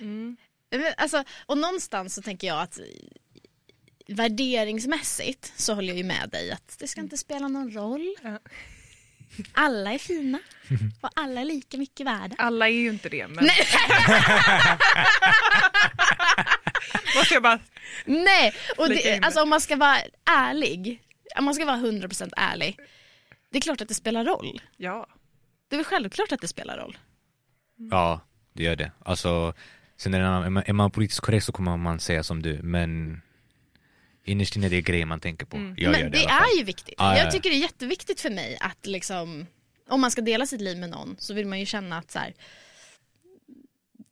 Mm. 0.00 0.36
Men, 0.70 0.82
Alltså, 0.96 1.24
och 1.46 1.58
någonstans 1.58 2.14
så 2.14 2.22
tänker 2.22 2.46
jag 2.46 2.60
att 2.62 2.78
värderingsmässigt 4.08 5.52
så 5.56 5.74
håller 5.74 5.88
jag 5.88 5.96
ju 5.96 6.04
med 6.04 6.30
dig 6.30 6.50
att 6.50 6.76
det 6.78 6.88
ska 6.88 7.00
inte 7.00 7.18
spela 7.18 7.48
någon 7.48 7.70
roll. 7.72 8.14
Ja. 8.22 8.38
Alla 9.52 9.92
är 9.92 9.98
fina 9.98 10.38
och 11.00 11.10
alla 11.16 11.40
är 11.40 11.44
lika 11.44 11.78
mycket 11.78 12.06
värda. 12.06 12.34
Alla 12.38 12.68
är 12.68 12.72
ju 12.72 12.88
inte 12.88 13.08
det, 13.08 13.28
men 13.28 13.44
Nej. 13.44 13.56
måste 17.16 17.34
jag 17.34 17.42
bara, 17.42 17.58
Nej, 18.04 18.54
och 18.78 18.88
det, 18.88 19.20
alltså 19.22 19.42
om 19.42 19.48
man 19.50 19.60
ska 19.60 19.76
vara 19.76 19.98
ärlig, 20.30 21.02
om 21.38 21.44
man 21.44 21.54
ska 21.54 21.64
vara 21.64 21.76
100% 21.76 22.32
ärlig, 22.36 22.78
det 23.50 23.58
är 23.58 23.62
klart 23.62 23.80
att 23.80 23.88
det 23.88 23.94
spelar 23.94 24.24
roll. 24.24 24.62
ja. 24.76 25.06
Det 25.68 25.76
är 25.76 25.78
väl 25.78 25.84
självklart 25.84 26.32
att 26.32 26.40
det 26.40 26.48
spelar 26.48 26.78
roll. 26.78 26.98
Ja, 27.90 28.20
det 28.52 28.62
gör 28.62 28.76
det. 28.76 28.92
Alltså, 29.04 29.54
sen 29.96 30.14
är, 30.14 30.50
man, 30.50 30.62
är 30.66 30.72
man 30.72 30.90
politiskt 30.90 31.20
korrekt 31.20 31.44
så 31.44 31.52
kommer 31.52 31.76
man 31.76 32.00
säga 32.00 32.22
som 32.22 32.42
du, 32.42 32.60
men 32.62 33.22
innerst 34.30 34.56
inne 34.56 34.66
är 34.66 34.70
det 34.70 34.82
grejer 34.82 35.06
man 35.06 35.20
tänker 35.20 35.46
på. 35.46 35.56
Jag 35.56 35.78
gör 35.78 35.90
Men 35.90 36.02
det, 36.02 36.08
det 36.18 36.24
är 36.24 36.58
ju 36.58 36.64
viktigt. 36.64 36.94
Ja, 36.98 37.04
ja, 37.04 37.16
ja. 37.18 37.24
Jag 37.24 37.32
tycker 37.32 37.50
det 37.50 37.56
är 37.56 37.60
jätteviktigt 37.60 38.20
för 38.20 38.30
mig 38.30 38.58
att 38.60 38.86
liksom, 38.86 39.46
om 39.88 40.00
man 40.00 40.10
ska 40.10 40.20
dela 40.20 40.46
sitt 40.46 40.60
liv 40.60 40.78
med 40.78 40.90
någon 40.90 41.16
så 41.18 41.34
vill 41.34 41.46
man 41.46 41.60
ju 41.60 41.66
känna 41.66 41.98
att 41.98 42.10
så 42.10 42.18
här, 42.18 42.34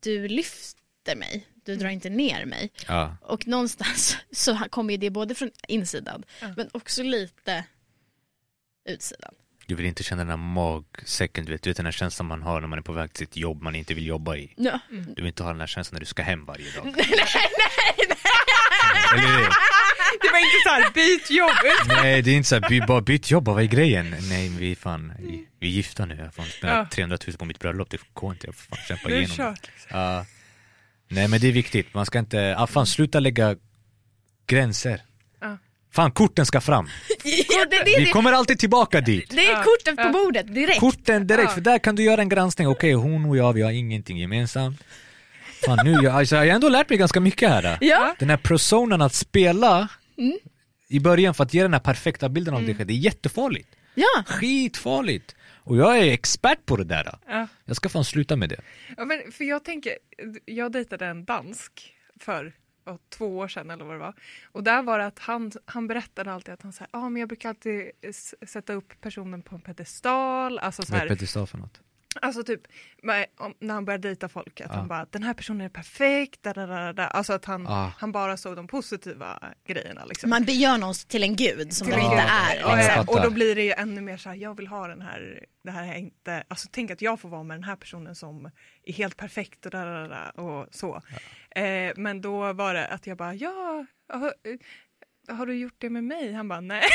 du 0.01 0.29
lyfter 0.29 1.17
mig, 1.17 1.47
du 1.65 1.77
drar 1.77 1.89
inte 1.89 2.11
ner 2.11 2.45
mig. 2.45 2.71
Ja, 2.87 3.17
Och 3.23 3.47
någonstans 3.47 4.17
så 4.33 4.59
kommer 4.71 4.93
ju 4.93 4.97
det 4.97 5.11
både 5.11 5.35
från 5.35 5.51
insidan 5.69 6.25
men 6.57 6.69
också 6.73 7.03
lite 7.03 7.65
utsidan. 8.89 9.35
du 9.67 9.75
vill 9.75 9.87
inte 9.87 10.03
känna 10.03 10.23
den 10.23 10.31
här 10.31 10.37
magsäcken, 10.37 11.45
du 11.45 11.53
vet, 11.53 11.63
du 11.63 11.71
vet 11.71 11.77
den 11.77 11.87
här 11.87 11.93
känslan 11.93 12.27
man 12.27 12.43
har 12.43 12.61
när 12.61 12.69
man 12.69 12.79
är 12.79 12.83
på 12.83 12.93
väg 12.93 13.13
till 13.13 13.27
sitt 13.27 13.37
jobb 13.37 13.63
man 13.63 13.75
inte 13.75 13.95
vill 13.95 14.07
jobba 14.07 14.37
i. 14.37 14.55
Ja. 14.57 14.81
Du 14.91 15.15
vill 15.15 15.27
inte 15.27 15.43
ha 15.43 15.51
den 15.51 15.61
här 15.61 15.67
känslan 15.67 15.95
när 15.97 16.01
du 16.01 16.07
ska 16.07 16.23
hem 16.23 16.45
varje 16.45 16.71
dag. 16.71 16.85
nej, 16.97 17.07
nej, 17.09 18.19
Eller 19.15 19.39
hur? 19.39 19.49
Det 20.29 20.33
var 20.33 20.39
inte 20.39 20.61
så 20.65 20.69
här, 20.69 20.91
byt 20.95 21.31
jobb. 21.31 21.97
Nej, 22.03 22.23
det 22.23 22.31
är 22.31 22.35
inte 22.37 22.49
så 22.49 22.55
här, 22.61 22.69
by, 22.69 22.81
bara 22.81 23.01
byt 23.01 23.31
jobb, 23.31 23.45
vad 23.45 23.63
är 23.63 23.67
grejen? 23.67 24.15
Nej, 24.29 24.49
vi 24.59 24.71
är 24.73 24.77
fan, 24.77 25.13
vi, 25.19 25.67
är 25.69 25.71
gifta 25.71 26.07
nu, 26.07 26.17
jag 26.25 26.35
får 26.35 26.43
spendera 26.43 26.79
Ja. 26.79 26.87
300 26.93 27.19
000 27.27 27.37
på 27.37 27.45
mitt 27.45 27.59
bröllop, 27.59 27.91
det 27.91 28.01
går 28.13 28.33
inte, 28.33 28.47
jag 28.47 28.55
får 28.55 28.77
fan 28.77 28.85
kämpa 28.89 29.11
igenom 29.11 29.37
kört. 29.37 29.61
Liksom. 29.67 30.01
Ja. 30.01 30.25
nej 31.09 31.29
men 31.29 31.41
det 31.41 31.49
är 31.49 31.53
viktigt, 31.53 31.95
man 31.95 32.07
ska 32.07 32.19
inte, 32.19 32.55
ah, 32.59 32.67
fan 32.67 32.87
sluta 32.87 33.21
lägga 33.21 33.57
gränser. 34.47 35.01
Fan 35.93 36.11
korten 36.11 36.47
ska 36.47 36.61
fram, 36.61 36.89
Ja, 37.25 37.65
det, 37.71 37.77
det, 37.85 37.99
vi 37.99 38.05
det, 38.05 38.11
kommer 38.11 38.33
alltid 38.33 38.59
tillbaka 38.59 39.01
dit. 39.01 39.31
det 39.31 39.47
är 39.47 39.51
Ja. 39.53 39.63
kortet 39.63 39.97
på 39.97 40.09
bordet 40.13 40.55
direkt. 40.55 40.81
Korten 40.81 41.27
direkt, 41.27 41.45
Ja. 41.49 41.55
för 41.55 41.61
där 41.61 41.79
kan 41.79 41.97
du 41.97 42.03
göra 42.03 42.21
en 42.21 42.29
granskning, 42.29 42.69
okej 42.69 42.93
hon 42.93 43.25
och 43.25 43.37
jag, 43.37 43.53
vi 43.53 43.63
har 43.63 43.71
ingenting 43.71 44.19
gemensamt. 44.19 44.81
Fan 45.65 45.79
nu, 45.85 45.91
jag, 45.93 46.07
alltså, 46.07 46.37
jag 46.37 46.43
har 46.43 46.47
ändå 46.55 46.69
lärt 46.69 46.89
mig 46.89 46.99
ganska 46.99 47.21
mycket 47.21 47.49
här. 47.51 47.79
Ja. 47.81 48.15
Den 48.19 48.31
här 48.31 48.37
personen 48.37 49.03
att 49.03 49.15
spela 49.15 49.89
Mm. 50.19 50.39
i 50.89 51.01
början 51.01 51.35
för 51.35 51.45
att 51.45 51.55
ge 51.55 51.63
den 51.63 51.73
här 51.73 51.81
perfekta 51.81 52.29
bilden 52.29 52.55
av 52.55 52.63
dig 52.63 52.75
själv, 52.75 52.87
det 52.87 52.95
är 52.95 52.99
jättefarligt. 52.99 53.69
ja. 53.95 54.25
Skitfarligt! 54.27 55.37
Och 55.65 55.77
jag 55.77 55.99
är 55.99 56.13
expert 56.13 56.67
på 56.67 56.77
det 56.77 56.85
där. 56.85 57.19
Ja. 57.27 57.49
Jag 57.65 57.77
ska 57.77 57.89
fan 57.89 58.05
sluta 58.05 58.37
med 58.37 58.49
det. 58.49 58.61
Ja, 58.97 59.05
men 59.05 59.33
för 59.33 59.45
jag 59.45 59.65
tänker, 59.65 59.93
jag 60.45 60.73
dejtade 60.73 61.07
en 61.07 61.25
dansk 61.25 61.95
för 62.21 62.53
två 63.09 63.39
år 63.39 63.49
sedan 63.49 63.71
eller 63.71 63.85
vad 63.85 63.95
det 63.95 63.99
var. 63.99 64.15
Och 64.45 64.63
där 64.65 64.83
var 64.83 64.99
det 64.99 65.07
att 65.07 65.19
han, 65.19 65.53
han 65.65 65.87
berättade 65.87 66.33
alltid 66.33 66.55
att 66.55 66.63
han 66.63 66.73
sa, 66.73 66.87
ah, 66.91 67.09
men 67.09 67.21
jag 67.21 67.29
brukar 67.29 67.49
alltid 67.49 67.91
sätta 68.47 68.73
upp 68.73 69.01
personen 69.01 69.43
på 69.43 69.55
en 69.55 69.61
pedestal. 69.61 70.59
Alltså, 70.59 70.83
så 70.83 70.93
Vad 70.93 71.03
är 71.03 71.09
här, 71.09 71.17
pedestal 71.17 71.47
för 71.47 71.59
något? 71.59 71.81
Alltså 72.23 72.43
typ 72.45 72.61
när 73.61 73.75
han 73.75 73.85
började 73.85 74.09
dejta 74.09 74.29
folk, 74.29 74.61
att 74.61 74.67
Ja. 74.71 74.77
han 74.77 74.89
bara, 74.89 75.07
den 75.11 75.23
här 75.23 75.35
personen 75.35 75.61
är 75.61 75.69
perfekt, 75.69 76.43
da, 76.43 76.53
da, 76.53 76.67
da, 76.67 76.93
da. 76.93 77.07
alltså 77.07 77.33
att 77.33 77.45
han, 77.45 77.67
Ah. 77.67 77.93
han 77.99 78.13
bara 78.13 78.37
såg 78.37 78.57
de 78.57 78.67
positiva 78.67 79.53
grejerna. 79.67 80.05
Liksom. 80.05 80.31
Man 80.31 80.45
gör 80.45 80.79
någon 80.79 80.95
till 80.95 81.23
en 81.23 81.37
gud 81.37 81.73
som 81.73 81.91
de 81.91 81.95
inte 82.01 82.17
är. 82.17 82.57
Ja, 82.57 82.61
Ja, 82.61 82.83
ja, 82.83 82.97
Liksom. 82.97 83.09
och 83.09 83.23
då 83.23 83.31
blir 83.31 83.55
det 83.55 83.63
ju 83.63 83.73
ännu 83.73 84.01
mer 84.01 84.17
så 84.17 84.29
här, 84.29 84.37
jag 84.37 84.57
vill 84.57 84.67
ha 84.67 84.87
den 84.89 85.01
här, 85.03 85.45
det 85.65 85.71
här 85.71 85.89
är 85.93 85.97
inte, 85.99 86.45
alltså 86.49 86.69
tänk 86.73 86.91
att 86.91 87.03
jag 87.03 87.21
får 87.21 87.29
vara 87.29 87.43
med 87.43 87.57
den 87.57 87.65
här 87.65 87.77
personen 87.77 88.15
som 88.15 88.51
är 88.85 88.93
helt 88.93 89.17
perfekt 89.17 89.65
och 89.67 89.73
där, 89.73 89.87
där, 89.87 90.09
där 90.09 90.41
och 90.41 90.67
så. 90.71 91.03
Eh, 91.51 91.93
men 91.97 92.21
då 92.21 92.53
var 92.53 92.75
det 92.75 92.87
att 92.87 93.07
jag 93.07 93.17
bara, 93.17 93.35
ja, 93.35 93.87
har, 95.29 95.47
du 95.47 95.55
gjort 95.55 95.75
det 95.79 95.91
med 95.91 96.05
mig? 96.05 96.33
Han 96.33 96.49
bara, 96.49 96.61
nej. 96.61 96.83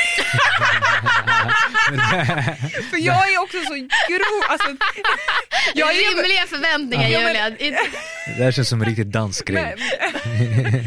För 2.90 2.96
jag 3.06 3.32
är 3.34 3.42
också 3.42 3.58
så 3.66 3.74
grov, 3.74 4.42
alltså. 4.48 4.68
Jag 5.74 5.90
är, 5.96 6.16
Rimliga 6.16 6.46
förväntningar 6.46 7.08
Ja, 7.08 7.28
Julia. 7.28 7.48
Inte- 7.48 7.78
Det 8.38 8.44
här 8.44 8.52
känns 8.52 8.68
som 8.68 8.80
en 8.80 8.86
riktigt 8.88 9.12
dansk 9.12 9.46
grej. 9.46 9.76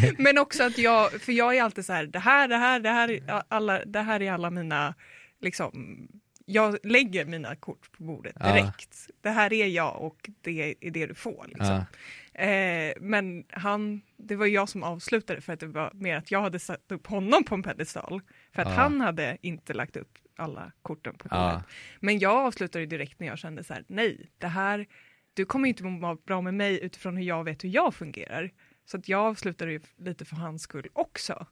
men, 0.02 0.16
men 0.18 0.38
också 0.38 0.64
att 0.64 0.78
jag, 0.78 1.22
för 1.22 1.32
jag 1.32 1.58
är 1.58 1.64
alltid 1.64 1.86
så 1.86 1.94
här, 1.94 2.06
det 2.06 2.20
här, 2.20 2.48
det 2.48 2.58
här, 2.58 2.80
det 2.80 2.90
här, 2.90 3.12
är 3.12 3.44
alla, 3.48 3.86
det 3.86 4.02
här 4.02 4.22
är 4.22 4.32
alla 4.32 4.50
mina, 4.50 4.94
liksom, 5.42 5.98
jag 6.46 6.78
lägger 6.84 7.26
mina 7.26 7.56
kort 7.56 7.92
på 7.98 8.04
bordet 8.04 8.36
Ja. 8.40 8.54
direkt. 8.54 8.96
Det 9.24 9.30
här 9.30 9.54
är 9.54 9.68
jag 9.68 10.02
och 10.02 10.30
det 10.42 10.76
är 10.82 10.92
det 10.92 11.06
du 11.06 11.16
får. 11.16 11.46
Liksom. 11.48 11.86
Eh, 12.34 12.94
men 13.02 13.44
han, 13.52 14.02
det 14.18 14.36
var 14.36 14.46
jag 14.46 14.70
som 14.70 14.84
avslutade 14.84 15.42
för 15.42 15.54
att 15.54 15.60
det 15.60 15.68
var 15.68 15.92
mer 15.94 16.16
att 16.16 16.32
jag 16.32 16.42
hade 16.42 16.60
satt 16.60 16.92
upp 16.92 17.08
honom 17.08 17.44
på 17.44 17.56
en 17.56 17.64
pedestal. 17.64 18.22
För 18.52 18.62
att 18.62 18.68
Ja. 18.68 18.74
han 18.74 19.02
hade 19.02 19.38
inte 19.42 19.74
lagt 19.74 19.98
upp 19.98 20.18
alla 20.36 20.72
korten 20.82 21.14
på 21.14 21.28
bordet. 21.28 21.38
Ja. 21.38 21.62
Men 22.00 22.20
jag 22.20 22.36
avslutade 22.36 22.86
direkt 22.86 23.20
när 23.20 23.28
jag 23.28 23.38
kände 23.38 23.64
så 23.64 23.74
här, 23.74 23.84
nej, 23.88 24.30
det 24.38 24.48
här, 24.48 24.86
du 25.34 25.46
kommer 25.46 25.70
inte 25.70 25.84
må 25.84 26.16
bra 26.16 26.42
med 26.42 26.54
mig 26.54 26.84
utifrån 26.86 27.18
hur 27.18 27.24
jag 27.24 27.44
vet 27.44 27.64
hur 27.64 27.70
jag 27.70 27.96
fungerar. 27.96 28.52
Så 28.86 28.98
att 28.98 29.10
jag 29.10 29.20
avslutade 29.22 29.72
ju 29.72 29.82
lite 29.98 30.26
för 30.26 30.36
hans 30.36 30.62
skull 30.62 30.88
också. 30.94 31.46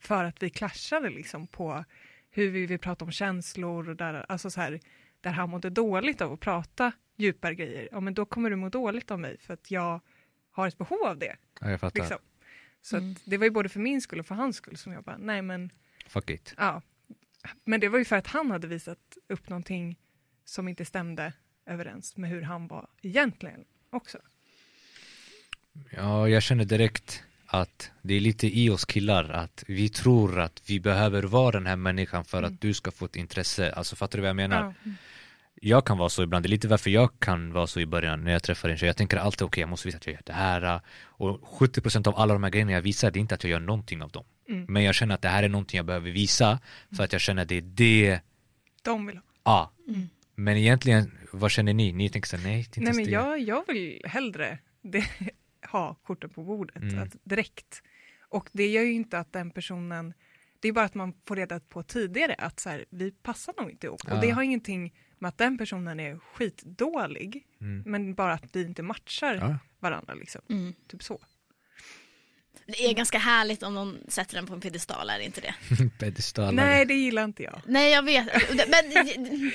För 0.00 0.24
att 0.24 0.42
vi 0.42 0.50
clashade 0.50 1.10
liksom 1.10 1.46
på 1.46 1.84
hur 2.30 2.50
vi 2.50 2.66
vill 2.66 2.78
prata 2.78 3.04
om 3.04 3.12
känslor 3.12 3.88
och 3.88 3.96
där, 3.96 4.26
alltså 4.28 4.50
så 4.50 4.60
här, 4.60 4.80
där 5.20 5.30
han 5.30 5.50
mådde 5.50 5.70
dåligt 5.70 6.20
av 6.20 6.32
att 6.32 6.40
prata 6.40 6.92
djupare 7.16 7.54
grejer. 7.54 7.88
Ja, 7.92 8.00
men 8.00 8.14
då 8.14 8.24
kommer 8.24 8.50
du 8.50 8.56
må 8.56 8.68
dåligt 8.68 9.10
av 9.10 9.18
mig 9.18 9.38
för 9.40 9.54
att 9.54 9.70
jag 9.70 10.00
har 10.50 10.68
ett 10.68 10.78
behov 10.78 11.02
av 11.04 11.18
det. 11.18 11.36
Ja, 11.60 11.70
jag 11.70 11.80
fattar. 11.80 12.00
Liksom. 12.00 12.18
Så 12.82 12.96
att 12.96 13.02
det 13.24 13.36
var 13.36 13.44
ju 13.44 13.50
både 13.50 13.68
för 13.68 13.80
min 13.80 14.00
skull 14.00 14.20
och 14.20 14.26
för 14.26 14.34
hans 14.34 14.56
skull 14.56 14.76
som 14.76 14.92
jag 14.92 15.04
bara, 15.04 15.16
nej 15.18 15.42
men 15.42 15.70
Fuck 16.06 16.30
it. 16.30 16.54
Ja. 16.56 16.82
Men 17.64 17.80
det 17.80 17.88
var 17.88 17.98
ju 17.98 18.04
för 18.04 18.16
att 18.16 18.26
han 18.26 18.50
hade 18.50 18.66
visat 18.66 18.98
upp 19.28 19.48
någonting 19.48 19.98
som 20.44 20.68
inte 20.68 20.84
stämde 20.84 21.32
överens 21.66 22.16
med 22.16 22.30
hur 22.30 22.42
han 22.42 22.68
var 22.68 22.88
egentligen 23.02 23.64
också. 23.90 24.18
Ja, 25.90 26.28
jag 26.28 26.42
känner 26.42 26.64
direkt 26.64 27.22
att 27.46 27.90
det 28.02 28.14
är 28.14 28.20
lite 28.20 28.58
i 28.58 28.70
oss 28.70 28.84
killar 28.84 29.30
att 29.30 29.64
vi 29.66 29.88
tror 29.88 30.40
att 30.40 30.62
vi 30.66 30.80
behöver 30.80 31.22
vara 31.22 31.50
den 31.50 31.66
här 31.66 31.76
människan 31.76 32.24
för 32.24 32.42
att 32.42 32.60
du 32.60 32.74
ska 32.74 32.90
få 32.90 33.04
ett 33.04 33.16
intresse. 33.16 33.72
Alltså 33.72 33.96
fattar 33.96 34.18
du 34.18 34.22
vad 34.22 34.28
jag 34.28 34.36
menar? 34.36 34.60
Mm. 34.60 34.74
Ja. 34.84 34.90
Jag 35.62 35.86
kan 35.86 35.98
vara 35.98 36.08
så 36.08 36.22
ibland, 36.22 36.44
det 36.44 36.46
är 36.46 36.50
lite 36.50 36.68
varför 36.68 36.90
jag 36.90 37.20
kan 37.20 37.52
vara 37.52 37.66
så 37.66 37.80
i 37.80 37.86
början 37.86 38.24
när 38.24 38.32
jag 38.32 38.42
träffar 38.42 38.68
en 38.68 38.76
tjej. 38.78 38.86
Jag 38.86 38.96
tänker 38.96 39.16
alltid 39.16 39.42
okej, 39.42 39.60
jag 39.60 39.68
måste 39.68 39.88
visa 39.88 39.96
att 39.98 40.06
jag 40.06 40.12
gör 40.12 40.22
det 40.26 40.32
här. 40.32 40.80
Och 41.02 41.40
70% 41.60 42.08
av 42.08 42.16
alla 42.16 42.32
de 42.32 42.42
här 42.42 42.50
grejerna 42.50 42.72
jag 42.72 42.82
visar, 42.82 43.10
det 43.10 43.18
är 43.18 43.20
inte 43.20 43.34
att 43.34 43.44
jag 43.44 43.50
gör 43.50 43.60
någonting 43.60 44.02
av 44.02 44.10
dem. 44.10 44.24
Mm. 44.48 44.64
Men 44.68 44.84
jag 44.84 44.94
känner 44.94 45.14
att 45.14 45.22
det 45.22 45.28
här 45.28 45.42
är 45.42 45.48
någonting 45.48 45.76
jag 45.76 45.86
behöver 45.86 46.10
visa 46.10 46.60
för 46.96 47.04
att 47.04 47.12
jag 47.12 47.20
känner 47.20 47.42
att 47.42 47.48
det 47.48 47.56
är 47.56 47.60
det, 47.62 48.20
De 48.82 49.06
vill 49.06 49.16
ha. 49.16 49.22
ja. 49.44 49.72
Men 50.34 50.56
egentligen, 50.56 51.18
vad 51.32 51.50
känner 51.50 51.72
ni? 51.74 51.92
Ni 51.92 52.08
tänker 52.08 52.28
såhär, 52.28 52.44
nej, 52.44 52.52
det 52.54 52.58
är 52.78 52.80
inte 52.80 52.80
Nej 52.80 53.04
men 53.04 53.12
jag, 53.12 53.40
jag 53.40 53.64
vill 53.68 54.02
hellre 54.04 54.58
det, 54.82 55.04
ha 55.72 55.94
korten 55.94 56.30
på 56.30 56.42
bordet 56.44 56.76
Mm. 56.76 57.08
direkt. 57.24 57.82
Och 58.28 58.48
det 58.52 58.66
gör 58.68 58.82
ju 58.82 58.92
inte 58.92 59.18
att 59.18 59.32
den 59.32 59.50
personen, 59.50 60.14
det 60.60 60.68
är 60.68 60.72
bara 60.72 60.84
att 60.84 60.94
man 60.94 61.12
får 61.26 61.36
reda 61.36 61.60
på 61.60 61.82
tidigare 61.82 62.34
att 62.38 62.60
så 62.60 62.68
här, 62.68 62.84
vi 62.90 63.10
passar 63.10 63.54
nog 63.58 63.70
inte 63.70 63.86
ihop. 63.86 64.00
Ja. 64.06 64.14
Och 64.14 64.20
det 64.20 64.30
har 64.30 64.42
ingenting 64.42 64.94
med 65.18 65.28
att 65.28 65.38
den 65.38 65.58
personen 65.58 66.00
är 66.00 66.18
skitdålig, 66.18 67.46
Mm. 67.60 67.82
men 67.86 68.14
bara 68.14 68.32
att 68.32 68.56
vi 68.56 68.62
inte 68.62 68.82
matchar 68.82 69.34
Ja. 69.34 69.58
varandra 69.78 70.14
liksom. 70.14 70.40
Mm. 70.50 70.74
Typ 70.88 71.02
så. 71.02 71.20
Det 72.66 72.84
är 72.86 72.94
ganska 72.94 73.18
härligt 73.18 73.62
om 73.62 73.74
någon 73.74 73.98
sätter 74.08 74.34
den 74.36 74.46
på 74.46 74.54
en 74.54 74.60
piedestal, 74.60 75.10
är 75.10 75.18
det 75.18 75.24
inte 75.24 75.40
det? 75.40 75.54
Pedestaler. 75.98 76.52
Nej 76.52 76.84
det 76.86 76.94
gillar 76.94 77.24
inte 77.24 77.42
jag. 77.42 77.60
Nej 77.66 77.92
jag 77.92 78.02
vet, 78.02 78.26
men 78.68 78.92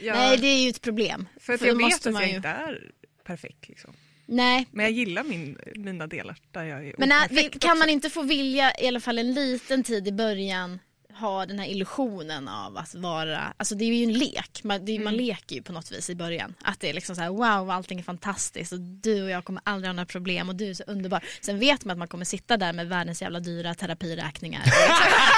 jag 0.00 0.16
nej 0.16 0.38
det 0.38 0.46
är 0.46 0.62
ju 0.62 0.68
ett 0.70 0.82
problem. 0.82 1.28
För 1.40 1.52
att 1.52 1.60
då 1.60 1.66
jag 1.66 1.74
vet 1.76 1.80
måste 1.82 2.08
att 2.08 2.12
man 2.12 2.22
jag 2.22 2.30
ju- 2.30 2.36
inte 2.36 2.48
är 2.48 2.90
perfekt. 3.24 3.68
Liksom. 3.68 3.94
Nej, 4.30 4.66
Men 4.70 4.84
jag 4.84 4.92
gillar 4.92 5.24
min, 5.24 5.58
mina 5.74 6.06
delar 6.06 6.36
där 6.52 6.64
jag 6.64 6.86
är 6.86 6.94
men 6.98 7.12
äh, 7.12 7.18
operfekt 7.24 7.60
kan 7.60 7.70
också. 7.70 7.78
man 7.78 7.88
inte 7.88 8.10
få 8.10 8.22
vilja 8.22 8.72
i 8.80 8.88
alla 8.88 9.00
fall 9.00 9.18
en 9.18 9.32
liten 9.34 9.84
tid 9.84 10.08
i 10.08 10.12
början 10.12 10.78
ha 11.18 11.46
den 11.46 11.58
här 11.58 11.66
illusionen 11.66 12.48
av 12.48 12.76
att 12.76 12.94
vara, 12.94 13.54
alltså 13.56 13.74
det 13.74 13.84
är 13.84 13.94
ju 13.94 14.04
en 14.04 14.12
lek, 14.12 14.60
man, 14.64 14.84
det 14.84 14.96
är, 14.96 15.00
man 15.00 15.16
leker 15.16 15.56
ju 15.56 15.62
på 15.62 15.72
något 15.72 15.92
vis 15.92 16.10
i 16.10 16.14
början. 16.14 16.54
Att 16.62 16.80
det 16.80 16.90
är 16.90 16.94
liksom 16.94 17.16
så 17.16 17.22
här 17.22 17.28
wow 17.30 17.70
allting 17.70 17.98
är 17.98 18.02
fantastiskt 18.02 18.72
och 18.72 18.80
du 18.80 19.22
och 19.22 19.30
jag 19.30 19.44
kommer 19.44 19.62
aldrig 19.64 19.88
ha 19.88 19.92
några 19.92 20.06
problem 20.06 20.48
och 20.48 20.56
du 20.56 20.70
är 20.70 20.74
så 20.74 20.84
underbar. 20.86 21.24
Sen 21.40 21.58
vet 21.58 21.84
man 21.84 21.92
att 21.92 21.98
man 21.98 22.08
kommer 22.08 22.24
sitta 22.24 22.56
där 22.56 22.72
med 22.72 22.88
världens 22.88 23.22
jävla 23.22 23.40
dyra 23.40 23.74
terapiräkningar. 23.74 24.62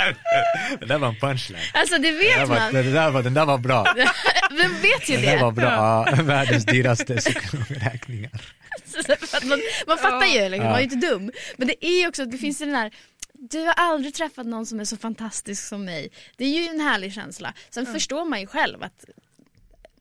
Det 0.80 0.86
där 0.86 0.98
var 0.98 1.08
en 1.08 1.16
punchline. 1.16 1.60
Alltså 1.74 1.98
det 1.98 2.10
Det 2.10 2.18
vet 2.18 2.34
där 2.36 2.46
var, 2.46 2.56
man, 2.56 2.72
det 2.72 2.82
där 2.82 3.10
var, 3.10 3.22
den 3.22 3.34
där 3.34 3.46
var 3.46 3.58
bra. 3.58 3.84
man 4.50 4.74
vet 4.82 5.08
ju 5.08 5.16
Den 5.16 5.24
där 5.24 5.40
var 5.40 5.52
det. 5.52 5.56
bra. 5.60 6.06
Ja, 6.16 6.22
världens 6.22 6.64
dyraste 6.64 7.14
att 9.32 9.44
man, 9.44 9.60
man 9.86 9.98
fattar 9.98 10.26
ju, 10.26 10.48
liksom, 10.48 10.64
man 10.66 10.74
är 10.74 10.78
ju 10.78 10.84
inte 10.84 11.06
dum. 11.06 11.32
Men 11.56 11.68
det 11.68 11.86
är 11.86 12.00
ju 12.00 12.08
också, 12.08 12.24
det 12.24 12.38
finns 12.38 12.60
ju 12.62 12.66
den 12.66 12.74
här 12.74 12.90
du 13.42 13.58
har 13.60 13.72
aldrig 13.76 14.14
träffat 14.14 14.46
någon 14.46 14.66
som 14.66 14.80
är 14.80 14.84
så 14.84 14.96
fantastisk 14.96 15.68
som 15.68 15.84
mig. 15.84 16.08
Det 16.36 16.44
är 16.44 16.48
ju 16.48 16.66
en 16.68 16.80
härlig 16.80 17.12
känsla. 17.14 17.54
Sen 17.70 17.86
förstår 17.86 18.24
man 18.24 18.40
ju 18.40 18.46
själv 18.46 18.82
att 18.82 19.04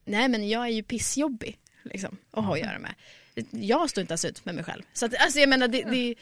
nej 0.05 0.27
men 0.27 0.49
jag 0.49 0.63
är 0.63 0.69
ju 0.69 0.83
pissjobbig. 0.83 1.57
liksom, 1.83 2.17
och 2.31 2.43
ha 2.43 2.53
att 2.53 2.59
göra 2.59 2.79
med. 2.79 2.93
Jag 3.51 3.89
står 3.89 4.01
inte 4.01 4.11
ens 4.11 4.25
ut 4.25 4.45
med 4.45 4.55
mig 4.55 4.63
själv. 4.63 4.83
Så 4.93 5.05
att, 5.05 5.15
alltså 5.21 5.39
jag 5.39 5.49
menar 5.49 5.67
det, 5.67 5.83
det 5.83 6.15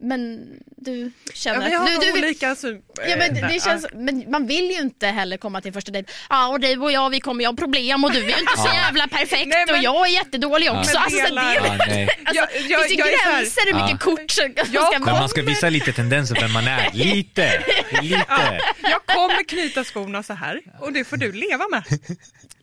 men 0.00 0.46
du 0.76 1.12
Ja, 1.26 1.32
känner 1.34 1.68
vi 1.68 1.74
har 1.74 1.84
att 1.84 2.00
du, 2.00 2.06
du 2.06 2.12
olika 2.18 2.54
syn. 2.54 2.82
Ja, 3.08 3.16
men 3.16 3.34
det, 3.34 3.62
känns, 3.64 3.86
men 3.94 4.24
man 4.30 4.46
vill 4.46 4.64
ju 4.70 4.78
inte 4.78 5.06
heller 5.06 5.36
komma 5.36 5.60
till 5.60 5.68
en 5.68 5.72
första 5.74 5.92
dejt. 5.92 6.12
Ja 6.30 6.48
och 6.48 6.60
du 6.60 6.76
och 6.78 6.92
jag 6.92 7.10
vi 7.10 7.20
kommer 7.20 7.42
ju 7.44 7.48
ha 7.48 7.56
problem 7.56 8.04
och 8.04 8.12
du 8.12 8.18
är 8.18 8.22
ju 8.22 8.28
inte 8.40 8.56
så 8.56 8.68
jävla 8.74 9.08
perfekt 9.08 9.46
Nej, 9.46 9.64
men- 9.66 9.74
och 9.74 9.82
jag 9.82 10.06
är 10.08 10.12
jättedålig 10.12 10.70
också. 10.72 10.98
Alltså, 10.98 11.18
delar- 11.18 11.44
det, 11.44 11.54
Ja, 11.54 11.76
nej. 11.88 12.08
alltså, 12.24 12.34
Jag- 12.54 12.70
jag- 12.70 12.80
finns 12.80 12.92
ju 12.92 12.96
gränser 12.96 13.66
hur 13.66 13.74
mycket 13.74 13.90
Ja. 13.90 13.98
kort 13.98 14.30
som 14.30 14.52
ska 14.74 14.90
Men 14.92 15.04
vara. 15.04 15.20
man 15.20 15.28
ska 15.28 15.42
visa 15.42 15.68
lite 15.68 15.92
tendenser 15.92 16.34
vem 16.40 16.52
man 16.52 16.66
är. 16.68 16.90
Lite, 16.92 17.62
lite. 18.02 18.60
Jag 18.82 19.16
kommer 19.16 19.48
knyta 19.48 19.84
skorna 19.84 20.22
så 20.22 20.32
här 20.34 20.60
och 20.80 20.92
det 20.92 21.04
får 21.04 21.16
du 21.16 21.32
leva 21.32 21.64
med. 21.70 21.82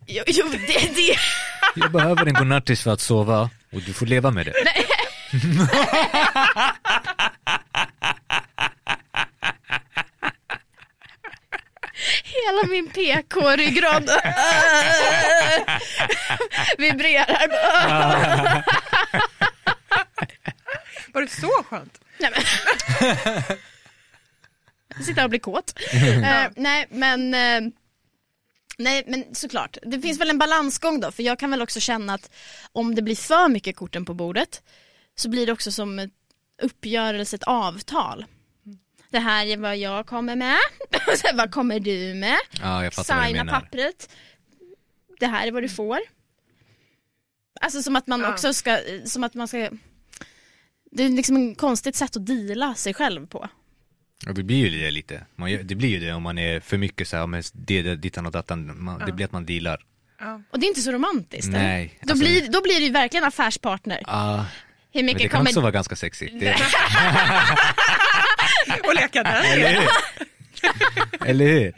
Jo, 0.08 0.24
jo 0.28 0.46
det, 0.68 0.96
det. 0.96 1.16
Jag 1.76 1.92
behöver 1.92 2.26
en 2.26 2.34
godnattis 2.34 2.84
för 2.84 2.92
att 2.94 3.02
sova 3.02 3.50
och 3.74 3.82
du 3.82 3.94
får 3.94 4.06
leva 4.06 4.32
med 4.32 4.46
det. 4.46 4.54
Hela 12.46 12.68
min 12.68 12.90
PK-ryggrad 12.90 14.04
vibrerar. 16.78 17.48
Var 21.14 21.22
det 21.22 21.28
så 21.28 21.64
skönt? 21.64 22.02
Nej, 22.18 22.32
men. 22.32 22.44
Här 25.16 25.24
och 25.24 25.30
blir 25.30 25.40
kåt. 25.40 25.80
Eh, 25.94 26.48
nej 26.56 26.88
men 26.90 27.34
eh, 27.34 27.62
Nej 28.78 29.04
men 29.08 29.36
såklart, 29.36 29.78
det 29.82 30.02
finns 30.02 30.20
väl 30.20 30.30
en 30.30 30.38
balansgång 30.38 31.00
då 31.00 31.12
för 31.12 31.24
jag 31.24 31.40
kan 31.40 31.52
väl 31.52 31.62
också 31.62 31.80
känna 31.80 32.14
att 32.14 32.32
om 32.72 32.96
det 32.96 33.02
blir 33.02 33.16
för 33.16 33.48
mycket 33.50 33.76
korten 33.76 34.06
på 34.06 34.14
bordet 34.14 34.62
så 35.16 35.30
blir 35.30 35.46
det 35.46 35.52
också 35.52 35.72
som 35.72 36.00
ett 36.00 36.12
uppgörelse, 36.62 37.36
ett 37.36 37.44
avtal. 37.44 38.26
Det 39.16 39.20
här 39.20 39.46
är 39.46 39.58
vad 39.58 39.78
jag 39.78 40.06
kommer 40.06 40.36
med, 40.36 40.58
vad 41.34 41.52
kommer 41.52 41.80
du 41.80 42.14
med? 42.14 42.38
Ja, 42.62 42.84
jag 42.84 42.94
fattar 42.94 43.16
vad 43.16 43.24
du 43.24 43.28
Signa 43.28 43.44
menar. 43.44 43.60
pappret. 43.60 44.10
Det 45.20 45.28
här 45.28 45.48
är 45.48 45.52
vad 45.52 45.64
du 45.64 45.70
får. 45.70 46.00
Alltså 47.62 47.84
som 47.84 47.96
att 47.96 48.08
man 48.08 48.20
Ja. 48.22 48.30
också 48.34 48.54
ska, 48.54 48.80
som 49.06 49.24
att 49.24 49.34
man 49.34 49.48
ska 49.48 49.70
Det 50.92 51.04
är 51.04 51.10
liksom 51.10 51.36
en 51.36 51.56
konstigt 51.56 51.96
sätt 51.96 52.16
att 52.16 52.26
deala 52.26 52.76
sig 52.76 52.94
själv 52.94 53.28
på. 53.28 53.50
Ja, 54.26 54.32
det 54.34 54.44
blir 54.44 54.68
ju 54.70 54.82
det 54.82 54.92
lite. 54.92 55.26
Man, 55.36 55.52
gör- 55.52 55.64
det 55.64 55.76
blir 55.76 55.90
ju 55.90 56.00
det 56.00 56.14
om 56.14 56.24
man 56.24 56.38
är 56.38 56.60
för 56.60 56.78
mycket 56.78 57.08
så 57.08 57.18
här, 57.18 57.28
men 57.28 57.44
det, 57.54 57.82
det, 57.82 57.96
dittan 57.96 58.26
och 58.26 58.32
dattan. 58.32 58.84
Man, 58.84 59.00
Det 59.06 59.12
blir 59.12 59.26
att 59.26 59.32
man 59.32 59.46
dealar. 59.46 59.86
Ja. 60.20 60.42
Och 60.52 60.60
det 60.60 60.66
är 60.66 60.68
inte 60.68 60.82
så 60.82 60.92
romantiskt. 60.92 61.52
Nej, 61.52 62.00
Då, 62.02 62.12
alltså- 62.12 62.26
blir, 62.26 62.48
då 62.52 62.62
blir 62.62 62.76
det 62.80 62.86
ju 62.86 62.92
verkligen 62.92 63.24
affärspartner. 63.24 64.04
Ah, 64.06 64.36
Hur 64.38 64.46
men 64.94 65.06
mycket 65.06 65.22
det 65.22 65.30
kan 65.30 65.38
kommer... 65.40 65.50
också 65.50 65.62
vara 65.62 65.72
ganska 65.72 65.96
sexigt. 65.96 66.40
Det, 66.40 66.56
Och 68.84 68.96
leka 68.96 69.24
där. 69.24 69.44
eller 69.54 69.70
hur? 69.70 69.90
eller 71.28 71.46
hur? 71.46 71.74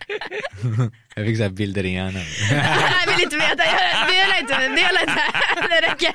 Jag 1.16 1.26
fick 1.26 1.38
så 1.38 1.44
här 1.44 1.50
bilder 1.50 1.86
i 1.86 1.94
hjärnan. 1.94 2.14
Nej, 2.52 2.84
jag 3.06 3.14
vill 3.16 3.24
inte 3.24 3.36
veta. 3.36 3.64
Jag 3.66 4.40
inte. 4.40 4.58
Dela 4.58 5.02
inte. 5.02 5.24
Det 5.70 5.82
räcker. 5.88 6.14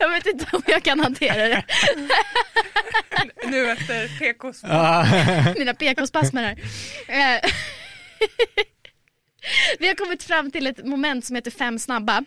Jag 0.00 0.08
vet 0.08 0.26
inte 0.26 0.46
om 0.52 0.62
jag 0.66 0.82
kan 0.82 1.00
hantera 1.00 1.48
det. 1.48 1.64
Nu 3.44 3.70
efter 3.70 4.08
PKs. 4.18 4.62
Mina 5.58 5.74
PK-spasmer 5.74 6.42
här. 6.42 6.56
Eh, 7.08 7.50
Vi 9.78 9.88
har 9.88 9.94
kommit 9.94 10.22
fram 10.22 10.50
till 10.50 10.66
ett 10.66 10.84
moment 10.86 11.24
som 11.24 11.36
heter 11.36 11.50
fem 11.50 11.78
snabba. 11.78 12.24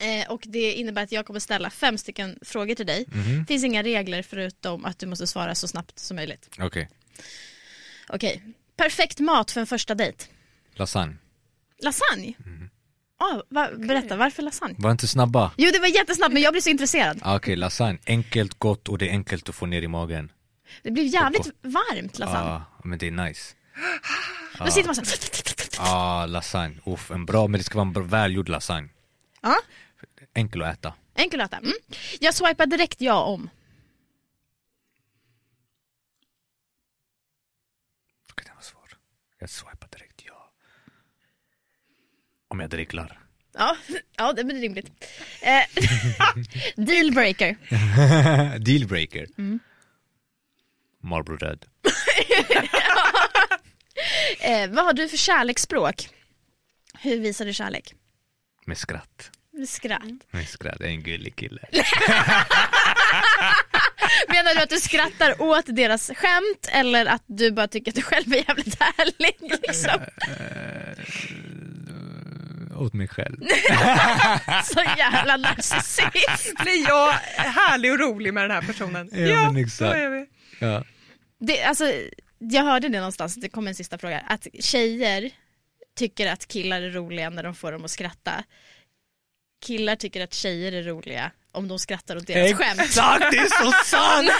Eh, 0.00 0.30
Och 0.30 0.42
det 0.46 0.72
innebär 0.72 1.02
att 1.02 1.12
jag 1.12 1.26
kommer 1.26 1.40
ställa 1.40 1.70
fem 1.70 1.98
stycken 1.98 2.38
frågor 2.42 2.74
till 2.74 2.86
dig. 2.86 3.04
Det 3.38 3.44
finns 3.48 3.64
inga 3.64 3.82
regler 3.82 4.22
förutom 4.22 4.84
att 4.84 4.98
du 4.98 5.06
måste 5.06 5.26
svara 5.26 5.54
så 5.54 5.68
snabbt 5.68 5.98
som 5.98 6.16
möjligt. 6.16 6.48
Okej, 6.58 6.88
Okej. 8.08 8.42
Perfekt 8.76 9.18
mat 9.20 9.50
för 9.50 9.60
en 9.60 9.66
första 9.66 9.94
dejt. 9.94 10.24
lasagne. 10.74 11.16
Lasagne? 11.82 12.34
Ah, 13.18 13.42
va, 13.50 13.68
berätta, 13.76 14.16
varför 14.16 14.42
lasagne? 14.42 14.74
Var 14.78 14.90
inte 14.90 15.08
snabba? 15.08 15.52
Jo, 15.56 15.70
det 15.72 15.78
var 15.78 15.86
jättesnabbt 15.86 16.32
men 16.32 16.42
jag 16.42 16.52
blev 16.52 16.60
så 16.60 16.70
intresserad. 16.70 17.18
Ah, 17.22 17.36
Okej, 17.36 17.56
lasagne. 17.56 17.98
Enkelt, 18.06 18.54
gott 18.58 18.88
och 18.88 18.98
det 18.98 19.08
är 19.08 19.10
enkelt 19.10 19.48
att 19.48 19.54
få 19.54 19.66
ner 19.66 19.82
i 19.82 19.88
magen. 19.88 20.32
Det 20.82 20.90
blev 20.90 21.06
jävligt 21.06 21.46
varmt 21.62 22.18
lasagne. 22.18 22.50
Ja, 22.50 22.64
men 22.84 22.98
det 22.98 23.06
är 23.06 23.10
nice. 23.10 23.54
Då 24.58 24.66
sitter 24.70 24.86
man 24.88 24.94
så 24.94 25.02
här. 25.02 25.88
Ah, 25.94 26.26
lasagne. 26.26 26.76
Uff, 26.86 27.10
en 27.10 27.26
bra, 27.26 27.46
men 27.48 27.58
det 27.58 27.64
ska 27.64 27.74
vara 27.78 27.86
en 27.86 27.92
bra, 27.92 28.02
välgjord 28.02 28.48
lasagne. 28.48 28.88
Ja, 29.42 29.56
Enkel 30.34 30.62
att 30.62 30.78
äta. 30.78 30.94
enkel 31.14 31.40
att 31.40 31.48
äta. 31.52 31.56
Mm. 31.56 31.72
Jag 32.20 32.34
swipar 32.34 32.66
direkt 32.66 33.00
ja 33.00 33.22
om. 33.24 33.50
Okej, 38.32 38.44
den 38.46 38.54
var 38.54 38.62
svår. 38.62 38.96
Jag 39.38 39.50
swipar 39.50 39.88
direkt 39.88 40.22
ja. 40.26 40.52
Om 42.48 42.60
jag 42.60 42.70
dricklar. 42.70 43.18
Ja, 43.52 43.76
ja 44.16 44.32
det 44.32 44.44
blir 44.44 44.60
rimligt. 44.60 44.90
Eh, 45.42 45.62
dealbreaker. 46.86 47.56
Dealbreaker. 48.58 49.26
Marlboro 51.00 51.36
Red. 51.36 51.66
Eh, 54.40 54.70
vad 54.70 54.84
har 54.84 54.92
du 54.92 55.08
för 55.08 55.16
kärleksspråk? 55.16 56.08
Hur 56.98 57.20
visar 57.20 57.44
du 57.44 57.52
kärlek? 57.52 57.94
Med 58.66 58.78
skratt. 58.78 59.30
Skratt. 59.66 60.02
Med 60.30 60.48
skratt. 60.48 60.76
Jag 60.80 60.88
är 60.88 60.92
en 60.92 61.02
gullig 61.02 61.36
kille. 61.36 61.60
Menar 64.28 64.54
du 64.54 64.60
att 64.60 64.70
du 64.70 64.80
skrattar 64.80 65.42
åt 65.42 65.64
deras 65.66 66.10
skämt 66.16 66.68
eller 66.72 67.06
att 67.06 67.22
du 67.26 67.50
bara 67.50 67.68
tycker 67.68 67.90
att 67.90 67.94
du 67.96 68.02
själv 68.02 68.32
är 68.32 68.48
jävligt 68.48 68.82
härlig? 68.82 69.60
Liksom? 69.62 70.00
Åt 72.76 72.92
mig 72.92 73.08
själv. 73.08 73.36
Så 74.64 74.80
jävla 74.98 75.36
narcissist. 75.36 76.54
Blir 76.62 76.88
jag 76.88 77.12
härlig 77.36 77.92
och 77.92 77.98
rolig 77.98 78.34
med 78.34 78.44
den 78.44 78.50
här 78.50 78.62
personen? 78.62 79.08
Ja, 79.12 79.50
så 79.52 79.58
exakt. 79.58 79.96
är 79.96 80.08
vi. 80.10 80.26
Ja. 80.58 80.84
Det, 81.40 81.62
alltså, 81.62 81.92
jag 82.38 82.62
hörde 82.62 82.88
det 82.88 82.98
någonstans, 82.98 83.34
det 83.34 83.48
kom 83.48 83.68
en 83.68 83.74
sista 83.74 83.98
fråga, 83.98 84.18
att 84.18 84.46
tjejer 84.60 85.30
tycker 85.96 86.26
att 86.32 86.48
killar 86.48 86.82
är 86.82 86.90
roliga 86.90 87.30
när 87.30 87.42
de 87.42 87.54
får 87.54 87.72
dem 87.72 87.84
att 87.84 87.90
skratta. 87.90 88.44
Killar 89.60 89.96
tycker 89.96 90.24
att 90.24 90.34
tjejer 90.34 90.72
är 90.72 90.82
roliga 90.82 91.30
om 91.52 91.68
de 91.68 91.78
skrattar 91.78 92.16
åt 92.16 92.26
deras 92.26 92.58
skämt. 92.58 92.80
Exakt, 92.80 93.30
det 93.30 93.36
är 93.38 93.64
så 93.64 93.72
sant! 93.84 94.30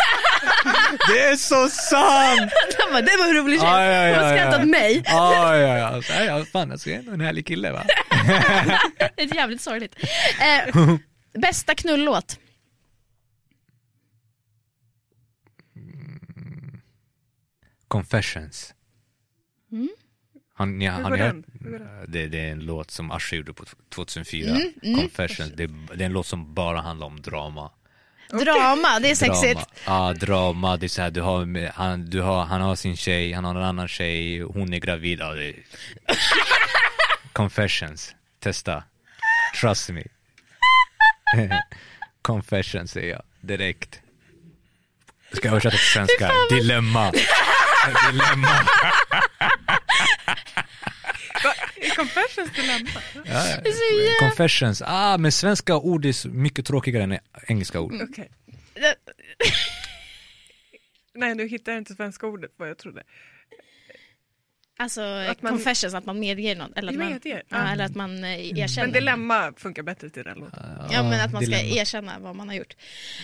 Det 1.08 1.20
är 1.20 1.36
så 1.36 1.68
sant! 1.68 2.52
De 2.78 2.92
bara, 2.92 3.02
det 3.02 3.16
var 3.18 3.28
en 3.28 3.34
rolig 3.36 3.60
tjej, 3.60 3.68
Ja, 3.68 3.84
ja, 3.84 4.08
ja, 4.08 4.20
hon 4.22 4.30
skrattar 4.30 4.58
ja. 4.58 4.62
åt 4.62 4.68
mig. 4.68 5.02
Ja, 5.06 5.56
ja, 5.56 5.78
ja. 5.78 5.86
Alltså, 5.86 6.12
ja, 6.12 6.44
fan 6.44 6.72
alltså, 6.72 6.90
jag 6.90 7.06
är 7.06 7.12
en 7.12 7.20
härlig 7.20 7.46
kille 7.46 7.72
va? 7.72 7.84
Det 9.16 9.22
är 9.22 9.34
jävligt 9.34 9.60
sorgligt. 9.60 9.94
Eh, 10.40 10.96
bästa 11.40 11.74
knullåt? 11.74 12.38
Confessions. 17.88 18.74
Han, 20.60 20.80
ja, 20.80 20.92
Hur 20.92 21.02
han 21.02 21.10
går 21.10 21.18
den? 21.18 21.44
Hur 21.60 21.70
går 21.70 21.78
den? 21.78 22.10
det, 22.12 22.26
det 22.28 22.38
är 22.40 22.52
en 22.52 22.60
låt 22.60 22.90
som 22.90 23.12
Usher 23.12 23.36
gjorde 23.36 23.52
på 23.52 23.64
2004. 23.94 24.50
Mm, 24.82 25.00
Confessions. 25.00 25.52
Det, 25.56 25.62
är- 25.62 25.96
det 25.96 26.04
är 26.04 26.06
en 26.06 26.12
låt 26.12 26.26
som 26.26 26.54
bara 26.54 26.80
handlar 26.80 27.06
om 27.06 27.20
drama. 27.22 27.70
Drama, 28.30 29.00
det 29.00 29.10
är 29.10 29.14
sexigt. 29.14 29.60
Ja, 29.86 30.12
drama. 30.12 30.76
Det 30.76 30.86
är 30.86 30.88
så 30.88 31.02
här, 31.02 31.10
du 31.10 31.20
har, 31.20 31.70
han, 31.74 32.04
du 32.10 32.20
har, 32.20 32.44
han 32.44 32.60
har 32.60 32.76
sin 32.76 32.96
tjej, 32.96 33.32
han 33.32 33.44
har 33.44 33.54
en 33.54 33.62
annan 33.62 33.88
tjej, 33.88 34.40
hon 34.40 34.72
är 34.74 34.78
gravid. 34.78 35.18
Det 35.18 35.24
är... 35.48 35.54
Confessions. 37.32 38.14
Testa. 38.40 38.82
Trust 39.60 39.90
me. 39.90 40.02
Confessions 42.22 42.90
säger 42.92 43.10
jag 43.12 43.22
direkt. 43.40 44.00
Ska 45.32 45.48
jag 45.48 45.52
översätta 45.52 45.76
till 45.76 45.86
svenska? 45.86 46.30
Dilemma. 46.50 47.12
Dilemma. 48.10 48.48
Confessions 51.96 52.52
dilemma? 52.56 52.90
Det 53.24 53.30
är 53.30 53.72
så 53.72 54.02
jävla... 54.02 54.28
Confessions. 54.28 54.82
Ah, 54.86 55.18
men 55.18 55.32
svenska 55.32 55.76
ord 55.76 56.04
är 56.04 56.28
mycket 56.28 56.66
tråkigare 56.66 57.02
än 57.02 57.18
engelska 57.46 57.80
ord. 57.80 57.92
Okej. 58.10 58.30
Nej, 61.14 61.34
nu 61.34 61.48
hittar 61.48 61.72
jag 61.72 61.80
inte 61.80 61.94
svenska 61.94 62.26
ordet 62.26 62.50
vad 62.56 62.68
jag 62.68 62.78
trodde. 62.78 63.02
Alltså 64.80 65.02
Att 65.02 65.42
man- 65.42 65.52
confessions, 65.52 65.94
att 65.94 66.06
man 66.06 66.18
medger 66.20 66.56
något. 66.56 66.78
Eller 66.78 66.92
att 66.92 66.98
man, 66.98 67.08
Medger, 67.12 67.42
ja, 67.48 67.56
ja. 67.66 67.72
eller 67.72 67.84
att 67.84 67.94
man 67.94 68.24
eh, 68.24 68.58
erkänner. 68.58 68.86
Men 68.86 68.92
dilemma 68.92 69.52
funkar 69.56 69.82
bättre 69.82 70.10
till 70.10 70.22
den 70.24 70.38
låten. 70.38 70.62
ja 70.92 71.02
men 71.02 71.20
att 71.20 71.32
man 71.32 71.42
ska 71.42 71.50
dilemma. 71.56 71.80
erkänna 71.80 72.18
vad 72.18 72.36
man 72.36 72.48
har 72.48 72.56
gjort. 72.56 72.76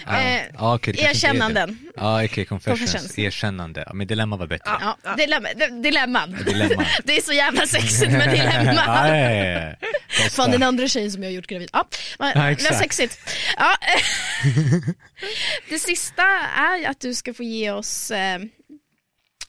Ja. 0.07 0.21
Eh, 0.21 0.41
Ja, 0.59 0.79
det. 0.85 1.01
erkännanden. 1.01 1.79
Ja, 1.97 2.25
okej, 2.25 2.45
confessions. 2.45 2.81
Confessions. 2.93 3.19
Erkännande. 3.19 3.83
Ja, 3.87 3.93
men 3.93 4.07
dilemma 4.07 4.37
var 4.37 4.47
bättre. 4.47 4.71
Ja, 4.81 5.15
dilemma, 5.17 5.49
di- 5.57 5.83
dilemman. 5.83 6.37
Dilemma. 6.47 6.87
Det 7.05 7.17
är 7.17 7.23
så 7.23 7.33
jävla 7.33 7.67
sexigt 7.67 8.13
med 8.13 8.31
dilemma. 8.31 8.83
Ja, 8.87 9.17
ja, 9.17 9.31
ja, 9.31 9.61
ja. 9.61 10.31
Fan 10.31 10.51
den 10.51 10.63
andra 10.63 10.89
tjejen 10.89 11.11
som 11.13 11.23
jag 11.23 11.31
har 11.31 11.35
gjort 11.35 11.47
gravid. 11.47 11.71
Ja, 11.73 11.89
men, 12.19 12.33
Ja, 12.35 12.43
det 12.43 12.49
exakt. 12.51 12.75
var 12.75 12.79
sexigt. 12.81 13.19
Ja, 13.57 13.77
det 15.69 15.79
sista 15.79 16.23
är 16.57 16.91
att 16.91 17.01
du 17.01 17.15
ska 17.15 17.35
få 17.35 17.43
ge 17.43 17.71
oss 17.71 18.11
eh, 18.11 18.39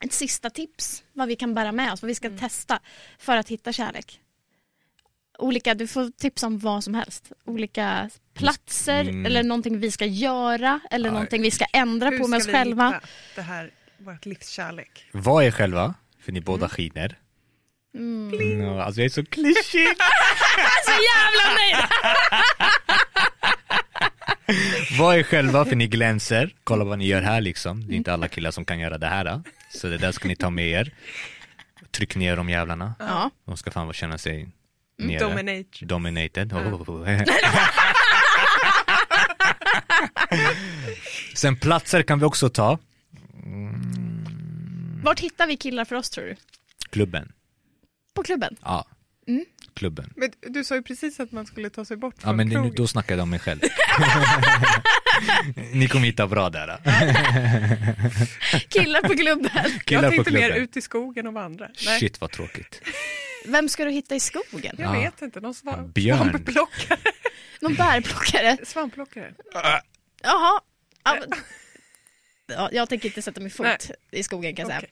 ett 0.01 0.13
sista 0.13 0.49
tips. 0.49 1.03
Vad 1.13 1.27
vi 1.27 1.35
kan 1.35 1.53
bära 1.53 1.71
med 1.71 1.93
oss, 1.93 2.01
vad 2.01 2.07
vi 2.07 2.15
ska 2.15 2.27
Mm. 2.27 2.39
testa 2.39 2.79
för 3.19 3.37
att 3.37 3.49
hitta 3.49 3.73
kärlek. 3.73 4.19
Olika, 5.39 5.73
du 5.75 5.87
får 5.87 6.09
tips 6.09 6.43
om 6.43 6.59
vad 6.59 6.83
som 6.83 6.93
helst. 6.93 7.31
Olika 7.45 8.09
platser 8.33 9.01
Mm. 9.01 9.25
eller 9.25 9.43
någonting 9.43 9.79
vi 9.79 9.91
ska 9.91 10.05
göra 10.05 10.79
eller 10.91 11.09
Ja. 11.09 11.13
någonting 11.13 11.41
vi 11.41 11.51
ska 11.51 11.65
ändra 11.73 12.09
Hur 12.09 12.19
på 12.19 12.27
med 12.27 12.37
oss 12.37 12.45
själva. 12.47 12.85
hitta 12.87 13.01
det 13.35 13.41
här, 13.41 13.71
vårt 13.97 14.25
livskärlek? 14.25 15.05
Var 15.11 15.41
er 15.43 15.51
själva, 15.51 15.93
för 16.21 16.31
ni 16.31 16.41
båda 16.41 16.69
skiner. 16.69 17.17
Mm. 17.95 18.61
Ja, 18.61 18.83
Alltså 18.83 19.01
jag 19.01 19.05
är 19.05 19.09
så 19.09 19.25
klyschig. 19.25 19.87
Så 20.85 20.91
jävla 20.91 21.53
nöjd! 21.57 21.85
Var 24.99 25.13
er 25.13 25.23
själva 25.23 25.65
för 25.65 25.75
ni 25.75 25.87
glänser. 25.87 26.55
Kolla 26.63 26.83
vad 26.85 26.97
ni 26.99 27.07
gör 27.07 27.21
här 27.21 27.41
liksom. 27.41 27.87
Det 27.87 27.93
är 27.93 27.97
inte 27.97 28.13
alla 28.13 28.27
killar 28.27 28.51
som 28.51 28.65
kan 28.65 28.79
göra 28.79 28.97
det 28.97 29.07
här. 29.07 29.41
Så 29.77 29.87
det 29.87 29.97
där 29.97 30.11
ska 30.11 30.27
ni 30.27 30.35
ta 30.35 30.49
med 30.49 30.67
er. 30.67 30.93
Tryck 31.91 32.15
ner 32.15 32.37
de 32.37 32.49
jävlarna. 32.49 32.95
Ja. 32.99 33.31
De 33.45 33.57
ska 33.57 33.71
fan 33.71 33.93
känna 33.93 34.17
sig 34.17 34.49
nere. 34.97 35.19
Dominate. 35.19 35.85
Dominated. 35.85 36.53
Oh. 36.53 37.07
Sen 41.35 41.57
platser 41.57 42.03
kan 42.03 42.19
vi 42.19 42.25
också 42.25 42.49
ta. 42.49 42.79
Vart 45.03 45.19
hittar 45.19 45.47
vi 45.47 45.57
killar 45.57 45.85
för 45.85 45.95
oss 45.95 46.09
tror 46.09 46.25
du? 46.25 46.35
Klubben. 46.89 47.31
På 48.13 48.23
klubben? 48.23 48.55
Ja. 48.61 48.85
Mm. 49.27 49.45
Klubben. 49.73 50.13
Men 50.15 50.31
du 50.41 50.63
sa 50.63 50.75
ju 50.75 50.83
precis 50.83 51.19
att 51.19 51.31
man 51.31 51.45
skulle 51.45 51.69
ta 51.69 51.85
sig 51.85 51.97
bort 51.97 52.15
Ja 52.17 52.21
från 52.21 52.37
men 52.37 52.49
det, 52.49 52.69
då 52.75 52.87
snackar 52.87 53.15
jag 53.15 53.23
om 53.23 53.29
mig 53.29 53.39
själv. 53.39 53.59
ni 55.73 55.87
kommer 55.87 56.05
hitta 56.05 56.27
bra 56.27 56.49
där. 56.49 56.77
Killar 58.69 59.01
på 59.01 59.15
klubben. 59.17 59.79
Killar 59.85 60.03
jag 60.03 60.11
tänkte 60.13 60.33
mer 60.33 60.49
ut 60.51 60.77
i 60.77 60.81
skogen 60.81 61.27
och 61.27 61.33
vandra. 61.33 61.67
Nej, 61.85 61.99
Shit 61.99 62.21
vad 62.21 62.31
tråkigt. 62.31 62.81
Vem 63.45 63.69
ska 63.69 63.85
du 63.85 63.91
hitta 63.91 64.15
i 64.15 64.19
skogen? 64.19 64.75
jag 64.77 64.95
Ja. 64.95 64.99
vet 65.01 65.21
inte. 65.21 65.39
Någon 65.39 65.53
svamp, 65.53 65.93
Björn. 65.93 66.17
svampplockare. 66.29 66.99
Någon 67.61 67.75
bärplockare? 67.75 68.57
svampplockare. 68.65 69.33
Jaha. 70.23 70.59
Ja, 72.47 72.69
jag 72.71 72.89
tänker 72.89 73.09
inte 73.09 73.21
sätta 73.21 73.41
min 73.41 73.51
fot 73.51 73.65
Nej. 73.65 73.77
i 74.11 74.23
skogen 74.23 74.55
kan 74.55 74.63
jag 74.63 74.67
säga. 74.69 74.79
Okej. 74.79 74.91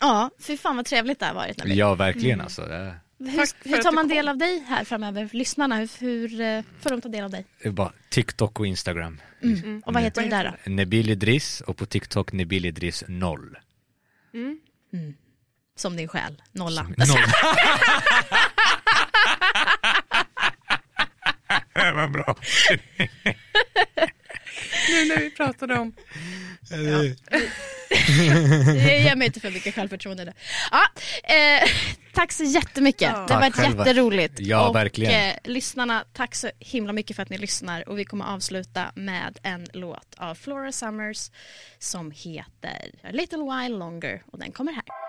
Ja, 0.00 0.30
fy 0.40 0.56
fan 0.56 0.76
vad 0.76 0.86
trevligt 0.86 1.18
det 1.20 1.26
har 1.26 1.34
varit. 1.34 1.58
Nelly. 1.58 1.74
Ja 1.74 1.94
verkligen 1.94 2.40
alltså. 2.40 2.62
Det 2.66 2.94
Hur, 3.18 3.68
hur 3.68 3.82
tar 3.82 3.92
man 3.92 4.08
del 4.08 4.28
av 4.28 4.38
dig 4.38 4.64
här 4.68 4.84
framöver? 4.84 5.28
Lyssnarna, 5.32 5.76
hur, 5.76 5.88
hur 5.98 6.40
eh, 6.40 6.62
får 6.80 6.90
de 6.90 7.00
ta 7.00 7.08
del 7.08 7.24
av 7.24 7.30
dig? 7.30 7.44
är 7.60 7.70
bara 7.70 7.92
TikTok 8.08 8.60
och 8.60 8.66
Instagram. 8.66 9.20
Mm. 9.42 9.82
Och 9.86 9.94
vad 9.94 10.02
heter 10.02 10.22
du 10.22 10.28
där 10.28 10.44
då? 10.64 10.70
Nebil 10.70 11.10
Idris 11.10 11.60
och 11.60 11.76
på 11.76 11.86
TikTok 11.86 12.32
Nebil 12.32 12.64
Idris 12.64 13.04
0. 13.08 13.58
Som 15.76 15.96
din 15.96 16.08
själ, 16.08 16.42
nolla. 16.52 16.82
Noll. 16.82 16.96
Vad 21.94 22.12
bra. 22.12 22.36
Nu 24.92 25.08
när 25.08 25.20
vi 25.20 25.30
pratade 25.30 25.74
om... 25.74 25.92
Det 27.88 28.98
ger 29.02 29.16
mig 29.16 29.26
inte 29.26 29.40
för 29.40 29.50
mycket 29.50 29.74
självförtroende. 29.74 30.24
där. 30.24 30.34
Ja, 30.70 30.82
eh, 31.34 31.68
tack 32.14 32.32
så 32.32 32.44
jättemycket. 32.44 33.10
Ja. 33.14 33.24
Det 33.28 33.34
har 33.34 33.40
varit 33.40 33.54
själva. 33.54 33.86
jätteroligt. 33.86 34.34
Ja, 34.40 34.68
och, 34.68 34.74
verkligen. 34.74 35.28
Eh, 35.30 35.36
lyssnarna, 35.44 36.04
tack 36.12 36.34
så 36.34 36.50
himla 36.58 36.92
mycket 36.92 37.16
för 37.16 37.22
att 37.22 37.30
ni 37.30 37.38
lyssnar. 37.38 37.88
Och 37.88 37.98
vi 37.98 38.04
kommer 38.04 38.24
avsluta 38.24 38.92
med 38.94 39.38
en 39.42 39.66
låt 39.72 40.14
av 40.16 40.34
Flora 40.34 40.72
Summers 40.72 41.30
som 41.78 42.10
heter 42.10 42.90
A 43.02 43.10
little 43.12 43.38
while 43.38 43.78
longer 43.78 44.22
och 44.32 44.38
den 44.38 44.52
kommer 44.52 44.72
här. 44.72 45.07